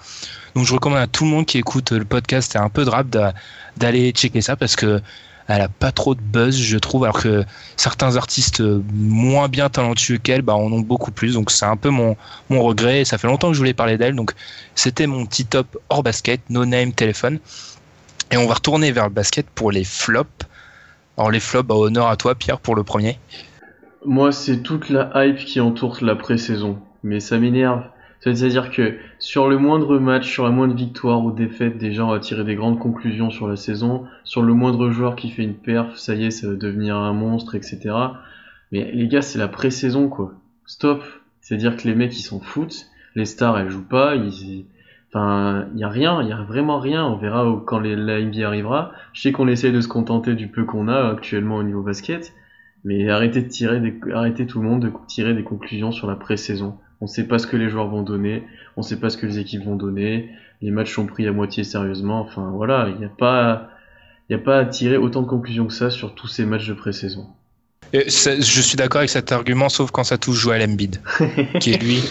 Donc, 0.56 0.66
je 0.66 0.74
recommande 0.74 1.00
à 1.00 1.08
tout 1.08 1.24
le 1.24 1.32
monde 1.32 1.46
qui 1.46 1.58
écoute 1.58 1.92
le 1.92 2.06
podcast 2.06 2.56
et 2.56 2.60
un 2.60 2.70
peu 2.70 2.86
de 2.86 2.90
rap 2.90 3.08
d'aller 3.78 4.12
checker 4.12 4.42
ça 4.42 4.56
parce 4.56 4.76
que 4.76 5.02
elle 5.48 5.62
a 5.62 5.68
pas 5.68 5.92
trop 5.92 6.16
de 6.16 6.22
buzz, 6.22 6.58
je 6.58 6.78
trouve, 6.78 7.04
alors 7.04 7.22
que 7.22 7.44
certains 7.76 8.16
artistes 8.16 8.62
moins 8.94 9.50
bien 9.50 9.70
talentueux 9.70 10.18
qu'elle, 10.18 10.42
bah, 10.42 10.56
en 10.56 10.72
ont 10.72 10.80
beaucoup 10.80 11.12
plus. 11.12 11.34
Donc, 11.34 11.52
c'est 11.52 11.66
un 11.66 11.76
peu 11.76 11.90
mon, 11.90 12.16
mon 12.50 12.64
regret. 12.64 13.04
ça 13.04 13.18
fait 13.18 13.28
longtemps 13.28 13.50
que 13.50 13.54
je 13.54 13.60
voulais 13.60 13.74
parler 13.74 13.98
d'elle. 13.98 14.16
Donc, 14.16 14.32
c'était 14.76 15.06
mon 15.06 15.26
petit 15.26 15.46
top 15.46 15.78
hors 15.90 16.02
basket, 16.02 16.40
no 16.50 16.66
name 16.66 16.94
téléphone. 16.94 17.40
Et 18.32 18.38
on 18.38 18.48
va 18.48 18.54
retourner 18.54 18.92
vers 18.92 19.06
le 19.06 19.14
basket 19.14 19.46
pour 19.50 19.72
les 19.72 19.84
flops. 19.84 20.30
Alors 21.18 21.32
les 21.32 21.40
flops, 21.40 21.68
bah, 21.68 21.76
honneur 21.76 22.08
à 22.08 22.18
toi 22.18 22.36
Pierre 22.36 22.60
pour 22.60 22.76
le 22.76 22.84
premier. 22.84 23.20
Moi 24.06 24.32
c'est 24.32 24.64
toute 24.64 24.90
la 24.90 25.12
hype 25.16 25.38
qui 25.38 25.60
entoure 25.62 25.98
la 26.02 26.16
pré-saison. 26.16 26.80
Mais 27.04 27.20
ça 27.20 27.38
m'énerve. 27.38 27.84
C'est-à-dire 28.22 28.72
que 28.72 28.98
sur 29.20 29.50
le 29.50 29.58
moindre 29.58 30.00
match, 30.00 30.32
sur 30.32 30.46
la 30.46 30.50
moindre 30.50 30.76
victoire 30.76 31.24
ou 31.24 31.32
défaite, 31.32 31.78
des 31.78 31.92
gens 31.92 32.08
vont 32.08 32.20
tirer 32.20 32.46
des 32.46 32.56
grandes 32.56 32.80
conclusions 32.80 33.30
sur 33.30 33.50
la 33.50 33.58
saison. 33.58 34.06
Sur 34.24 34.42
le 34.42 34.54
moindre 34.54 34.90
joueur 34.92 35.18
qui 35.18 35.30
fait 35.30 35.44
une 35.44 35.56
perf, 35.56 35.98
ça 35.98 36.16
y 36.16 36.26
est, 36.26 36.32
ça 36.32 36.48
va 36.48 36.56
devenir 36.56 36.96
un 36.96 37.12
monstre, 37.12 37.56
etc. 37.56 37.80
Mais 38.72 38.92
les 38.94 39.10
gars, 39.10 39.22
c'est 39.22 39.38
la 39.40 39.50
pré-saison 39.50 40.08
quoi. 40.08 40.34
Stop. 40.66 41.04
C'est-à-dire 41.42 41.76
que 41.76 41.86
les 41.88 41.96
mecs 41.96 42.18
ils 42.18 42.24
s'en 42.24 42.40
foutent. 42.40 42.88
Les 43.16 43.26
stars 43.26 43.60
elles 43.60 43.70
jouent 43.70 43.88
pas. 43.88 44.16
Ils, 44.16 44.66
Enfin, 45.14 45.68
il 45.76 45.80
y 45.80 45.84
a 45.84 45.90
rien, 45.90 46.24
il 46.24 46.30
y 46.30 46.32
a 46.32 46.42
vraiment 46.42 46.80
rien. 46.80 47.06
On 47.06 47.18
verra 47.18 47.62
quand 47.68 47.80
les, 47.80 47.96
la 47.96 48.20
NBA 48.20 48.48
arrivera. 48.48 48.94
Je 49.14 49.22
sais 49.22 49.32
qu'on 49.32 49.48
essaie 49.48 49.72
de 49.72 49.80
se 49.80 49.88
contenter 49.88 50.34
du 50.34 50.48
peu 50.48 50.66
qu'on 50.66 50.88
a 50.88 51.12
actuellement 51.12 51.58
au 51.58 51.64
niveau 51.64 51.84
basket, 51.84 52.34
mais 52.84 53.08
arrêtez 53.10 53.44
de 53.44 53.48
tirer, 53.48 53.80
des, 53.80 54.00
arrêtez 54.12 54.48
tout 54.48 54.60
le 54.60 54.68
monde 54.68 54.82
de 54.82 54.92
tirer 55.08 55.36
des 55.36 55.44
conclusions 55.44 55.92
sur 55.92 56.08
la 56.08 56.16
pré-saison. 56.16 56.80
On 57.00 57.06
sait 57.06 57.28
pas 57.28 57.38
ce 57.38 57.46
que 57.46 57.58
les 57.58 57.70
joueurs 57.70 57.90
vont 57.90 58.02
donner, 58.02 58.44
on 58.76 58.82
sait 58.82 59.00
pas 59.00 59.12
ce 59.12 59.18
que 59.18 59.28
les 59.28 59.38
équipes 59.38 59.64
vont 59.64 59.76
donner. 59.76 60.32
Les 60.62 60.72
matchs 60.72 60.94
sont 60.94 61.06
pris 61.06 61.28
à 61.28 61.32
moitié 61.32 61.64
sérieusement. 61.64 62.22
Enfin 62.22 62.50
voilà, 62.50 62.90
il 62.90 62.98
n'y 62.98 63.06
a 63.06 63.10
pas, 63.10 63.70
il 64.30 64.36
a 64.36 64.40
pas 64.40 64.58
à 64.58 64.66
tirer 64.66 64.98
autant 64.98 65.22
de 65.22 65.28
conclusions 65.28 65.68
que 65.68 65.74
ça 65.74 65.92
sur 65.92 66.16
tous 66.16 66.28
ces 66.28 66.46
matchs 66.46 66.68
de 66.68 66.74
pré-saison. 66.74 67.28
Je 67.94 68.62
suis 68.62 68.76
d'accord 68.76 69.00
avec 69.00 69.10
cet 69.10 69.32
argument, 69.32 69.70
sauf 69.70 69.92
quand 69.92 70.04
ça 70.04 70.18
touche 70.18 70.40
Joel 70.40 70.68
Embiid, 70.70 71.00
qui 71.60 71.74
est 71.74 71.78
lui 71.78 72.02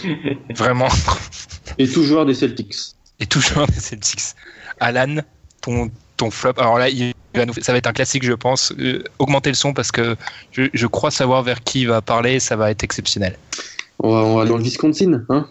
vraiment. 0.54 0.88
Et 1.78 1.88
tout 1.88 2.04
joueur 2.04 2.24
des 2.24 2.34
Celtics. 2.34 2.74
Et 3.18 3.26
tout 3.26 3.40
joueur 3.40 3.66
des 3.66 3.80
Celtics. 3.80 4.34
Alan, 4.78 5.16
ton, 5.60 5.90
ton 6.16 6.30
flop. 6.30 6.52
Alors 6.58 6.78
là, 6.78 6.88
il 6.88 7.14
va 7.34 7.46
nous... 7.46 7.54
ça 7.60 7.72
va 7.72 7.78
être 7.78 7.88
un 7.88 7.92
classique, 7.92 8.24
je 8.24 8.32
pense. 8.32 8.72
Euh, 8.78 9.02
augmenter 9.18 9.50
le 9.50 9.56
son 9.56 9.72
parce 9.72 9.90
que 9.90 10.16
je, 10.52 10.64
je, 10.72 10.86
crois 10.86 11.10
savoir 11.10 11.42
vers 11.42 11.62
qui 11.62 11.82
il 11.82 11.88
va 11.88 12.00
parler. 12.00 12.38
Ça 12.38 12.56
va 12.56 12.70
être 12.70 12.84
exceptionnel. 12.84 13.36
On 13.98 14.10
va, 14.10 14.18
on 14.20 14.36
va 14.36 14.44
dans 14.44 14.56
le 14.56 14.62
Wisconsin, 14.62 15.24
hein 15.28 15.48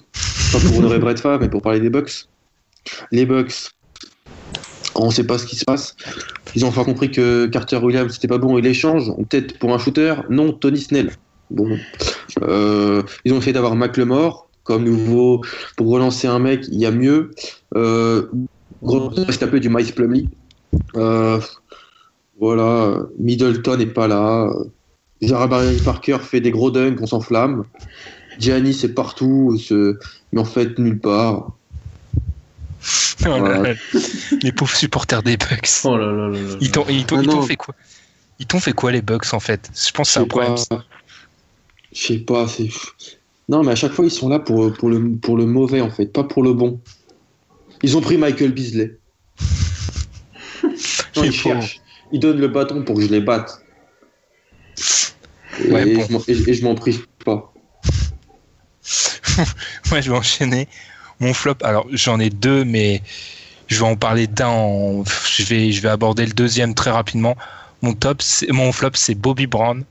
Pas 0.52 0.60
pour 0.60 0.78
honorer 0.78 1.00
Brett 1.00 1.20
Favre, 1.20 1.40
mais 1.42 1.50
pour 1.50 1.62
parler 1.62 1.80
des 1.80 1.90
Bucks. 1.90 2.26
Les 3.12 3.26
Bucks, 3.26 3.72
on 5.02 5.08
ne 5.08 5.14
sait 5.14 5.26
pas 5.26 5.38
ce 5.38 5.46
qui 5.46 5.56
se 5.56 5.66
passe. 5.66 5.96
Ils 6.56 6.66
ont 6.66 6.70
enfin 6.70 6.84
compris 6.84 7.12
que 7.12 7.48
Carter 7.48 7.78
Williams 7.78 8.14
c'était 8.14 8.28
pas 8.28 8.38
bon 8.38 8.58
et 8.58 8.62
l'échange. 8.62 9.12
Peut-être 9.30 9.58
pour 9.60 9.74
un 9.74 9.78
shooter, 9.78 10.16
non, 10.30 10.54
Tony 10.54 10.80
Snell. 10.80 11.12
Euh, 12.42 13.04
ils 13.26 13.34
ont 13.34 13.38
essayé 13.38 13.54
d'avoir 13.54 13.76
McLemore 13.76 14.48
comme 14.64 14.84
nouveau 14.84 15.42
pour 15.76 15.90
relancer 15.90 16.28
un 16.28 16.40
mec. 16.40 16.66
Il 16.72 16.80
y 16.80 16.86
a 16.86 16.92
mieux. 16.92 17.32
Euh, 17.76 18.28
c'est 19.30 19.44
un 19.44 19.48
peu 19.48 19.60
du 19.60 19.70
Miles 19.70 19.94
Plumley. 19.94 20.26
Euh, 20.96 21.40
voilà, 22.40 23.00
Middleton 23.20 23.78
n'est 23.78 23.86
pas 23.86 24.08
là. 24.08 24.52
Jarabari 25.22 25.78
Parker 25.84 26.18
fait 26.22 26.42
des 26.42 26.52
gros 26.52 26.72
dunks, 26.72 27.00
on 27.02 27.06
s'enflamme. 27.06 27.66
Gianni 28.40 28.74
c'est 28.74 28.94
partout, 28.94 29.58
mais 30.32 30.40
en 30.40 30.46
fait 30.46 30.80
nulle 30.80 31.00
part. 31.00 31.52
les 34.42 34.52
pauvres 34.52 34.76
supporters 34.76 35.24
des 35.24 35.38
Bucks. 35.38 35.70
Oh 35.84 35.98
là 35.98 36.12
là 36.12 36.30
là 36.30 36.56
ils 36.60 36.72
t'ont 36.72 36.86
ah 36.88 37.42
fait 37.46 37.56
quoi? 37.56 37.76
Ils 38.40 38.48
t'ont 38.48 38.60
fait 38.60 38.74
quoi 38.74 38.92
les 38.92 39.02
Bucks 39.02 39.34
en 39.34 39.40
fait? 39.40 39.70
Je 39.74 39.92
pense 39.92 40.08
que 40.08 40.14
c'est 40.14 40.20
un 40.20 40.26
problème. 40.26 40.56
Je 41.94 42.00
sais 42.00 42.18
pas, 42.20 42.48
c'est. 42.48 42.70
Non, 43.50 43.64
mais 43.64 43.74
à 43.74 43.76
chaque 43.76 43.92
fois 43.92 44.06
ils 44.06 44.12
sont 44.12 44.30
là 44.30 44.40
pour, 44.40 44.74
pour, 44.74 44.90
le, 44.90 45.16
pour 45.18 45.38
le 45.38 45.46
mauvais 45.46 45.82
en 45.82 45.92
fait, 45.92 46.08
pas 46.08 46.24
pour 46.24 46.42
le 46.42 46.54
bon. 46.54 46.80
Ils 47.84 47.98
ont 47.98 48.02
pris 48.02 48.18
Michael 48.18 48.54
Beasley. 48.54 48.98
non, 51.16 51.24
ils 51.24 51.32
cherchent. 51.32 51.82
Ils 52.12 52.20
donnent 52.20 52.40
le 52.40 52.48
bâton 52.48 52.84
pour 52.84 52.96
que 52.96 53.02
je 53.02 53.08
les 53.08 53.22
batte. 53.22 53.64
Et, 55.60 55.72
ouais, 55.72 56.08
bon. 56.08 56.24
et 56.28 56.54
je 56.54 56.64
m'en 56.64 56.76
prie 56.76 57.00
pas. 57.26 57.54
Moi, 59.90 60.02
je 60.02 60.12
vais 60.12 60.18
enchaîner. 60.18 60.68
Mon 61.22 61.34
flop, 61.34 61.56
alors 61.64 61.88
j'en 61.92 62.20
ai 62.20 62.30
deux, 62.30 62.66
mais 62.66 63.02
je 63.68 63.80
vais 63.80 63.86
en 63.86 63.96
parler 63.96 64.28
d'un. 64.28 65.04
Je 65.30 65.44
vais, 65.44 65.72
je 65.72 65.82
vais 65.82 65.90
aborder 65.90 66.26
le 66.26 66.34
deuxième 66.34 66.74
très 66.74 66.92
rapidement. 66.92 67.38
Mon 67.82 67.94
top, 67.94 68.22
mon 68.50 68.72
flop, 68.72 68.92
c'est 68.96 69.16
Bobby 69.16 69.48
Brown. 69.48 69.84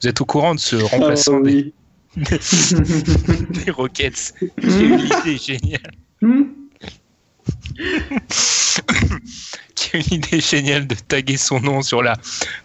Vous 0.00 0.08
êtes 0.08 0.20
au 0.20 0.24
courant 0.24 0.54
de 0.54 0.60
ce 0.60 0.76
remplaçant 0.76 1.40
ah, 1.40 1.42
des... 1.42 1.72
des 2.16 3.70
Rockets 3.70 4.32
J'ai 4.58 4.84
une 4.84 5.00
idée 5.00 5.36
géniale. 5.36 5.92
Qui 9.76 9.96
a 9.96 10.00
une 10.00 10.14
idée 10.14 10.40
géniale 10.40 10.86
de 10.86 10.94
taguer 10.94 11.36
son 11.36 11.60
nom 11.60 11.82
sur 11.82 12.02
la 12.02 12.16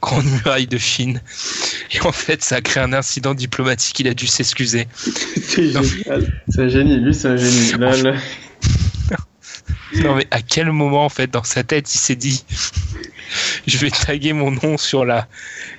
grande 0.01 0.25
muraille 0.25 0.67
de 0.67 0.77
Chine. 0.77 1.21
Et 1.91 1.99
en 2.01 2.13
fait, 2.13 2.41
ça 2.41 2.55
a 2.55 2.61
créé 2.61 2.81
un 2.81 2.93
incident 2.93 3.33
diplomatique. 3.33 3.99
Il 3.99 4.07
a 4.07 4.13
dû 4.13 4.27
s'excuser. 4.27 4.87
c'est 4.95 5.71
génial. 5.71 6.41
C'est 6.47 6.61
un 6.61 6.69
génie. 6.69 6.95
Lui, 6.97 7.13
c'est 7.13 7.27
un 7.27 7.35
génie. 7.35 7.73
non, 9.95 10.15
mais 10.15 10.25
à 10.31 10.41
quel 10.41 10.71
moment, 10.71 11.03
en 11.03 11.09
fait, 11.09 11.29
dans 11.29 11.43
sa 11.43 11.63
tête, 11.63 11.93
il 11.93 11.97
s'est 11.97 12.15
dit 12.15 12.45
je 13.67 13.77
vais 13.77 13.89
taguer 13.89 14.33
mon 14.33 14.51
nom 14.51 14.77
sur 14.77 15.05
la 15.05 15.27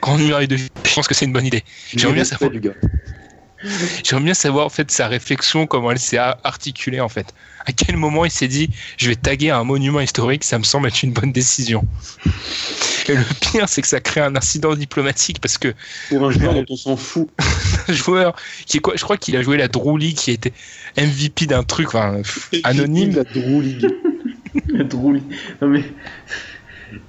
grande 0.01 0.23
muraille 0.23 0.49
de 0.49 0.57
Chine? 0.57 0.69
Je 0.85 0.95
pense 0.95 1.09
que 1.09 1.15
c'est 1.15 1.25
une 1.25 1.33
bonne 1.33 1.47
idée. 1.47 1.65
J'aimerais 1.95 2.17
bien 2.17 2.25
savoir. 2.25 2.51
J'aimerais 4.05 4.25
bien 4.25 4.35
savoir 4.35 4.67
en 4.67 4.71
fait 4.71 4.91
sa 4.91 5.09
réflexion, 5.09 5.67
comment 5.67 5.91
elle 5.91 5.99
s'est 5.99 6.19
articulée 6.19 7.01
en 7.01 7.09
fait. 7.09 7.35
À 7.65 7.73
quel 7.73 7.97
moment 7.97 8.25
il 8.25 8.31
s'est 8.31 8.49
dit 8.49 8.71
je 8.97 9.09
vais 9.09 9.15
taguer 9.15 9.51
un 9.51 9.65
monument 9.65 10.01
historique, 10.01 10.45
ça 10.45 10.59
me 10.59 10.65
semble 10.65 10.89
être 10.89 11.03
une 11.03 11.13
bonne 11.13 11.33
décision. 11.33 11.85
Et 13.09 13.15
le 13.15 13.25
pire, 13.41 13.69
c'est 13.69 13.83
que 13.83 13.89
ça 13.89 14.01
crée 14.01 14.21
un 14.21 14.37
incident 14.37 14.75
diplomatique 14.75 15.41
parce 15.41 15.59
que. 15.59 15.75
Pour 16.09 16.25
un 16.25 16.31
joueur 16.31 16.55
dont 16.55 16.65
on 16.69 16.77
s'en 16.77 16.97
fout. 16.97 17.29
un 17.89 17.93
joueur 17.93 18.37
qui 18.67 18.79
est 18.79 18.81
quoi 18.81 18.95
Je 18.97 19.03
crois 19.03 19.17
qu'il 19.17 19.37
a 19.37 19.43
joué 19.43 19.57
la 19.57 19.69
Drew 19.69 19.99
League, 19.99 20.17
qui 20.17 20.31
était 20.31 20.53
MVP 20.97 21.47
d'un 21.47 21.63
truc 21.63 21.89
enfin, 21.89 22.23
anonyme. 22.65 23.15
La 23.17 23.25
Drew 23.25 23.61
League. 23.61 23.89
la 24.69 24.85
Drew 24.85 25.15
League. 25.15 25.33
Non 25.61 25.69
mais. 25.69 25.85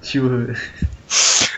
Tu 0.02 0.18
vois. 0.18 0.46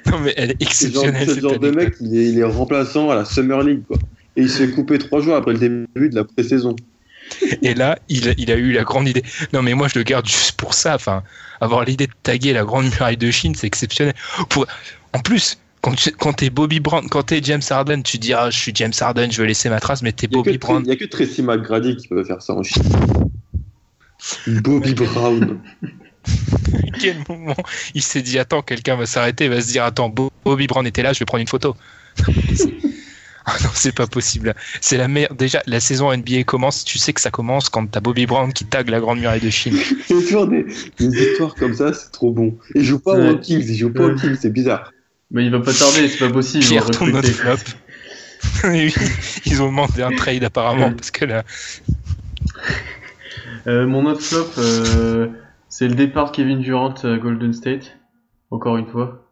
Non, 0.07 0.20
mais 0.20 0.34
elle 0.36 0.51
est 0.51 0.62
genre, 0.62 0.68
exceptionnelle. 0.68 1.14
c'est 1.20 1.26
le 1.26 1.34
cette 1.34 1.42
genre 1.42 1.59
de 1.59 1.70
mec, 1.70 1.94
il 2.01 2.16
est, 2.16 2.28
il 2.28 2.38
est 2.38 2.44
remplaçant 2.44 3.11
à 3.11 3.16
la 3.16 3.24
Summer 3.24 3.62
League, 3.62 3.82
quoi. 3.86 3.99
Et 4.37 4.43
il 4.43 4.51
se 4.51 4.59
fait 4.66 4.70
couper 4.70 4.99
trois 4.99 5.20
jours 5.20 5.34
après 5.34 5.53
le 5.53 5.59
début 5.59 6.09
de 6.11 6.14
la 6.14 6.24
pré-saison. 6.24 6.76
Et 7.62 7.74
là, 7.74 7.99
il, 8.09 8.34
il 8.39 8.51
a 8.51 8.57
eu 8.57 8.72
la 8.72 8.84
grande 8.84 9.09
idée. 9.09 9.22
Non, 9.53 9.62
mais 9.62 9.74
moi, 9.74 9.89
je 9.89 9.99
le 9.99 10.05
garde 10.05 10.26
juste 10.26 10.53
pour 10.53 10.74
ça. 10.74 10.95
Enfin, 10.95 11.22
avoir 11.61 11.84
l'idée 11.84 12.07
de 12.07 12.12
taguer 12.22 12.53
la 12.53 12.64
grande 12.64 12.84
muraille 12.87 13.16
de 13.16 13.30
Chine, 13.30 13.55
c'est 13.55 13.66
exceptionnel. 13.66 14.14
Pour... 14.49 14.66
En 15.12 15.18
plus, 15.20 15.59
quand, 15.80 15.95
tu, 15.95 16.11
quand 16.12 16.34
t'es 16.34 16.51
Bobby 16.51 16.80
Brown, 16.80 17.09
quand 17.09 17.24
t'es 17.24 17.41
James 17.43 17.62
Harden, 17.68 18.03
tu 18.03 18.18
dis 18.18 18.32
ah, 18.32 18.51
je 18.51 18.59
suis 18.59 18.72
James 18.74 18.93
Harden, 18.99 19.30
je 19.30 19.41
veux 19.41 19.47
laisser 19.47 19.68
ma 19.68 19.80
trace, 19.80 20.03
mais 20.03 20.11
n'y 20.20 20.26
a, 20.26 20.28
Bobby 20.28 20.59
Brown. 20.59 20.82
Il 20.84 20.89
y 20.89 20.93
a 20.93 20.97
que 20.97 21.05
Tracy 21.05 21.43
McGrady 21.43 21.97
qui 21.97 22.09
peut 22.09 22.22
faire 22.24 22.43
ça 22.43 22.53
en 22.53 22.62
Chine. 22.62 22.82
Bobby 24.47 24.95
Brown. 24.95 25.61
Quel 27.01 27.16
moment 27.28 27.57
il 27.95 28.03
s'est 28.03 28.22
dit 28.22 28.39
attends, 28.39 28.62
quelqu'un 28.62 28.97
va 28.97 29.07
s'arrêter, 29.07 29.49
va 29.49 29.61
se 29.61 29.70
dire 29.70 29.84
attends, 29.84 30.09
Bo- 30.09 30.32
Bobby 30.45 30.66
Brown 30.66 30.87
était 30.87 31.03
là, 31.03 31.12
je 31.12 31.20
vais 31.20 31.24
prendre 31.24 31.43
une 31.43 31.49
photo. 31.49 31.76
Ah 33.49 33.55
non, 33.62 33.70
c'est 33.74 33.94
pas 33.94 34.07
possible. 34.09 34.55
C'est 34.80 34.97
la 34.97 35.07
meilleure. 35.07 35.32
Déjà, 35.34 35.62
la 35.66 35.78
saison 35.78 36.12
NBA 36.14 36.42
commence. 36.44 36.84
Tu 36.84 36.99
sais 36.99 37.12
que 37.12 37.20
ça 37.20 37.30
commence 37.30 37.68
quand 37.68 37.86
t'as 37.86 38.01
Bobby 38.01 38.26
Brown 38.26 38.53
qui 38.53 38.64
tague 38.64 38.88
la 38.88 38.99
grande 38.99 39.20
muraille 39.20 39.40
de 39.40 39.51
Chine. 39.51 39.76
Il 40.11 40.16
y 40.16 40.18
a 40.18 40.22
toujours 40.22 40.49
des, 40.49 40.64
des 40.99 41.07
histoires 41.22 41.55
comme 41.55 41.72
ça, 41.74 41.92
c'est 41.92 42.11
trop 42.11 42.32
bon. 42.32 42.59
Il 42.74 42.84
joue 42.84 42.99
pas 42.99 43.14
Ouais. 43.16 43.30
aux 43.30 43.38
Kings, 43.38 43.64
il 43.68 43.76
joue 43.76 43.92
pas 43.92 44.03
aux 44.05 44.09
Ouais. 44.09 44.14
Kings, 44.16 44.36
c'est 44.40 44.53
bizarre. 44.53 44.92
Mais 45.30 45.44
il 45.44 45.51
va 45.53 45.61
pas 45.61 45.72
tarder, 45.72 46.09
c'est 46.09 46.18
pas 46.18 46.32
possible. 46.32 46.64
Pierre 46.64 46.90
tourne 46.90 47.11
notre 47.12 47.28
flop. 47.28 47.57
Oui, 48.64 48.92
Ils 49.44 49.62
ont 49.62 49.66
demandé 49.66 50.03
un 50.03 50.11
trade 50.14 50.42
apparemment 50.44 50.86
Ouais. 50.88 50.94
parce 50.94 51.11
que 51.12 51.24
là, 51.24 51.44
Euh, 53.66 53.86
mon 53.86 54.07
autre 54.07 54.22
flop, 54.22 54.47
euh, 54.59 55.28
c'est 55.68 55.88
le 55.88 55.94
départ 55.94 56.30
de 56.30 56.36
Kevin 56.36 56.61
Durant 56.61 56.94
à 57.03 57.16
Golden 57.16 57.53
State. 57.53 57.97
Encore 58.51 58.76
une 58.76 58.86
fois. 58.86 59.28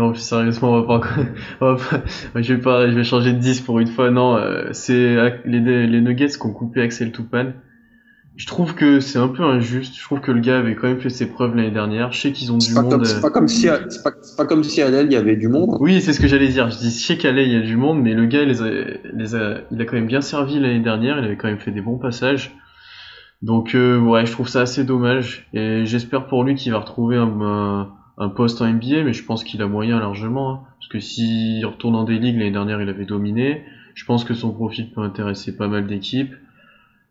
Non, 0.00 0.12
plus 0.12 0.20
sérieusement, 0.20 0.72
on 0.72 0.80
va 0.82 0.98
pas, 1.00 1.06
on 1.60 1.74
va 1.74 1.76
pas- 2.32 2.40
je 2.42 2.54
vais 2.54 2.60
pas, 2.60 2.88
je 2.88 2.94
vais 2.94 3.04
changer 3.04 3.32
de 3.32 3.38
10 3.38 3.60
pour 3.60 3.80
une 3.80 3.86
fois. 3.88 4.10
Non, 4.10 4.36
euh, 4.36 4.68
c'est 4.72 5.16
les, 5.44 5.86
les 5.86 6.00
Nuggets 6.00 6.28
qui 6.28 6.46
ont 6.46 6.52
coupé 6.52 6.80
Axel 6.80 7.12
Toupane. 7.12 7.54
Je 8.36 8.46
trouve 8.46 8.74
que 8.74 9.00
c'est 9.00 9.18
un 9.18 9.28
peu 9.28 9.42
injuste. 9.42 9.94
Je 9.98 10.02
trouve 10.02 10.20
que 10.20 10.30
le 10.32 10.40
gars 10.40 10.58
avait 10.58 10.74
quand 10.74 10.86
même 10.88 11.00
fait 11.00 11.10
ses 11.10 11.26
preuves 11.26 11.54
l'année 11.54 11.70
dernière. 11.72 12.12
Je 12.12 12.20
sais 12.20 12.32
qu'ils 12.32 12.50
ont 12.52 12.56
du 12.56 12.64
C'est 12.64 12.74
pas, 12.74 12.82
monde. 12.82 12.92
comme, 12.92 13.02
euh, 13.02 13.04
c'est 13.04 13.20
pas 13.20 13.30
comme 13.30 13.48
si 13.48 13.62
c'est 13.62 14.02
pas, 14.02 14.12
c'est 14.22 14.36
pas 14.36 14.46
comme 14.46 14.64
si 14.64 14.80
à 14.80 14.88
l'aile 14.88 15.06
il 15.06 15.12
y 15.12 15.16
avait 15.16 15.36
du 15.36 15.48
monde. 15.48 15.76
Oui, 15.80 16.00
c'est 16.00 16.14
ce 16.14 16.20
que 16.20 16.28
j'allais 16.28 16.48
dire. 16.48 16.70
Je 16.70 16.78
dis, 16.78 16.86
je 16.90 17.04
sais 17.06 17.18
qu'à 17.18 17.30
LA, 17.32 17.42
il 17.42 17.52
y 17.52 17.56
a 17.56 17.60
du 17.60 17.76
monde, 17.76 18.00
mais 18.00 18.14
le 18.14 18.24
gars, 18.24 18.42
il 18.42 18.48
les 18.48 18.62
a, 18.62 18.70
les 19.12 19.34
a- 19.34 19.58
il 19.70 19.80
a 19.82 19.84
quand 19.84 19.96
même 19.96 20.06
bien 20.06 20.22
servi 20.22 20.58
l'année 20.58 20.80
dernière. 20.80 21.18
Il 21.18 21.24
avait 21.24 21.36
quand 21.36 21.48
même 21.48 21.58
fait 21.58 21.72
des 21.72 21.82
bons 21.82 21.98
passages. 21.98 22.56
Donc, 23.42 23.74
euh, 23.74 23.98
ouais, 23.98 24.24
je 24.24 24.32
trouve 24.32 24.48
ça 24.48 24.62
assez 24.62 24.84
dommage. 24.84 25.48
Et 25.52 25.84
j'espère 25.84 26.26
pour 26.26 26.42
lui 26.44 26.54
qu'il 26.54 26.72
va 26.72 26.78
retrouver 26.78 27.16
un, 27.16 27.40
un, 27.42 27.90
un 28.20 28.28
poste 28.28 28.60
en 28.62 28.66
NBA, 28.72 29.02
mais 29.04 29.12
je 29.12 29.24
pense 29.24 29.42
qu'il 29.44 29.60
a 29.62 29.66
moyen 29.66 29.98
largement. 29.98 30.52
hein. 30.52 30.60
parce 30.78 30.88
que 30.88 31.00
s'il 31.00 31.64
retourne 31.66 31.96
en 31.96 32.04
D-League, 32.04 32.36
l'année 32.36 32.50
dernière, 32.52 32.80
il 32.80 32.88
avait 32.88 33.04
dominé. 33.06 33.64
Je 33.94 34.04
pense 34.04 34.22
que 34.24 34.34
son 34.34 34.52
profil 34.52 34.90
peut 34.92 35.00
intéresser 35.00 35.56
pas 35.56 35.66
mal 35.68 35.86
d'équipes. 35.86 36.34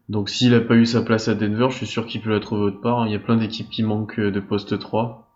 Donc, 0.08 0.30
s'il 0.30 0.54
a 0.56 0.60
pas 0.62 0.76
eu 0.76 0.86
sa 0.86 1.02
place 1.02 1.28
à 1.28 1.36
Denver, 1.36 1.68
je 1.72 1.76
suis 1.78 1.88
sûr 1.88 2.06
qu'il 2.08 2.22
peut 2.22 2.30
la 2.32 2.40
trouver 2.40 2.62
autre 2.62 2.80
part. 2.82 3.00
hein. 3.02 3.06
Il 3.08 3.12
y 3.12 3.16
a 3.16 3.20
plein 3.20 3.38
d'équipes 3.38 3.70
qui 3.70 3.84
manquent 3.84 4.20
euh, 4.20 4.32
de 4.32 4.40
poste 4.40 4.80
3. 4.80 5.28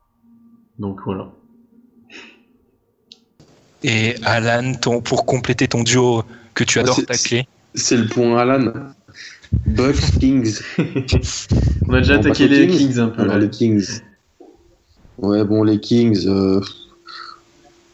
Donc, 0.80 1.00
voilà. 1.06 1.28
et 3.84 4.16
Alan, 4.24 4.74
ton, 4.76 5.02
pour 5.02 5.26
compléter 5.26 5.68
ton 5.68 5.84
duo 5.84 6.24
que 6.54 6.64
tu 6.64 6.80
Ah, 6.80 6.84
adores 6.84 6.96
c'est- 6.96 7.06
tacler. 7.06 7.48
C'est 7.76 7.98
le 7.98 8.08
point 8.08 8.38
Alan. 8.38 8.72
Bucks, 9.66 10.20
Kings. 10.20 10.60
On 11.88 11.94
a 11.94 11.98
déjà 12.00 12.18
passe 12.18 12.26
attaqué 12.28 12.48
les 12.48 12.68
Kings 12.68 12.78
Kings 12.78 13.00
un 13.00 13.08
peu. 13.10 13.22
Alors 13.24 13.36
là. 13.36 13.42
les 13.42 13.50
Kings. 13.50 14.02
Ouais, 15.24 15.44
bon, 15.44 15.64
les 15.64 15.80
Kings. 15.80 16.26
euh, 16.28 16.60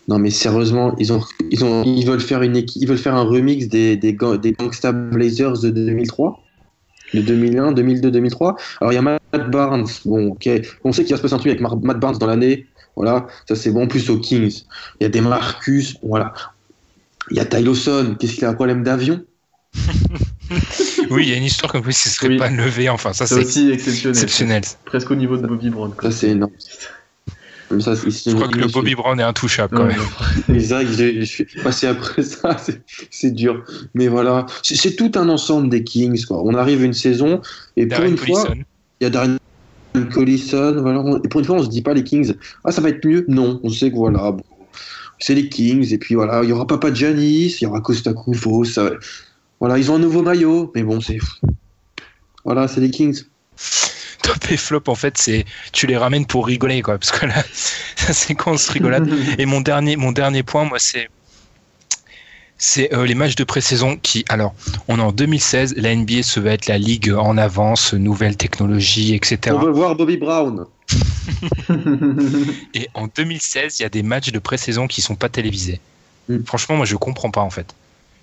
Non, 0.08 0.18
mais 0.18 0.32
sérieusement, 0.32 0.96
ils 0.98 1.14
ont, 1.14 1.22
ils 1.52 1.64
ont, 1.64 1.84
ils 1.84 2.06
veulent 2.06 2.20
faire 2.20 2.42
une, 2.42 2.56
équi- 2.58 2.80
ils 2.82 2.88
veulent 2.88 2.98
faire 2.98 3.14
un 3.16 3.24
remix 3.24 3.68
des, 3.68 3.96
des, 3.96 4.18
des 4.42 4.52
Gangsta 4.54 4.92
Blazers 4.92 5.60
de 5.60 5.70
2003, 5.70 6.40
de 7.14 7.22
2001, 7.22 7.72
2002, 7.74 8.10
2003. 8.10 8.56
Alors 8.82 8.92
il 8.92 8.96
y 8.96 8.98
a 8.98 9.02
Matt 9.04 9.22
Barnes. 9.52 9.86
Bon, 10.06 10.30
ok, 10.32 10.50
on 10.84 10.92
sait 10.92 11.04
qu'il 11.04 11.12
va 11.14 11.18
se 11.18 11.22
passer 11.22 11.36
un 11.36 11.38
truc 11.38 11.52
avec 11.52 11.62
Mar- 11.62 11.78
Matt 11.84 12.00
Barnes 12.00 12.18
dans 12.18 12.26
l'année. 12.28 12.66
Voilà, 12.96 13.28
ça 13.48 13.56
c'est 13.56 13.70
bon. 13.72 13.84
En 13.84 13.88
plus 13.88 14.10
aux 14.10 14.18
Kings, 14.18 14.64
il 15.00 15.04
y 15.04 15.06
a 15.06 15.10
des 15.10 15.22
Marcus. 15.22 15.96
Voilà. 16.02 16.34
Il 17.30 17.38
y 17.38 17.40
a 17.40 17.46
Ty 17.46 17.62
Lawson. 17.62 18.16
Qu'est-ce 18.20 18.34
qu'il 18.34 18.46
a 18.46 18.50
un 18.50 18.54
problème 18.56 18.82
d'avion? 18.84 19.22
Oui, 21.12 21.24
il 21.26 21.30
y 21.30 21.34
a 21.34 21.38
une 21.38 21.44
histoire 21.44 21.72
comme 21.72 21.82
quoi 21.84 21.92
il 21.92 21.96
ne 22.08 22.12
serait 22.12 22.28
Oui. 22.30 22.38
pas 22.38 22.50
levé. 22.50 22.90
Enfin, 22.90 23.14
ça 23.14 23.28
C'est 23.28 23.36
c'est 23.36 23.42
aussi 23.42 23.70
exceptionnel. 23.72 24.16
exceptionnel. 24.18 24.64
Presque 24.86 25.12
au 25.12 25.16
niveau 25.16 25.38
de 25.38 25.46
Bobby 25.46 25.70
Brown. 25.70 25.92
quoi. 25.96 26.10
Ça 26.10 26.18
c'est 26.18 26.30
énorme. 26.30 26.52
Ça, 27.80 27.94
Je 27.94 28.32
crois 28.36 28.48
que 28.48 28.58
le 28.58 28.68
Bobby 28.68 28.96
Brown 28.96 29.20
est 29.20 29.24
intouchable 29.24 29.78
quand 29.78 29.84
même. 29.86 30.00
J'ai- 30.92 31.20
je 31.20 31.26
suis 31.26 31.46
passé 31.64 31.86
après 31.88 32.24
ça, 32.24 32.58
c'est- 33.12 33.32
dur. 33.32 33.64
Mais 33.94 34.08
voilà, 34.08 34.46
c'est 34.64 34.96
tout 34.96 35.12
un 35.16 35.30
ensemble 35.30 35.70
des 35.70 35.84
Kings. 35.84 36.26
Quoi. 36.26 36.42
On 36.44 36.56
arrive 36.56 36.84
une 36.84 36.94
saison 36.94 37.42
et 37.78 37.86
pour 37.86 38.00
Darren 38.00 38.10
une 38.12 38.18
fois, 38.18 38.48
il 39.00 39.04
y 39.04 39.08
a 39.08 39.10
Darren 39.12 39.38
Collison. 40.12 40.82
Voilà, 40.82 41.00
on- 41.02 41.22
et 41.22 41.28
pour 41.28 41.40
une 41.42 41.46
fois, 41.46 41.58
on 41.58 41.64
se 41.64 41.70
dit 41.70 41.82
pas 41.84 41.94
les 41.94 42.04
Kings. 42.04 42.34
Ah, 42.64 42.72
ça 42.72 42.82
va 42.82 42.90
être 42.90 43.06
mieux? 43.06 43.26
Non, 43.28 43.60
on 43.64 43.70
sait 43.70 43.92
que 43.92 43.96
voilà, 43.96 44.32
bon, 44.32 44.44
c'est 45.20 45.36
les 45.36 45.48
Kings. 45.50 45.94
Et 45.94 45.98
puis 46.00 46.16
voilà, 46.16 46.42
il 46.44 46.50
y 46.50 46.52
aura 46.52 46.66
Papa 46.66 46.92
Giannis, 46.94 47.58
il 47.62 47.64
y 47.64 47.68
aura 47.68 47.82
Costa 47.82 48.14
Kufo. 48.14 48.64
Ça... 48.66 48.92
Voilà, 49.60 49.78
ils 49.78 49.92
ont 49.92 49.96
un 49.96 50.00
nouveau 50.00 50.24
maillot. 50.24 50.72
Mais 50.74 50.84
bon, 50.84 51.02
c'est 51.02 51.20
voilà, 52.46 52.68
c'est 52.68 52.82
les 52.82 52.90
Kings. 52.90 53.24
Top 54.22 54.52
et 54.52 54.58
flop, 54.58 54.84
en 54.88 54.96
fait, 54.96 55.18
c'est 55.18 55.46
tu 55.72 55.88
les 55.88 55.98
ramènes 55.98 56.26
pour 56.26 56.46
rigoler, 56.48 56.82
quoi. 56.82 56.98
Parce 56.98 57.12
que 57.12 57.26
là, 57.26 57.44
ça 57.96 58.14
c'est 58.14 58.36
quand 58.36 58.52
on 58.52 58.58
se 58.58 58.72
rigolade. 58.72 59.10
Et 59.38 59.46
mon 59.46 59.62
dernier, 59.62 59.96
mon 59.96 60.12
dernier 60.12 60.44
point, 60.44 60.66
moi, 60.66 60.78
c'est 60.80 61.10
c'est 62.62 62.94
euh, 62.94 63.06
les 63.06 63.16
matchs 63.16 63.36
de 63.36 63.46
pré-saison 63.46 63.96
qui, 63.96 64.26
alors, 64.28 64.54
on 64.90 65.00
est 65.00 65.02
en 65.02 65.14
2016, 65.14 65.76
la 65.78 65.96
NBA 65.96 66.24
se 66.24 66.42
va 66.42 66.52
être 66.52 66.68
la 66.68 66.78
ligue 66.78 67.14
en 67.14 67.38
avance, 67.38 67.94
nouvelles 67.94 68.36
technologies, 68.36 69.16
etc. 69.16 69.56
On 69.58 69.60
veut 69.60 69.72
voir 69.72 69.96
Bobby 69.96 70.18
Brown. 70.18 70.66
Et 72.74 72.90
en 72.94 73.08
2016, 73.08 73.80
il 73.80 73.84
y 73.84 73.86
a 73.86 73.90
des 73.90 74.04
matchs 74.04 74.32
de 74.32 74.40
pré-saison 74.40 74.88
qui 74.88 75.02
sont 75.02 75.16
pas 75.16 75.30
télévisés. 75.30 75.80
Mm. 76.28 76.44
Franchement, 76.46 76.76
moi, 76.76 76.86
je 76.86 76.96
comprends 76.98 77.32
pas 77.32 77.42
en 77.42 77.50
fait. 77.50 77.74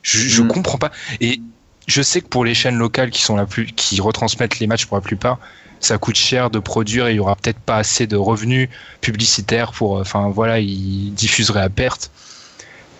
Je, 0.03 0.19
je 0.19 0.43
Mm. 0.43 0.49
comprends 0.49 0.79
pas. 0.79 0.93
Et 1.21 1.41
je 1.87 2.03
sais 2.03 2.21
que 2.21 2.29
pour 2.29 2.45
les 2.45 2.55
chaînes 2.55 2.77
locales 2.77 3.11
qui 3.11 3.23
sont 3.23 3.37
la 3.37 3.47
plus, 3.47 3.67
qui 3.67 4.01
retransmettent 4.01 4.59
les 4.59 4.67
matchs 4.67 4.87
pour 4.87 4.97
la 4.99 5.01
plupart, 5.01 5.39
ça 5.81 5.99
coûte 5.99 6.17
cher 6.17 6.51
de 6.51 6.59
produire 6.59 7.07
et 7.07 7.13
il 7.13 7.17
y 7.17 7.21
aura 7.21 7.37
peut-être 7.37 7.61
pas 7.61 7.77
assez 7.77 8.07
de 8.07 8.17
revenus 8.17 8.69
publicitaires 9.01 9.73
pour, 9.73 9.99
euh, 9.99 10.01
enfin 10.01 10.29
voilà, 10.29 10.59
ils 10.59 11.13
diffuseraient 11.15 11.63
à 11.63 11.69
perte. 11.71 12.11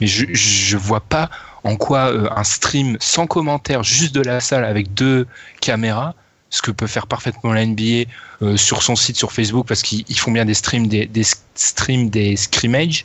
Mais 0.01 0.07
je, 0.07 0.27
je 0.33 0.77
vois 0.77 1.01
pas 1.01 1.31
en 1.65 1.77
quoi 1.77 2.13
euh, 2.13 2.29
un 2.35 2.45
stream 2.45 2.97
sans 3.01 3.27
commentaire, 3.27 3.83
juste 3.83 4.15
de 4.15 4.21
la 4.21 4.41
salle 4.41 4.65
avec 4.65 4.95
deux 4.95 5.27
caméras, 5.61 6.15
ce 6.51 6.63
que 6.63 6.71
peut 6.71 6.87
faire 6.87 7.07
parfaitement 7.07 7.53
la 7.53 7.67
NBA 7.67 8.09
euh, 8.43 8.57
sur 8.57 8.83
son 8.83 8.95
site 8.95 9.17
sur 9.17 9.33
Facebook 9.33 9.67
parce 9.67 9.83
qu'ils 9.83 10.05
ils 10.09 10.19
font 10.19 10.31
bien 10.31 10.45
des 10.45 10.55
streams, 10.55 10.87
des, 10.87 11.07
des 11.07 11.25
streams, 11.55 12.09
des 12.09 12.37
scrimmages. 12.37 13.05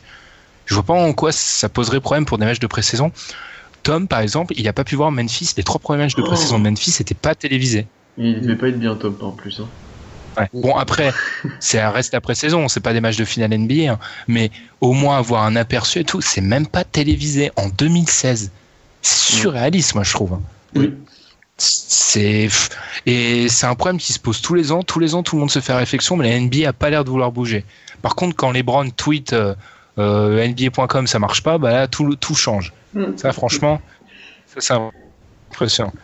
Je 0.66 0.74
vois 0.74 0.84
pas 0.84 0.94
en 0.94 1.12
quoi 1.12 1.32
ça 1.32 1.68
poserait 1.68 2.00
problème 2.00 2.24
pour 2.24 2.38
des 2.38 2.44
matchs 2.44 2.60
de 2.60 2.66
pré-saison. 2.66 3.10
Tom, 3.82 4.06
par 4.06 4.20
exemple, 4.20 4.54
il 4.56 4.68
a 4.68 4.72
pas 4.72 4.84
pu 4.84 4.94
voir 4.94 5.10
Memphis. 5.10 5.54
Les 5.56 5.64
trois 5.64 5.80
premiers 5.80 6.04
matchs 6.04 6.14
de 6.14 6.22
pré-saison 6.22 6.58
de 6.60 6.68
Memphis 6.68 6.94
n'étaient 7.00 7.14
pas 7.14 7.34
télévisés. 7.34 7.86
Il 8.18 8.40
devait 8.40 8.56
pas 8.56 8.68
être 8.68 8.78
bien 8.78 8.94
top 8.94 9.22
en 9.22 9.30
plus. 9.32 9.60
Hein. 9.60 9.68
Ouais. 10.38 10.48
Bon 10.54 10.76
après, 10.76 11.12
c'est 11.60 11.84
reste 11.86 12.12
la 12.12 12.20
pré-saison, 12.20 12.68
c'est 12.68 12.80
pas 12.80 12.92
des 12.92 13.00
matchs 13.00 13.16
de 13.16 13.24
finale 13.24 13.56
NBA, 13.56 13.92
hein. 13.92 13.98
mais 14.28 14.50
au 14.80 14.92
moins 14.92 15.18
avoir 15.18 15.44
un 15.44 15.56
aperçu 15.56 16.00
et 16.00 16.04
tout, 16.04 16.20
c'est 16.20 16.40
même 16.40 16.66
pas 16.66 16.84
télévisé 16.84 17.50
en 17.56 17.68
2016. 17.68 18.50
C'est 19.02 19.32
surréaliste, 19.34 19.94
moi 19.94 20.04
je 20.04 20.12
trouve. 20.12 20.34
hein. 20.34 20.42
Oui. 20.74 20.94
C'est 21.58 22.48
et 23.06 23.48
c'est 23.48 23.66
un 23.66 23.74
problème 23.74 23.98
qui 23.98 24.12
se 24.12 24.18
pose 24.18 24.40
tous 24.40 24.54
les 24.54 24.72
ans. 24.72 24.82
Tous 24.82 24.98
les 24.98 25.14
ans, 25.14 25.22
tout 25.22 25.36
le 25.36 25.40
monde 25.40 25.50
se 25.50 25.60
fait 25.60 25.74
réflexion, 25.74 26.16
mais 26.16 26.30
la 26.30 26.40
NBA 26.40 26.68
a 26.68 26.72
pas 26.72 26.90
l'air 26.90 27.04
de 27.04 27.10
vouloir 27.10 27.30
bouger. 27.30 27.64
Par 28.00 28.14
contre, 28.16 28.34
quand 28.34 28.50
LeBron 28.50 28.90
tweet 28.90 29.32
euh, 29.32 29.54
euh, 29.98 30.46
NBA.com 30.48 31.06
ça 31.06 31.18
marche 31.18 31.42
pas, 31.42 31.58
bah 31.58 31.70
là 31.72 31.86
tout 31.88 32.16
tout 32.16 32.34
change. 32.34 32.72
Ça, 33.16 33.32
franchement, 33.32 33.80
ça, 34.46 34.60
c'est 34.60 34.74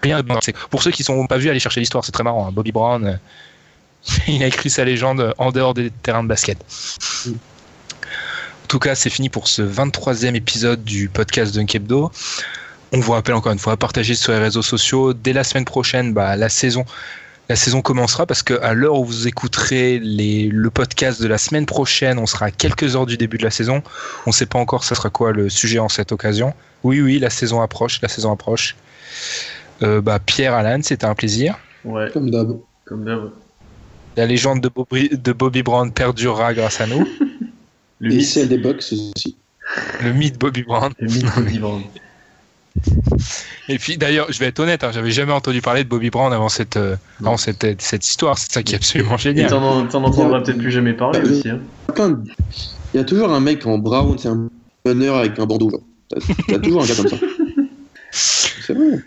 Rien 0.02 0.22
Pour 0.70 0.82
ceux 0.82 0.90
qui 0.90 1.04
sont 1.04 1.26
pas 1.26 1.38
vus, 1.38 1.50
allez 1.50 1.60
chercher 1.60 1.80
l'histoire, 1.80 2.04
c'est 2.04 2.12
très 2.12 2.24
marrant. 2.24 2.48
hein. 2.48 2.52
Bobby 2.52 2.72
Brown, 2.72 3.06
euh, 3.06 3.16
il 4.28 4.42
a 4.42 4.46
écrit 4.46 4.70
sa 4.70 4.84
légende 4.84 5.34
en 5.38 5.50
dehors 5.50 5.74
des 5.74 5.90
terrains 5.90 6.22
de 6.22 6.28
basket. 6.28 6.58
En 7.26 8.66
tout 8.68 8.78
cas, 8.78 8.94
c'est 8.94 9.10
fini 9.10 9.28
pour 9.28 9.48
ce 9.48 9.62
23e 9.62 10.34
épisode 10.34 10.84
du 10.84 11.08
podcast 11.08 11.54
Dunk 11.54 11.74
Hebdo. 11.74 12.12
On 12.92 13.00
vous 13.00 13.12
rappelle 13.12 13.34
encore 13.34 13.52
une 13.52 13.58
fois, 13.58 13.76
partagez 13.76 14.14
sur 14.14 14.32
les 14.32 14.38
réseaux 14.38 14.62
sociaux. 14.62 15.12
Dès 15.14 15.32
la 15.32 15.44
semaine 15.44 15.64
prochaine, 15.64 16.12
bah, 16.12 16.36
la 16.36 16.48
saison. 16.48 16.84
La 17.48 17.56
saison 17.56 17.80
commencera 17.80 18.26
parce 18.26 18.42
que 18.42 18.60
à 18.62 18.74
l'heure 18.74 18.96
où 19.00 19.04
vous 19.04 19.26
écouterez 19.26 19.98
les, 20.00 20.48
le 20.48 20.70
podcast 20.70 21.22
de 21.22 21.26
la 21.26 21.38
semaine 21.38 21.64
prochaine, 21.64 22.18
on 22.18 22.26
sera 22.26 22.46
à 22.46 22.50
quelques 22.50 22.94
heures 22.94 23.06
du 23.06 23.16
début 23.16 23.38
de 23.38 23.44
la 23.44 23.50
saison. 23.50 23.82
On 24.26 24.30
ne 24.30 24.34
sait 24.34 24.44
pas 24.46 24.58
encore 24.58 24.84
ça 24.84 24.94
sera 24.94 25.08
quoi 25.08 25.32
le 25.32 25.48
sujet 25.48 25.78
en 25.78 25.88
cette 25.88 26.12
occasion. 26.12 26.52
Oui, 26.84 27.00
oui, 27.00 27.18
la 27.18 27.30
saison 27.30 27.62
approche, 27.62 28.00
la 28.02 28.08
saison 28.08 28.32
approche. 28.32 28.76
Euh, 29.82 30.00
bah, 30.02 30.18
Pierre 30.18 30.52
Alan, 30.54 30.80
c'était 30.82 31.06
un 31.06 31.14
plaisir. 31.14 31.58
Ouais, 31.84 32.10
Comme 32.12 32.30
d'hab. 32.30 32.58
comme 32.84 33.04
d'hab. 33.04 33.30
La 34.16 34.26
légende 34.26 34.60
de 34.60 34.68
Bobby, 34.68 35.08
de 35.10 35.32
Bobby 35.32 35.62
Brown 35.62 35.90
perdurera 35.92 36.52
grâce 36.52 36.80
à 36.80 36.86
nous. 36.86 37.06
Le 38.00 38.12
Et 38.12 38.16
mythe, 38.18 38.26
celle 38.28 38.48
des 38.48 38.58
Bucks 38.58 38.76
aussi. 38.92 39.36
Le 40.02 40.12
mythe 40.12 40.38
Bobby 40.38 40.62
Brown. 40.64 40.92
le 40.98 41.08
mythe 41.08 41.34
Bobby 41.34 41.58
Brown. 41.58 41.82
Et 43.68 43.78
puis 43.78 43.98
d'ailleurs, 43.98 44.26
je 44.30 44.38
vais 44.38 44.46
être 44.46 44.60
honnête, 44.60 44.84
hein, 44.84 44.90
j'avais 44.92 45.10
jamais 45.10 45.32
entendu 45.32 45.60
parler 45.60 45.84
de 45.84 45.88
Bobby 45.88 46.10
Brown 46.10 46.32
avant 46.32 46.48
cette, 46.48 46.76
euh, 46.76 46.96
avant 47.20 47.36
cette, 47.36 47.80
cette 47.80 48.06
histoire. 48.06 48.38
C'est 48.38 48.52
ça 48.52 48.62
qui 48.62 48.72
est 48.74 48.76
absolument 48.76 49.14
Et 49.16 49.18
génial. 49.18 49.50
t'en 49.50 49.86
t'en 49.86 50.04
entendras 50.04 50.40
peut-être 50.40 50.58
plus 50.58 50.70
jamais 50.70 50.92
parler 50.94 51.20
Bah, 51.20 51.28
aussi. 51.30 51.48
Hein. 51.48 51.60
Il 52.94 52.96
y 52.96 53.00
a 53.00 53.04
toujours 53.04 53.30
un 53.32 53.40
mec 53.40 53.66
en 53.66 53.78
brown, 53.78 54.16
c'est 54.18 54.28
un 54.28 54.48
meneur 54.86 55.16
avec 55.16 55.38
un 55.38 55.46
bandeau. 55.46 55.70
genre. 55.70 55.80
T'as 56.08 56.16
t'as 56.48 56.58
toujours 56.58 56.82
un 56.82 56.86
gars 56.86 56.94
comme 56.94 57.08
ça. 57.08 57.16
C'est 58.10 58.72
vrai. 58.72 58.98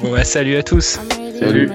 Bon, 0.00 0.12
bah, 0.12 0.24
salut 0.24 0.56
à 0.56 0.62
tous. 0.62 0.98
Salut. 1.40 1.68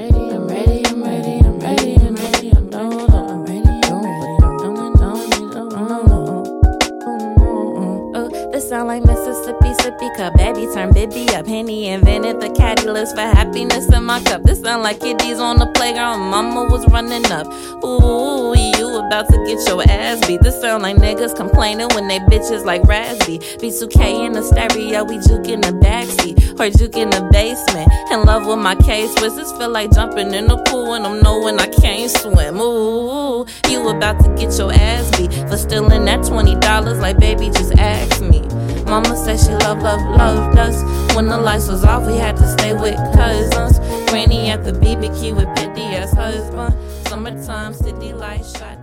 Cup. 10.16 10.34
Baby 10.36 10.68
turn 10.74 10.94
Bibby 10.94 11.28
up. 11.36 11.48
Henny 11.48 11.88
invented 11.88 12.40
the 12.40 12.50
catalyst 12.50 13.16
for 13.16 13.22
happiness 13.22 13.92
in 13.92 14.04
my 14.04 14.22
cup. 14.24 14.44
This 14.44 14.62
sound 14.62 14.84
like 14.84 15.00
kiddies 15.00 15.40
on 15.40 15.58
the 15.58 15.68
playground. 15.68 16.20
Mama 16.20 16.66
was 16.70 16.86
running 16.88 17.26
up. 17.32 17.48
Ooh, 17.84 18.54
you 18.56 18.96
about 18.98 19.28
to 19.30 19.38
get 19.46 19.66
your 19.68 19.84
ass 19.90 20.26
beat. 20.28 20.42
This 20.42 20.60
sound 20.62 20.84
like 20.84 20.98
niggas 20.98 21.36
complaining 21.36 21.88
when 21.96 22.08
they 22.08 22.20
bitches 22.20 22.66
like 22.66 22.82
Razzie. 22.84 23.40
B2K 23.60 24.26
in 24.26 24.34
the 24.34 24.44
stereo, 24.44 25.04
we 25.04 25.20
juke 25.20 25.48
in 25.48 25.62
the 25.62 25.74
backseat. 25.84 26.60
Or 26.60 26.70
juke 26.70 26.98
in 26.98 27.10
the 27.10 27.28
basement. 27.32 27.92
In 28.12 28.24
love 28.24 28.46
with 28.46 28.60
my 28.60 28.76
case 28.76 29.14
this 29.16 29.52
feel 29.54 29.70
like 29.70 29.92
jumping 29.92 30.34
in 30.34 30.48
the 30.48 30.58
pool 30.68 30.94
and 30.94 31.06
I'm 31.06 31.22
knowing 31.22 31.60
I 31.60 31.68
can't 31.68 32.12
swim. 32.12 32.60
Ooh, 32.60 33.46
you 33.70 33.88
about 33.88 34.24
to 34.24 34.30
get 34.36 34.58
your 34.58 34.72
ass 34.72 35.10
beat 35.18 35.34
for 35.50 35.58
stealing 35.58 36.06
that 36.06 36.20
$20 36.20 37.02
like 37.02 37.18
baby 37.20 37.48
just 37.48 37.74
ask 37.78 38.22
me. 38.22 38.42
Mama 38.86 39.16
said 39.16 39.40
she 39.40 39.52
love, 39.66 39.82
love, 39.82 40.03
loved 40.04 40.58
us. 40.58 41.16
When 41.16 41.28
the 41.28 41.38
lights 41.38 41.68
was 41.68 41.84
off, 41.84 42.06
we 42.06 42.18
had 42.18 42.36
to 42.38 42.48
stay 42.48 42.74
with 42.74 42.96
cousins. 43.14 43.80
Granny 44.10 44.50
at 44.50 44.64
the 44.64 44.72
BBQ 44.72 45.36
with 45.36 45.48
petty 45.56 45.82
ass 45.82 46.14
husband. 46.14 46.76
Summertime, 47.08 47.74
city 47.74 48.14
lights, 48.14 48.58
shot 48.58 48.83